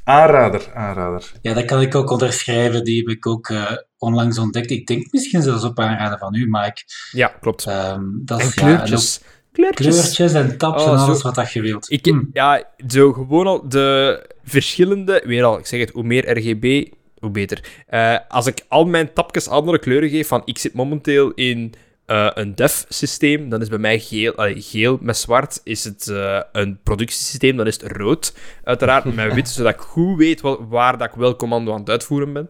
aanrader, 0.03 0.73
aanrader. 0.73 1.31
Ja, 1.41 1.53
dat 1.53 1.65
kan 1.65 1.81
ik 1.81 1.95
ook 1.95 2.11
onderschrijven. 2.11 2.83
Die 2.83 2.97
heb 2.97 3.07
ik 3.07 3.27
ook 3.27 3.49
uh, 3.49 3.71
onlangs 3.97 4.37
ontdekt. 4.37 4.71
Ik 4.71 4.87
denk 4.87 5.11
misschien 5.11 5.41
zelfs 5.41 5.63
op 5.63 5.79
aanraden 5.79 6.19
van 6.19 6.35
u, 6.35 6.47
Mike. 6.49 6.81
Ja, 7.11 7.27
klopt. 7.27 7.65
Um, 7.65 8.21
dat 8.25 8.41
en 8.41 8.53
kleurtjes. 8.53 9.19
Ja, 9.21 9.27
kleurtjes. 9.51 9.95
kleurtjes 9.95 10.33
en 10.33 10.57
tabs 10.57 10.83
oh, 10.83 10.89
en 10.89 10.97
alles 10.97 11.17
zo, 11.17 11.23
wat 11.23 11.35
dat 11.35 11.51
je 11.51 11.61
wilt. 11.61 11.91
Ik, 11.91 12.05
hm. 12.05 12.23
Ja, 12.33 12.63
zo 12.87 13.13
gewoon 13.13 13.47
al 13.47 13.69
de 13.69 14.19
verschillende... 14.43 15.23
Weer 15.25 15.43
al, 15.43 15.59
ik 15.59 15.65
zeg 15.65 15.79
het, 15.79 15.89
hoe 15.89 16.03
meer 16.03 16.37
RGB, 16.37 16.87
hoe 17.19 17.31
beter. 17.31 17.85
Uh, 17.89 18.17
als 18.27 18.45
ik 18.45 18.65
al 18.67 18.85
mijn 18.85 19.13
tabjes 19.13 19.47
andere 19.47 19.79
kleuren 19.79 20.09
geef, 20.09 20.27
van 20.27 20.41
ik 20.45 20.57
zit 20.57 20.73
momenteel 20.73 21.31
in 21.31 21.73
uh, 22.13 22.29
een 22.33 22.55
dev-systeem, 22.55 23.49
dan 23.49 23.61
is 23.61 23.69
bij 23.69 23.77
mij 23.77 23.99
geel, 23.99 24.35
allee, 24.35 24.61
geel 24.61 24.97
met 25.01 25.17
zwart. 25.17 25.61
Is 25.63 25.83
het 25.83 26.07
uh, 26.07 26.41
een 26.51 26.79
productiesysteem, 26.83 27.57
dan 27.57 27.67
is 27.67 27.81
het 27.81 27.91
rood. 27.91 28.33
Uiteraard 28.63 29.15
met 29.15 29.33
wit, 29.33 29.49
zodat 29.55 29.73
ik 29.73 29.79
goed 29.79 30.17
weet 30.17 30.41
wel, 30.41 30.67
waar 30.67 30.97
dat 30.97 31.07
ik 31.07 31.13
wel 31.13 31.35
commando 31.35 31.73
aan 31.73 31.79
het 31.79 31.89
uitvoeren 31.89 32.33
ben. 32.33 32.49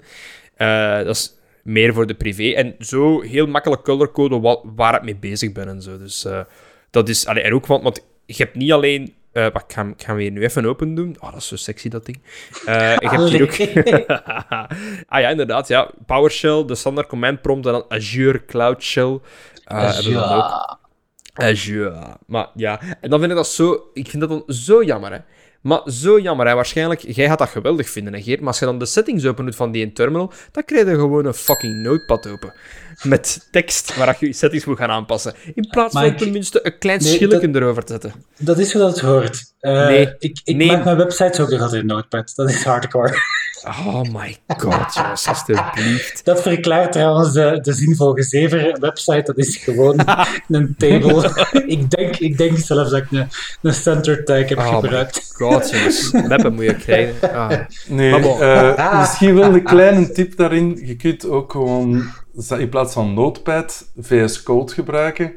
Uh, 0.58 1.06
dat 1.06 1.16
is 1.16 1.36
meer 1.64 1.94
voor 1.94 2.08
de 2.08 2.14
privé. 2.14 2.54
En 2.54 2.76
zo 2.80 3.22
heel 3.22 3.48
makkelijk 3.48 3.84
colorcode 3.84 4.40
wat, 4.40 4.62
waar 4.76 4.96
ik 4.96 5.04
mee 5.04 5.16
bezig 5.16 5.52
ben 5.52 5.68
en 5.68 5.82
zo. 5.82 5.98
Dus 5.98 6.28
dat 6.90 7.10
is... 7.10 7.26
Allee, 7.26 7.44
en 7.44 7.54
ook, 7.54 7.66
want, 7.66 7.84
want 7.84 8.06
je 8.26 8.44
hebt 8.44 8.56
niet 8.56 8.72
alleen 8.72 9.14
uh, 9.34 9.46
ik, 9.46 9.64
ga, 9.68 9.82
ik 9.82 10.04
ga 10.04 10.16
weer 10.16 10.32
nu 10.32 10.44
even 10.44 10.66
open 10.66 10.96
doen. 10.96 11.16
Oh, 11.20 11.32
dat 11.32 11.42
is 11.42 11.48
zo 11.48 11.56
sexy, 11.56 11.90
dat 11.90 12.06
ding. 12.06 12.20
Uh, 12.68 12.94
ik 12.94 13.10
heb 13.10 13.20
hier 13.30 13.42
ook... 13.42 13.58
ah 15.14 15.22
ja, 15.22 15.30
inderdaad. 15.30 15.68
Ja. 15.68 15.92
PowerShell, 16.06 16.66
de 16.66 16.76
standaard 16.76 17.08
command 17.08 17.42
prompt 17.42 17.66
en 17.66 17.72
dan 17.72 17.86
Azure 17.88 18.46
Cloud 18.46 18.84
Shell. 18.84 19.20
Uh, 19.72 19.78
Azure. 19.78 20.20
Dan 20.20 20.32
ook. 20.32 20.80
Azure. 21.34 22.18
Maar 22.28 22.48
ja, 22.56 22.80
en 23.02 23.10
dan 23.10 23.20
vind 23.20 23.32
ik 23.32 23.38
dat 23.38 23.48
zo... 23.48 23.90
Ik 23.94 24.10
vind 24.10 24.22
dat 24.22 24.30
dan 24.30 24.44
zo 24.48 24.84
jammer, 24.84 25.12
hè. 25.12 25.18
Maar 25.62 25.82
zo 25.86 26.20
jammer, 26.20 26.48
hè. 26.48 26.54
Waarschijnlijk, 26.54 27.02
jij 27.02 27.28
gaat 27.28 27.40
dat 27.40 27.50
geweldig 27.50 27.90
vinden, 27.90 28.14
hè, 28.14 28.22
Geert. 28.22 28.40
Maar 28.40 28.48
als 28.48 28.60
je 28.60 28.66
dan 28.66 28.80
de 28.80 28.86
settings 28.86 29.26
open 29.26 29.46
doet 29.46 29.56
van 29.56 29.72
die 29.72 29.94
terminal, 29.94 30.32
dan 30.52 30.66
krijg 30.66 30.88
je 30.88 30.96
gewoon 30.96 31.26
een 31.26 31.34
fucking 31.34 31.82
notepad 31.84 32.28
open. 32.28 32.54
Met 33.04 33.48
tekst 33.52 33.96
waar 33.96 34.18
je 34.20 34.26
je 34.26 34.34
settings 34.34 34.66
moet 34.66 34.78
gaan 34.78 34.90
aanpassen. 34.90 35.34
In 35.54 35.68
plaats 35.70 35.94
van 35.94 36.16
tenminste 36.16 36.60
een 36.64 36.78
klein 36.78 37.00
nee, 37.02 37.14
schilletje 37.14 37.50
erover 37.54 37.84
te 37.84 37.92
zetten. 37.92 38.14
Dat 38.38 38.60
is 38.60 38.74
hoe 38.74 38.82
dat 38.82 38.92
het 38.92 39.00
hoort. 39.00 39.54
Uh, 39.62 39.86
nee. 39.86 40.16
Ik, 40.20 40.42
ik 40.44 40.56
nee. 40.56 40.68
maak 40.68 40.84
mijn 40.84 40.98
websites 40.98 41.40
ook 41.40 41.50
nog 41.50 41.62
altijd 41.62 41.82
in 41.82 41.88
Notepad. 41.88 42.32
Dat 42.36 42.50
is 42.50 42.64
hardcore. 42.64 43.18
Oh 43.66 44.02
my 44.02 44.38
god, 44.58 44.94
jongens, 44.94 45.28
alsjeblieft. 45.28 46.22
Dat 46.26 46.42
verklaart 46.42 46.92
trouwens 46.92 47.34
de, 47.34 47.60
de 47.62 47.74
zinvolle 47.74 48.24
zever 48.24 48.78
website. 48.80 49.22
Dat 49.26 49.38
is 49.38 49.58
gewoon 49.58 50.00
een 50.48 50.76
table. 50.78 51.48
ik, 51.68 51.90
denk, 51.90 52.16
ik 52.16 52.38
denk 52.38 52.58
zelfs 52.58 52.92
dat 52.92 53.00
ik 53.00 53.12
een, 53.12 53.28
een 53.62 53.74
center 53.74 54.24
tag 54.26 54.50
heb 54.50 54.58
oh 54.58 54.76
gebruikt. 54.76 55.18
Oh 55.18 55.50
my 55.50 55.54
god, 55.54 55.70
jongens. 55.70 56.12
Meppen 56.12 56.54
moet 56.54 56.64
je 56.64 56.76
krijgen. 56.76 57.34
Ah. 57.34 57.60
Nee, 57.88 58.20
uh, 58.20 59.00
misschien 59.00 59.36
wel 59.36 59.54
een 59.54 59.64
kleine 59.64 60.12
tip 60.12 60.38
daarin. 60.38 60.82
Je 60.86 60.96
kunt 60.96 61.30
ook 61.30 61.52
gewoon 61.52 62.12
in 62.58 62.70
plaats 62.70 62.94
van 62.94 63.14
Notepad 63.14 63.86
VS 64.00 64.44
Code 64.44 64.74
gebruiken. 64.74 65.34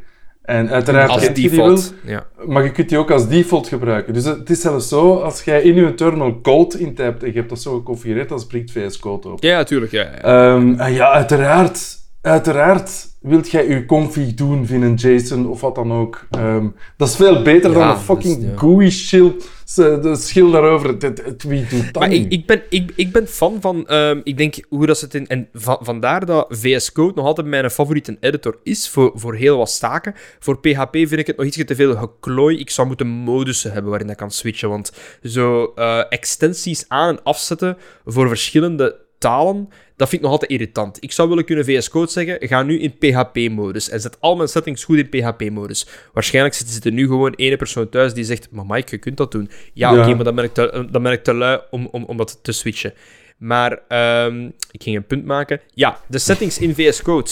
En 0.47 0.71
uiteraard 0.71 1.11
als 1.11 1.33
default, 1.33 1.95
ja. 2.05 2.27
maar 2.47 2.65
je 2.65 2.73
kunt 2.73 2.89
die 2.89 2.99
ook 2.99 3.11
als 3.11 3.29
default 3.29 3.69
gebruiken. 3.69 4.15
Dus 4.15 4.25
het 4.25 4.51
is 4.51 4.61
zelfs 4.61 4.89
zo, 4.89 5.17
als 5.17 5.43
jij 5.43 5.63
in 5.63 5.75
je 5.75 5.95
terminal 5.95 6.41
code 6.41 6.79
intypt 6.79 7.23
en 7.23 7.29
je 7.29 7.37
hebt 7.37 7.49
dat 7.49 7.61
zo 7.61 7.75
geconfigureerd, 7.77 8.29
dan 8.29 8.41
springt 8.41 8.71
VS 8.71 8.99
Code 8.99 9.29
op. 9.29 9.43
Ja, 9.43 9.57
natuurlijk. 9.57 9.93
Ja, 9.93 10.11
ja. 10.23 10.55
Um, 10.55 10.79
en 10.79 10.93
ja, 10.93 11.11
uiteraard, 11.11 11.99
uiteraard 12.27 13.15
wilt 13.21 13.51
jij 13.51 13.69
je 13.69 13.87
config 13.87 14.35
doen 14.35 14.67
via 14.67 14.81
een 14.81 14.95
JSON 14.95 15.49
of 15.49 15.61
wat 15.61 15.75
dan 15.75 15.93
ook. 15.93 16.27
Um, 16.39 16.75
dat 16.97 17.09
is 17.09 17.17
veel 17.17 17.43
beter 17.43 17.71
ja, 17.71 17.79
dan 17.79 17.89
een 17.89 17.97
fucking 17.97 18.41
dus, 18.41 18.51
ja. 18.51 18.57
GUI 18.57 18.91
shield 18.91 19.49
de 19.75 20.17
schil 20.17 20.51
daarover. 20.51 20.99
Wie 21.39 21.67
doet 21.67 21.93
dat? 21.93 22.03
Maar 22.03 22.13
ik, 22.13 22.33
ik, 22.33 22.47
ben, 22.47 22.63
ik, 22.69 22.93
ik 22.97 23.13
ben 23.13 23.29
fan 23.29 23.61
van. 23.61 23.93
Um, 23.93 24.21
ik 24.25 24.37
denk 24.37 24.55
hoe 24.69 24.87
dat 24.87 24.99
ze 24.99 25.05
het 25.05 25.15
in. 25.15 25.27
En 25.27 25.49
va, 25.53 25.79
vandaar 25.81 26.27
dat 26.27 26.47
VS 26.49 26.93
Code 26.93 27.13
nog 27.15 27.25
altijd 27.25 27.47
mijn 27.47 27.71
favoriete 27.71 28.17
editor 28.21 28.59
is 28.63 28.89
voor, 28.89 29.13
voor 29.15 29.35
heel 29.35 29.57
wat 29.57 29.71
staken. 29.71 30.15
Voor 30.39 30.61
PHP 30.61 30.93
vind 30.93 31.19
ik 31.19 31.27
het 31.27 31.37
nog 31.37 31.47
iets 31.47 31.65
te 31.65 31.75
veel 31.75 31.97
geklooi. 31.97 32.59
Ik 32.59 32.71
zou 32.71 32.87
moeten 32.87 33.07
modussen 33.07 33.73
hebben 33.73 33.91
waarin 33.91 34.09
dat 34.09 34.17
kan 34.17 34.31
switchen. 34.31 34.69
Want 34.69 34.93
zo 35.23 35.73
uh, 35.77 36.03
extensies 36.09 36.85
aan 36.89 37.09
en 37.09 37.23
afzetten 37.23 37.77
voor 38.05 38.29
verschillende 38.29 39.06
talen 39.19 39.69
dat 39.97 40.09
vind 40.09 40.23
ik 40.23 40.29
nog 40.29 40.31
altijd 40.31 40.51
irritant. 40.51 41.03
Ik 41.03 41.13
zou 41.13 41.29
willen 41.29 41.45
kunnen 41.45 41.65
VS 41.65 41.89
Code 41.89 42.11
zeggen, 42.11 42.49
ga 42.49 42.63
nu 42.63 42.79
in 42.81 42.99
PHP-modus 42.99 43.89
en 43.89 44.01
zet 44.01 44.17
al 44.21 44.37
mijn 44.37 44.49
settings 44.49 44.85
goed 44.85 44.97
in 44.97 45.09
PHP-modus. 45.09 45.87
Waarschijnlijk 46.13 46.55
zit 46.55 46.85
er 46.85 46.93
nu 46.93 47.07
gewoon 47.07 47.33
ene 47.35 47.57
persoon 47.57 47.89
thuis 47.89 48.15
die 48.15 48.25
zegt, 48.25 48.51
maar 48.51 48.67
Mike, 48.67 48.87
je 48.91 48.99
kunt 48.99 49.17
dat 49.17 49.33
doen. 49.33 49.51
Ja, 49.73 49.99
oké, 49.99 50.15
maar 50.15 50.25
dan 50.25 50.35
ben 50.35 50.45
ik 50.45 50.55
te, 50.55 50.87
dan 50.91 51.03
ben 51.03 51.13
ik 51.13 51.25
te 51.25 51.35
lui 51.35 51.61
om, 51.71 51.89
om, 51.91 52.05
om 52.05 52.17
dat 52.17 52.39
te 52.43 52.53
switchen. 52.53 52.95
Maar 53.37 53.81
ehm, 53.89 54.51
ik 54.71 54.83
ging 54.83 54.97
een 54.97 55.07
punt 55.07 55.25
maken. 55.25 55.61
Ja, 55.75 56.01
de 56.07 56.19
settings 56.19 56.59
in 56.59 56.75
VS 56.75 57.03
Code. 57.03 57.31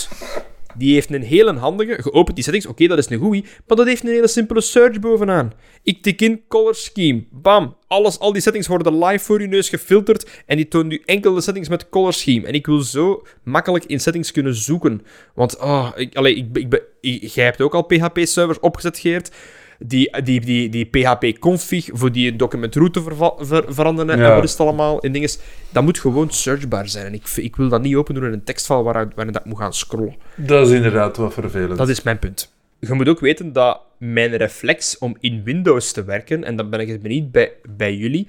Die 0.76 0.94
heeft 0.94 1.12
een 1.12 1.22
hele 1.22 1.52
handige, 1.52 2.02
geopend 2.02 2.36
die 2.36 2.44
settings, 2.44 2.66
oké, 2.66 2.86
dat 2.86 2.98
is 2.98 3.10
een 3.10 3.18
goeie, 3.18 3.44
maar 3.66 3.76
dat 3.76 3.86
heeft 3.86 4.02
een 4.02 4.10
hele 4.10 4.28
simpele 4.28 4.60
search 4.60 5.00
bovenaan. 5.00 5.52
Ik 5.82 6.02
tik 6.02 6.20
in 6.20 6.42
color 6.48 6.74
scheme, 6.74 7.24
bam, 7.30 7.76
alles, 7.86 8.18
al 8.18 8.32
die 8.32 8.42
settings 8.42 8.66
worden 8.66 9.04
live 9.04 9.24
voor 9.24 9.40
je 9.40 9.46
neus 9.46 9.68
gefilterd 9.68 10.42
en 10.46 10.56
die 10.56 10.68
toont 10.68 10.92
u 10.92 11.02
enkel 11.04 11.34
de 11.34 11.40
settings 11.40 11.68
met 11.68 11.88
color 11.88 12.12
scheme. 12.12 12.46
En 12.46 12.54
ik 12.54 12.66
wil 12.66 12.80
zo 12.80 13.26
makkelijk 13.42 13.84
in 13.84 14.00
settings 14.00 14.32
kunnen 14.32 14.54
zoeken. 14.54 15.02
Want, 15.34 15.58
oh, 15.58 15.90
ik, 15.94 16.16
allee, 16.16 16.36
ik, 16.36 16.80
ik, 17.00 17.22
jij 17.22 17.44
hebt 17.44 17.60
ook 17.60 17.74
al 17.74 17.82
PHP-servers 17.82 18.60
opgezet, 18.60 18.98
Geert 18.98 19.30
die, 19.78 20.22
die, 20.22 20.40
die, 20.40 20.68
die 20.68 20.84
PHP-config 20.84 21.88
voor 21.92 22.12
die 22.12 22.36
documentroute 22.36 23.02
ver, 23.38 23.64
veranderen 23.68 24.20
en 24.20 24.34
wat 24.34 24.44
is 24.44 24.50
het 24.50 24.60
allemaal 24.60 25.00
in 25.00 25.12
dingen. 25.12 25.30
Dat 25.70 25.82
moet 25.82 26.00
gewoon 26.00 26.30
searchbaar 26.30 26.88
zijn. 26.88 27.06
En 27.06 27.14
ik, 27.14 27.28
ik 27.36 27.56
wil 27.56 27.68
dat 27.68 27.82
niet 27.82 27.94
open 27.94 28.14
doen 28.14 28.24
in 28.24 28.42
een 28.44 28.82
waar, 28.82 29.08
waarin 29.14 29.32
dat 29.32 29.44
moet 29.44 29.58
gaan 29.58 29.74
scrollen. 29.74 30.16
Dat 30.36 30.68
is 30.68 30.74
inderdaad 30.74 31.16
wat 31.16 31.32
vervelend. 31.32 31.78
Dat 31.78 31.88
is 31.88 32.02
mijn 32.02 32.18
punt. 32.18 32.52
Je 32.78 32.94
moet 32.94 33.08
ook 33.08 33.20
weten 33.20 33.52
dat 33.52 33.80
mijn 33.98 34.36
reflex 34.36 34.98
om 34.98 35.16
in 35.20 35.42
Windows 35.44 35.92
te 35.92 36.04
werken, 36.04 36.44
en 36.44 36.56
dan 36.56 36.70
ben 36.70 36.80
ik 36.80 36.88
het 36.88 37.02
niet 37.02 37.32
bij, 37.32 37.52
bij 37.76 37.94
jullie. 37.94 38.28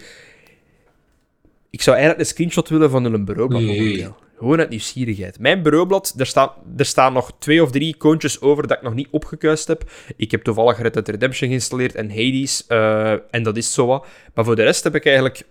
Ik 1.69 1.81
zou 1.81 1.95
eigenlijk 1.95 2.27
een 2.27 2.33
screenshot 2.33 2.69
willen 2.69 2.89
van 2.89 3.05
een 3.05 3.25
bureaublad 3.25 3.61
nee. 3.61 4.07
Gewoon 4.37 4.59
uit 4.59 4.69
nieuwsgierigheid. 4.69 5.39
Mijn 5.39 5.61
bureaublad, 5.61 6.13
er 6.17 6.25
staan, 6.25 6.49
er 6.77 6.85
staan 6.85 7.13
nog 7.13 7.31
twee 7.39 7.63
of 7.63 7.71
drie 7.71 7.95
icoontjes 7.95 8.41
over 8.41 8.67
dat 8.67 8.77
ik 8.77 8.83
nog 8.83 8.93
niet 8.93 9.07
opgekuist 9.11 9.67
heb. 9.67 9.91
Ik 10.15 10.31
heb 10.31 10.43
toevallig 10.43 10.81
Red 10.81 10.93
Dead 10.93 11.07
Redemption 11.07 11.49
geïnstalleerd 11.49 11.95
en 11.95 12.09
Hades. 12.09 12.65
Uh, 12.69 13.11
en 13.11 13.43
dat 13.43 13.57
is 13.57 13.73
zo 13.73 13.85
wat. 13.85 14.05
Maar 14.33 14.45
voor 14.45 14.55
de 14.55 14.63
rest 14.63 14.83
heb 14.83 14.95
ik 14.95 15.05
eigenlijk... 15.05 15.43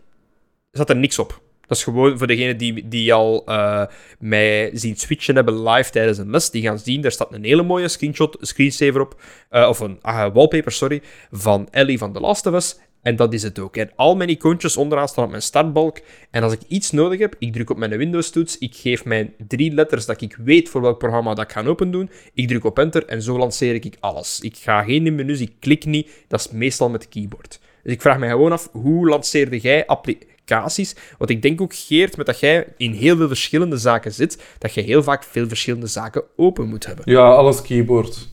zat 0.70 0.90
er 0.90 0.96
niks 0.96 1.18
op. 1.18 1.42
Dat 1.66 1.76
is 1.76 1.84
gewoon 1.84 2.18
voor 2.18 2.26
degenen 2.26 2.56
die, 2.56 2.88
die 2.88 3.14
al 3.14 3.42
uh, 3.48 3.84
mij 4.18 4.70
zien 4.72 4.96
switchen 4.96 5.34
hebben 5.34 5.62
live 5.68 5.90
tijdens 5.90 6.18
een 6.18 6.30
les. 6.30 6.50
Die 6.50 6.62
gaan 6.62 6.78
zien, 6.78 7.00
daar 7.00 7.12
staat 7.12 7.32
een 7.32 7.44
hele 7.44 7.62
mooie 7.62 7.88
screenshot, 7.88 8.36
screensaver 8.40 9.00
op. 9.00 9.20
Uh, 9.50 9.68
of 9.68 9.80
een 9.80 9.98
uh, 10.02 10.26
wallpaper, 10.32 10.72
sorry. 10.72 11.02
Van 11.30 11.68
Ellie 11.70 11.98
van 11.98 12.12
The 12.12 12.20
Last 12.20 12.46
of 12.46 12.54
Us. 12.54 12.78
En 13.04 13.16
dat 13.16 13.32
is 13.32 13.42
het 13.42 13.58
ook. 13.58 13.76
En 13.76 13.90
al 13.96 14.16
mijn 14.16 14.28
icoontjes 14.28 14.76
onderaan 14.76 15.08
staan 15.08 15.24
op 15.24 15.30
mijn 15.30 15.42
startbalk. 15.42 16.00
En 16.30 16.42
als 16.42 16.52
ik 16.52 16.60
iets 16.68 16.90
nodig 16.90 17.18
heb, 17.18 17.34
ik 17.38 17.52
druk 17.52 17.70
op 17.70 17.76
mijn 17.76 17.96
Windows-toets. 17.96 18.58
Ik 18.58 18.74
geef 18.74 19.04
mijn 19.04 19.34
drie 19.48 19.72
letters 19.72 20.06
dat 20.06 20.20
ik 20.20 20.36
weet 20.36 20.68
voor 20.68 20.80
welk 20.80 20.98
programma 20.98 21.34
dat 21.34 21.44
ik 21.44 21.52
ga 21.52 21.64
open 21.64 21.90
doen. 21.90 22.10
Ik 22.34 22.48
druk 22.48 22.64
op 22.64 22.78
enter 22.78 23.06
en 23.06 23.22
zo 23.22 23.38
lanceer 23.38 23.74
ik 23.74 23.96
alles. 24.00 24.40
Ik 24.40 24.56
ga 24.56 24.82
geen 24.82 25.14
menus, 25.14 25.40
ik 25.40 25.52
klik 25.60 25.84
niet. 25.84 26.24
Dat 26.28 26.40
is 26.40 26.50
meestal 26.50 26.88
met 26.88 27.08
keyboard. 27.08 27.60
Dus 27.82 27.92
ik 27.92 28.00
vraag 28.00 28.18
me 28.18 28.28
gewoon 28.28 28.52
af, 28.52 28.68
hoe 28.72 29.08
lanceerde 29.08 29.58
jij 29.58 29.86
applicaties? 29.86 30.96
Want 31.18 31.30
ik 31.30 31.42
denk 31.42 31.60
ook, 31.60 31.74
Geert, 31.74 32.16
met 32.16 32.26
dat 32.26 32.40
jij 32.40 32.66
in 32.76 32.92
heel 32.92 33.16
veel 33.16 33.28
verschillende 33.28 33.76
zaken 33.76 34.12
zit, 34.12 34.42
dat 34.58 34.74
je 34.74 34.80
heel 34.80 35.02
vaak 35.02 35.24
veel 35.24 35.48
verschillende 35.48 35.86
zaken 35.86 36.22
open 36.36 36.68
moet 36.68 36.86
hebben. 36.86 37.04
Ja, 37.10 37.34
alles 37.34 37.62
keyboard. 37.62 38.28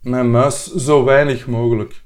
Mijn 0.00 0.30
muis 0.30 0.74
zo 0.74 1.04
weinig 1.04 1.46
mogelijk. 1.46 2.04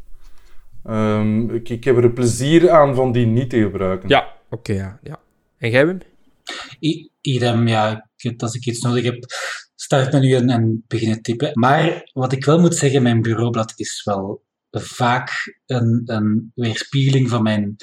Um, 0.89 1.51
ik, 1.51 1.69
ik, 1.69 1.85
heb 1.85 1.97
er 1.97 2.13
plezier 2.13 2.71
aan 2.71 2.95
van 2.95 3.13
die 3.13 3.27
niet 3.27 3.51
te 3.51 3.61
gebruiken. 3.61 4.09
Ja, 4.09 4.33
oké, 4.51 4.73
ja, 4.73 4.99
ja. 5.03 5.21
En 5.59 5.71
jij, 5.71 5.87
Wim? 5.87 6.01
Idem, 7.21 7.69
ja. 7.69 8.09
Als 8.37 8.55
ik 8.55 8.67
iets 8.67 8.81
nodig 8.81 9.05
heb, 9.05 9.25
start 9.75 10.13
met 10.13 10.23
u 10.23 10.33
en, 10.35 10.49
en 10.49 10.85
beginnen 10.89 11.23
typen. 11.23 11.51
Maar 11.53 12.11
wat 12.13 12.33
ik 12.33 12.45
wel 12.45 12.61
moet 12.61 12.75
zeggen, 12.75 13.03
mijn 13.03 13.23
bureaublad 13.23 13.73
is 13.77 14.03
wel 14.05 14.43
vaak 14.71 15.59
een, 15.67 16.03
een 16.05 16.53
weerspiegeling 16.55 17.29
van 17.29 17.43
mijn 17.43 17.77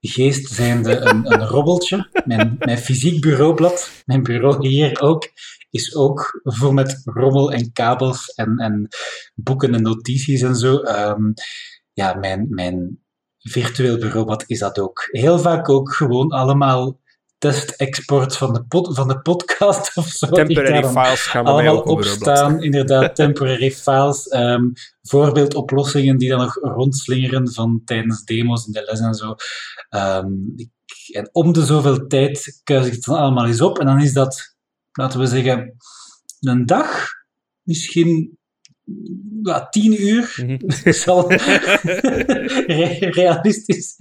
geest 0.00 0.52
zijnde 0.52 0.96
een, 0.96 1.32
een 1.32 1.46
robbeltje. 1.54 2.08
Mijn, 2.24 2.56
mijn 2.58 2.78
fysiek 2.78 3.20
bureaublad, 3.20 3.90
mijn 4.04 4.22
bureau 4.22 4.68
hier 4.68 5.00
ook, 5.00 5.30
is 5.70 5.94
ook 5.94 6.40
vol 6.42 6.72
met 6.72 7.00
rommel 7.04 7.52
en 7.52 7.72
kabels 7.72 8.26
en, 8.34 8.56
en 8.56 8.88
boeken 9.34 9.74
en 9.74 9.82
notities 9.82 10.42
en 10.42 10.56
zo. 10.56 10.76
Um, 10.76 11.34
ja, 11.92 12.14
mijn, 12.14 12.46
mijn 12.48 13.02
virtueel 13.38 13.98
bureau, 13.98 14.24
wat 14.24 14.44
is 14.46 14.58
dat 14.58 14.78
ook? 14.78 15.08
Heel 15.10 15.38
vaak 15.38 15.68
ook 15.68 15.92
gewoon 15.92 16.30
allemaal 16.30 17.00
test-export 17.38 18.36
van, 18.36 18.52
de 18.52 18.64
van 18.94 19.08
de 19.08 19.20
podcast 19.20 19.96
of 19.96 20.06
zo. 20.06 20.26
Temporary 20.26 20.88
files 20.88 21.20
gaan 21.20 21.44
we 21.44 21.50
allemaal 21.50 21.80
opstaan. 21.80 22.62
Inderdaad, 22.62 23.14
temporary 23.24 23.70
files. 23.70 24.32
Um, 24.32 24.72
voorbeeldoplossingen 25.02 26.18
die 26.18 26.28
dan 26.28 26.38
nog 26.38 26.54
rondslingeren 26.54 27.52
van 27.52 27.82
tijdens 27.84 28.24
demos 28.24 28.66
in 28.66 28.72
de 28.72 28.82
les 28.82 29.00
en 29.00 29.14
zo. 29.14 29.34
Um, 29.90 30.52
ik, 30.56 30.70
en 31.12 31.28
om 31.32 31.52
de 31.52 31.64
zoveel 31.64 32.06
tijd 32.06 32.60
kuis 32.64 32.86
ik 32.86 32.92
het 32.92 33.04
dan 33.04 33.18
allemaal 33.18 33.46
eens 33.46 33.60
op. 33.60 33.78
En 33.78 33.86
dan 33.86 34.00
is 34.00 34.12
dat, 34.12 34.56
laten 34.92 35.20
we 35.20 35.26
zeggen, 35.26 35.76
een 36.40 36.66
dag, 36.66 37.08
misschien 37.62 38.38
ja, 39.42 39.68
tien 39.68 40.02
uur. 40.02 40.34
Mm 40.42 40.48
-hmm. 40.48 40.92
zal 40.92 41.32
realistisch 43.20 43.96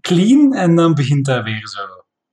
clean. 0.00 0.54
En 0.54 0.76
dan 0.76 0.94
begint 0.94 1.24
dat 1.24 1.44
weer 1.44 1.66
zo 1.68 1.80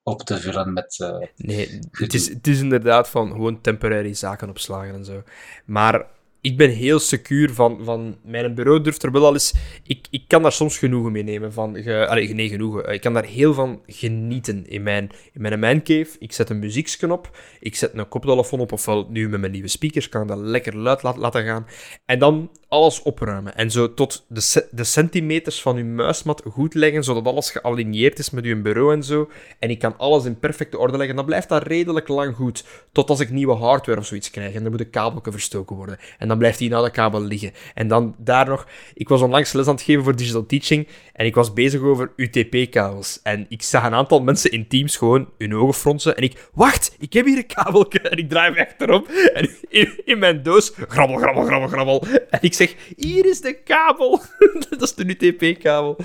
op 0.03 0.21
te 0.21 0.39
vullen 0.39 0.73
met... 0.73 0.99
Uh, 1.01 1.27
nee, 1.35 1.79
het 1.91 2.13
is, 2.13 2.29
het 2.29 2.47
is 2.47 2.59
inderdaad 2.59 3.09
van 3.09 3.31
gewoon 3.31 3.61
temporary 3.61 4.13
zaken 4.13 4.49
opslagen 4.49 4.93
en 4.93 5.05
zo. 5.05 5.23
Maar 5.65 6.07
ik 6.43 6.57
ben 6.57 6.69
heel 6.69 6.99
secuur 6.99 7.53
van, 7.53 7.79
van 7.83 8.17
mijn 8.23 8.55
bureau 8.55 8.81
durft 8.81 9.03
er 9.03 9.11
wel 9.11 9.25
al 9.25 9.33
eens... 9.33 9.53
Ik, 9.83 10.07
ik 10.09 10.23
kan 10.27 10.41
daar 10.41 10.51
soms 10.51 10.77
genoegen 10.77 11.11
mee 11.11 11.23
nemen. 11.23 11.53
Van, 11.53 11.75
ge, 11.75 12.31
nee, 12.33 12.49
genoegen. 12.49 12.93
Ik 12.93 13.01
kan 13.01 13.13
daar 13.13 13.25
heel 13.25 13.53
van 13.53 13.81
genieten 13.87 14.67
in 14.67 14.83
mijn, 14.83 15.09
in 15.33 15.41
mijn 15.41 15.59
mancave. 15.59 16.15
Ik 16.19 16.31
zet 16.31 16.49
een 16.49 16.59
muzieksknop. 16.59 17.37
Ik 17.59 17.75
zet 17.75 17.93
een 17.93 18.07
koptelefoon 18.07 18.59
op, 18.59 18.71
ofwel 18.71 19.07
nu 19.09 19.29
met 19.29 19.39
mijn 19.39 19.51
nieuwe 19.51 19.67
speakers 19.67 20.09
kan 20.09 20.21
ik 20.21 20.27
dat 20.27 20.37
lekker 20.37 20.77
luid 20.77 21.03
laten 21.03 21.43
gaan. 21.43 21.65
En 22.05 22.19
dan 22.19 22.49
alles 22.73 23.01
opruimen. 23.01 23.55
En 23.55 23.71
zo 23.71 23.93
tot 23.93 24.25
de, 24.27 24.67
de 24.71 24.83
centimeters 24.83 25.61
van 25.61 25.75
uw 25.75 25.85
muismat 25.85 26.43
goed 26.51 26.73
leggen, 26.73 27.03
zodat 27.03 27.25
alles 27.25 27.51
gealigneerd 27.51 28.19
is 28.19 28.29
met 28.29 28.43
uw 28.43 28.61
bureau 28.61 28.93
en 28.93 29.03
zo. 29.03 29.29
En 29.59 29.69
ik 29.69 29.79
kan 29.79 29.97
alles 29.97 30.25
in 30.25 30.39
perfecte 30.39 30.77
orde 30.77 30.97
leggen. 30.97 31.15
Dan 31.15 31.25
blijft 31.25 31.49
dat 31.49 31.67
redelijk 31.67 32.07
lang 32.07 32.35
goed. 32.35 32.63
Tot 32.91 33.09
als 33.09 33.19
ik 33.19 33.29
nieuwe 33.29 33.55
hardware 33.55 33.99
of 33.99 34.05
zoiets 34.05 34.29
krijg. 34.29 34.53
En 34.53 34.61
dan 34.61 34.71
moet 34.71 34.79
de 34.79 34.89
kabel 34.89 35.21
verstoken 35.31 35.75
worden. 35.75 35.97
En 36.17 36.27
dan 36.27 36.37
blijft 36.37 36.57
die 36.57 36.69
na 36.69 36.81
de 36.81 36.91
kabel 36.91 37.21
liggen. 37.21 37.51
En 37.73 37.87
dan 37.87 38.15
daar 38.17 38.47
nog... 38.47 38.67
Ik 38.93 39.09
was 39.09 39.21
onlangs 39.21 39.53
les 39.53 39.67
aan 39.67 39.73
het 39.73 39.83
geven 39.83 40.03
voor 40.03 40.15
digital 40.15 40.45
teaching. 40.45 40.87
En 41.13 41.25
ik 41.25 41.35
was 41.35 41.53
bezig 41.53 41.81
over 41.81 42.11
UTP-kabels. 42.15 43.19
En 43.23 43.45
ik 43.49 43.61
zag 43.61 43.83
een 43.83 43.93
aantal 43.93 44.21
mensen 44.21 44.51
in 44.51 44.67
Teams 44.67 44.97
gewoon 44.97 45.29
hun 45.37 45.55
ogen 45.55 45.73
fronsen. 45.73 46.17
En 46.17 46.23
ik... 46.23 46.49
Wacht! 46.53 46.95
Ik 46.99 47.13
heb 47.13 47.25
hier 47.25 47.37
een 47.37 47.45
kabelje. 47.45 47.99
En 48.13 48.17
ik 48.17 48.29
draai 48.29 48.51
me 48.51 48.67
achterop. 48.67 49.07
En 49.33 49.49
in, 49.69 50.01
in 50.05 50.19
mijn 50.19 50.43
doos... 50.43 50.71
Grabbel, 50.87 51.17
grabbel, 51.17 51.43
grabbel, 51.43 51.67
grabbel. 51.67 52.03
En 52.29 52.39
ik 52.41 52.53
zeg 52.53 52.62
hier 52.95 53.25
is 53.25 53.41
de 53.41 53.53
kabel. 53.53 54.21
dat 54.69 54.81
is 54.81 54.93
de 54.93 55.05
UTP-kabel. 55.05 55.97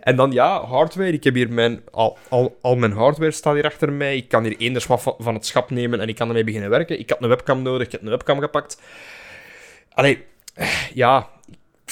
En 0.00 0.16
dan, 0.16 0.32
ja, 0.32 0.64
hardware. 0.64 1.12
Ik 1.12 1.24
heb 1.24 1.34
hier 1.34 1.52
mijn, 1.52 1.82
al, 1.90 2.18
al, 2.28 2.58
al 2.60 2.76
mijn 2.76 2.92
hardware 2.92 3.30
staat 3.30 3.54
hier 3.54 3.64
achter 3.64 3.92
mij. 3.92 4.16
Ik 4.16 4.28
kan 4.28 4.44
hier 4.44 4.56
één 4.58 4.82
van, 4.82 4.98
van 5.18 5.34
het 5.34 5.46
schap 5.46 5.70
nemen 5.70 6.00
en 6.00 6.08
ik 6.08 6.16
kan 6.16 6.28
ermee 6.28 6.44
beginnen 6.44 6.70
werken. 6.70 6.98
Ik 6.98 7.10
had 7.10 7.22
een 7.22 7.28
webcam 7.28 7.62
nodig, 7.62 7.86
ik 7.86 7.92
heb 7.92 8.02
een 8.02 8.08
webcam 8.08 8.40
gepakt. 8.40 8.80
Allee, 9.94 10.24
ja, 10.94 11.28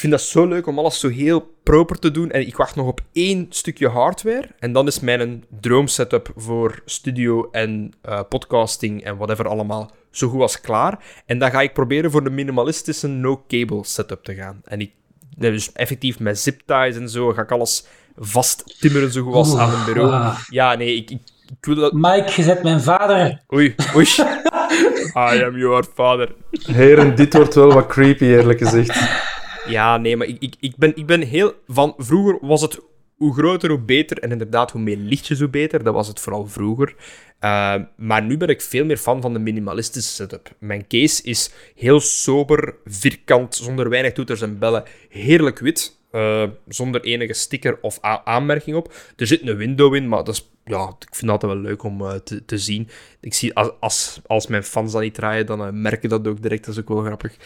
vind 0.01 0.13
dat 0.13 0.23
zo 0.23 0.47
leuk 0.47 0.67
om 0.67 0.79
alles 0.79 1.01
zo 1.01 1.09
heel 1.09 1.55
proper 1.63 1.99
te 1.99 2.11
doen. 2.11 2.31
En 2.31 2.47
ik 2.47 2.57
wacht 2.57 2.77
nog 2.77 2.87
op 2.87 3.01
één 3.13 3.47
stukje 3.49 3.89
hardware. 3.89 4.49
En 4.59 4.73
dan 4.73 4.87
is 4.87 5.01
mijn 5.01 5.45
droomsetup 5.61 6.33
voor 6.37 6.83
studio 6.85 7.49
en 7.51 7.93
uh, 8.09 8.21
podcasting 8.29 9.05
en 9.05 9.17
whatever 9.17 9.49
allemaal 9.49 9.91
zo 10.11 10.29
goed 10.29 10.41
als 10.41 10.61
klaar. 10.61 10.99
En 11.27 11.39
dan 11.39 11.51
ga 11.51 11.61
ik 11.61 11.73
proberen 11.73 12.11
voor 12.11 12.25
de 12.25 12.31
minimalistische 12.31 13.09
no-cable 13.09 13.85
setup 13.85 14.25
te 14.25 14.35
gaan. 14.35 14.61
En 14.65 14.81
ik, 14.81 14.91
dus 15.37 15.73
effectief 15.73 16.19
met 16.19 16.39
zip 16.39 16.61
ties 16.67 16.97
en 16.97 17.09
zo 17.09 17.33
ga 17.33 17.43
ik 17.43 17.51
alles 17.51 17.85
vast 18.17 18.81
timmeren 18.81 19.13
zo 19.13 19.23
goed 19.23 19.35
als 19.35 19.57
aan 19.57 19.75
een 19.75 19.85
bureau. 19.85 20.13
Ah. 20.13 20.39
Ja, 20.49 20.75
nee, 20.75 20.97
ik, 20.97 21.11
ik, 21.11 21.21
ik 21.47 21.65
wil 21.65 21.75
dat... 21.75 21.93
Mike, 21.93 22.33
je 22.37 22.43
zet 22.43 22.63
mijn 22.63 22.81
vader. 22.81 23.43
Oei, 23.55 23.75
oei. 23.97 24.07
I 25.35 25.43
am 25.43 25.57
your 25.57 25.85
father. 25.95 26.35
Heren, 26.51 27.17
dit 27.17 27.35
wordt 27.35 27.55
wel 27.55 27.73
wat 27.73 27.87
creepy, 27.87 28.25
eerlijk 28.25 28.59
gezegd. 28.59 29.29
Ja, 29.71 29.97
nee, 29.97 30.17
maar 30.17 30.27
ik, 30.27 30.37
ik, 30.39 30.55
ik, 30.61 30.77
ben, 30.77 30.97
ik 30.97 31.07
ben 31.07 31.21
heel... 31.21 31.55
Van 31.67 31.95
vroeger 31.97 32.39
was 32.41 32.63
het 32.63 32.81
hoe 33.17 33.35
groter, 33.35 33.71
hoe 33.71 33.81
beter. 33.81 34.19
En 34.19 34.31
inderdaad, 34.31 34.71
hoe 34.71 34.81
meer 34.81 34.97
lichtjes, 34.97 35.39
hoe 35.39 35.49
beter. 35.49 35.83
Dat 35.83 35.95
was 35.95 36.09
het 36.09 36.21
vooral 36.21 36.47
vroeger. 36.47 36.95
Uh, 37.41 37.75
maar 37.97 38.23
nu 38.23 38.37
ben 38.37 38.49
ik 38.49 38.61
veel 38.61 38.85
meer 38.85 38.97
fan 38.97 39.21
van 39.21 39.33
de 39.33 39.39
minimalistische 39.39 40.13
setup. 40.15 40.55
Mijn 40.59 40.87
case 40.87 41.23
is 41.23 41.53
heel 41.75 42.01
sober, 42.01 42.75
vierkant, 42.85 43.55
zonder 43.55 43.89
weinig 43.89 44.13
toeters 44.13 44.41
en 44.41 44.59
bellen. 44.59 44.85
Heerlijk 45.09 45.59
wit. 45.59 45.99
Uh, 46.13 46.49
zonder 46.69 47.01
enige 47.01 47.33
sticker 47.33 47.79
of 47.81 47.99
aanmerking 48.25 48.77
op. 48.77 48.95
Er 49.17 49.27
zit 49.27 49.49
een 49.49 49.57
window 49.57 49.95
in, 49.95 50.09
maar 50.09 50.25
dat 50.25 50.35
is, 50.35 50.51
ja, 50.65 50.95
ik 50.99 51.15
vind 51.15 51.31
altijd 51.31 51.53
wel 51.53 51.61
leuk 51.61 51.83
om 51.83 52.01
uh, 52.01 52.13
te, 52.13 52.45
te 52.45 52.59
zien. 52.59 52.89
Ik 53.21 53.35
zie, 53.35 53.55
als, 53.55 53.71
als, 53.81 54.21
als 54.27 54.47
mijn 54.47 54.65
fans 54.65 54.93
dat 54.93 55.01
niet 55.01 55.15
draaien, 55.15 55.47
dan 55.47 55.81
merken 55.81 56.09
dat 56.09 56.29
ook 56.29 56.43
direct. 56.43 56.65
Dat 56.65 56.75
is 56.75 56.81
ook 56.81 56.89
wel 56.89 57.03
grappig. 57.03 57.37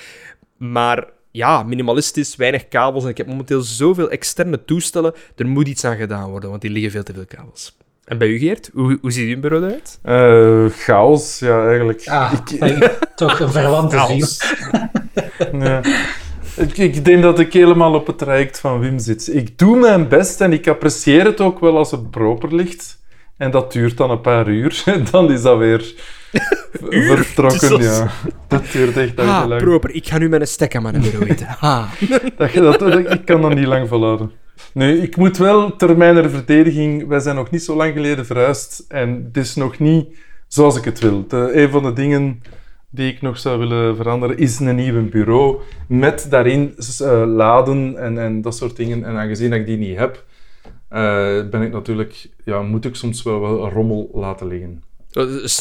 Maar 0.56 1.08
ja, 1.34 1.62
minimalistisch, 1.62 2.36
weinig 2.36 2.68
kabels. 2.68 3.04
En 3.04 3.10
ik 3.10 3.16
heb 3.16 3.26
momenteel 3.26 3.60
zoveel 3.60 4.10
externe 4.10 4.64
toestellen. 4.64 5.14
Er 5.36 5.46
moet 5.46 5.68
iets 5.68 5.84
aan 5.84 5.96
gedaan 5.96 6.30
worden, 6.30 6.50
want 6.50 6.62
die 6.62 6.70
liggen 6.70 6.90
veel 6.90 7.02
te 7.02 7.12
veel 7.12 7.26
kabels. 7.26 7.76
En 8.04 8.18
bij 8.18 8.28
u, 8.28 8.38
Geert? 8.38 8.70
Hoe, 8.72 8.98
hoe 9.00 9.12
ziet 9.12 9.34
uw 9.34 9.40
bureau 9.40 9.64
eruit? 9.64 9.98
Uh, 10.04 10.70
chaos, 10.72 11.38
ja, 11.38 11.66
eigenlijk. 11.66 12.08
Ah, 12.08 12.32
ik... 12.32 12.96
toch 13.16 13.40
een 13.40 13.50
verwante 13.50 14.04
ziel. 14.08 14.48
ja. 15.66 15.80
Ik, 16.56 16.76
ik, 16.76 17.04
denk 17.04 17.22
dat 17.22 17.38
ik 17.38 17.52
helemaal 17.52 17.94
op 17.94 18.06
het 18.06 18.18
traject 18.18 18.60
van 18.60 18.80
Wim 18.80 18.98
zit. 18.98 19.34
Ik 19.34 19.58
doe 19.58 19.76
mijn 19.76 20.08
best 20.08 20.40
en 20.40 20.52
ik 20.52 20.68
apprecieer 20.68 21.24
het 21.24 21.40
ook 21.40 21.60
wel 21.60 21.76
als 21.76 21.90
het 21.90 22.10
proper 22.10 22.54
ligt. 22.54 22.98
En 23.36 23.50
dat 23.50 23.72
duurt 23.72 23.96
dan 23.96 24.10
een 24.10 24.20
paar 24.20 24.48
uur. 24.48 24.82
Dan 25.10 25.32
is 25.32 25.42
dat 25.42 25.58
weer 25.58 25.94
vertrokken, 26.80 27.82
ja. 27.82 28.10
Dat 28.48 28.72
duurt 28.72 28.96
echt 28.96 29.18
ah, 29.18 29.44
lang. 29.48 29.62
proper. 29.62 29.90
Ik 29.90 30.08
ga 30.08 30.18
nu 30.18 30.28
mijn 30.28 30.46
stek 30.46 30.76
aan 30.76 30.82
mijn 30.82 31.00
bureau 31.00 31.26
eten. 31.26 31.46
Ah. 31.60 31.92
dat, 32.36 32.52
dat, 32.52 32.78
dat, 32.78 33.12
ik 33.12 33.24
kan 33.24 33.40
dat 33.40 33.54
niet 33.54 33.66
lang 33.66 33.88
volhouden. 33.88 34.30
Nee, 34.72 35.02
ik 35.02 35.16
moet 35.16 35.36
wel 35.36 35.76
ter 35.76 35.96
mijner 35.96 36.30
verdediging... 36.30 37.06
Wij 37.06 37.20
zijn 37.20 37.36
nog 37.36 37.50
niet 37.50 37.62
zo 37.62 37.76
lang 37.76 37.92
geleden 37.92 38.26
verhuisd. 38.26 38.84
En 38.88 39.24
het 39.24 39.36
is 39.36 39.54
nog 39.54 39.78
niet 39.78 40.16
zoals 40.48 40.76
ik 40.76 40.84
het 40.84 41.00
wil. 41.00 41.24
De, 41.28 41.50
een 41.52 41.70
van 41.70 41.82
de 41.82 41.92
dingen 41.92 42.42
die 42.90 43.12
ik 43.12 43.22
nog 43.22 43.38
zou 43.38 43.58
willen 43.58 43.96
veranderen, 43.96 44.38
is 44.38 44.58
een 44.58 44.76
nieuw 44.76 45.08
bureau 45.08 45.60
met 45.88 46.26
daarin 46.30 46.74
uh, 47.00 47.24
laden 47.26 47.96
en, 47.96 48.18
en 48.18 48.42
dat 48.42 48.56
soort 48.56 48.76
dingen. 48.76 49.04
En 49.04 49.16
aangezien 49.16 49.52
ik 49.52 49.66
die 49.66 49.76
niet 49.76 49.98
heb, 49.98 50.24
uh, 50.90 51.48
ben 51.50 51.62
ik 51.62 51.72
natuurlijk, 51.72 52.28
ja, 52.44 52.62
moet 52.62 52.84
ik 52.84 52.94
soms 52.94 53.22
wel, 53.22 53.40
wel 53.40 53.68
rommel 53.68 54.10
laten 54.12 54.46
liggen. 54.46 54.82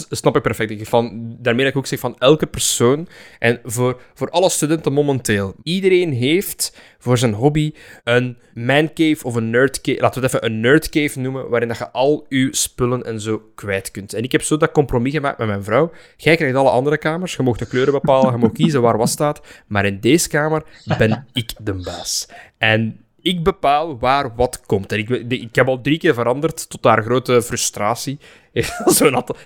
Snap 0.09 0.35
ik 0.35 0.41
perfect. 0.41 0.89
Van, 0.89 1.35
daarmee 1.39 1.63
dat 1.63 1.73
ik 1.73 1.79
ook 1.79 1.85
zeg 1.87 1.99
van 1.99 2.15
elke 2.17 2.45
persoon 2.45 3.07
en 3.39 3.59
voor, 3.63 4.01
voor 4.13 4.29
alle 4.29 4.49
studenten 4.49 4.93
momenteel. 4.93 5.55
Iedereen 5.63 6.13
heeft 6.13 6.77
voor 6.97 7.17
zijn 7.17 7.33
hobby 7.33 7.73
een 8.03 8.37
mancave 8.53 9.17
of 9.21 9.35
een 9.35 9.49
nerdcave. 9.49 10.01
Laten 10.01 10.21
we 10.21 10.27
het 10.27 10.35
even 10.35 10.47
een 10.47 10.59
nerdcave 10.59 11.19
noemen, 11.19 11.49
waarin 11.49 11.67
dat 11.67 11.77
je 11.77 11.91
al 11.91 12.25
je 12.29 12.47
spullen 12.51 13.03
en 13.03 13.21
zo 13.21 13.41
kwijt 13.55 13.91
kunt. 13.91 14.13
En 14.13 14.23
ik 14.23 14.31
heb 14.31 14.41
zo 14.41 14.57
dat 14.57 14.71
compromis 14.71 15.13
gemaakt 15.13 15.37
met 15.37 15.47
mijn 15.47 15.63
vrouw. 15.63 15.91
Jij 16.17 16.35
krijgt 16.35 16.55
alle 16.55 16.69
andere 16.69 16.97
kamers, 16.97 17.35
je 17.35 17.43
mag 17.43 17.57
de 17.57 17.65
kleuren 17.65 17.93
bepalen, 17.93 18.31
je 18.31 18.37
mag 18.37 18.51
kiezen 18.51 18.81
waar 18.81 18.97
wat 18.97 19.09
staat. 19.09 19.41
Maar 19.67 19.85
in 19.85 19.99
deze 19.99 20.29
kamer 20.29 20.63
ben 20.97 21.27
ik 21.33 21.51
de 21.61 21.73
baas. 21.73 22.27
En 22.57 23.02
ik 23.23 23.43
bepaal 23.43 23.99
waar 23.99 24.35
wat 24.35 24.61
komt. 24.65 24.91
En 24.91 24.97
ik, 24.97 25.09
ik 25.29 25.55
heb 25.55 25.67
al 25.67 25.81
drie 25.81 25.97
keer 25.97 26.13
veranderd, 26.13 26.69
tot 26.69 26.83
haar 26.83 27.03
grote 27.03 27.41
frustratie. 27.41 28.19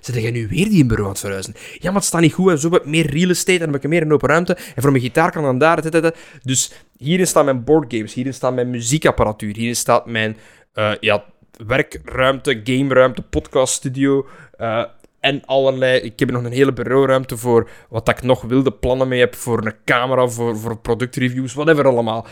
Zeg 0.01 0.21
jij 0.21 0.32
nu 0.32 0.47
weer 0.47 0.69
die 0.69 0.80
in 0.80 0.88
bureau 0.88 1.07
aan 1.07 1.11
het 1.11 1.19
verhuizen? 1.19 1.53
Ja, 1.55 1.86
maar 1.86 1.93
het 1.93 2.03
staat 2.03 2.21
niet 2.21 2.34
goed 2.34 2.51
en 2.51 2.59
zo 2.59 2.71
heb 2.71 2.82
ik 2.82 2.88
meer 2.88 3.09
real 3.09 3.30
estate 3.30 3.51
en 3.51 3.59
dan 3.59 3.73
heb 3.73 3.84
ik 3.84 3.89
meer 3.89 4.01
een 4.01 4.13
open 4.13 4.30
ruimte. 4.30 4.55
En 4.75 4.82
voor 4.82 4.91
mijn 4.91 5.03
gitaar 5.03 5.32
kan 5.32 5.43
dan 5.43 5.57
daar. 5.57 6.03
Dus 6.43 6.71
hierin 6.97 7.28
staan 7.28 7.45
mijn 7.45 7.63
boardgames, 7.63 8.13
hierin 8.13 8.34
staat 8.34 8.53
mijn 8.53 8.69
muziekapparatuur, 8.69 9.55
hierin 9.55 9.75
staat 9.75 10.05
mijn 10.05 10.38
uh, 10.75 10.91
ja, 10.99 11.23
werkruimte, 11.67 12.61
gameruimte, 12.63 13.21
podcaststudio. 13.21 14.28
Uh, 14.59 14.84
en 15.19 15.45
allerlei. 15.45 15.99
Ik 15.99 16.19
heb 16.19 16.32
nog 16.32 16.43
een 16.43 16.51
hele 16.51 16.73
bureauruimte 16.73 17.38
voor 17.38 17.69
wat 17.89 18.09
ik 18.09 18.21
nog 18.21 18.41
wilde 18.41 18.71
plannen 18.71 19.07
mee 19.07 19.19
heb. 19.19 19.36
Voor 19.36 19.65
een 19.65 19.73
camera, 19.86 20.28
voor, 20.28 20.57
voor 20.57 20.78
productreviews, 20.78 21.53
whatever 21.53 21.88
allemaal 21.88 22.28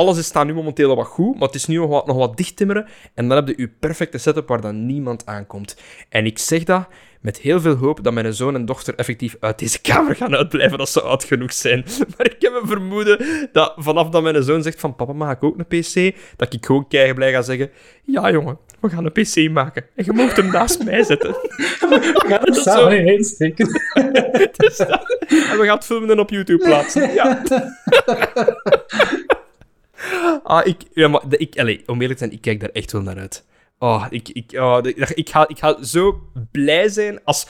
alles 0.00 0.24
staat 0.26 0.46
nu 0.46 0.54
momenteel 0.54 0.96
wat 0.96 1.06
goed, 1.06 1.38
maar 1.38 1.46
het 1.46 1.56
is 1.56 1.66
nu 1.66 1.76
nog 1.76 1.88
wat, 1.88 2.06
nog 2.06 2.16
wat 2.16 2.36
dichttimmeren. 2.36 2.86
En 3.14 3.28
dan 3.28 3.36
heb 3.36 3.48
je 3.48 3.54
je 3.56 3.68
perfecte 3.68 4.18
setup 4.18 4.48
waar 4.48 4.60
dan 4.60 4.86
niemand 4.86 5.26
aankomt. 5.26 5.76
En 6.08 6.26
ik 6.26 6.38
zeg 6.38 6.64
dat 6.64 6.88
met 7.20 7.38
heel 7.38 7.60
veel 7.60 7.74
hoop 7.74 8.04
dat 8.04 8.12
mijn 8.12 8.34
zoon 8.34 8.54
en 8.54 8.64
dochter 8.64 8.94
effectief 8.94 9.36
uit 9.40 9.58
deze 9.58 9.80
kamer 9.90 10.16
gaan 10.16 10.36
uitblijven 10.36 10.78
als 10.78 10.92
ze 10.92 11.00
oud 11.02 11.24
genoeg 11.24 11.52
zijn. 11.52 11.84
Maar 12.16 12.26
ik 12.26 12.36
heb 12.38 12.52
een 12.62 12.68
vermoeden 12.68 13.48
dat 13.52 13.72
vanaf 13.76 14.08
dat 14.08 14.22
mijn 14.22 14.42
zoon 14.42 14.62
zegt 14.62 14.80
van 14.80 14.96
papa, 14.96 15.12
mag 15.12 15.32
ik 15.32 15.44
ook 15.44 15.58
een 15.58 15.66
pc? 15.66 16.16
Dat 16.36 16.52
ik 16.52 16.66
gewoon 16.66 16.86
blij 17.14 17.32
ga 17.32 17.42
zeggen, 17.42 17.70
ja 18.04 18.30
jongen, 18.30 18.58
we 18.80 18.88
gaan 18.88 19.04
een 19.04 19.12
pc 19.12 19.50
maken. 19.50 19.84
En 19.94 20.04
je 20.04 20.12
mag 20.12 20.36
hem 20.36 20.50
naast 20.50 20.84
mij 20.84 21.02
zetten. 21.02 21.30
We 21.30 22.24
gaan 22.26 22.40
het 22.42 22.56
samen 22.56 23.00
ineen 23.00 23.24
steken. 23.24 23.66
en 23.92 24.12
we 25.58 25.62
gaan 25.64 25.76
het 25.76 25.84
filmen 25.84 26.10
en 26.10 26.18
op 26.18 26.30
YouTube 26.30 26.64
plaatsen. 26.64 27.12
Ja. 27.12 27.42
Ah, 30.42 30.66
ik, 30.66 30.82
ja, 30.94 31.08
maar 31.08 31.22
ik, 31.28 31.58
allez, 31.58 31.78
om 31.86 32.00
eerlijk 32.00 32.18
te 32.18 32.24
zijn, 32.24 32.36
ik 32.36 32.40
kijk 32.40 32.60
daar 32.60 32.70
echt 32.70 32.92
wel 32.92 33.02
naar 33.02 33.18
uit. 33.18 33.46
Oh, 33.78 34.06
ik, 34.10 34.28
ik, 34.28 34.52
oh, 34.54 34.78
ik, 35.14 35.28
ga, 35.28 35.48
ik 35.48 35.58
ga 35.58 35.82
zo 35.82 36.20
blij 36.50 36.88
zijn 36.88 37.24
als, 37.24 37.46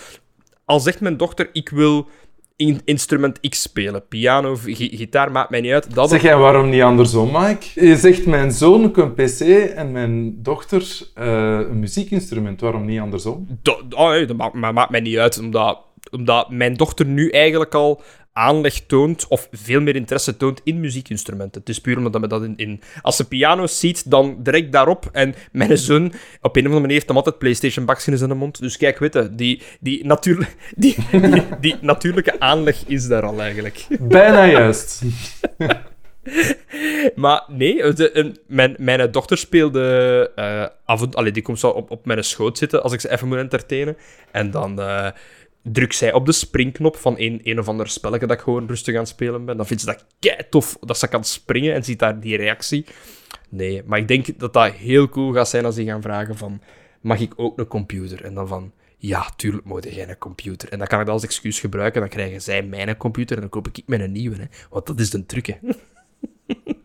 als 0.65 0.83
zegt 0.83 1.01
mijn 1.01 1.17
dochter, 1.17 1.51
ik 1.53 1.69
wil 1.69 2.09
in, 2.57 2.81
instrument 2.85 3.41
X 3.49 3.63
spelen. 3.63 4.09
Piano 4.09 4.51
of 4.51 4.63
gitaar, 4.65 5.33
maakt 5.33 5.51
mij 5.51 5.61
niet 5.61 5.73
uit. 5.73 5.95
Dat 5.95 6.11
zeg 6.11 6.23
jij 6.23 6.37
waarom 6.37 6.69
niet 6.69 6.83
andersom, 6.83 7.31
Mike? 7.33 7.87
Je 7.87 7.97
zegt 7.97 8.27
mijn 8.27 8.53
zoon 8.53 8.91
een 8.95 9.15
pc 9.15 9.41
en 9.75 9.93
mijn 9.93 10.43
dochter 10.43 10.99
uh, 11.19 11.25
een 11.59 11.79
muziekinstrument. 11.79 12.61
Waarom 12.61 12.85
niet 12.85 13.01
andersom? 13.01 13.47
Dat, 13.63 13.83
oh, 13.91 14.27
dat 14.27 14.37
maakt, 14.37 14.55
maakt 14.55 14.91
mij 14.91 15.01
niet 15.01 15.19
uit, 15.19 15.39
omdat 15.39 15.89
omdat 16.11 16.51
mijn 16.51 16.75
dochter 16.75 17.07
nu 17.07 17.31
eigenlijk 17.31 17.75
al 17.75 18.03
aanleg 18.33 18.81
toont, 18.87 19.27
of 19.29 19.49
veel 19.53 19.81
meer 19.81 19.97
interesse 19.97 20.37
toont 20.37 20.61
in 20.65 20.81
muziekinstrumenten. 20.81 21.61
Het 21.61 21.69
is 21.69 21.81
puur 21.81 21.97
omdat 21.97 22.21
we 22.21 22.27
dat 22.27 22.43
in, 22.43 22.57
in... 22.57 22.81
Als 23.03 23.17
ze 23.17 23.29
piano's 23.29 23.79
ziet, 23.79 24.11
dan 24.11 24.37
direct 24.43 24.73
daarop. 24.73 25.09
En 25.13 25.35
mijn 25.53 25.79
zoon, 25.79 26.13
op 26.41 26.57
een 26.57 26.63
of 26.63 26.67
andere 26.67 26.81
manier, 26.81 26.93
heeft 26.93 27.09
hem 27.09 27.17
altijd 27.17 27.39
PlayStation-bakjes 27.39 28.09
in 28.09 28.19
zijn 28.19 28.37
mond. 28.37 28.61
Dus 28.61 28.77
kijk, 28.77 28.99
weet 28.99 29.39
die, 29.39 29.63
die, 29.81 30.07
natuur, 30.07 30.49
die, 30.77 30.97
die, 31.13 31.43
die 31.61 31.77
natuurlijke 31.81 32.41
aanleg 32.41 32.87
is 32.87 33.09
daar 33.09 33.23
al 33.23 33.41
eigenlijk. 33.41 33.87
Bijna 34.01 34.47
juist. 34.47 35.03
maar 37.15 37.45
nee, 37.49 37.93
de, 37.93 38.35
mijn, 38.47 38.75
mijn 38.79 39.11
dochter 39.11 39.39
speelde 39.39 40.33
uh, 40.37 40.61
en 40.87 41.11
toe... 41.11 41.31
Die 41.31 41.43
komt 41.43 41.59
zo 41.59 41.69
op, 41.69 41.91
op 41.91 42.07
mijn 42.07 42.25
schoot 42.25 42.59
zitten 42.59 42.83
als 42.83 42.93
ik 42.93 43.01
ze 43.01 43.11
even 43.11 43.29
moet 43.29 43.39
entertainen. 43.39 43.97
En 44.31 44.51
dan... 44.51 44.81
Uh, 44.81 45.09
druk 45.63 45.93
zij 45.93 46.13
op 46.13 46.27
de 46.27 46.33
springknop 46.33 46.97
van 46.97 47.15
een, 47.19 47.41
een 47.43 47.59
of 47.59 47.69
ander 47.69 47.89
spelletje 47.89 48.27
dat 48.27 48.37
ik 48.37 48.43
gewoon 48.43 48.67
rustig 48.67 48.95
aan 48.95 49.01
het 49.01 49.09
spelen 49.09 49.45
ben. 49.45 49.57
Dan 49.57 49.67
vindt 49.67 49.83
ze 49.83 49.89
dat 49.89 50.05
kei 50.19 50.37
tof 50.51 50.77
dat 50.81 50.99
ze 50.99 51.09
kan 51.09 51.25
springen 51.25 51.75
en 51.75 51.85
ziet 51.85 51.99
daar 51.99 52.21
die 52.21 52.37
reactie. 52.37 52.85
Nee, 53.49 53.83
maar 53.87 53.99
ik 53.99 54.09
denk 54.09 54.39
dat 54.39 54.53
dat 54.53 54.73
heel 54.73 55.09
cool 55.09 55.33
gaat 55.33 55.49
zijn 55.49 55.65
als 55.65 55.75
die 55.75 55.87
gaan 55.87 56.03
vragen 56.03 56.37
van... 56.37 56.61
Mag 57.01 57.21
ik 57.21 57.33
ook 57.37 57.59
een 57.59 57.67
computer? 57.67 58.25
En 58.25 58.35
dan 58.35 58.49
van... 58.49 58.73
Ja, 58.97 59.31
tuurlijk 59.37 59.65
moet 59.65 59.95
jij 59.95 60.09
een 60.09 60.19
computer. 60.19 60.69
En 60.69 60.79
dan 60.79 60.87
kan 60.87 61.01
ik 61.01 61.07
dat 61.07 61.15
als 61.15 61.25
excuus 61.25 61.61
gebruiken. 61.61 62.01
Dan 62.01 62.11
krijgen 62.11 62.43
zij 62.43 62.63
mijn 62.63 62.97
computer 62.97 63.37
en 63.37 63.41
dan 63.41 63.51
koop 63.51 63.69
ik 63.69 63.83
mijn 63.87 64.13
nieuwe. 64.13 64.37
Hè. 64.37 64.45
Want 64.71 64.87
dat 64.87 65.01
is 65.01 65.11
de 65.11 65.27
truc, 65.27 65.47
hè. 65.47 65.57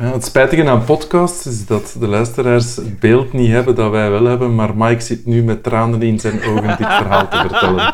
Het 0.00 0.24
spijtige 0.24 0.68
aan 0.68 0.84
podcasts 0.84 1.46
is 1.46 1.66
dat 1.66 1.96
de 1.98 2.06
luisteraars 2.06 2.76
het 2.76 3.00
beeld 3.00 3.32
niet 3.32 3.50
hebben 3.50 3.74
dat 3.74 3.90
wij 3.90 4.10
wel 4.10 4.24
hebben, 4.24 4.54
maar 4.54 4.76
Mike 4.76 5.00
zit 5.00 5.26
nu 5.26 5.42
met 5.42 5.62
tranen 5.62 6.02
in 6.02 6.18
zijn 6.18 6.42
ogen 6.42 6.68
dit 6.68 6.76
verhaal 6.76 7.28
te 7.28 7.36
vertellen. 7.36 7.92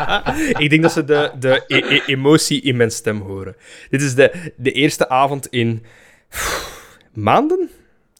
Ik 0.62 0.70
denk 0.70 0.82
dat 0.82 0.92
ze 0.92 1.05
de, 1.05 1.30
de 1.38 1.64
e-, 1.66 1.94
e 1.94 2.03
emotie 2.07 2.62
in 2.62 2.76
mijn 2.76 2.90
stem 2.90 3.20
horen. 3.20 3.57
Dit 3.90 4.03
is 4.03 4.14
de, 4.14 4.53
de 4.57 4.72
eerste 4.72 5.09
avond 5.09 5.46
in 5.46 5.84
maanden? 7.12 7.70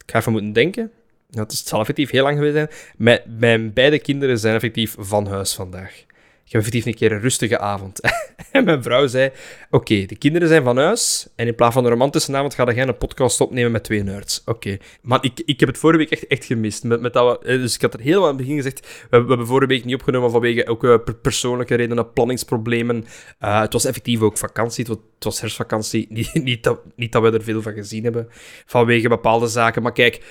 Ik 0.05 0.11
ga 0.11 0.19
even 0.19 0.33
moeten 0.33 0.53
denken. 0.53 0.91
het 1.31 1.53
zal 1.53 1.81
effectief 1.81 2.11
heel 2.11 2.23
lang 2.23 2.37
geweest 2.37 2.55
zijn. 2.55 2.71
Mijn, 2.97 3.21
mijn 3.39 3.73
beide 3.73 3.99
kinderen 3.99 4.39
zijn 4.39 4.55
effectief 4.55 4.95
van 4.99 5.27
huis 5.27 5.55
vandaag 5.55 6.05
ik 6.51 6.57
heb 6.57 6.65
effectief 6.65 6.93
een 6.93 6.99
keer 6.99 7.13
een 7.13 7.21
rustige 7.21 7.59
avond. 7.59 8.01
en 8.53 8.65
mijn 8.65 8.83
vrouw 8.83 9.07
zei, 9.07 9.31
oké, 9.71 10.07
de 10.07 10.17
kinderen 10.17 10.49
zijn 10.49 10.63
van 10.63 10.77
huis 10.77 11.29
en 11.37 11.47
in 11.47 11.55
plaats 11.55 11.75
van 11.75 11.85
een 11.85 11.91
romantische 11.91 12.37
avond 12.37 12.55
ga 12.55 12.73
jij 12.73 12.89
een 12.89 12.97
podcast 12.97 13.41
opnemen 13.41 13.73
met 13.73 13.85
twee 13.85 14.03
nerds. 14.03 14.43
Oké. 14.45 14.77
Maar 15.03 15.25
ik, 15.25 15.43
ik 15.45 15.61
heb 15.61 15.69
het 15.69 15.79
vorige 15.79 15.99
week 15.99 16.11
echt, 16.11 16.27
echt 16.27 16.45
gemist. 16.45 16.85
Met, 16.85 17.01
met 17.01 17.13
dat 17.13 17.45
eh, 17.45 17.57
dus 17.57 17.75
ik 17.75 17.81
had 17.81 17.95
er 17.95 18.01
helemaal 18.01 18.29
aan 18.29 18.37
het 18.37 18.37
begin 18.37 18.57
gezegd, 18.57 18.81
we, 19.11 19.23
we 19.23 19.29
hebben 19.29 19.47
vorige 19.47 19.67
week 19.67 19.85
niet 19.85 19.95
opgenomen 19.95 20.31
vanwege 20.31 20.67
ook 20.67 20.85
uh, 20.85 20.97
persoonlijke 21.23 21.75
redenen, 21.75 22.13
planningsproblemen. 22.13 23.05
Uh, 23.41 23.61
het 23.61 23.73
was 23.73 23.85
effectief 23.85 24.21
ook 24.21 24.39
vakantie, 24.39 24.85
het 24.85 24.95
was, 24.95 25.05
was 25.19 25.41
herfstvakantie. 25.41 26.07
Niet, 26.13 26.35
niet, 26.35 26.63
dat, 26.63 26.81
niet 26.97 27.13
dat 27.13 27.23
we 27.23 27.31
er 27.31 27.43
veel 27.43 27.63
van 27.63 27.73
gezien 27.73 28.05
hebben, 28.05 28.29
vanwege 28.67 29.09
bepaalde 29.09 29.47
zaken. 29.47 29.83
Maar 29.83 29.93
kijk, 29.93 30.25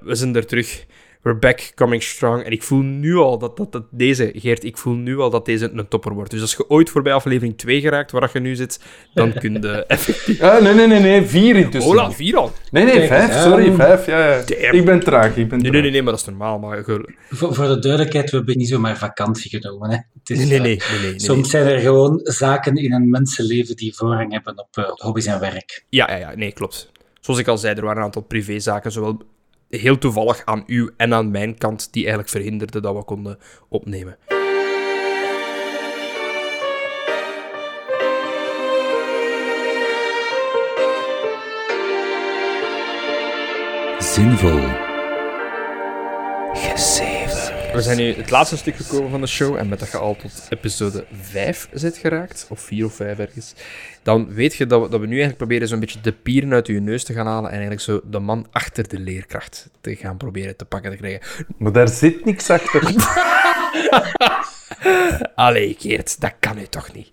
we 0.00 0.14
zijn 0.14 0.36
er 0.36 0.46
terug 0.46 0.86
we're 1.22 1.38
back, 1.38 1.72
coming 1.74 2.02
strong. 2.02 2.42
En 2.42 2.52
ik 2.52 2.62
voel 2.62 2.82
nu 2.82 3.16
al 3.16 3.38
dat, 3.38 3.56
dat, 3.56 3.72
dat 3.72 3.84
deze, 3.90 4.32
Geert, 4.34 4.64
ik 4.64 4.76
voel 4.76 4.94
nu 4.94 5.18
al 5.18 5.30
dat 5.30 5.46
deze 5.46 5.70
een 5.74 5.88
topper 5.88 6.14
wordt. 6.14 6.30
Dus 6.30 6.40
als 6.40 6.52
je 6.52 6.70
ooit 6.70 6.90
voorbij 6.90 7.12
aflevering 7.12 7.58
2 7.58 7.80
geraakt, 7.80 8.10
waar 8.10 8.30
je 8.32 8.40
nu 8.40 8.54
zit, 8.54 8.80
dan 9.14 9.32
kun 9.40 9.52
je 9.52 9.84
effectief... 9.86 10.40
Ah, 10.40 10.62
nee, 10.62 10.74
nee, 10.74 10.86
nee, 10.86 11.00
nee, 11.00 11.26
vier 11.26 11.56
intussen. 11.56 11.90
Hola, 11.90 12.12
vier 12.12 12.36
al. 12.36 12.52
Nee, 12.70 12.84
nee, 12.84 13.06
vijf, 13.06 13.42
sorry, 13.42 13.72
vijf, 13.72 14.06
ja, 14.06 14.26
ja. 14.26 14.70
Ik 14.70 14.84
ben 14.84 15.00
traag, 15.00 15.36
ik 15.36 15.48
ben 15.48 15.58
nee, 15.58 15.70
nee, 15.70 15.80
nee, 15.80 15.90
nee, 15.90 16.02
maar 16.02 16.12
dat 16.12 16.20
is 16.20 16.26
normaal. 16.26 16.58
Maar... 16.58 16.84
Voor, 17.30 17.54
voor 17.54 17.66
de 17.66 17.78
duidelijkheid, 17.78 18.30
we 18.30 18.36
hebben 18.36 18.58
niet 18.58 18.68
zomaar 18.68 18.98
vakantie 18.98 19.50
genomen, 19.60 19.90
hè. 19.90 19.96
Het 19.96 20.30
is, 20.30 20.38
nee, 20.38 20.46
nee, 20.46 20.60
nee, 20.60 20.80
nee, 21.00 21.10
nee, 21.10 21.20
Soms 21.20 21.50
zijn 21.50 21.66
er 21.66 21.78
gewoon 21.78 22.20
zaken 22.22 22.76
in 22.76 22.92
een 22.92 23.10
mensenleven 23.10 23.76
die 23.76 23.94
voorrang 23.94 24.32
hebben 24.32 24.58
op 24.58 24.76
uh, 24.78 24.84
hobby's 24.88 25.26
en 25.26 25.40
werk. 25.40 25.84
Ja, 25.88 26.10
ja, 26.10 26.16
ja, 26.16 26.34
nee, 26.34 26.52
klopt. 26.52 26.90
Zoals 27.20 27.40
ik 27.40 27.48
al 27.48 27.58
zei, 27.58 27.74
er 27.74 27.82
waren 27.82 27.96
een 27.96 28.04
aantal 28.04 28.22
privézaken, 28.22 28.92
zowel 28.92 29.22
heel 29.78 29.98
toevallig 29.98 30.42
aan 30.44 30.62
uw 30.66 30.90
en 30.96 31.14
aan 31.14 31.30
mijn 31.30 31.58
kant, 31.58 31.92
die 31.92 32.02
eigenlijk 32.02 32.32
verhinderde 32.32 32.80
dat 32.80 32.96
we 32.96 33.04
konden 33.04 33.38
opnemen. 33.68 34.16
Zinvol. 43.98 44.60
We 47.72 47.82
zijn 47.82 47.96
nu 47.96 48.14
het 48.14 48.30
laatste 48.30 48.56
stuk 48.56 48.76
gekomen 48.76 49.10
van 49.10 49.20
de 49.20 49.26
show. 49.26 49.56
En 49.56 49.68
met 49.68 49.78
dat 49.78 49.90
je 49.90 49.96
al 49.96 50.16
tot 50.16 50.46
episode 50.48 51.04
5 51.12 51.68
zit 51.72 51.96
geraakt, 51.96 52.46
of 52.48 52.60
4 52.60 52.84
of 52.84 52.94
5 52.94 53.18
ergens, 53.18 53.54
dan 54.02 54.34
weet 54.34 54.54
je 54.54 54.66
dat 54.66 54.82
we, 54.82 54.88
dat 54.88 55.00
we 55.00 55.06
nu 55.06 55.12
eigenlijk 55.12 55.38
proberen 55.38 55.68
zo'n 55.68 55.80
beetje 55.80 56.00
de 56.00 56.12
pieren 56.12 56.52
uit 56.52 56.66
je 56.66 56.80
neus 56.80 57.04
te 57.04 57.12
gaan 57.12 57.26
halen. 57.26 57.44
En 57.44 57.50
eigenlijk 57.50 57.80
zo 57.80 58.00
de 58.04 58.18
man 58.18 58.46
achter 58.50 58.88
de 58.88 58.98
leerkracht 58.98 59.70
te 59.80 59.96
gaan 59.96 60.16
proberen 60.16 60.56
te 60.56 60.64
pakken 60.64 60.90
te 60.90 60.96
krijgen. 60.96 61.46
Maar 61.56 61.72
daar 61.72 61.88
zit 61.88 62.24
niks 62.24 62.50
achter. 62.50 62.94
Allee, 65.34 65.76
Geert, 65.78 66.20
dat 66.20 66.34
kan 66.40 66.58
u 66.58 66.66
toch 66.66 66.92
niet? 66.92 67.10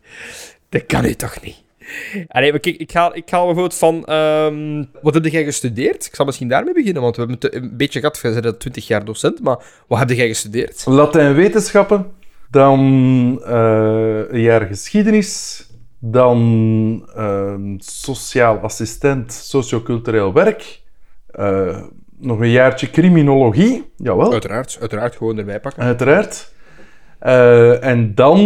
Dat 0.69 0.85
kan 0.85 1.05
u 1.05 1.15
toch 1.15 1.41
niet? 1.41 1.55
Allee, 2.27 2.51
maar 2.51 2.59
kijk, 2.59 2.77
ik 2.77 2.91
ga, 2.91 3.13
ik 3.13 3.29
ga 3.29 3.37
bijvoorbeeld 3.37 3.75
van... 3.75 4.05
ehm, 4.05 4.83
wat 5.01 5.13
heb 5.13 5.25
jij 5.25 5.43
gestudeerd? 5.43 6.05
Ik 6.05 6.15
zal 6.15 6.25
misschien 6.25 6.47
daarmee 6.47 6.73
beginnen, 6.73 7.01
want 7.01 7.15
we 7.15 7.21
hebben 7.21 7.39
het 7.41 7.53
een 7.63 7.77
beetje 7.77 7.99
gehad. 7.99 8.19
Je 8.21 8.39
bent 8.41 8.59
20 8.59 8.87
jaar 8.87 9.05
docent, 9.05 9.41
maar 9.41 9.57
wat 9.87 9.99
heb 9.99 10.09
jij 10.09 10.27
gestudeerd? 10.27 10.83
Latijn-wetenschappen, 10.85 12.05
dan 12.51 12.79
eh, 13.45 14.19
een 14.29 14.41
jaar 14.41 14.61
geschiedenis, 14.61 15.63
dan 15.99 17.09
ehm, 17.15 17.75
sociaal 17.77 18.57
assistent 18.57 19.33
sociocultureel 19.33 20.33
werk, 20.33 20.81
eh, 21.27 21.81
nog 22.17 22.39
een 22.39 22.49
jaartje 22.51 22.89
criminologie, 22.89 23.91
jawel, 23.95 24.31
Uiteraard, 24.31 24.77
uiteraard 24.79 25.15
gewoon 25.15 25.37
erbij 25.37 25.59
pakken. 25.59 25.83
uiteraard. 25.83 26.51
Eh, 27.19 27.83
en 27.83 28.15
dan, 28.15 28.39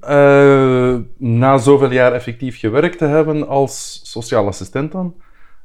eh, 0.00 0.94
na 1.16 1.58
zoveel 1.58 1.92
jaar 1.92 2.12
effectief 2.12 2.58
gewerkt 2.58 2.98
te 2.98 3.04
hebben 3.04 3.48
als 3.48 4.00
sociaal 4.02 4.46
assistent 4.46 4.92
dan, 4.92 5.14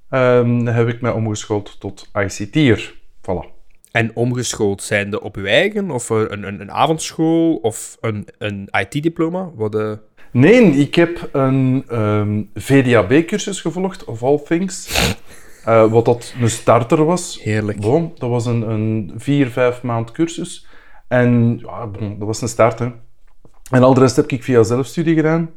ehm, 0.10 0.66
heb 0.66 0.88
ik 0.88 1.02
mij 1.02 1.12
omgeschoold 1.12 1.80
tot 1.80 2.10
ICT'er. 2.14 2.94
Voilà. 3.22 3.52
En 3.92 4.16
omgeschoold 4.16 4.82
zijnde 4.82 5.22
op 5.22 5.36
uw 5.36 5.46
eigen, 5.46 5.92
of 5.92 6.10
een, 6.10 6.48
een, 6.48 6.62
een 6.62 6.72
avondschool, 6.72 7.56
of 7.56 7.98
een, 8.02 8.28
een 8.38 8.70
IT-diploma? 8.72 9.50
Wat, 9.56 9.76
eh, 9.76 9.92
Nee, 10.32 10.64
ik 10.64 10.96
heb 10.96 11.30
een 11.32 11.84
ehm, 11.88 12.42
VDAB-cursus 12.54 13.62
gevolgd, 13.62 14.04
of 14.04 14.24
all 14.24 14.40
things. 14.48 15.02
Eh, 15.66 15.92
wat 15.92 16.06
dat 16.06 16.34
een 16.42 16.50
starter 16.50 17.06
was. 17.06 17.40
Heerlijk. 17.42 17.80
Bon, 17.80 18.12
dat 18.18 18.30
was 18.30 18.46
een, 18.46 18.70
een 18.70 19.12
vier, 19.18 19.48
vijf 19.48 19.82
maand 19.82 20.12
cursus. 20.12 20.68
En 21.14 21.60
ja, 21.62 21.90
dat 22.18 22.28
was 22.28 22.42
een 22.42 22.48
start. 22.48 22.80
Hè. 22.80 22.92
En 23.72 23.84
al 23.84 23.94
de 23.94 24.00
rest 24.00 24.16
heb 24.16 24.32
ik 24.32 24.44
via 24.44 24.64
zelfstudie 24.64 25.16
gedaan. 25.16 25.50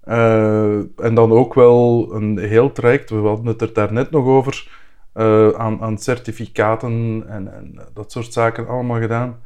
Eh, 0.00 0.74
en 0.76 1.14
dan 1.14 1.32
ook 1.32 1.54
wel 1.54 2.08
een 2.14 2.38
heel 2.38 2.72
traject, 2.72 3.10
we 3.10 3.16
hadden 3.16 3.46
het 3.46 3.60
er 3.60 3.72
daarnet 3.72 4.10
nog 4.10 4.26
over, 4.26 4.68
eh, 5.12 5.48
aan, 5.48 5.80
aan 5.80 5.98
certificaten 5.98 7.24
en, 7.28 7.54
en 7.54 7.80
dat 7.94 8.12
soort 8.12 8.32
zaken 8.32 8.68
allemaal 8.68 9.00
gedaan. 9.00 9.40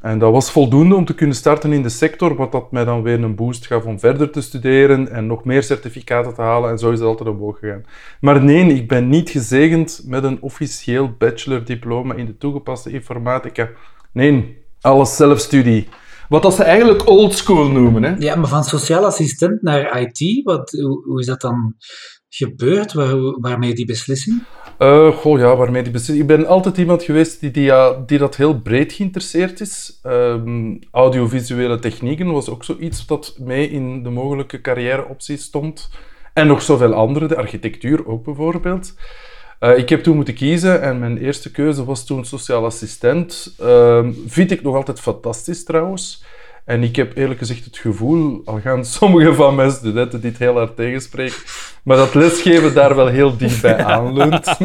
En 0.00 0.18
dat 0.18 0.32
was 0.32 0.50
voldoende 0.50 0.94
om 0.94 1.04
te 1.04 1.14
kunnen 1.14 1.36
starten 1.36 1.72
in 1.72 1.82
de 1.82 1.88
sector, 1.88 2.34
wat 2.34 2.52
dat 2.52 2.72
mij 2.72 2.84
dan 2.84 3.02
weer 3.02 3.22
een 3.22 3.34
boost 3.34 3.66
gaf 3.66 3.84
om 3.84 3.98
verder 3.98 4.30
te 4.30 4.40
studeren 4.40 5.10
en 5.10 5.26
nog 5.26 5.44
meer 5.44 5.62
certificaten 5.62 6.34
te 6.34 6.42
halen. 6.42 6.70
En 6.70 6.78
zo 6.78 6.90
is 6.90 6.98
het 6.98 7.08
altijd 7.08 7.28
omhoog 7.28 7.58
gegaan. 7.58 7.84
Maar 8.20 8.44
nee, 8.44 8.74
ik 8.74 8.88
ben 8.88 9.08
niet 9.08 9.30
gezegend 9.30 10.02
met 10.06 10.24
een 10.24 10.38
officieel 10.40 11.14
bachelordiploma 11.18 12.14
in 12.14 12.26
de 12.26 12.38
toegepaste 12.38 12.90
informatica. 12.90 13.70
Nee, 14.12 14.61
alles 14.82 15.16
zelfstudie. 15.16 15.88
Wat 16.28 16.42
dat 16.42 16.54
ze 16.54 16.62
eigenlijk 16.62 17.08
oldschool 17.08 17.68
noemen. 17.68 18.02
Hè? 18.02 18.14
Ja, 18.18 18.36
maar 18.36 18.48
van 18.48 18.64
sociaal 18.64 19.04
assistent 19.04 19.62
naar 19.62 20.00
IT, 20.00 20.44
wat, 20.44 20.70
hoe, 20.70 21.04
hoe 21.04 21.20
is 21.20 21.26
dat 21.26 21.40
dan 21.40 21.74
gebeurd? 22.28 22.92
Waar, 22.92 23.40
waarmee 23.40 23.74
die 23.74 23.86
beslissing? 23.86 24.42
Eh, 24.78 25.16
goh, 25.16 25.38
ja, 25.38 25.56
waarmee 25.56 25.82
die 25.82 25.92
beslissing... 25.92 26.30
Ik 26.30 26.36
ben 26.36 26.46
altijd 26.46 26.76
iemand 26.76 27.02
geweest 27.02 27.40
die, 27.40 27.50
die, 27.50 27.72
die 28.06 28.18
dat 28.18 28.36
heel 28.36 28.60
breed 28.60 28.92
geïnteresseerd 28.92 29.60
is. 29.60 29.98
Ehm, 30.02 30.76
audiovisuele 30.90 31.78
technieken 31.78 32.32
was 32.32 32.48
ook 32.48 32.64
zoiets 32.64 33.06
dat 33.06 33.36
mee 33.38 33.70
in 33.70 34.02
de 34.02 34.10
mogelijke 34.10 34.60
carrièreopties 34.60 35.42
stond. 35.42 35.90
En 36.32 36.46
nog 36.46 36.62
zoveel 36.62 36.92
andere, 36.92 37.26
de 37.26 37.36
architectuur 37.36 38.06
ook 38.06 38.24
bijvoorbeeld. 38.24 38.94
Eh, 39.62 39.78
ik 39.78 39.88
heb 39.88 40.02
toen 40.02 40.16
moeten 40.16 40.34
kiezen 40.34 40.82
en 40.82 40.98
mijn 40.98 41.18
eerste 41.18 41.50
keuze 41.50 41.84
was 41.84 42.06
toen 42.06 42.24
sociaal 42.24 42.64
assistent. 42.64 43.54
Ehm, 43.58 44.12
vind 44.26 44.50
ik 44.50 44.62
nog 44.62 44.74
altijd 44.74 45.00
fantastisch 45.00 45.64
trouwens. 45.64 46.24
En 46.64 46.82
ik 46.82 46.96
heb 46.96 47.16
eerlijk 47.16 47.38
gezegd 47.38 47.64
het 47.64 47.78
gevoel, 47.78 48.42
al 48.44 48.60
gaan 48.60 48.84
sommige 48.98 49.34
van 49.34 49.54
mijn 49.54 49.70
studenten 49.70 50.20
dit 50.20 50.38
heel 50.38 50.54
hard 50.54 50.76
tegenspreken, 50.76 51.36
maar 51.84 51.96
dat 51.96 52.14
lesgeven 52.14 52.74
daar 52.74 52.96
wel 52.96 53.06
heel 53.06 53.36
dichtbij 53.36 53.84
aanleunt. 53.94 54.58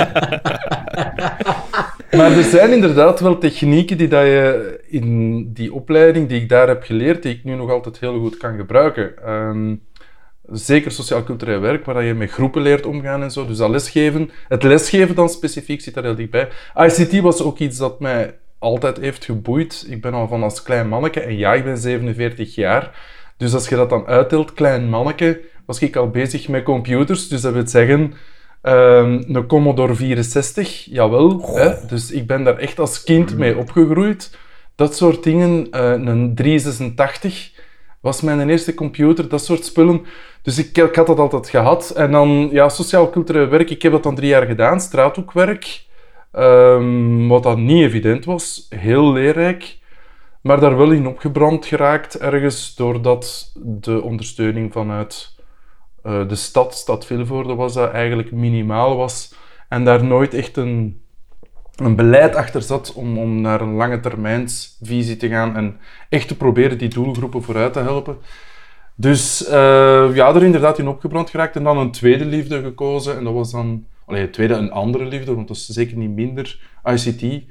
maar 2.11 2.31
er 2.31 2.43
zijn 2.43 2.71
inderdaad 2.71 3.19
wel 3.19 3.37
technieken 3.37 3.97
die 3.97 4.07
dat 4.07 4.25
je 4.25 4.79
in 4.87 5.53
die 5.53 5.73
opleiding 5.73 6.29
die 6.29 6.41
ik 6.41 6.49
daar 6.49 6.67
heb 6.67 6.83
geleerd, 6.83 7.23
die 7.23 7.33
ik 7.33 7.43
nu 7.43 7.55
nog 7.55 7.69
altijd 7.69 7.99
heel 7.99 8.19
goed 8.19 8.37
kan 8.37 8.57
gebruiken. 8.57 9.23
Ehm, 9.25 9.75
zeker 10.51 10.91
sociaal-cultureel 10.91 11.59
werk, 11.59 11.85
waar 11.85 12.03
je 12.03 12.13
met 12.13 12.31
groepen 12.31 12.61
leert 12.61 12.85
omgaan 12.85 13.23
en 13.23 13.31
zo. 13.31 13.45
Dus 13.45 13.57
dat 13.57 13.69
lesgeven, 13.69 14.31
het 14.47 14.63
lesgeven 14.63 15.15
dan 15.15 15.29
specifiek 15.29 15.81
zit 15.81 15.93
daar 15.93 16.03
heel 16.03 16.15
dichtbij. 16.15 16.49
ICT 16.75 17.19
was 17.19 17.41
ook 17.41 17.59
iets 17.59 17.77
dat 17.77 17.99
mij 17.99 18.35
altijd 18.59 18.97
heeft 18.97 19.25
geboeid. 19.25 19.85
Ik 19.89 20.01
ben 20.01 20.13
al 20.13 20.27
van 20.27 20.43
als 20.43 20.63
klein 20.63 20.87
manneke, 20.87 21.19
en 21.19 21.37
ja, 21.37 21.53
ik 21.53 21.63
ben 21.63 21.77
47 21.77 22.55
jaar. 22.55 22.91
Dus 23.37 23.53
als 23.53 23.69
je 23.69 23.75
dat 23.75 23.89
dan 23.89 24.05
uittelt, 24.05 24.53
klein 24.53 24.89
manneke, 24.89 25.41
was 25.65 25.81
ik 25.81 25.95
al 25.95 26.09
bezig 26.09 26.47
met 26.47 26.63
computers. 26.63 27.27
Dus 27.27 27.41
dat 27.41 27.53
wil 27.53 27.67
zeggen, 27.67 28.13
ehm, 28.61 29.23
een 29.27 29.47
Commodore 29.47 29.95
64, 29.95 30.85
jawel. 30.85 31.55
Hè? 31.55 31.85
Dus 31.87 32.11
ik 32.11 32.27
ben 32.27 32.43
daar 32.43 32.57
echt 32.57 32.79
als 32.79 33.03
kind 33.03 33.37
mee 33.37 33.57
opgegroeid. 33.57 34.37
Dat 34.75 34.95
soort 34.95 35.23
dingen, 35.23 35.67
eh, 35.71 35.91
een 35.91 36.35
386 36.35 37.51
was 37.99 38.21
mijn 38.21 38.49
eerste 38.49 38.73
computer, 38.73 39.29
dat 39.29 39.43
soort 39.43 39.65
spullen. 39.65 40.05
Dus 40.41 40.57
ik, 40.57 40.95
had 40.95 41.07
dat 41.07 41.19
altijd 41.19 41.49
gehad. 41.49 41.89
En 41.89 42.11
dan, 42.11 42.49
ja, 42.51 42.69
sociaal-cultureel 42.69 43.47
werk, 43.47 43.69
ik 43.69 43.81
heb 43.81 43.91
dat 43.91 44.03
dan 44.03 44.15
drie 44.15 44.29
jaar 44.29 44.45
gedaan, 44.45 44.79
straathoekwerk. 44.79 45.85
Ehm, 46.31 47.27
wat 47.27 47.43
dan 47.43 47.65
niet 47.65 47.83
evident 47.83 48.25
was, 48.25 48.67
heel 48.69 49.11
leerrijk. 49.11 49.79
Maar 50.41 50.59
daar 50.59 50.77
wel 50.77 50.91
in 50.91 51.07
opgebrand 51.07 51.65
geraakt 51.65 52.19
ergens, 52.19 52.75
doordat 52.75 53.53
de 53.55 54.01
ondersteuning 54.01 54.71
vanuit 54.73 55.35
eh, 56.03 56.27
de 56.27 56.35
stad, 56.35 56.75
Stad 56.75 57.05
Vilvoorde 57.05 57.55
was 57.55 57.73
dat, 57.73 57.91
eigenlijk 57.91 58.31
minimaal 58.31 58.95
was. 58.95 59.35
En 59.69 59.85
daar 59.85 60.03
nooit 60.03 60.33
echt 60.33 60.57
een, 60.57 61.01
een 61.77 61.95
beleid 61.95 62.35
achter 62.35 62.61
zat 62.61 62.93
om, 62.93 63.17
om 63.17 63.41
naar 63.41 63.61
een 63.61 63.73
lange 63.73 63.99
termijnsvisie 63.99 65.17
te 65.17 65.27
gaan 65.27 65.55
en 65.55 65.77
echt 66.09 66.27
te 66.27 66.37
proberen 66.37 66.77
die 66.77 66.89
doelgroepen 66.89 67.43
vooruit 67.43 67.73
te 67.73 67.79
helpen. 67.79 68.17
Dus 68.95 69.45
eh, 69.45 70.15
ja, 70.15 70.35
er 70.35 70.43
inderdaad 70.43 70.79
in 70.79 70.87
opgebrand 70.87 71.29
geraakt 71.29 71.55
en 71.55 71.63
dan 71.63 71.77
een 71.77 71.91
tweede 71.91 72.25
liefde 72.25 72.61
gekozen. 72.61 73.17
En 73.17 73.23
dat 73.23 73.33
was 73.33 73.51
dan, 73.51 73.85
allee, 74.05 74.29
tweede 74.29 74.53
een 74.53 74.71
andere 74.71 75.05
liefde, 75.05 75.35
want 75.35 75.47
dat 75.47 75.57
is 75.57 75.65
zeker 75.65 75.97
niet 75.97 76.15
minder, 76.15 76.59
ICT. 76.83 77.43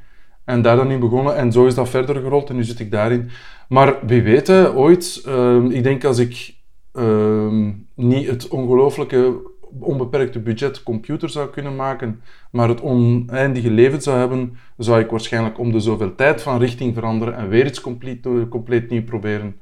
En 0.45 0.63
daar 0.63 0.77
dan 0.77 0.91
in 0.91 1.01
begonnen 1.01 1.37
en 1.37 1.53
zo 1.53 1.67
is 1.67 1.75
dat 1.75 1.89
verder 1.89 2.17
gerold 2.17 2.51
en 2.51 2.57
nu 2.57 2.65
zit 2.65 2.81
ik 2.81 2.91
daarin. 2.91 3.31
Maar 3.69 4.07
wie 4.07 4.23
weet, 4.23 4.51
ooit, 4.51 5.23
eh, 5.27 5.65
ik 5.69 5.83
denk 5.83 6.05
als 6.05 6.19
ik 6.19 6.55
eh, 6.93 7.59
niet 7.95 8.29
het 8.29 8.49
ongelooflijke 8.49 9.35
onbeperkte 9.81 10.41
budget 10.41 10.83
computer 10.83 11.31
zou 11.31 11.51
kunnen 11.51 11.77
maken, 11.77 12.21
maar 12.51 12.69
het 12.69 12.81
oneindige 12.81 13.71
leven 13.71 14.03
zou 14.03 14.19
hebben, 14.19 14.57
zou 14.77 15.01
ik 15.01 15.11
waarschijnlijk 15.11 15.59
om 15.59 15.73
de 15.73 15.81
zoveel 15.81 16.15
tijd 16.15 16.43
van 16.43 16.59
richting 16.59 16.95
veranderen 16.95 17.37
en 17.37 17.49
weer 17.49 17.67
iets 17.67 17.81
compleet, 17.81 18.27
compleet 18.49 18.91
nieuw 18.91 19.05
proberen. 19.05 19.61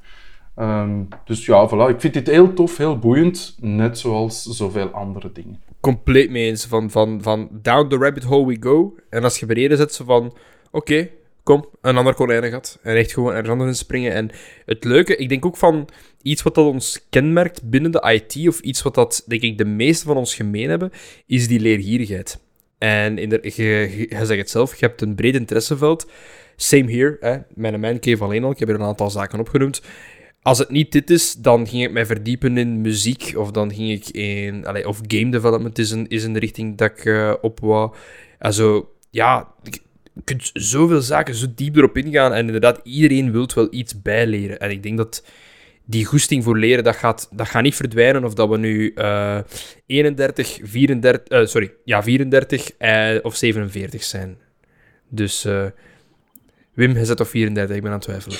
Ehm, 0.55 1.03
dus 1.25 1.45
ja, 1.45 1.69
voilà. 1.69 1.89
Ik 1.89 2.01
vind 2.01 2.13
dit 2.13 2.27
heel 2.27 2.53
tof, 2.53 2.77
heel 2.77 2.99
boeiend, 2.99 3.57
net 3.61 3.97
zoals 3.97 4.43
zoveel 4.43 4.87
andere 4.87 5.31
dingen. 5.31 5.61
Compleet 5.79 6.29
mee 6.29 6.49
eens. 6.49 6.65
Van, 6.65 6.91
van, 6.91 7.21
van 7.21 7.49
down 7.61 7.87
the 7.87 7.97
rabbit 7.97 8.23
hole 8.23 8.45
we 8.45 8.57
go. 8.59 8.95
En 9.09 9.23
als 9.23 9.39
je 9.39 9.45
beneden 9.45 9.77
zet, 9.77 9.93
zo 9.93 10.03
van... 10.03 10.33
Oké, 10.71 11.09
kom, 11.45 11.65
een 11.81 11.97
ander 11.97 12.13
konijnengat. 12.13 12.79
En 12.83 12.95
echt 12.95 13.13
gewoon 13.13 13.31
ergens 13.31 13.49
anders 13.49 13.69
in 13.69 13.75
springen. 13.75 14.13
En 14.13 14.29
het 14.65 14.83
leuke, 14.83 15.15
ik 15.15 15.29
denk 15.29 15.45
ook 15.45 15.57
van... 15.57 15.87
Iets 16.21 16.43
wat 16.43 16.55
dat 16.55 16.65
ons 16.65 17.05
kenmerkt 17.09 17.69
binnen 17.69 17.91
de 17.91 18.23
IT, 18.25 18.47
of 18.47 18.59
iets 18.59 18.81
wat 18.81 18.95
dat, 18.95 19.23
denk 19.27 19.41
ik, 19.41 19.57
de 19.57 19.65
meeste 19.65 20.05
van 20.05 20.17
ons 20.17 20.35
gemeen 20.35 20.69
hebben, 20.69 20.91
is 21.27 21.47
die 21.47 21.59
leergierigheid. 21.59 22.39
En 22.77 23.17
in 23.17 23.29
je, 23.29 24.05
je, 24.09 24.25
zegt 24.25 24.39
het 24.39 24.49
zelf, 24.49 24.75
je 24.75 24.85
hebt 24.85 25.01
een 25.01 25.15
breed 25.15 25.35
interesseveld. 25.35 26.11
Same 26.55 26.91
here, 26.91 27.17
hè. 27.19 27.37
mijn 27.53 27.79
mancave 27.79 28.23
alleen 28.23 28.43
al. 28.43 28.51
Ik 28.51 28.59
heb 28.59 28.69
er 28.69 28.75
een 28.75 28.81
aantal 28.81 29.09
zaken 29.09 29.39
opgenoemd 29.39 29.81
als 30.45 30.57
het 30.57 30.69
niet 30.69 30.91
dit 30.91 31.09
is, 31.09 31.33
dan 31.33 31.67
ging 31.67 31.83
ik 31.83 31.91
mij 31.91 32.05
verdiepen 32.05 32.57
in 32.57 32.81
muziek. 32.81 33.33
Of 33.37 33.51
dan 33.51 33.73
ging 33.73 33.91
ik 33.91 34.09
in... 34.09 34.85
Of 34.87 34.99
game 35.07 35.31
development 35.31 35.77
is 35.77 35.91
een, 35.91 36.07
is 36.07 36.23
een 36.23 36.37
richting 36.37 36.77
dat 36.77 36.91
ik 36.91 37.05
uh, 37.05 37.33
op 37.41 37.59
wou. 37.59 37.95
Also, 38.39 38.89
ja... 39.09 39.53
kunt 40.23 40.49
zoveel 40.53 41.01
zaken 41.01 41.35
zo 41.35 41.45
diep 41.55 41.75
erop 41.75 41.97
ingaan. 41.97 42.33
En 42.33 42.45
inderdaad, 42.45 42.79
iedereen 42.83 43.31
wil 43.31 43.49
wel 43.55 43.67
iets 43.69 44.01
bijleren. 44.01 44.59
En 44.59 44.71
ik 44.71 44.83
denk 44.83 44.97
dat 44.97 45.23
die 45.85 46.05
goesting 46.05 46.43
voor 46.43 46.57
leren, 46.57 46.83
dat 46.83 46.95
gaat, 46.95 47.27
dat 47.31 47.47
gaat 47.47 47.63
niet 47.63 47.75
verdwijnen. 47.75 48.23
Of 48.23 48.33
dat 48.33 48.49
we 48.49 48.57
nu 48.57 48.91
uh, 48.95 49.39
31, 49.85 50.59
34... 50.63 51.39
Uh, 51.39 51.47
sorry, 51.47 51.73
ja, 51.83 52.03
34 52.03 53.21
of 53.21 53.35
47 53.35 54.03
zijn. 54.03 54.37
Dus 55.09 55.45
Wim, 56.75 56.95
hij 56.95 57.05
zit 57.05 57.19
op 57.19 57.27
34, 57.27 57.75
ik 57.75 57.81
ben 57.81 57.91
aan 57.91 57.97
het 57.97 58.05
twijfelen. 58.05 58.37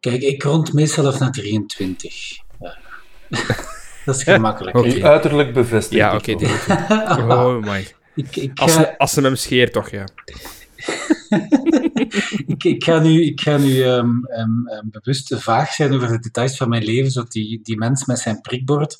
Kijk, 0.00 0.22
ik 0.22 0.42
rond 0.42 0.72
mezelf 0.72 1.18
naar 1.18 1.30
23. 1.30 2.38
Ja. 2.60 2.78
dat 4.04 4.16
is 4.16 4.22
gemakkelijk. 4.22 5.02
Uiterlijk 5.02 5.52
bevestigt 5.52 6.00
Ja, 6.00 6.14
oké. 6.14 6.32
oh 7.34 7.62
my. 7.62 7.86
Ik, 8.14 8.36
ik, 8.36 8.58
Als, 8.58 8.74
ze, 8.74 8.98
als 8.98 9.12
ze 9.12 9.20
hem 9.20 9.36
scheert, 9.36 9.72
toch, 9.72 9.90
ja. 9.90 10.04
ik, 12.54 12.64
ik 12.64 12.84
ga 12.84 12.98
nu, 12.98 13.24
ik 13.24 13.40
ga 13.40 13.56
nu 13.56 13.82
ehm, 13.82 14.24
ehm, 14.24 14.66
ehm, 14.66 14.88
bewust 14.90 15.34
vaag 15.38 15.72
zijn 15.72 15.92
over 15.92 16.08
de 16.08 16.18
details 16.18 16.56
van 16.56 16.68
mijn 16.68 16.84
leven, 16.84 17.10
zodat 17.10 17.32
die, 17.32 17.60
die 17.62 17.76
mens 17.76 18.04
met 18.04 18.18
zijn 18.18 18.40
prikbord, 18.40 18.96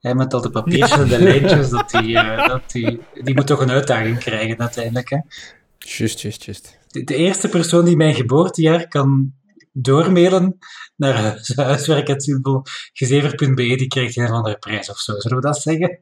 hè, 0.00 0.14
met 0.14 0.34
al 0.34 0.40
de 0.40 0.50
papiertjes 0.50 0.98
en 0.98 1.08
de 1.08 1.22
lijntjes, 1.22 1.68
dat 1.68 1.90
die, 1.90 2.18
eh, 2.18 2.48
dat 2.48 2.70
die, 2.70 3.00
die 3.22 3.34
moet 3.34 3.46
toch 3.46 3.60
een 3.60 3.70
uitdaging 3.70 4.18
krijgen 4.18 4.58
uiteindelijk. 4.58 5.10
Hè. 5.10 5.18
Just, 5.78 6.20
just, 6.20 6.44
just. 6.44 6.78
De, 6.88 7.04
de 7.04 7.14
eerste 7.14 7.48
persoon 7.48 7.84
die 7.84 7.96
mijn 7.96 8.14
geboortejaar 8.14 8.88
kan 8.88 9.32
doormailen 9.76 10.58
naar 10.96 11.14
huis- 11.14 11.52
huiswerk.gezever.be, 11.56 13.54
die 13.76 13.86
krijgt 13.88 14.16
een 14.16 14.24
of 14.24 14.30
andere 14.30 14.56
prijs 14.58 14.90
of 14.90 14.98
zo. 14.98 15.18
Zullen 15.18 15.36
we 15.36 15.42
dat 15.42 15.60
zeggen? 15.62 15.98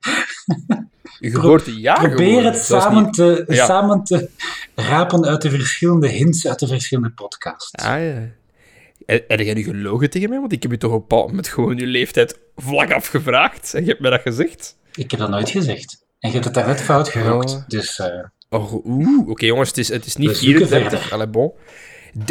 Je 1.19 1.31
geboortejaar 1.31 2.09
Probeer 2.09 2.45
het 2.45 2.57
samen 2.57 3.05
niet- 3.05 3.13
te, 3.15 3.45
Ja. 3.49 3.67
samen 3.67 4.05
te 4.05 4.29
rapen 4.75 5.25
uit 5.25 5.43
de 5.43 5.51
verschillende 5.51 6.09
hints 6.09 6.47
uit 6.47 6.59
de 6.59 6.67
verschillende 6.67 7.11
podcasts. 7.11 7.85
Ah, 7.85 8.05
ja. 8.05 8.29
Heb 9.07 9.41
jij 9.41 9.55
nu 9.55 9.63
gelogen 9.63 10.11
tegen 10.11 10.29
mij? 10.29 10.39
Want 10.41 10.53
ik 10.53 10.63
heb 10.63 10.71
je 10.71 10.79
toch 10.79 10.91
op 10.93 10.97
een 11.01 11.07
bepaald 11.09 11.29
moment 11.29 11.49
gewoon 11.49 11.77
je 11.77 11.87
leeftijd 11.87 12.39
vlak 12.57 12.93
afgevraagd. 12.93 13.75
En 13.75 13.83
je 13.83 13.89
hebt 13.89 14.01
mij 14.01 14.11
dat 14.11 14.21
gezegd. 14.21 14.77
Ik 14.95 15.11
heb 15.11 15.21
dat 15.21 15.29
nooit 15.31 15.51
gezegd. 15.51 16.05
En 16.19 16.29
je 16.29 16.35
hebt 16.35 16.45
het 16.45 16.55
daarnet 16.55 16.81
fout. 16.81 17.17
Oh. 17.17 17.43
Dus 17.67 17.99
eh, 17.99 18.07
Oh, 18.49 18.73
oeh. 18.87 19.29
Oké, 19.29 19.47
jongens, 19.47 19.69
het 19.69 19.79
is, 19.79 19.89
het 19.89 20.07
is 20.07 20.17
niet 20.17 20.29
We 20.29 20.35
zoeken 20.35 20.67
34. 20.67 20.99
verder. 21.01 21.15
Allee, 21.15 21.27
bon. 21.29 21.53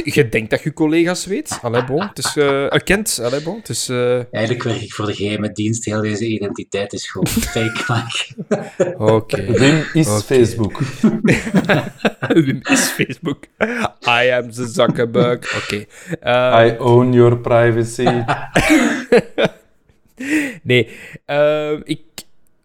Je 0.04 0.30
denkt 0.30 0.50
dat 0.50 0.62
je 0.64 0.74
collega's 0.74 1.26
weet. 1.26 1.60
Allee, 1.62 1.84
bon. 1.84 2.02
Het 2.08 2.18
is 2.18 2.36
eh 2.38 2.74
erkend. 2.74 3.20
Allee, 3.24 3.42
bon. 3.42 3.58
Het 3.58 3.70
is... 3.70 3.90
eh, 3.90 4.34
eigenlijk 4.34 4.64
werk 4.64 4.82
ik 4.82 4.94
voor 4.94 5.06
de 5.06 5.14
geheime 5.14 5.52
dienst. 5.52 5.86
Heel 5.86 6.02
deze 6.02 6.28
identiteit 6.28 6.94
is 6.94 7.10
gewoon 7.12 7.28
fake. 7.54 8.16
Oké. 8.98 9.44
Wim 9.44 9.84
is. 9.94 10.08
Facebook. 10.26 10.80
Wim 12.46 12.60
is 12.64 12.80
Facebook. 12.80 13.44
I 14.08 14.30
am 14.32 14.52
the 14.52 14.68
Zuckerberg. 14.68 15.64
Oké. 15.64 15.86
Eh, 16.20 16.66
I 16.68 16.78
own 16.80 17.14
your 17.14 17.38
privacy. 17.38 18.08
Nee, 20.64 20.90
ehm, 21.26 21.82
ik 21.84 22.02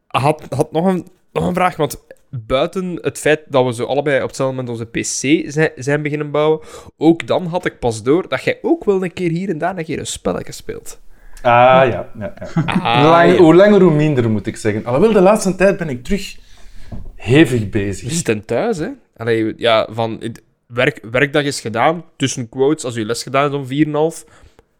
had, 0.07 0.43
had 0.49 0.73
nog, 0.73 0.87
een, 0.87 1.07
nog 1.33 1.47
een 1.47 1.55
vraag, 1.55 1.77
want 1.77 2.01
buiten 2.47 2.99
het 3.01 3.19
feit 3.19 3.41
dat 3.49 3.65
we 3.65 3.75
zo 3.75 3.85
allebei 3.85 4.23
op 4.23 4.27
hetzelfde 4.27 4.57
moment 4.57 4.79
onze 4.79 4.87
PC 4.91 5.51
zijn, 5.51 5.71
zijn 5.77 6.03
beginnen 6.03 6.31
bouwen, 6.31 6.61
ook 6.97 7.27
dan 7.27 7.47
had 7.47 7.65
ik 7.67 7.79
pas 7.79 8.03
door 8.03 8.29
dat 8.29 8.45
jij 8.45 8.59
ook 8.63 8.85
wel 8.85 9.05
een 9.05 9.13
keer 9.13 9.31
hier 9.31 9.49
en 9.49 9.59
daar 9.59 9.79
een 9.79 9.85
keer 9.85 9.99
een 9.99 10.07
spelletje 10.07 10.53
speelt. 10.53 11.01
Ah 11.37 11.43
ja. 11.43 11.85
ja, 11.89 12.11
ja. 12.19 12.63
Ah, 12.67 13.03
Lang- 13.11 13.33
ja. 13.33 13.37
Hoe 13.37 13.55
langer, 13.55 13.81
hoe 13.81 13.95
minder, 13.95 14.31
moet 14.31 14.47
ik 14.47 14.57
zeggen. 14.57 14.85
Alhoewel, 14.85 15.13
de 15.13 15.21
laatste 15.21 15.55
tijd 15.57 15.77
ben 15.77 15.89
ik 15.89 16.05
terug 16.05 16.37
hevig 17.15 17.69
bezig. 17.69 18.13
zitten 18.13 18.45
thuis, 18.45 18.79
hè. 18.79 18.89
Allee, 19.17 19.55
ja, 19.57 19.89
van... 19.91 20.23
Werk, 20.67 20.99
werkdag 21.11 21.43
is 21.45 21.61
gedaan, 21.61 22.05
tussen 22.17 22.49
quotes, 22.49 22.85
als 22.85 22.95
je 22.95 23.05
les 23.05 23.23
gedaan 23.23 23.67
is 23.67 23.87
om 23.87 24.13
4,5. 24.13 24.29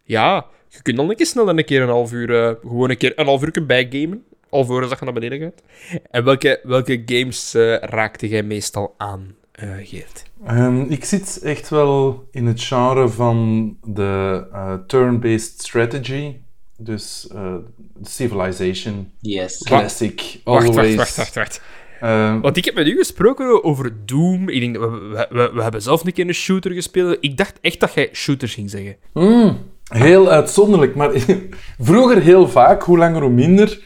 Ja, 0.03 0.47
je 0.69 0.83
kunt 0.83 0.97
dan 0.97 1.11
een 1.11 1.17
keer 1.17 1.27
snel 1.27 1.49
een 1.49 1.65
keer 1.65 1.83
een 1.83 1.89
half 1.89 2.13
uur, 2.13 2.47
eh, 2.47 2.55
gewoon 2.61 2.91
een 2.91 2.97
keer 2.97 3.13
een 3.17 3.27
half 3.27 3.43
uur 3.43 3.67
bijgamen, 3.67 4.25
alvorens 4.57 4.89
dat 4.89 4.99
je 4.99 5.05
naar 5.05 5.15
beneden 5.15 5.39
gaat. 5.41 5.63
En 6.11 6.25
welke, 6.25 6.61
welke 6.63 7.03
games 7.07 7.55
eh, 7.55 7.77
raakte 7.77 8.29
jij 8.29 8.43
meestal 8.43 8.95
aan, 8.97 9.35
eh, 9.53 9.69
Geert? 9.83 10.25
Ehm, 10.47 10.81
ik 10.81 11.05
zit 11.05 11.41
echt 11.43 11.69
wel 11.69 12.29
in 12.31 12.47
het 12.47 12.63
genre 12.63 13.09
van 13.09 13.77
de 13.85 14.47
eh, 14.53 14.75
turn-based 14.87 15.61
strategy. 15.61 16.35
Dus 16.79 17.29
eh, 17.35 17.55
Civilization, 18.03 19.13
yes. 19.21 19.63
Classic, 19.63 20.41
Wacht, 20.45 20.69
always. 20.69 20.95
wacht, 20.95 20.97
wacht, 20.97 21.17
wacht, 21.17 21.35
wacht. 21.35 21.61
Ehm, 22.01 22.41
Want 22.41 22.57
ik 22.57 22.65
heb 22.65 22.75
met 22.75 22.87
u 22.87 22.97
gesproken 22.97 23.65
over 23.65 23.93
Doom. 24.07 24.49
Ik 24.49 24.61
denk, 24.61 24.75
dat 24.75 24.91
we, 24.91 24.99
we, 24.99 25.27
we, 25.31 25.51
we 25.55 25.63
hebben 25.63 25.83
zelf 25.83 26.05
een 26.05 26.13
keer 26.13 26.27
een 26.29 26.35
shooter 26.35 26.73
gespeeld. 26.73 27.17
Ik 27.21 27.37
dacht 27.37 27.59
echt 27.61 27.81
dat 27.81 27.95
jij 27.95 28.09
shooters 28.13 28.55
ging 28.55 28.71
zeggen. 28.71 28.97
Mm, 29.13 29.59
heel 29.89 30.31
uitzonderlijk, 30.31 30.95
maar 30.95 31.11
vroeger 31.79 32.23
heel 32.23 32.49
vaak, 32.49 32.83
hoe 32.83 32.99
langer 32.99 33.23
hoe 33.23 33.31
minder. 33.31 33.81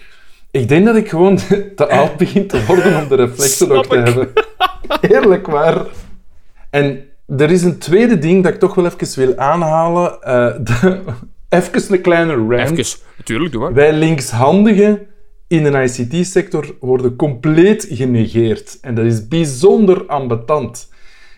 Ik 0.51 0.69
denk 0.69 0.87
dat 0.87 0.97
ik 0.97 1.09
gewoon 1.09 1.37
te 1.77 1.89
oud 1.89 2.17
begin 2.17 2.47
te 2.47 2.65
worden 2.67 3.03
om 3.03 3.09
de 3.09 3.15
reflexen 3.15 3.71
ook 3.71 3.87
te 3.87 3.99
hebben. 3.99 4.29
Eerlijk 5.15 5.47
waar. 5.47 5.87
En 6.71 7.05
er 7.37 7.51
is 7.51 7.63
een 7.63 7.79
tweede 7.79 8.19
ding 8.19 8.43
dat 8.43 8.53
ik 8.53 8.59
toch 8.59 8.75
wel 8.75 8.85
even 8.87 9.27
wil 9.27 9.37
aanhalen. 9.37 10.23
Eh, 10.23 10.55
de- 10.61 11.01
even 11.49 11.93
een 11.93 12.01
kleine 12.01 12.35
rant. 12.35 12.79
Even, 12.79 12.99
natuurlijk, 13.17 13.53
doe 13.53 13.61
maar. 13.61 13.73
Wij 13.73 13.93
linkshandigen 13.93 15.07
in 15.49 15.63
de 15.65 15.83
ICT-sector 15.83 16.75
worden 16.81 17.17
compleet 17.17 17.87
genegeerd. 17.91 18.79
En 18.81 18.95
dat 18.95 19.05
is 19.05 19.29
bijzonder 19.29 20.07
ambetant. 20.07 20.89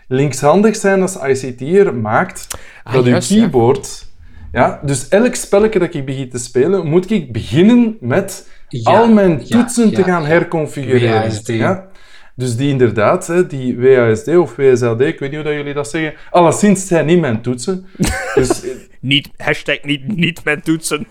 Linkshandig 0.09 0.77
zijn 0.77 1.03
als 1.03 1.17
ICT'er 1.17 1.95
maakt 1.95 2.47
Ah, 2.85 2.93
dat 2.93 3.05
juist, 3.05 3.31
uw 3.31 3.37
keyboard... 3.39 4.11
Ja. 4.53 4.81
dus 4.85 5.09
elk 5.09 5.35
spelletje 5.35 5.79
dat 5.79 5.95
ik 5.95 6.05
begin 6.05 6.29
te 6.31 6.39
spelen, 6.39 6.87
moet 6.87 7.11
ik 7.11 7.33
beginnen 7.33 7.97
met 8.01 8.49
al 8.82 9.09
mijn 9.09 9.40
ja, 9.44 9.57
toetsen 9.57 9.94
te 9.94 10.03
gaan 10.03 10.23
ja. 10.23 10.28
herconfigureren. 10.28 11.23
WASD. 11.23 11.47
Ja? 11.47 11.90
Dus 12.35 12.57
die 12.57 12.69
inderdaad, 12.69 13.27
hè, 13.27 13.47
die 13.47 13.78
WASD 13.78 14.28
of 14.28 14.57
WSLD, 14.57 15.01
ik 15.01 15.19
weet 15.19 15.20
niet 15.20 15.35
hoe 15.35 15.43
dat 15.43 15.53
jullie 15.53 15.74
dat 15.74 15.90
zeggen, 15.90 16.15
alleszins 16.31 16.86
zijn 16.86 17.07
niet 17.07 17.20
mijn 17.20 17.43
toetsen. 17.43 17.86
Dus 18.35 18.62
Niet, 19.01 19.28
hashtag 19.36 19.82
niet, 19.82 20.16
niet 20.16 20.44
mijn 20.44 20.62
toetsen. 20.62 21.07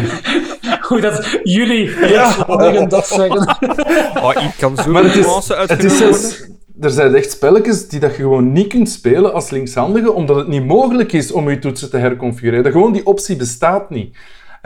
Hoe 0.88 1.00
dat 1.00 1.38
jullie 1.42 1.90
Ja. 1.98 2.46
ja. 2.48 2.86
dat 2.86 3.06
zeggen. 3.06 3.56
oh, 4.24 4.32
ik 4.42 4.54
kan 4.58 4.76
zo 4.76 4.90
Maar 4.90 5.04
het 5.04 5.14
is, 5.14 5.48
het 5.48 5.84
is 5.84 5.98
zelfs, 5.98 6.44
er 6.80 6.90
zijn 6.90 7.14
echt 7.14 7.30
spelletjes 7.30 7.88
die 7.88 8.00
dat 8.00 8.10
je 8.10 8.22
gewoon 8.22 8.52
niet 8.52 8.66
kunt 8.66 8.88
spelen 8.88 9.32
als 9.32 9.50
linkshandige, 9.50 10.12
omdat 10.12 10.36
het 10.36 10.48
niet 10.48 10.66
mogelijk 10.66 11.12
is 11.12 11.32
om 11.32 11.50
je 11.50 11.58
toetsen 11.58 11.90
te 11.90 11.96
herconfigureren. 11.96 12.64
Dat 12.64 12.72
Gewoon 12.72 12.92
die 12.92 13.06
optie 13.06 13.36
bestaat 13.36 13.90
niet. 13.90 14.16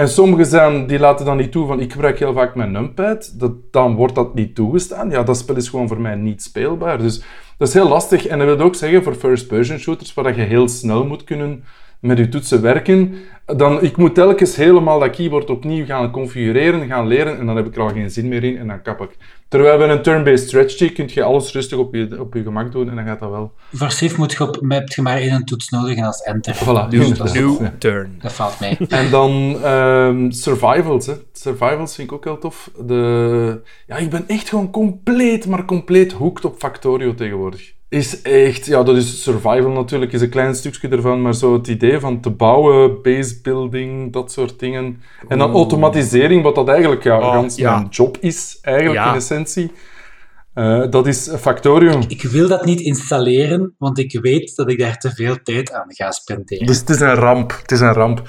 En 0.01 0.09
sommige 0.09 0.45
zijn, 0.45 0.87
die 0.87 0.99
laten 0.99 1.27
dan 1.27 1.37
niet 1.37 1.53
toe 1.53 1.67
van 1.67 1.81
ik 1.81 1.93
gebruik 1.93 2.19
heel 2.19 2.33
vaak 2.33 2.55
mijn 2.55 2.73
numpad, 2.73 3.35
dat, 3.39 3.53
dan 3.71 3.95
wordt 3.95 4.15
dat 4.15 4.35
niet 4.35 4.55
toegestaan. 4.55 5.11
Ja, 5.11 5.23
dat 5.23 5.37
spel 5.37 5.57
is 5.57 5.69
gewoon 5.69 5.89
voor 5.89 6.01
mij 6.01 6.15
niet 6.15 6.43
speelbaar. 6.43 6.99
Dus 6.99 7.23
dat 7.59 7.69
is 7.69 7.75
heel 7.75 7.89
lastig. 7.89 8.27
En 8.27 8.39
dat 8.39 8.47
wil 8.47 8.67
ook 8.67 8.75
zeggen 8.75 9.03
voor 9.03 9.15
first-person 9.15 9.79
shooters, 9.79 10.15
waar 10.15 10.37
je 10.37 10.43
heel 10.43 10.69
snel 10.69 11.07
moet 11.07 11.25
kunnen 11.25 11.65
met 12.01 12.19
je 12.19 12.29
toetsen 12.29 12.63
werken, 12.63 13.15
dan 13.47 13.83
ik 13.83 13.97
moet 13.97 14.15
telkens 14.15 14.57
helemaal 14.57 14.99
dat 14.99 15.17
keyboard 15.17 15.51
opnieuw 15.51 15.85
gaan 15.85 16.11
configureren, 16.11 16.87
gaan 16.87 17.07
leren, 17.07 17.39
en 17.39 17.47
dan 17.47 17.57
heb 17.57 17.67
ik 17.67 17.75
er 17.75 17.83
al 17.83 17.89
geen 17.89 18.11
zin 18.11 18.29
meer 18.29 18.45
in 18.45 18.59
en 18.59 18.67
dan 18.67 18.83
kap 18.83 19.01
ik. 19.01 19.17
Terwijl 19.51 19.79
bij 19.79 19.89
een 19.89 20.03
turn-based 20.03 20.49
strategy 20.49 20.93
kun 20.93 21.09
je 21.15 21.23
alles 21.23 21.53
rustig 21.53 21.79
op 21.79 21.95
je, 21.95 22.17
op 22.21 22.35
je 22.35 22.43
gemak 22.43 22.73
doen 22.73 22.89
en 22.91 22.97
dan 22.97 23.05
gaat 23.05 23.21
dat 23.21 23.31
wel. 23.31 23.53
Voor 23.73 23.91
Sif 23.91 24.17
moet 24.17 24.33
je 24.33 24.43
op, 24.49 24.61
heb 24.69 24.89
je 24.89 25.03
maar 25.03 25.17
één 25.17 25.45
toets 25.45 25.69
nodig 25.69 25.97
en 25.97 26.03
dat 26.03 26.15
is 26.15 26.23
enter. 26.23 26.55
Voilà. 26.55 26.89
Dus 26.89 27.09
New- 27.09 27.17
dat, 27.17 27.35
New 27.35 27.61
Ja. 27.61 27.75
turn. 27.79 28.19
dat 28.23 28.33
valt 28.33 28.61
mij. 28.61 28.79
En 28.89 29.11
dan 29.11 29.57
ehm, 29.63 30.31
survivals. 30.31 31.07
Hè. 31.07 31.15
Survivals 31.33 31.95
vind 31.95 32.09
ik 32.11 32.15
ook 32.15 32.25
heel 32.25 32.39
tof. 32.39 32.71
De... 32.87 33.61
Ja, 33.87 33.97
ik 33.97 34.11
ben 34.11 34.25
echt 34.27 34.49
gewoon 34.49 34.71
compleet, 34.71 35.47
maar 35.47 35.65
compleet 35.65 36.13
hooked 36.13 36.45
op 36.45 36.59
Factorio 36.59 37.15
tegenwoordig. 37.15 37.73
Is 37.91 38.23
echt, 38.23 38.67
ja, 38.67 38.83
dat 38.83 38.97
is 38.97 39.23
survival 39.23 39.71
natuurlijk, 39.71 40.13
is 40.13 40.21
een 40.21 40.29
klein 40.29 40.55
stukje 40.55 40.89
ervan, 40.89 41.23
maar 41.23 41.35
zo 41.35 41.53
het 41.53 41.69
idee 41.69 42.01
van 42.01 42.21
te 42.21 42.31
bouwen, 42.31 43.03
base 43.03 43.41
building, 43.43 44.13
dat 44.13 44.33
soort 44.33 44.59
dingen. 44.59 45.03
En 45.29 45.39
dan 45.39 45.53
automatisering, 45.53 46.43
wat 46.43 46.55
dat 46.55 46.69
eigenlijk 46.69 47.03
ja, 47.05 47.19
Oh, 47.19 47.33
gans 47.33 47.57
ja. 47.57 47.75
mijn 47.77 47.89
job 47.91 48.17
is, 48.21 48.59
eigenlijk 48.63 48.97
Ja. 48.99 49.11
in 49.11 49.17
essentie. 49.17 49.73
Eh, 50.55 50.91
dat 50.91 51.07
is 51.07 51.31
Factorio. 51.39 51.99
Ik 52.09 52.23
wil 52.23 52.49
dat 52.49 52.65
niet 52.65 52.81
installeren, 52.81 53.75
want 53.79 53.99
ik 53.99 54.19
weet 54.21 54.57
dat 54.57 54.71
ik 54.71 54.79
daar 54.79 54.97
te 54.99 55.11
veel 55.11 55.37
tijd 55.43 55.73
aan 55.73 55.85
ga 55.89 56.11
spenderen. 56.11 56.67
Dus 56.67 56.79
het 56.81 56.91
is 56.91 57.01
een 57.01 57.15
ramp. 57.15 57.57
Het 57.63 57.71
is 57.73 57.81
een 57.81 57.93
ramp. 57.93 58.23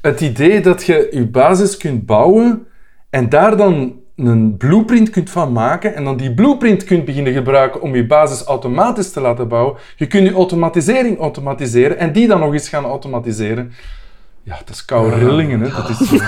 Het 0.00 0.20
idee 0.20 0.60
dat 0.60 0.84
je 0.84 1.08
je 1.12 1.26
basis 1.26 1.76
kunt 1.76 2.06
bouwen 2.06 2.66
en 3.10 3.28
daar 3.28 3.56
dan 3.56 4.02
een 4.16 4.56
blueprint 4.56 5.10
kunt 5.10 5.30
van 5.30 5.52
maken 5.52 5.94
en 5.94 6.04
dan 6.04 6.16
die 6.16 6.34
blueprint 6.34 6.84
kunt 6.84 7.04
beginnen 7.04 7.32
gebruiken 7.32 7.80
om 7.80 7.94
je 7.94 8.06
basis 8.06 8.42
automatisch 8.42 9.12
te 9.12 9.20
laten 9.20 9.48
bouwen. 9.48 9.76
Je 9.96 10.06
kunt 10.06 10.28
je 10.28 10.34
automatisering 10.34 11.18
automatiseren 11.18 11.98
en 11.98 12.12
die 12.12 12.26
dan 12.26 12.40
nog 12.40 12.52
eens 12.52 12.68
gaan 12.68 12.84
automatiseren. 12.84 13.72
Ja, 14.42 14.58
dat 14.58 14.74
is 14.74 14.84
koude 14.84 15.16
rillingen, 15.16 15.60
hè. 15.60 15.68
Dat 15.68 15.88
is... 15.88 16.10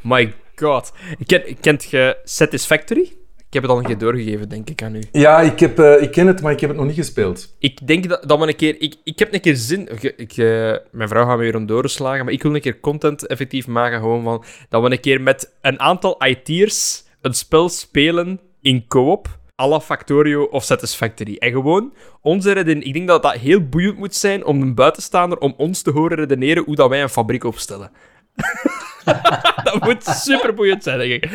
My 0.00 0.34
god. 0.56 0.92
Ken, 1.26 1.42
kent 1.60 1.84
je 1.84 2.16
Satisfactory? 2.24 3.12
Ik 3.54 3.60
heb 3.60 3.68
het 3.68 3.78
al 3.78 3.82
een 3.84 3.90
keer 3.96 4.06
doorgegeven, 4.06 4.48
denk 4.48 4.70
ik, 4.70 4.82
aan 4.82 4.94
u. 4.94 5.02
Ja, 5.12 5.40
ik, 5.40 5.60
heb, 5.60 5.78
eh, 5.78 6.02
ik 6.02 6.10
ken 6.10 6.26
het, 6.26 6.42
maar 6.42 6.52
ik 6.52 6.60
heb 6.60 6.68
het 6.68 6.78
nog 6.78 6.86
niet 6.86 6.96
gespeeld. 6.96 7.54
Ik 7.58 7.86
denk 7.86 8.08
dat, 8.08 8.28
dat 8.28 8.38
we 8.38 8.46
een 8.46 8.56
keer... 8.56 8.80
Ik, 8.80 8.94
ik 9.04 9.18
heb 9.18 9.34
een 9.34 9.40
keer 9.40 9.56
zin... 9.56 9.88
Ik, 10.16 10.36
eh, 10.36 10.76
mijn 10.90 11.08
vrouw 11.08 11.26
gaat 11.26 11.36
me 11.36 11.42
weer 11.42 11.56
om 11.56 11.88
slagen, 11.88 12.24
maar 12.24 12.34
ik 12.34 12.42
wil 12.42 12.54
een 12.54 12.60
keer 12.60 12.80
content 12.80 13.26
effectief 13.26 13.66
maken, 13.66 13.98
gewoon 13.98 14.22
van... 14.22 14.44
Dat 14.68 14.82
we 14.82 14.90
een 14.90 15.00
keer 15.00 15.20
met 15.20 15.52
een 15.60 15.80
aantal 15.80 16.24
IT'ers 16.26 17.04
een 17.20 17.34
spel 17.34 17.68
spelen 17.68 18.40
in 18.60 18.86
co-op. 18.88 19.38
à 19.62 19.68
la 19.68 19.80
Factorio 19.80 20.42
of 20.44 20.64
Satisfactory. 20.64 21.36
En 21.36 21.50
gewoon 21.50 21.92
onze 22.20 22.52
redenering. 22.52 22.84
Ik 22.84 22.92
denk 22.92 23.08
dat 23.08 23.22
dat 23.22 23.32
heel 23.32 23.68
boeiend 23.68 23.98
moet 23.98 24.14
zijn 24.14 24.44
om 24.44 24.62
een 24.62 24.74
buitenstaander 24.74 25.38
om 25.38 25.54
ons 25.56 25.82
te 25.82 25.90
horen 25.90 26.16
redeneren 26.16 26.64
hoe 26.64 26.74
dat 26.74 26.88
wij 26.88 27.02
een 27.02 27.08
fabriek 27.08 27.44
opstellen. 27.44 27.90
dat 29.64 29.84
moet 29.84 30.04
super 30.04 30.54
boeiend 30.54 30.82
zijn, 30.82 30.98
denk 30.98 31.12
ik. 31.12 31.30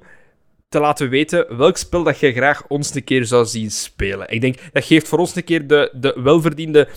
te 0.69 0.81
laten 0.81 1.09
weten 1.09 1.57
welk 1.57 1.77
spel 1.77 2.03
dat 2.03 2.19
je 2.19 2.33
graag 2.33 2.65
ons 2.69 2.95
een 2.95 3.05
keer 3.05 3.25
zou 3.25 3.45
zien 3.45 3.71
spelen. 3.71 4.31
Ik 4.31 4.41
denk, 4.41 4.57
dat 4.73 4.85
geeft 4.85 5.09
voor 5.09 5.19
ons 5.19 5.37
een 5.37 5.45
keer 5.45 5.67
de, 5.67 5.91
de 5.93 6.21
welverdiende 6.23 6.89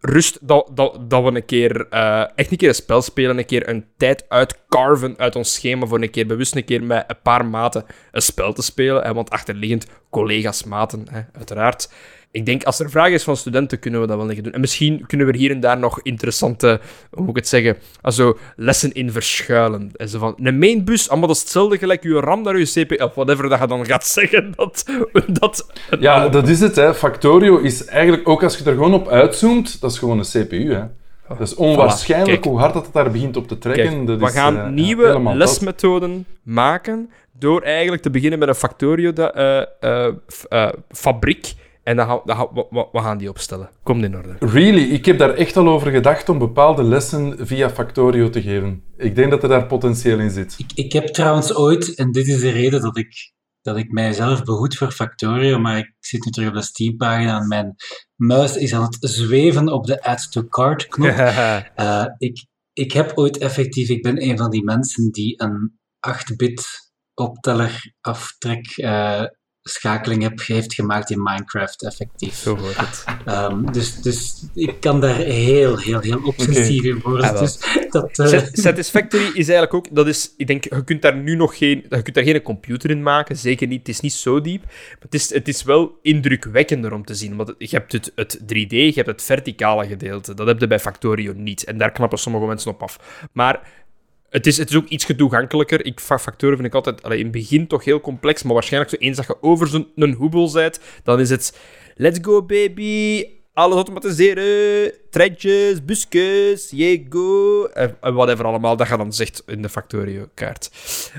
rust 0.00 0.38
dat, 0.40 0.70
dat, 0.74 1.10
dat 1.10 1.22
we 1.22 1.34
een 1.34 1.44
keer, 1.44 1.88
eh, 1.88 2.24
echt 2.34 2.50
een 2.50 2.56
keer 2.56 2.68
een 2.68 2.74
spel 2.74 3.02
spelen, 3.02 3.38
een 3.38 3.46
keer 3.46 3.68
een 3.68 3.84
tijd 3.96 4.24
uitcarven 4.28 5.14
uit 5.18 5.36
ons 5.36 5.54
schema 5.54 5.86
voor 5.86 6.02
een 6.02 6.10
keer 6.10 6.26
bewust 6.26 6.56
een 6.56 6.64
keer 6.64 6.82
met 6.82 7.04
een 7.06 7.16
paar 7.22 7.46
maten 7.46 7.84
een 8.18 8.24
spel 8.24 8.52
te 8.52 8.62
spelen. 8.62 9.02
Hè, 9.02 9.14
want 9.14 9.30
achterliggend 9.30 9.86
collega's, 10.10 10.64
maten, 10.64 11.06
hè, 11.10 11.20
uiteraard. 11.32 11.88
Ik 12.30 12.46
denk, 12.46 12.64
als 12.64 12.78
er 12.80 12.90
vraag 12.90 13.10
is 13.10 13.22
van 13.22 13.36
studenten, 13.36 13.78
kunnen 13.78 14.00
we 14.00 14.06
dat 14.06 14.16
wel 14.16 14.26
keer 14.26 14.42
doen. 14.42 14.52
En 14.52 14.60
misschien 14.60 15.06
kunnen 15.06 15.26
we 15.26 15.32
er 15.32 15.38
hier 15.38 15.50
en 15.50 15.60
daar 15.60 15.78
nog 15.78 16.00
interessante, 16.02 16.80
hoe 17.10 17.20
moet 17.20 17.30
ik 17.30 17.36
het 17.36 17.48
zeggen, 17.48 17.76
also, 18.00 18.38
lessen 18.56 18.92
in 18.92 19.12
verschuilen. 19.12 19.90
En 19.96 20.08
zo 20.08 20.18
van, 20.18 20.34
een 20.42 20.58
mainbus, 20.58 21.08
allemaal 21.08 21.28
dat 21.28 21.36
is 21.36 21.42
hetzelfde 21.42 21.78
gelijk 21.78 22.02
je 22.02 22.20
RAM 22.20 22.42
naar 22.42 22.58
je 22.58 22.64
CPU, 22.64 22.94
of 22.94 23.14
whatever 23.14 23.48
dat 23.48 23.60
je 23.60 23.66
dan 23.66 23.86
gaat 23.86 24.06
zeggen. 24.18 24.52
Dat, 24.56 24.84
dat, 25.28 25.66
Ja, 26.00 26.28
dat 26.28 26.48
is 26.48 26.60
het. 26.60 26.76
Hè. 26.76 26.94
Factorio 26.94 27.58
is 27.58 27.84
eigenlijk, 27.84 28.28
ook 28.28 28.42
als 28.42 28.58
je 28.58 28.64
er 28.64 28.74
gewoon 28.74 28.94
op 28.94 29.08
uitzoomt, 29.08 29.80
dat 29.80 29.90
is 29.90 29.98
gewoon 29.98 30.18
een 30.18 30.24
CPU. 30.24 30.72
Hè. 30.72 30.82
Dat 31.28 31.40
is 31.40 31.54
onwaarschijnlijk 31.54 32.44
hoe 32.44 32.58
hard 32.58 32.74
dat 32.74 32.84
het 32.84 32.94
daar 32.94 33.10
begint 33.10 33.36
op 33.36 33.48
te 33.48 33.58
trekken. 33.58 33.88
Kijk, 33.88 34.06
dat 34.06 34.18
we 34.18 34.26
is, 34.26 34.32
gaan 34.32 34.58
eh, 34.58 34.68
nieuwe 34.68 35.34
lesmethoden 35.34 36.26
maken 36.42 37.10
door 37.38 37.62
eigenlijk 37.62 38.02
te 38.02 38.10
beginnen 38.10 38.38
met 38.38 38.48
een 38.48 38.54
Factorio 38.54 39.12
da- 39.12 39.32
eh, 39.32 40.06
eh, 40.06 40.14
f- 40.32 40.44
eh, 40.44 40.68
fabriek. 40.88 41.54
En 41.82 41.96
dan 41.96 42.06
gaan, 42.06 42.20
dan 42.24 42.50
we, 42.70 42.86
we- 42.92 43.00
gaan 43.00 43.18
die 43.18 43.28
opstellen. 43.28 43.70
Komt 43.82 44.04
in 44.04 44.16
orde. 44.16 44.36
Really, 44.38 44.82
ik 44.90 45.04
heb 45.04 45.18
daar 45.18 45.34
echt 45.34 45.56
al 45.56 45.68
over 45.68 45.90
gedacht 45.90 46.28
om 46.28 46.38
bepaalde 46.38 46.82
lessen 46.82 47.46
via 47.46 47.70
Factorio 47.70 48.30
te 48.30 48.42
geven. 48.42 48.82
Ik 48.96 49.14
denk 49.14 49.30
dat 49.30 49.42
er 49.42 49.48
daar 49.48 49.66
potentieel 49.66 50.18
in 50.18 50.30
zit. 50.30 50.54
Ik, 50.58 50.70
ik 50.74 50.92
heb 50.92 51.06
trouwens 51.06 51.54
ooit, 51.54 51.94
en 51.94 52.12
dit 52.12 52.26
is 52.28 52.40
de 52.40 52.50
reden 52.50 52.80
dat 52.80 52.96
ik, 52.96 53.32
dat 53.62 53.76
ik 53.76 53.90
mijzelf 53.92 54.42
behoed 54.44 54.76
voor 54.76 54.90
Factorio, 54.90 55.58
maar 55.58 55.78
ik 55.78 55.94
zit 56.00 56.24
nu 56.24 56.30
terug 56.30 56.48
op 56.48 56.54
de 56.54 56.62
Steam-pagina 56.62 57.40
en 57.40 57.48
mijn 57.48 57.74
muis 58.16 58.56
is 58.56 58.74
aan 58.74 58.82
het 58.82 58.96
zweven 59.00 59.68
op 59.72 59.86
de 59.86 60.02
Add 60.02 60.32
to 60.32 60.42
Cart 60.48 60.86
knop. 60.88 61.10
Eh, 61.74 62.04
ik, 62.18 62.46
ik 62.72 62.92
heb 62.92 63.12
ooit 63.14 63.38
effectief, 63.38 63.88
ik 63.88 64.02
ben 64.02 64.22
een 64.22 64.38
van 64.38 64.50
die 64.50 64.64
mensen 64.64 65.10
die 65.12 65.42
een 65.42 65.78
8-bit 66.08 66.87
opteller 67.18 67.92
aftrek 68.00 68.66
eh, 68.76 69.22
schakeling 69.62 70.22
heb, 70.22 70.40
heeft 70.46 70.74
gemaakt 70.74 71.10
in 71.10 71.22
Minecraft 71.22 71.82
effectief. 71.84 72.34
Zo 72.34 72.56
hoort 72.56 72.76
het. 72.76 73.04
Ehm, 73.24 73.72
dus, 73.72 74.00
dus 74.02 74.44
ik 74.54 74.80
kan 74.80 75.00
daar 75.00 75.16
heel, 75.16 75.78
heel, 75.78 76.00
heel 76.00 76.20
obsessief 76.24 76.84
in 76.84 77.00
worden. 77.00 77.30
Ah, 77.30 77.38
dus 77.38 77.58
dat, 77.90 78.18
eh, 78.18 78.26
Sat- 78.26 78.48
Satisfactory 78.52 79.24
is 79.24 79.34
eigenlijk 79.48 79.74
ook, 79.74 79.86
dat 79.94 80.06
is, 80.06 80.34
ik 80.36 80.46
denk, 80.46 80.64
je 80.64 80.84
kunt 80.84 81.02
daar 81.02 81.16
nu 81.16 81.34
nog 81.36 81.58
geen, 81.58 81.84
je 81.88 82.02
kunt 82.02 82.14
daar 82.14 82.24
geen 82.24 82.42
computer 82.42 82.90
in 82.90 83.02
maken, 83.02 83.36
zeker 83.36 83.66
niet, 83.66 83.78
het 83.78 83.88
is 83.88 84.00
niet 84.00 84.12
zo 84.12 84.40
diep, 84.40 84.62
maar 84.64 84.96
het 85.00 85.14
is, 85.14 85.34
het 85.34 85.48
is 85.48 85.62
wel 85.62 85.98
indrukwekkender 86.02 86.92
om 86.92 87.04
te 87.04 87.14
zien, 87.14 87.36
want 87.36 87.54
je 87.58 87.68
hebt 87.70 87.92
het, 87.92 88.12
het 88.14 88.38
3D, 88.40 88.68
je 88.70 88.92
hebt 88.94 89.06
het 89.06 89.22
verticale 89.22 89.86
gedeelte, 89.86 90.34
dat 90.34 90.46
heb 90.46 90.60
je 90.60 90.66
bij 90.66 90.80
Factorio 90.80 91.32
niet, 91.36 91.64
en 91.64 91.78
daar 91.78 91.92
knappen 91.92 92.18
sommige 92.18 92.46
mensen 92.46 92.70
op 92.70 92.82
af. 92.82 93.26
Maar 93.32 93.86
het 94.30 94.46
is, 94.46 94.56
het 94.58 94.70
is 94.70 94.76
ook 94.76 94.88
iets 94.88 95.06
toegankelijker. 95.16 95.84
Ik, 95.84 96.00
fa- 96.00 96.18
Factorio 96.18 96.54
vind 96.54 96.68
ik 96.68 96.74
altijd 96.74 97.02
in 97.02 97.10
het 97.10 97.30
begin 97.30 97.66
toch 97.66 97.84
heel 97.84 98.00
complex, 98.00 98.42
maar 98.42 98.54
waarschijnlijk 98.54 98.92
zo 98.92 99.00
eens 99.00 99.16
dat 99.16 99.26
je 99.26 99.42
over 99.42 99.68
zo'n 99.68 100.12
hoebel 100.16 100.52
bent, 100.52 100.80
dan 101.02 101.20
is 101.20 101.30
het 101.30 101.58
let's 101.96 102.18
go 102.22 102.42
baby, 102.42 103.24
alles 103.52 103.74
automatiseren, 103.74 104.92
treintjes, 105.10 105.84
busjes, 105.84 106.70
yeah, 106.70 107.04
go, 107.08 107.64
en 107.64 107.96
en 108.00 108.14
whatever 108.14 108.44
allemaal, 108.44 108.76
dat 108.76 108.88
je 108.88 108.96
dan 108.96 109.12
zegt 109.12 109.42
in 109.46 109.62
de 109.62 109.68
Factorio-kaart. 109.68 110.70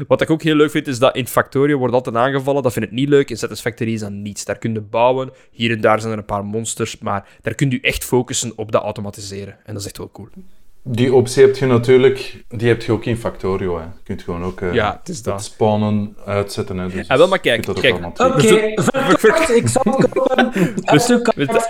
Wat 0.07 0.22
ik 0.22 0.30
ook 0.30 0.41
heel 0.41 0.56
leuk 0.56 0.72
vind, 0.72 0.88
is 0.88 0.99
dat 0.99 1.15
in 1.15 1.27
Factorio 1.27 1.77
wordt 1.77 1.94
altijd 1.94 2.15
aangevallen, 2.15 2.64
dat 2.64 2.73
vind 2.73 2.86
ik 2.86 2.91
niet 2.91 3.10
leuk, 3.10 3.30
in 3.30 3.38
Satisfactory 3.38 3.94
is 3.94 3.99
dat 3.99 4.11
niets. 4.11 4.45
Daar 4.45 4.57
kun 4.57 4.73
je 4.73 4.81
bouwen, 4.81 5.31
hier 5.52 5.72
en 5.72 5.81
daar 5.81 5.99
zijn 5.99 6.11
er 6.11 6.18
een 6.19 6.26
paar 6.26 6.45
monsters, 6.45 6.98
maar 6.98 7.27
daar 7.41 7.56
kun 7.56 7.69
je 7.69 7.81
echt 7.81 8.06
focussen 8.06 8.52
op 8.56 8.72
dat 8.72 8.84
automatiseren. 8.84 9.57
En 9.65 9.73
dat 9.73 9.81
is 9.81 9.86
echt 9.88 9.98
wel 9.98 10.11
cool. 10.11 10.27
Die 10.84 11.14
optie 11.14 11.43
heb 11.45 11.56
je 11.56 11.65
natuurlijk, 11.65 12.43
die 12.47 12.68
heb 12.68 12.81
je 12.81 12.91
ook 12.91 13.06
in 13.06 13.18
Factorio. 13.18 13.77
Hè. 13.77 13.84
Je 13.84 13.89
kunt 14.03 14.22
gewoon 14.22 14.43
ook 14.43 14.61
eh, 14.61 14.73
Ja, 14.73 14.97
het 14.99 15.10
is 15.10 15.22
dat. 15.23 15.43
spawnen 15.43 16.15
uitzetten. 16.26 16.77
Hè. 16.77 16.88
Dus 16.89 17.07
Ah, 17.07 17.18
wel, 17.18 17.27
maar 17.27 17.39
kijk, 17.39 17.61
kijk. 17.81 17.95
Oké, 18.18 18.73
verkocht, 19.18 19.49
ik 19.56 19.68
zal 19.68 19.81
het 19.97 20.10
kopen. 20.10 20.51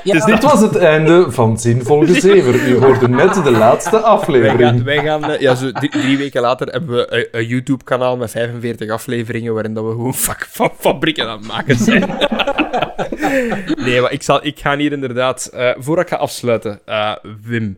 Ja. 0.03 0.13
is 0.15 0.23
Dit 0.25 0.43
was 0.43 0.59
het 0.61 0.75
einde 0.75 1.31
van 1.31 1.59
Zinvol 1.59 2.05
Gezever. 2.05 2.67
U 2.67 2.77
hoorde 2.77 3.07
net 3.09 3.43
de 3.43 3.51
laatste 3.51 3.89
Wij 3.95 3.99
gaan, 4.01 4.09
aflevering. 4.09 4.83
wij 4.83 5.03
gaan 5.03 5.23
eh, 5.31 5.39
ja, 5.39 5.55
zo 5.55 5.71
drie, 5.71 5.89
drie 5.89 6.17
weken 6.17 6.41
later 6.41 6.67
hebben 6.67 6.95
we 6.95 7.13
een, 7.15 7.27
een 7.31 7.45
YouTube-kanaal 7.47 8.17
met 8.17 8.31
45 8.31 8.89
afleveringen 8.89 9.53
waarin 9.53 9.73
dat 9.73 9.83
we 9.83 9.89
gewoon 9.91 10.13
vak, 10.13 10.47
fa- 10.49 10.71
fabrieken 10.79 11.27
aan 11.27 11.37
het 11.37 11.47
maken 11.47 11.75
zijn. 11.77 11.99
nee, 13.85 14.01
maar 14.01 14.11
ik, 14.11 14.23
zal, 14.23 14.45
ik 14.45 14.59
ga 14.59 14.77
hier 14.77 14.91
inderdaad... 14.91 15.45
eh 15.53 15.69
voordat 15.77 16.03
ik 16.05 16.09
ga 16.11 16.15
afsluiten, 16.17 16.79
eh, 16.85 17.11
Wim, 17.45 17.77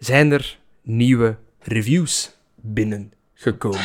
zijn 0.00 0.32
er 0.32 0.58
nieuwe 0.82 1.36
reviews 1.58 2.30
binnengekomen? 2.54 3.80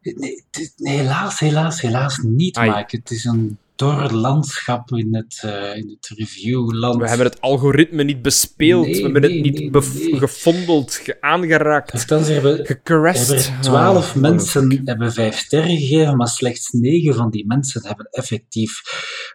Nee, 0.00 0.44
nee, 0.76 0.96
helaas, 0.96 1.38
helaas, 1.38 1.80
helaas 1.80 2.18
niet, 2.22 2.56
Ai. 2.56 2.70
Mike. 2.70 2.96
Het 2.96 3.10
is 3.10 3.24
een 3.24 3.58
dor 3.80 4.10
landschap 4.12 4.90
in 4.90 5.14
het, 5.14 5.40
eh, 5.44 5.76
in 5.76 5.88
het 5.88 6.12
reviewland. 6.18 7.00
We 7.00 7.08
hebben 7.08 7.26
het 7.26 7.40
algoritme 7.40 8.02
niet 8.02 8.22
bespeeld, 8.22 8.86
Nee, 8.86 8.94
we 8.96 9.02
hebben 9.02 9.20
nee, 9.20 9.32
het 9.32 9.42
niet 9.42 9.72
nee, 9.72 10.18
gefondeld, 10.18 10.94
ge- 10.94 11.16
aangeraakt, 11.20 12.08
hebben, 12.08 12.66
gecrashed. 12.66 13.52
twaalf 13.62 14.08
Ah, 14.14 14.16
mensen 14.16 14.80
hebben 14.84 15.12
vijf 15.12 15.38
sterren 15.38 15.76
gegeven, 15.78 16.16
maar 16.16 16.28
slechts 16.28 16.70
negen 16.72 17.14
van 17.14 17.30
die 17.30 17.46
mensen 17.46 17.86
hebben 17.86 18.06
effectief 18.10 18.82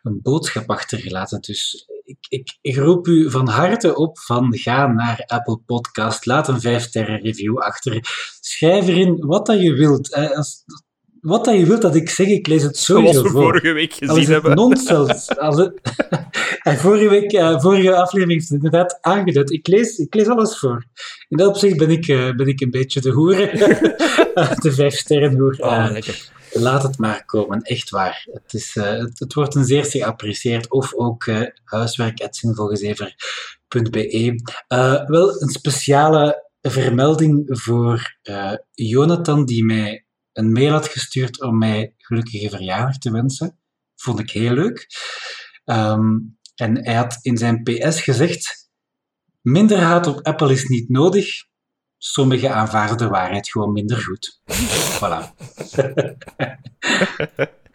een 0.03 0.19
boodschap 0.21 0.69
achtergelaten. 0.69 1.41
Dus 1.41 1.85
ik, 2.03 2.57
ik 2.61 2.75
roep 2.75 3.07
u 3.07 3.31
van 3.31 3.47
harte 3.47 3.95
op 3.95 4.19
van 4.19 4.57
ga 4.57 4.87
naar 4.87 5.23
Apple 5.25 5.59
Podcast, 5.65 6.25
laat 6.25 6.47
een 6.47 6.61
vijf 6.61 6.83
sterren 6.83 7.19
review 7.21 7.57
achter. 7.57 7.99
Schrijf 8.39 8.87
erin 8.87 9.25
wat 9.25 9.45
dat 9.45 9.61
je 9.61 9.73
wilt. 9.73 10.13
Als, 10.35 10.63
wat 11.25 11.45
dat 11.45 11.57
je 11.57 11.65
wilt 11.65 11.81
dat 11.81 11.95
ik 11.95 12.09
zeg, 12.09 12.27
ik 12.27 12.47
lees 12.47 12.63
het 12.63 12.77
Zoals 12.77 13.03
sowieso 13.03 13.23
we 13.23 13.29
voor. 13.29 13.41
vorige 13.41 13.71
week 13.71 13.93
gezien 13.93 14.25
hebben. 14.31 14.55
nonsens. 14.55 15.37
Als 15.37 15.57
het... 15.57 15.81
en 16.63 16.77
vorige, 16.77 17.09
week, 17.09 17.31
eh, 17.33 17.59
vorige 17.61 17.95
aflevering 17.95 18.39
is 18.41 18.49
het 18.49 18.63
inderdaad 18.63 18.97
aangeduid. 19.01 19.51
Ik 19.51 19.67
lees, 19.67 19.97
ik 19.97 20.13
lees 20.13 20.27
alles 20.27 20.59
voor. 20.59 20.85
In 21.29 21.37
dat 21.37 21.47
opzicht 21.47 21.77
ben 21.77 21.89
ik, 21.89 22.07
eh, 22.07 22.35
ben 22.35 22.47
ik 22.47 22.61
een 22.61 22.71
beetje 22.71 23.01
de 23.01 23.09
hoer. 23.11 23.35
de 24.65 24.71
vijf 24.71 24.95
sterren 24.95 25.37
hoer. 25.37 25.55
Oh, 25.59 25.85
Eh, 25.85 25.91
lekker. 25.91 26.29
laat 26.51 26.83
het 26.83 26.97
maar 26.97 27.25
komen, 27.25 27.61
echt 27.61 27.89
waar. 27.89 28.27
Het, 28.31 28.53
is, 28.53 28.75
het, 28.75 29.19
het 29.19 29.33
wordt 29.33 29.55
een 29.55 29.65
zeer 29.65 29.85
geapprecieerd. 29.85 30.71
Of 30.71 30.93
ook 30.93 31.25
eh 31.25 31.41
huiswerk.zinvolgezever.be. 31.63 34.35
Wel 35.07 35.41
een 35.41 35.49
speciale 35.49 36.43
vermelding 36.61 37.43
voor 37.47 38.15
Jonathan, 38.73 39.45
die 39.45 39.65
mij 39.65 40.04
een 40.35 40.51
mail 40.51 40.71
had 40.71 40.87
gestuurd 40.87 41.41
om 41.41 41.57
mij 41.57 41.93
gelukkige 41.97 42.49
verjaardag 42.49 42.97
te 42.97 43.11
wensen. 43.11 43.59
Vond 43.95 44.19
ik 44.19 44.29
heel 44.29 44.53
leuk. 44.53 44.87
Ehm, 45.63 46.17
en 46.55 46.83
hij 46.85 46.93
had 46.93 47.17
in 47.21 47.37
zijn 47.37 47.63
PS 47.63 48.01
gezegd: 48.01 48.69
minder 49.41 49.79
haat 49.79 50.07
op 50.07 50.21
Apple 50.21 50.51
is 50.51 50.65
niet 50.65 50.89
nodig. 50.89 51.27
Sommigen 51.97 52.53
aanvaarden 52.53 52.97
de 52.97 53.07
waarheid 53.07 53.49
gewoon 53.49 53.71
minder 53.71 53.97
goed. 53.97 54.41
Voilà. 54.99 55.33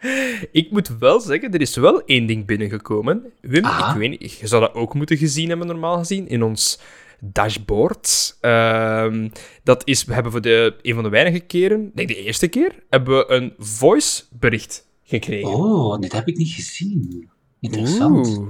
Ik 0.51 0.71
moet 0.71 0.97
wel 0.99 1.19
zeggen, 1.19 1.53
er 1.53 1.61
is 1.61 1.75
wel 1.75 2.05
één 2.05 2.25
ding 2.25 2.45
binnengekomen. 2.45 3.33
Wim, 3.41 3.65
Aha. 3.65 3.91
ik 3.91 3.97
weet 3.97 4.19
niet, 4.19 4.31
je 4.31 4.47
zou 4.47 4.61
dat 4.61 4.73
ook 4.73 4.93
moeten 4.93 5.17
gezien 5.17 5.49
hebben, 5.49 5.67
normaal 5.67 5.97
gezien, 5.97 6.27
in 6.27 6.43
ons 6.43 6.79
dashboard. 7.21 8.37
Ehm, 8.41 9.29
dat 9.63 9.81
is, 9.85 10.03
we 10.03 10.13
hebben 10.13 10.31
voor 10.31 10.41
de, 10.41 10.75
een 10.81 10.93
van 10.93 11.03
de 11.03 11.09
weinige 11.09 11.39
keren, 11.39 11.91
nee, 11.93 12.07
de 12.07 12.23
eerste 12.23 12.47
keer, 12.47 12.75
hebben 12.89 13.17
we 13.17 13.33
een 13.33 13.53
voice 13.57 14.23
bericht 14.29 14.87
gekregen. 15.03 15.53
Oh, 15.53 15.99
dit 15.99 16.11
heb 16.11 16.27
ik 16.27 16.37
niet 16.37 16.53
gezien. 16.53 17.29
Interessant. 17.59 18.27
Oeh. 18.27 18.49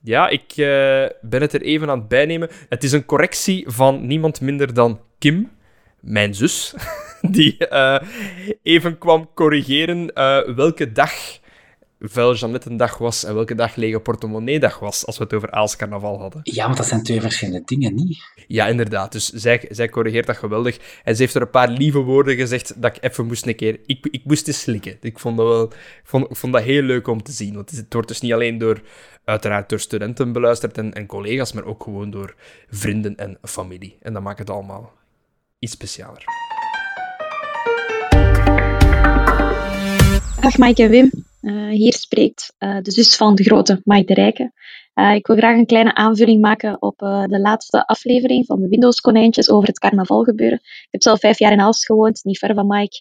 Ja, 0.00 0.28
ik 0.28 0.50
eh, 0.50 1.06
ben 1.20 1.40
het 1.40 1.52
er 1.52 1.62
even 1.62 1.90
aan 1.90 1.98
het 1.98 2.08
bijnemen. 2.08 2.48
Het 2.68 2.84
is 2.84 2.92
een 2.92 3.04
correctie 3.04 3.64
van 3.68 4.06
niemand 4.06 4.40
minder 4.40 4.74
dan 4.74 5.00
Kim. 5.18 5.50
mijn 6.00 6.34
zus, 6.34 6.74
die 7.36 7.66
eh, 7.66 8.08
even 8.62 8.98
kwam 8.98 9.30
corrigeren 9.34 10.14
eh, 10.14 10.54
welke 10.54 10.92
dag 10.92 11.12
vuil 12.08 12.34
Jeannette-dag 12.34 12.98
was 12.98 13.24
en 13.24 13.34
welke 13.34 13.54
dag 13.54 13.76
lege 13.76 14.00
portemonnee-dag 14.00 14.78
was, 14.78 15.06
als 15.06 15.18
we 15.18 15.24
het 15.24 15.34
over 15.34 15.50
Aals 15.50 15.76
carnaval 15.76 16.20
hadden. 16.20 16.40
Ja, 16.42 16.66
maar 16.66 16.76
dat 16.76 16.86
zijn 16.86 17.02
twee 17.02 17.20
verschillende 17.20 17.62
dingen, 17.64 17.94
niet? 17.94 18.18
Ja, 18.46 18.66
inderdaad. 18.66 19.12
Dus 19.12 19.28
zij, 19.28 19.64
zij 19.70 19.88
corrigeert 19.88 20.26
dat 20.26 20.36
geweldig. 20.36 21.00
En 21.04 21.16
ze 21.16 21.22
heeft 21.22 21.34
er 21.34 21.42
een 21.42 21.50
paar 21.50 21.68
lieve 21.68 21.98
woorden 21.98 22.36
gezegd 22.36 22.82
dat 22.82 22.96
ik 22.96 23.02
even 23.02 23.26
moest 23.26 23.46
een 23.46 23.56
keer... 23.56 23.80
Ik, 23.86 24.06
ik 24.10 24.24
moest 24.24 24.46
eens 24.46 24.60
slikken. 24.60 24.96
Ik 25.00 25.18
vond 25.18 25.36
dat 25.36 25.46
wel... 25.46 25.64
Ik 25.64 26.02
vond, 26.04 26.30
ik 26.30 26.36
vond 26.36 26.52
dat 26.52 26.62
heel 26.62 26.82
leuk 26.82 27.06
om 27.06 27.22
te 27.22 27.32
zien. 27.32 27.54
Want 27.54 27.70
het 27.70 27.92
wordt 27.92 28.08
dus 28.08 28.20
niet 28.20 28.32
alleen 28.32 28.58
door... 28.58 28.82
Uiteraard 29.24 29.68
door 29.68 29.80
studenten 29.80 30.32
beluisterd 30.32 30.78
en, 30.78 30.92
en 30.92 31.06
collega's, 31.06 31.52
maar 31.52 31.64
ook 31.64 31.82
gewoon 31.82 32.10
door 32.10 32.34
vrienden 32.68 33.16
en 33.16 33.38
familie. 33.42 33.96
En 34.00 34.12
dat 34.12 34.22
maakt 34.22 34.38
het 34.38 34.50
allemaal 34.50 34.92
iets 35.58 35.72
specialer. 35.72 36.24
Dag 40.42 40.58
Mike 40.58 40.82
en 40.82 40.90
Wim. 40.90 41.10
Uh, 41.40 41.68
hier 41.68 41.92
spreekt 41.92 42.54
uh, 42.58 42.80
de 42.80 42.90
zus 42.90 43.16
van 43.16 43.34
de 43.34 43.42
grote 43.42 43.80
Mike 43.84 44.04
de 44.04 44.14
Rijke. 44.14 44.52
Uh, 44.94 45.14
ik 45.14 45.26
wil 45.26 45.36
graag 45.36 45.56
een 45.56 45.66
kleine 45.66 45.94
aanvulling 45.94 46.40
maken 46.40 46.82
op 46.82 46.98
de 46.98 47.38
laatste 47.40 47.86
aflevering 47.86 48.46
van 48.46 48.60
de 48.60 48.68
Windows-konijntjes 48.68 49.50
over 49.50 49.68
het 49.68 49.78
carnavalgebeuren. 49.78 50.58
Ik 50.62 50.88
heb 50.90 51.02
zelf 51.02 51.20
vijf 51.20 51.38
jaar 51.38 51.52
in 51.52 51.60
Aalst 51.60 51.86
gewoond, 51.86 52.24
niet 52.24 52.38
ver 52.38 52.54
van 52.54 52.66
Mike. 52.66 53.00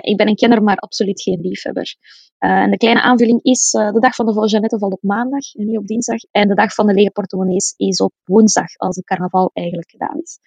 ik 0.00 0.16
ben 0.16 0.28
een 0.28 0.34
kenner, 0.34 0.62
maar 0.62 0.76
absoluut 0.76 1.22
geen 1.22 1.40
liefhebber. 1.40 1.94
en 2.38 2.70
de 2.70 2.76
kleine 2.76 3.02
aanvulling 3.02 3.42
is, 3.42 3.70
de 3.70 4.00
dag 4.00 4.14
van 4.14 4.26
de 4.26 4.32
volle 4.32 4.48
Jeannette 4.48 4.78
valt 4.78 4.92
op 4.92 5.02
maandag 5.02 5.54
en 5.54 5.66
niet 5.66 5.78
op 5.78 5.86
dinsdag. 5.86 6.20
En 6.30 6.48
de 6.48 6.54
dag 6.54 6.74
van 6.74 6.86
de 6.86 6.94
lege 6.94 7.10
portemonnees 7.10 7.74
is 7.76 8.00
op 8.00 8.12
woensdag, 8.24 8.76
als 8.76 8.96
het 8.96 9.04
carnaval 9.04 9.50
eigenlijk 9.52 9.90
gedaan 9.90 10.20
is. 10.22 10.38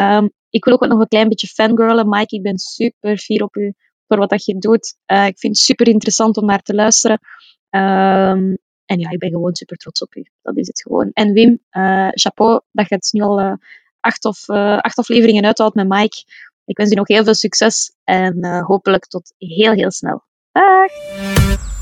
Um, 0.00 0.30
ik 0.50 0.64
wil 0.64 0.74
ook 0.74 0.86
nog 0.86 1.00
een 1.00 1.08
klein 1.08 1.28
beetje 1.28 1.46
fangirlen. 1.46 2.08
Mike, 2.08 2.36
ik 2.36 2.42
ben 2.42 2.58
super 2.58 3.18
fier 3.18 3.42
op 3.42 3.56
u 3.56 3.74
voor 4.10 4.18
wat 4.18 4.30
dat 4.30 4.44
je 4.44 4.58
doet. 4.58 4.96
Uh, 5.06 5.26
ik 5.26 5.38
vind 5.38 5.56
het 5.56 5.64
super 5.64 5.88
interessant 5.88 6.36
om 6.36 6.46
naar 6.46 6.62
te 6.62 6.74
luisteren. 6.74 7.18
Um, 7.70 8.58
en 8.84 8.98
ja, 8.98 9.10
ik 9.10 9.18
ben 9.18 9.30
gewoon 9.30 9.54
super 9.54 9.76
trots 9.76 10.02
op 10.02 10.14
u. 10.14 10.26
Dat 10.42 10.56
is 10.56 10.66
het 10.66 10.82
gewoon. 10.82 11.10
En 11.12 11.32
Wim, 11.32 11.58
uh, 11.72 12.08
chapeau 12.10 12.60
dat 12.72 12.88
je 12.88 12.94
het 12.94 13.08
nu 13.12 13.20
al 13.20 13.40
uh, 13.40 13.52
acht, 14.00 14.24
of, 14.24 14.48
acht 14.80 14.98
afleveringen 14.98 15.44
uithoudt 15.44 15.74
met 15.74 15.88
Mike. 15.88 16.24
Ik 16.64 16.76
wens 16.76 16.90
je 16.90 16.96
nog 16.96 17.08
heel 17.08 17.24
veel 17.24 17.34
succes 17.34 17.92
en 18.04 18.60
hopelijk 18.60 19.06
tot 19.06 19.34
heel, 19.38 19.72
heel 19.72 19.90
snel. 19.90 20.22
Dag! 20.52 21.09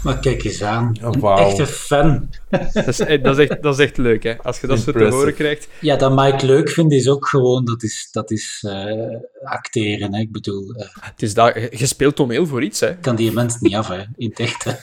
Maar 0.03 0.19
kijk 0.19 0.45
eens 0.45 0.62
aan. 0.62 0.97
Oh, 1.03 1.12
een 1.12 1.20
wow. 1.20 1.39
echte 1.39 1.66
fan. 1.66 2.29
Dat 2.51 2.87
is, 2.87 3.01
eh, 3.01 3.23
dat, 3.23 3.39
is 3.39 3.49
echt, 3.49 3.62
dat 3.62 3.79
is 3.79 3.85
echt 3.85 3.97
leuk, 3.97 4.23
hè? 4.23 4.37
Als 4.43 4.61
je 4.61 4.66
dat 4.66 4.79
zo 4.79 4.93
te 4.93 5.05
horen 5.05 5.35
krijgt. 5.35 5.69
Ja, 5.81 5.97
dat 5.97 6.15
Mike 6.15 6.47
leuk 6.47 6.69
vindt 6.69 6.93
is 6.93 7.09
ook 7.09 7.29
gewoon, 7.29 7.65
dat 7.65 7.83
is, 7.83 8.09
dat 8.12 8.31
is 8.31 8.65
eh, 8.69 9.16
acteren. 9.45 10.15
Hè. 10.15 10.20
Ik 10.20 10.33
bedoel, 10.33 10.75
eh, 10.75 10.87
Het 11.01 11.23
is 11.23 11.35
dat, 11.35 11.55
je 11.55 11.87
speelt 11.87 12.16
toneel 12.16 12.47
voor 12.47 12.62
iets, 12.62 12.81
hè? 12.81 12.97
kan 12.97 13.16
die 13.16 13.33
mens 13.33 13.61
niet 13.61 13.75
af, 13.75 13.89
hè, 13.89 14.03
in 14.16 14.35
het 14.35 14.41
echt. 14.41 14.66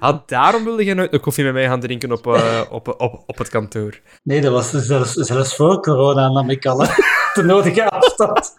Ah, 0.00 0.18
daarom 0.26 0.64
wilde 0.64 0.84
je 0.84 0.94
nooit 0.94 1.12
een 1.12 1.20
koffie 1.20 1.44
met 1.44 1.52
mij 1.52 1.66
gaan 1.66 1.80
drinken 1.80 2.12
op, 2.12 2.26
eh, 2.26 2.60
op, 2.70 2.88
op, 2.88 3.22
op 3.26 3.38
het 3.38 3.48
kantoor. 3.48 4.00
Nee, 4.22 4.40
dat 4.40 4.52
was 4.52 4.70
zelfs, 4.70 5.12
zelfs 5.12 5.56
voor 5.56 5.80
corona 5.80 6.28
nam 6.28 6.50
ik 6.50 6.66
al 6.66 6.78
de 7.34 7.42
nodige 7.52 7.90
afstand. 7.90 8.54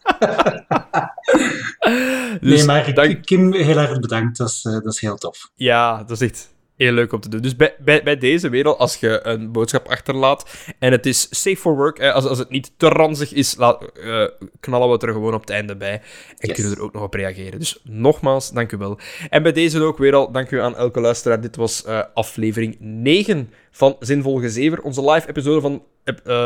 Dus 2.42 2.58
nee, 2.58 2.66
maar 2.66 2.94
dank- 2.94 3.26
Kim, 3.26 3.54
heel 3.54 3.78
erg 3.78 4.00
bedankt. 4.00 4.38
Dat 4.38 4.50
is, 4.50 4.66
eh, 4.66 4.72
dat 4.74 4.94
is 4.94 5.00
heel 5.00 5.16
tof. 5.18 5.52
Ja, 5.56 5.98
dat 6.04 6.22
is 6.22 6.30
echt 6.30 6.50
heel 6.76 6.92
leuk 6.92 7.14
om 7.14 7.20
te 7.20 7.30
doen. 7.30 7.42
Dus 7.42 7.56
bij, 7.56 7.76
bij, 7.80 8.04
bij 8.04 8.18
deze 8.18 8.50
wereld, 8.50 8.78
als 8.78 8.96
je 8.96 9.20
een 9.24 9.52
boodschap 9.52 9.88
achterlaat 9.88 10.50
en 10.80 10.92
het 10.92 11.06
is 11.06 11.28
safe 11.30 11.58
for 11.58 11.76
work, 11.76 12.02
als, 12.02 12.26
als 12.26 12.38
het 12.38 12.50
niet 12.50 12.72
te 12.78 12.88
ranzig 12.88 13.34
is, 13.34 13.56
laat, 13.56 13.84
eh, 13.98 14.24
knallen 14.60 14.88
we 14.88 14.94
het 14.94 15.04
er 15.04 15.12
gewoon 15.12 15.34
op 15.34 15.42
het 15.42 15.50
einde 15.50 15.76
bij 15.76 15.94
en 15.94 16.02
Yes. 16.38 16.52
kunnen 16.56 16.72
we 16.72 16.78
er 16.78 16.84
ook 16.84 16.94
nog 16.94 17.04
op 17.04 17.14
reageren. 17.14 17.60
Dus 17.60 17.80
nogmaals, 17.84 18.52
dank 18.52 18.72
u 18.72 18.78
wel. 18.78 19.00
En 19.30 19.44
bij 19.44 19.52
deze 19.52 19.82
ook 19.82 19.98
weer 19.98 20.16
al, 20.16 20.32
dank 20.32 20.52
u 20.52 20.60
aan 20.60 20.76
elke 20.76 21.00
luisteraar. 21.00 21.42
Dit 21.42 21.56
was 21.56 21.84
eh, 21.84 22.02
aflevering 22.14 22.76
9 22.80 23.50
van 23.72 23.96
Zinvol 24.00 24.40
Gezever. 24.40 24.82
Onze 24.82 25.12
live 25.12 25.30
episode 25.30 25.62
van 25.62 25.84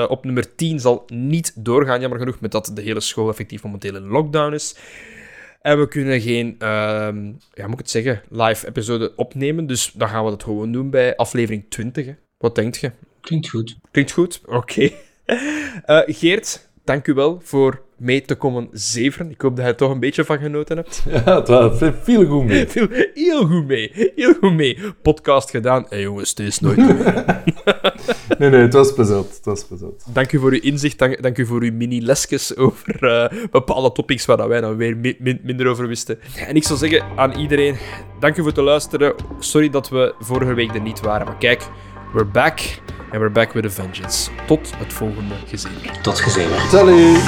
op 0.07 0.25
nummer 0.25 0.55
10 0.55 0.79
zal 0.79 1.03
niet 1.07 1.53
doorgaan, 1.55 1.99
jammer 2.01 2.19
genoeg, 2.19 2.39
met 2.39 2.51
dat 2.51 2.71
de 2.73 2.81
hele 2.81 2.99
school 2.99 3.29
effectief 3.29 3.63
momenteel 3.63 3.95
in 3.95 4.07
lockdown 4.07 4.53
is. 4.53 4.75
En 5.65 5.79
we 5.79 5.87
kunnen 5.87 6.21
geen, 6.21 6.55
ehm, 6.59 7.25
ja, 7.53 7.63
moet 7.63 7.73
ik 7.73 7.77
het 7.77 7.89
zeggen, 7.89 8.21
live 8.29 8.67
episode 8.67 9.15
opnemen. 9.15 9.65
Dus 9.67 9.91
dan 9.91 10.09
gaan 10.09 10.23
we 10.23 10.29
dat 10.29 10.43
gewoon 10.43 10.71
doen 10.71 10.89
bij 10.89 11.15
aflevering 11.15 11.65
20. 11.69 12.05
hè. 12.05 12.13
Wat 12.37 12.55
denkt 12.55 12.77
je? 12.77 12.91
Klinkt 13.21 13.49
goed. 13.49 13.77
Klinkt 13.91 14.11
goed? 14.11 14.41
Oké. 14.45 14.89
Eh, 15.85 16.01
Geert, 16.05 16.69
dank 16.85 17.07
u 17.07 17.13
wel 17.13 17.39
voor 17.43 17.81
mee 17.97 18.21
te 18.21 18.35
komen 18.35 18.67
zeveren. 18.71 19.31
Ik 19.31 19.41
hoop 19.41 19.55
dat 19.55 19.65
je 19.65 19.71
er 19.71 19.77
toch 19.77 19.91
een 19.91 19.99
beetje 19.99 20.25
van 20.25 20.37
genoten 20.39 20.77
hebt. 20.77 21.03
Ja, 21.25 21.35
het 21.35 21.47
was 21.47 21.79
veel 22.03 22.25
goed 22.25 22.45
mee. 22.45 22.67
Viel 22.69 22.87
heel 23.13 23.45
goed 23.47 23.65
mee. 23.67 24.11
Heel 24.15 24.33
goed 24.33 24.53
mee. 24.53 24.79
Podcast 25.01 25.49
gedaan. 25.49 25.85
Hé 25.89 25.97
jongens, 25.97 26.29
het 26.29 26.39
is 26.39 26.59
nooit. 26.59 26.77
Nee, 28.37 28.49
nee, 28.49 28.61
het 28.61 28.73
was 28.73 28.93
plezant. 28.93 29.35
Het 29.35 29.45
was 29.45 29.65
plezant. 29.65 30.05
Dank 30.13 30.31
u 30.31 30.39
voor 30.39 30.51
uw 30.51 30.59
inzicht. 30.61 30.99
Dank, 30.99 31.21
dank 31.21 31.37
u 31.37 31.45
voor 31.45 31.61
uw 31.61 31.71
mini-lesjes 31.73 32.55
over 32.57 33.03
eh, 33.03 33.45
bepaalde 33.51 33.91
topics 33.91 34.25
waar 34.25 34.37
dat 34.37 34.47
wij 34.47 34.61
dan 34.61 34.75
weer 34.77 34.97
mi- 34.97 35.15
min- 35.19 35.39
minder 35.43 35.67
over 35.67 35.87
wisten. 35.87 36.19
En 36.47 36.55
ik 36.55 36.63
zou 36.63 36.79
zeggen 36.79 37.03
aan 37.15 37.31
iedereen, 37.39 37.75
dank 38.19 38.33
u 38.37 38.41
voor 38.41 38.51
het 38.51 38.57
luisteren. 38.57 39.15
Sorry 39.39 39.69
dat 39.69 39.89
we 39.89 40.13
vorige 40.19 40.53
week 40.53 40.73
er 40.75 40.81
niet 40.81 41.01
waren. 41.01 41.25
Maar 41.25 41.37
kijk, 41.37 41.61
we're 42.13 42.25
back. 42.25 42.59
And 43.11 43.21
we're 43.21 43.29
back 43.29 43.53
with 43.53 43.65
a 43.65 43.69
vengeance. 43.69 44.29
Tot 44.47 44.73
het 44.77 44.93
volgende 44.93 45.35
gezin. 45.47 45.71
Tot 46.01 46.19
gezever. 46.19 46.59
Salut! 46.69 47.21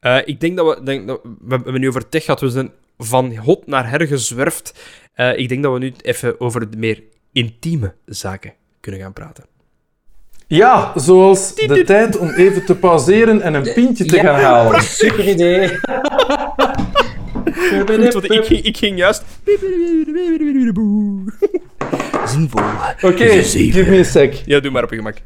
Eh, 0.00 0.18
ik 0.24 0.40
denk 0.40 0.56
dat 0.56 0.76
we... 0.76 0.82
Denk 0.84 1.06
dat, 1.06 1.20
we 1.22 1.54
hebben 1.54 1.80
nu 1.80 1.88
over 1.88 2.08
tech 2.08 2.24
gehad. 2.24 2.40
We 2.40 2.48
zijn 2.50 2.70
van 2.98 3.36
hot 3.36 3.66
naar 3.66 3.90
her 3.90 4.06
gezwerfd. 4.06 4.74
Eh, 5.14 5.38
ik 5.38 5.48
denk 5.48 5.62
dat 5.62 5.72
we 5.72 5.78
nu 5.78 5.92
even 6.02 6.40
over 6.40 6.70
de 6.70 6.76
meer 6.76 7.02
intieme 7.32 7.94
zaken 8.06 8.52
kunnen 8.80 9.00
gaan 9.00 9.12
praten. 9.12 9.44
Ja, 10.46 10.92
zoals 10.94 11.54
de 11.54 11.84
tijd 11.84 12.18
om 12.18 12.28
even 12.30 12.64
te 12.64 12.74
pauzeren 12.76 13.40
en 13.40 13.54
een 13.54 13.72
pintje 13.74 14.04
te 14.04 14.18
gaan 14.18 14.40
halen. 14.40 14.82
Super 15.02 15.28
idee. 15.28 15.68
Goed, 17.86 18.12
want 18.12 18.30
ik, 18.30 18.44
ging- 18.44 18.64
ik 18.64 18.76
ging 18.76 18.98
juist... 18.98 19.24
Zinvol. 22.26 22.62
Oké, 23.02 23.42
give 23.42 23.90
me 23.90 23.98
a 23.98 24.02
sec. 24.02 24.34
Ja, 24.46 24.60
doe 24.60 24.70
maar 24.70 24.82
op 24.84 24.90
je 24.90 24.96
gemak. 24.96 25.16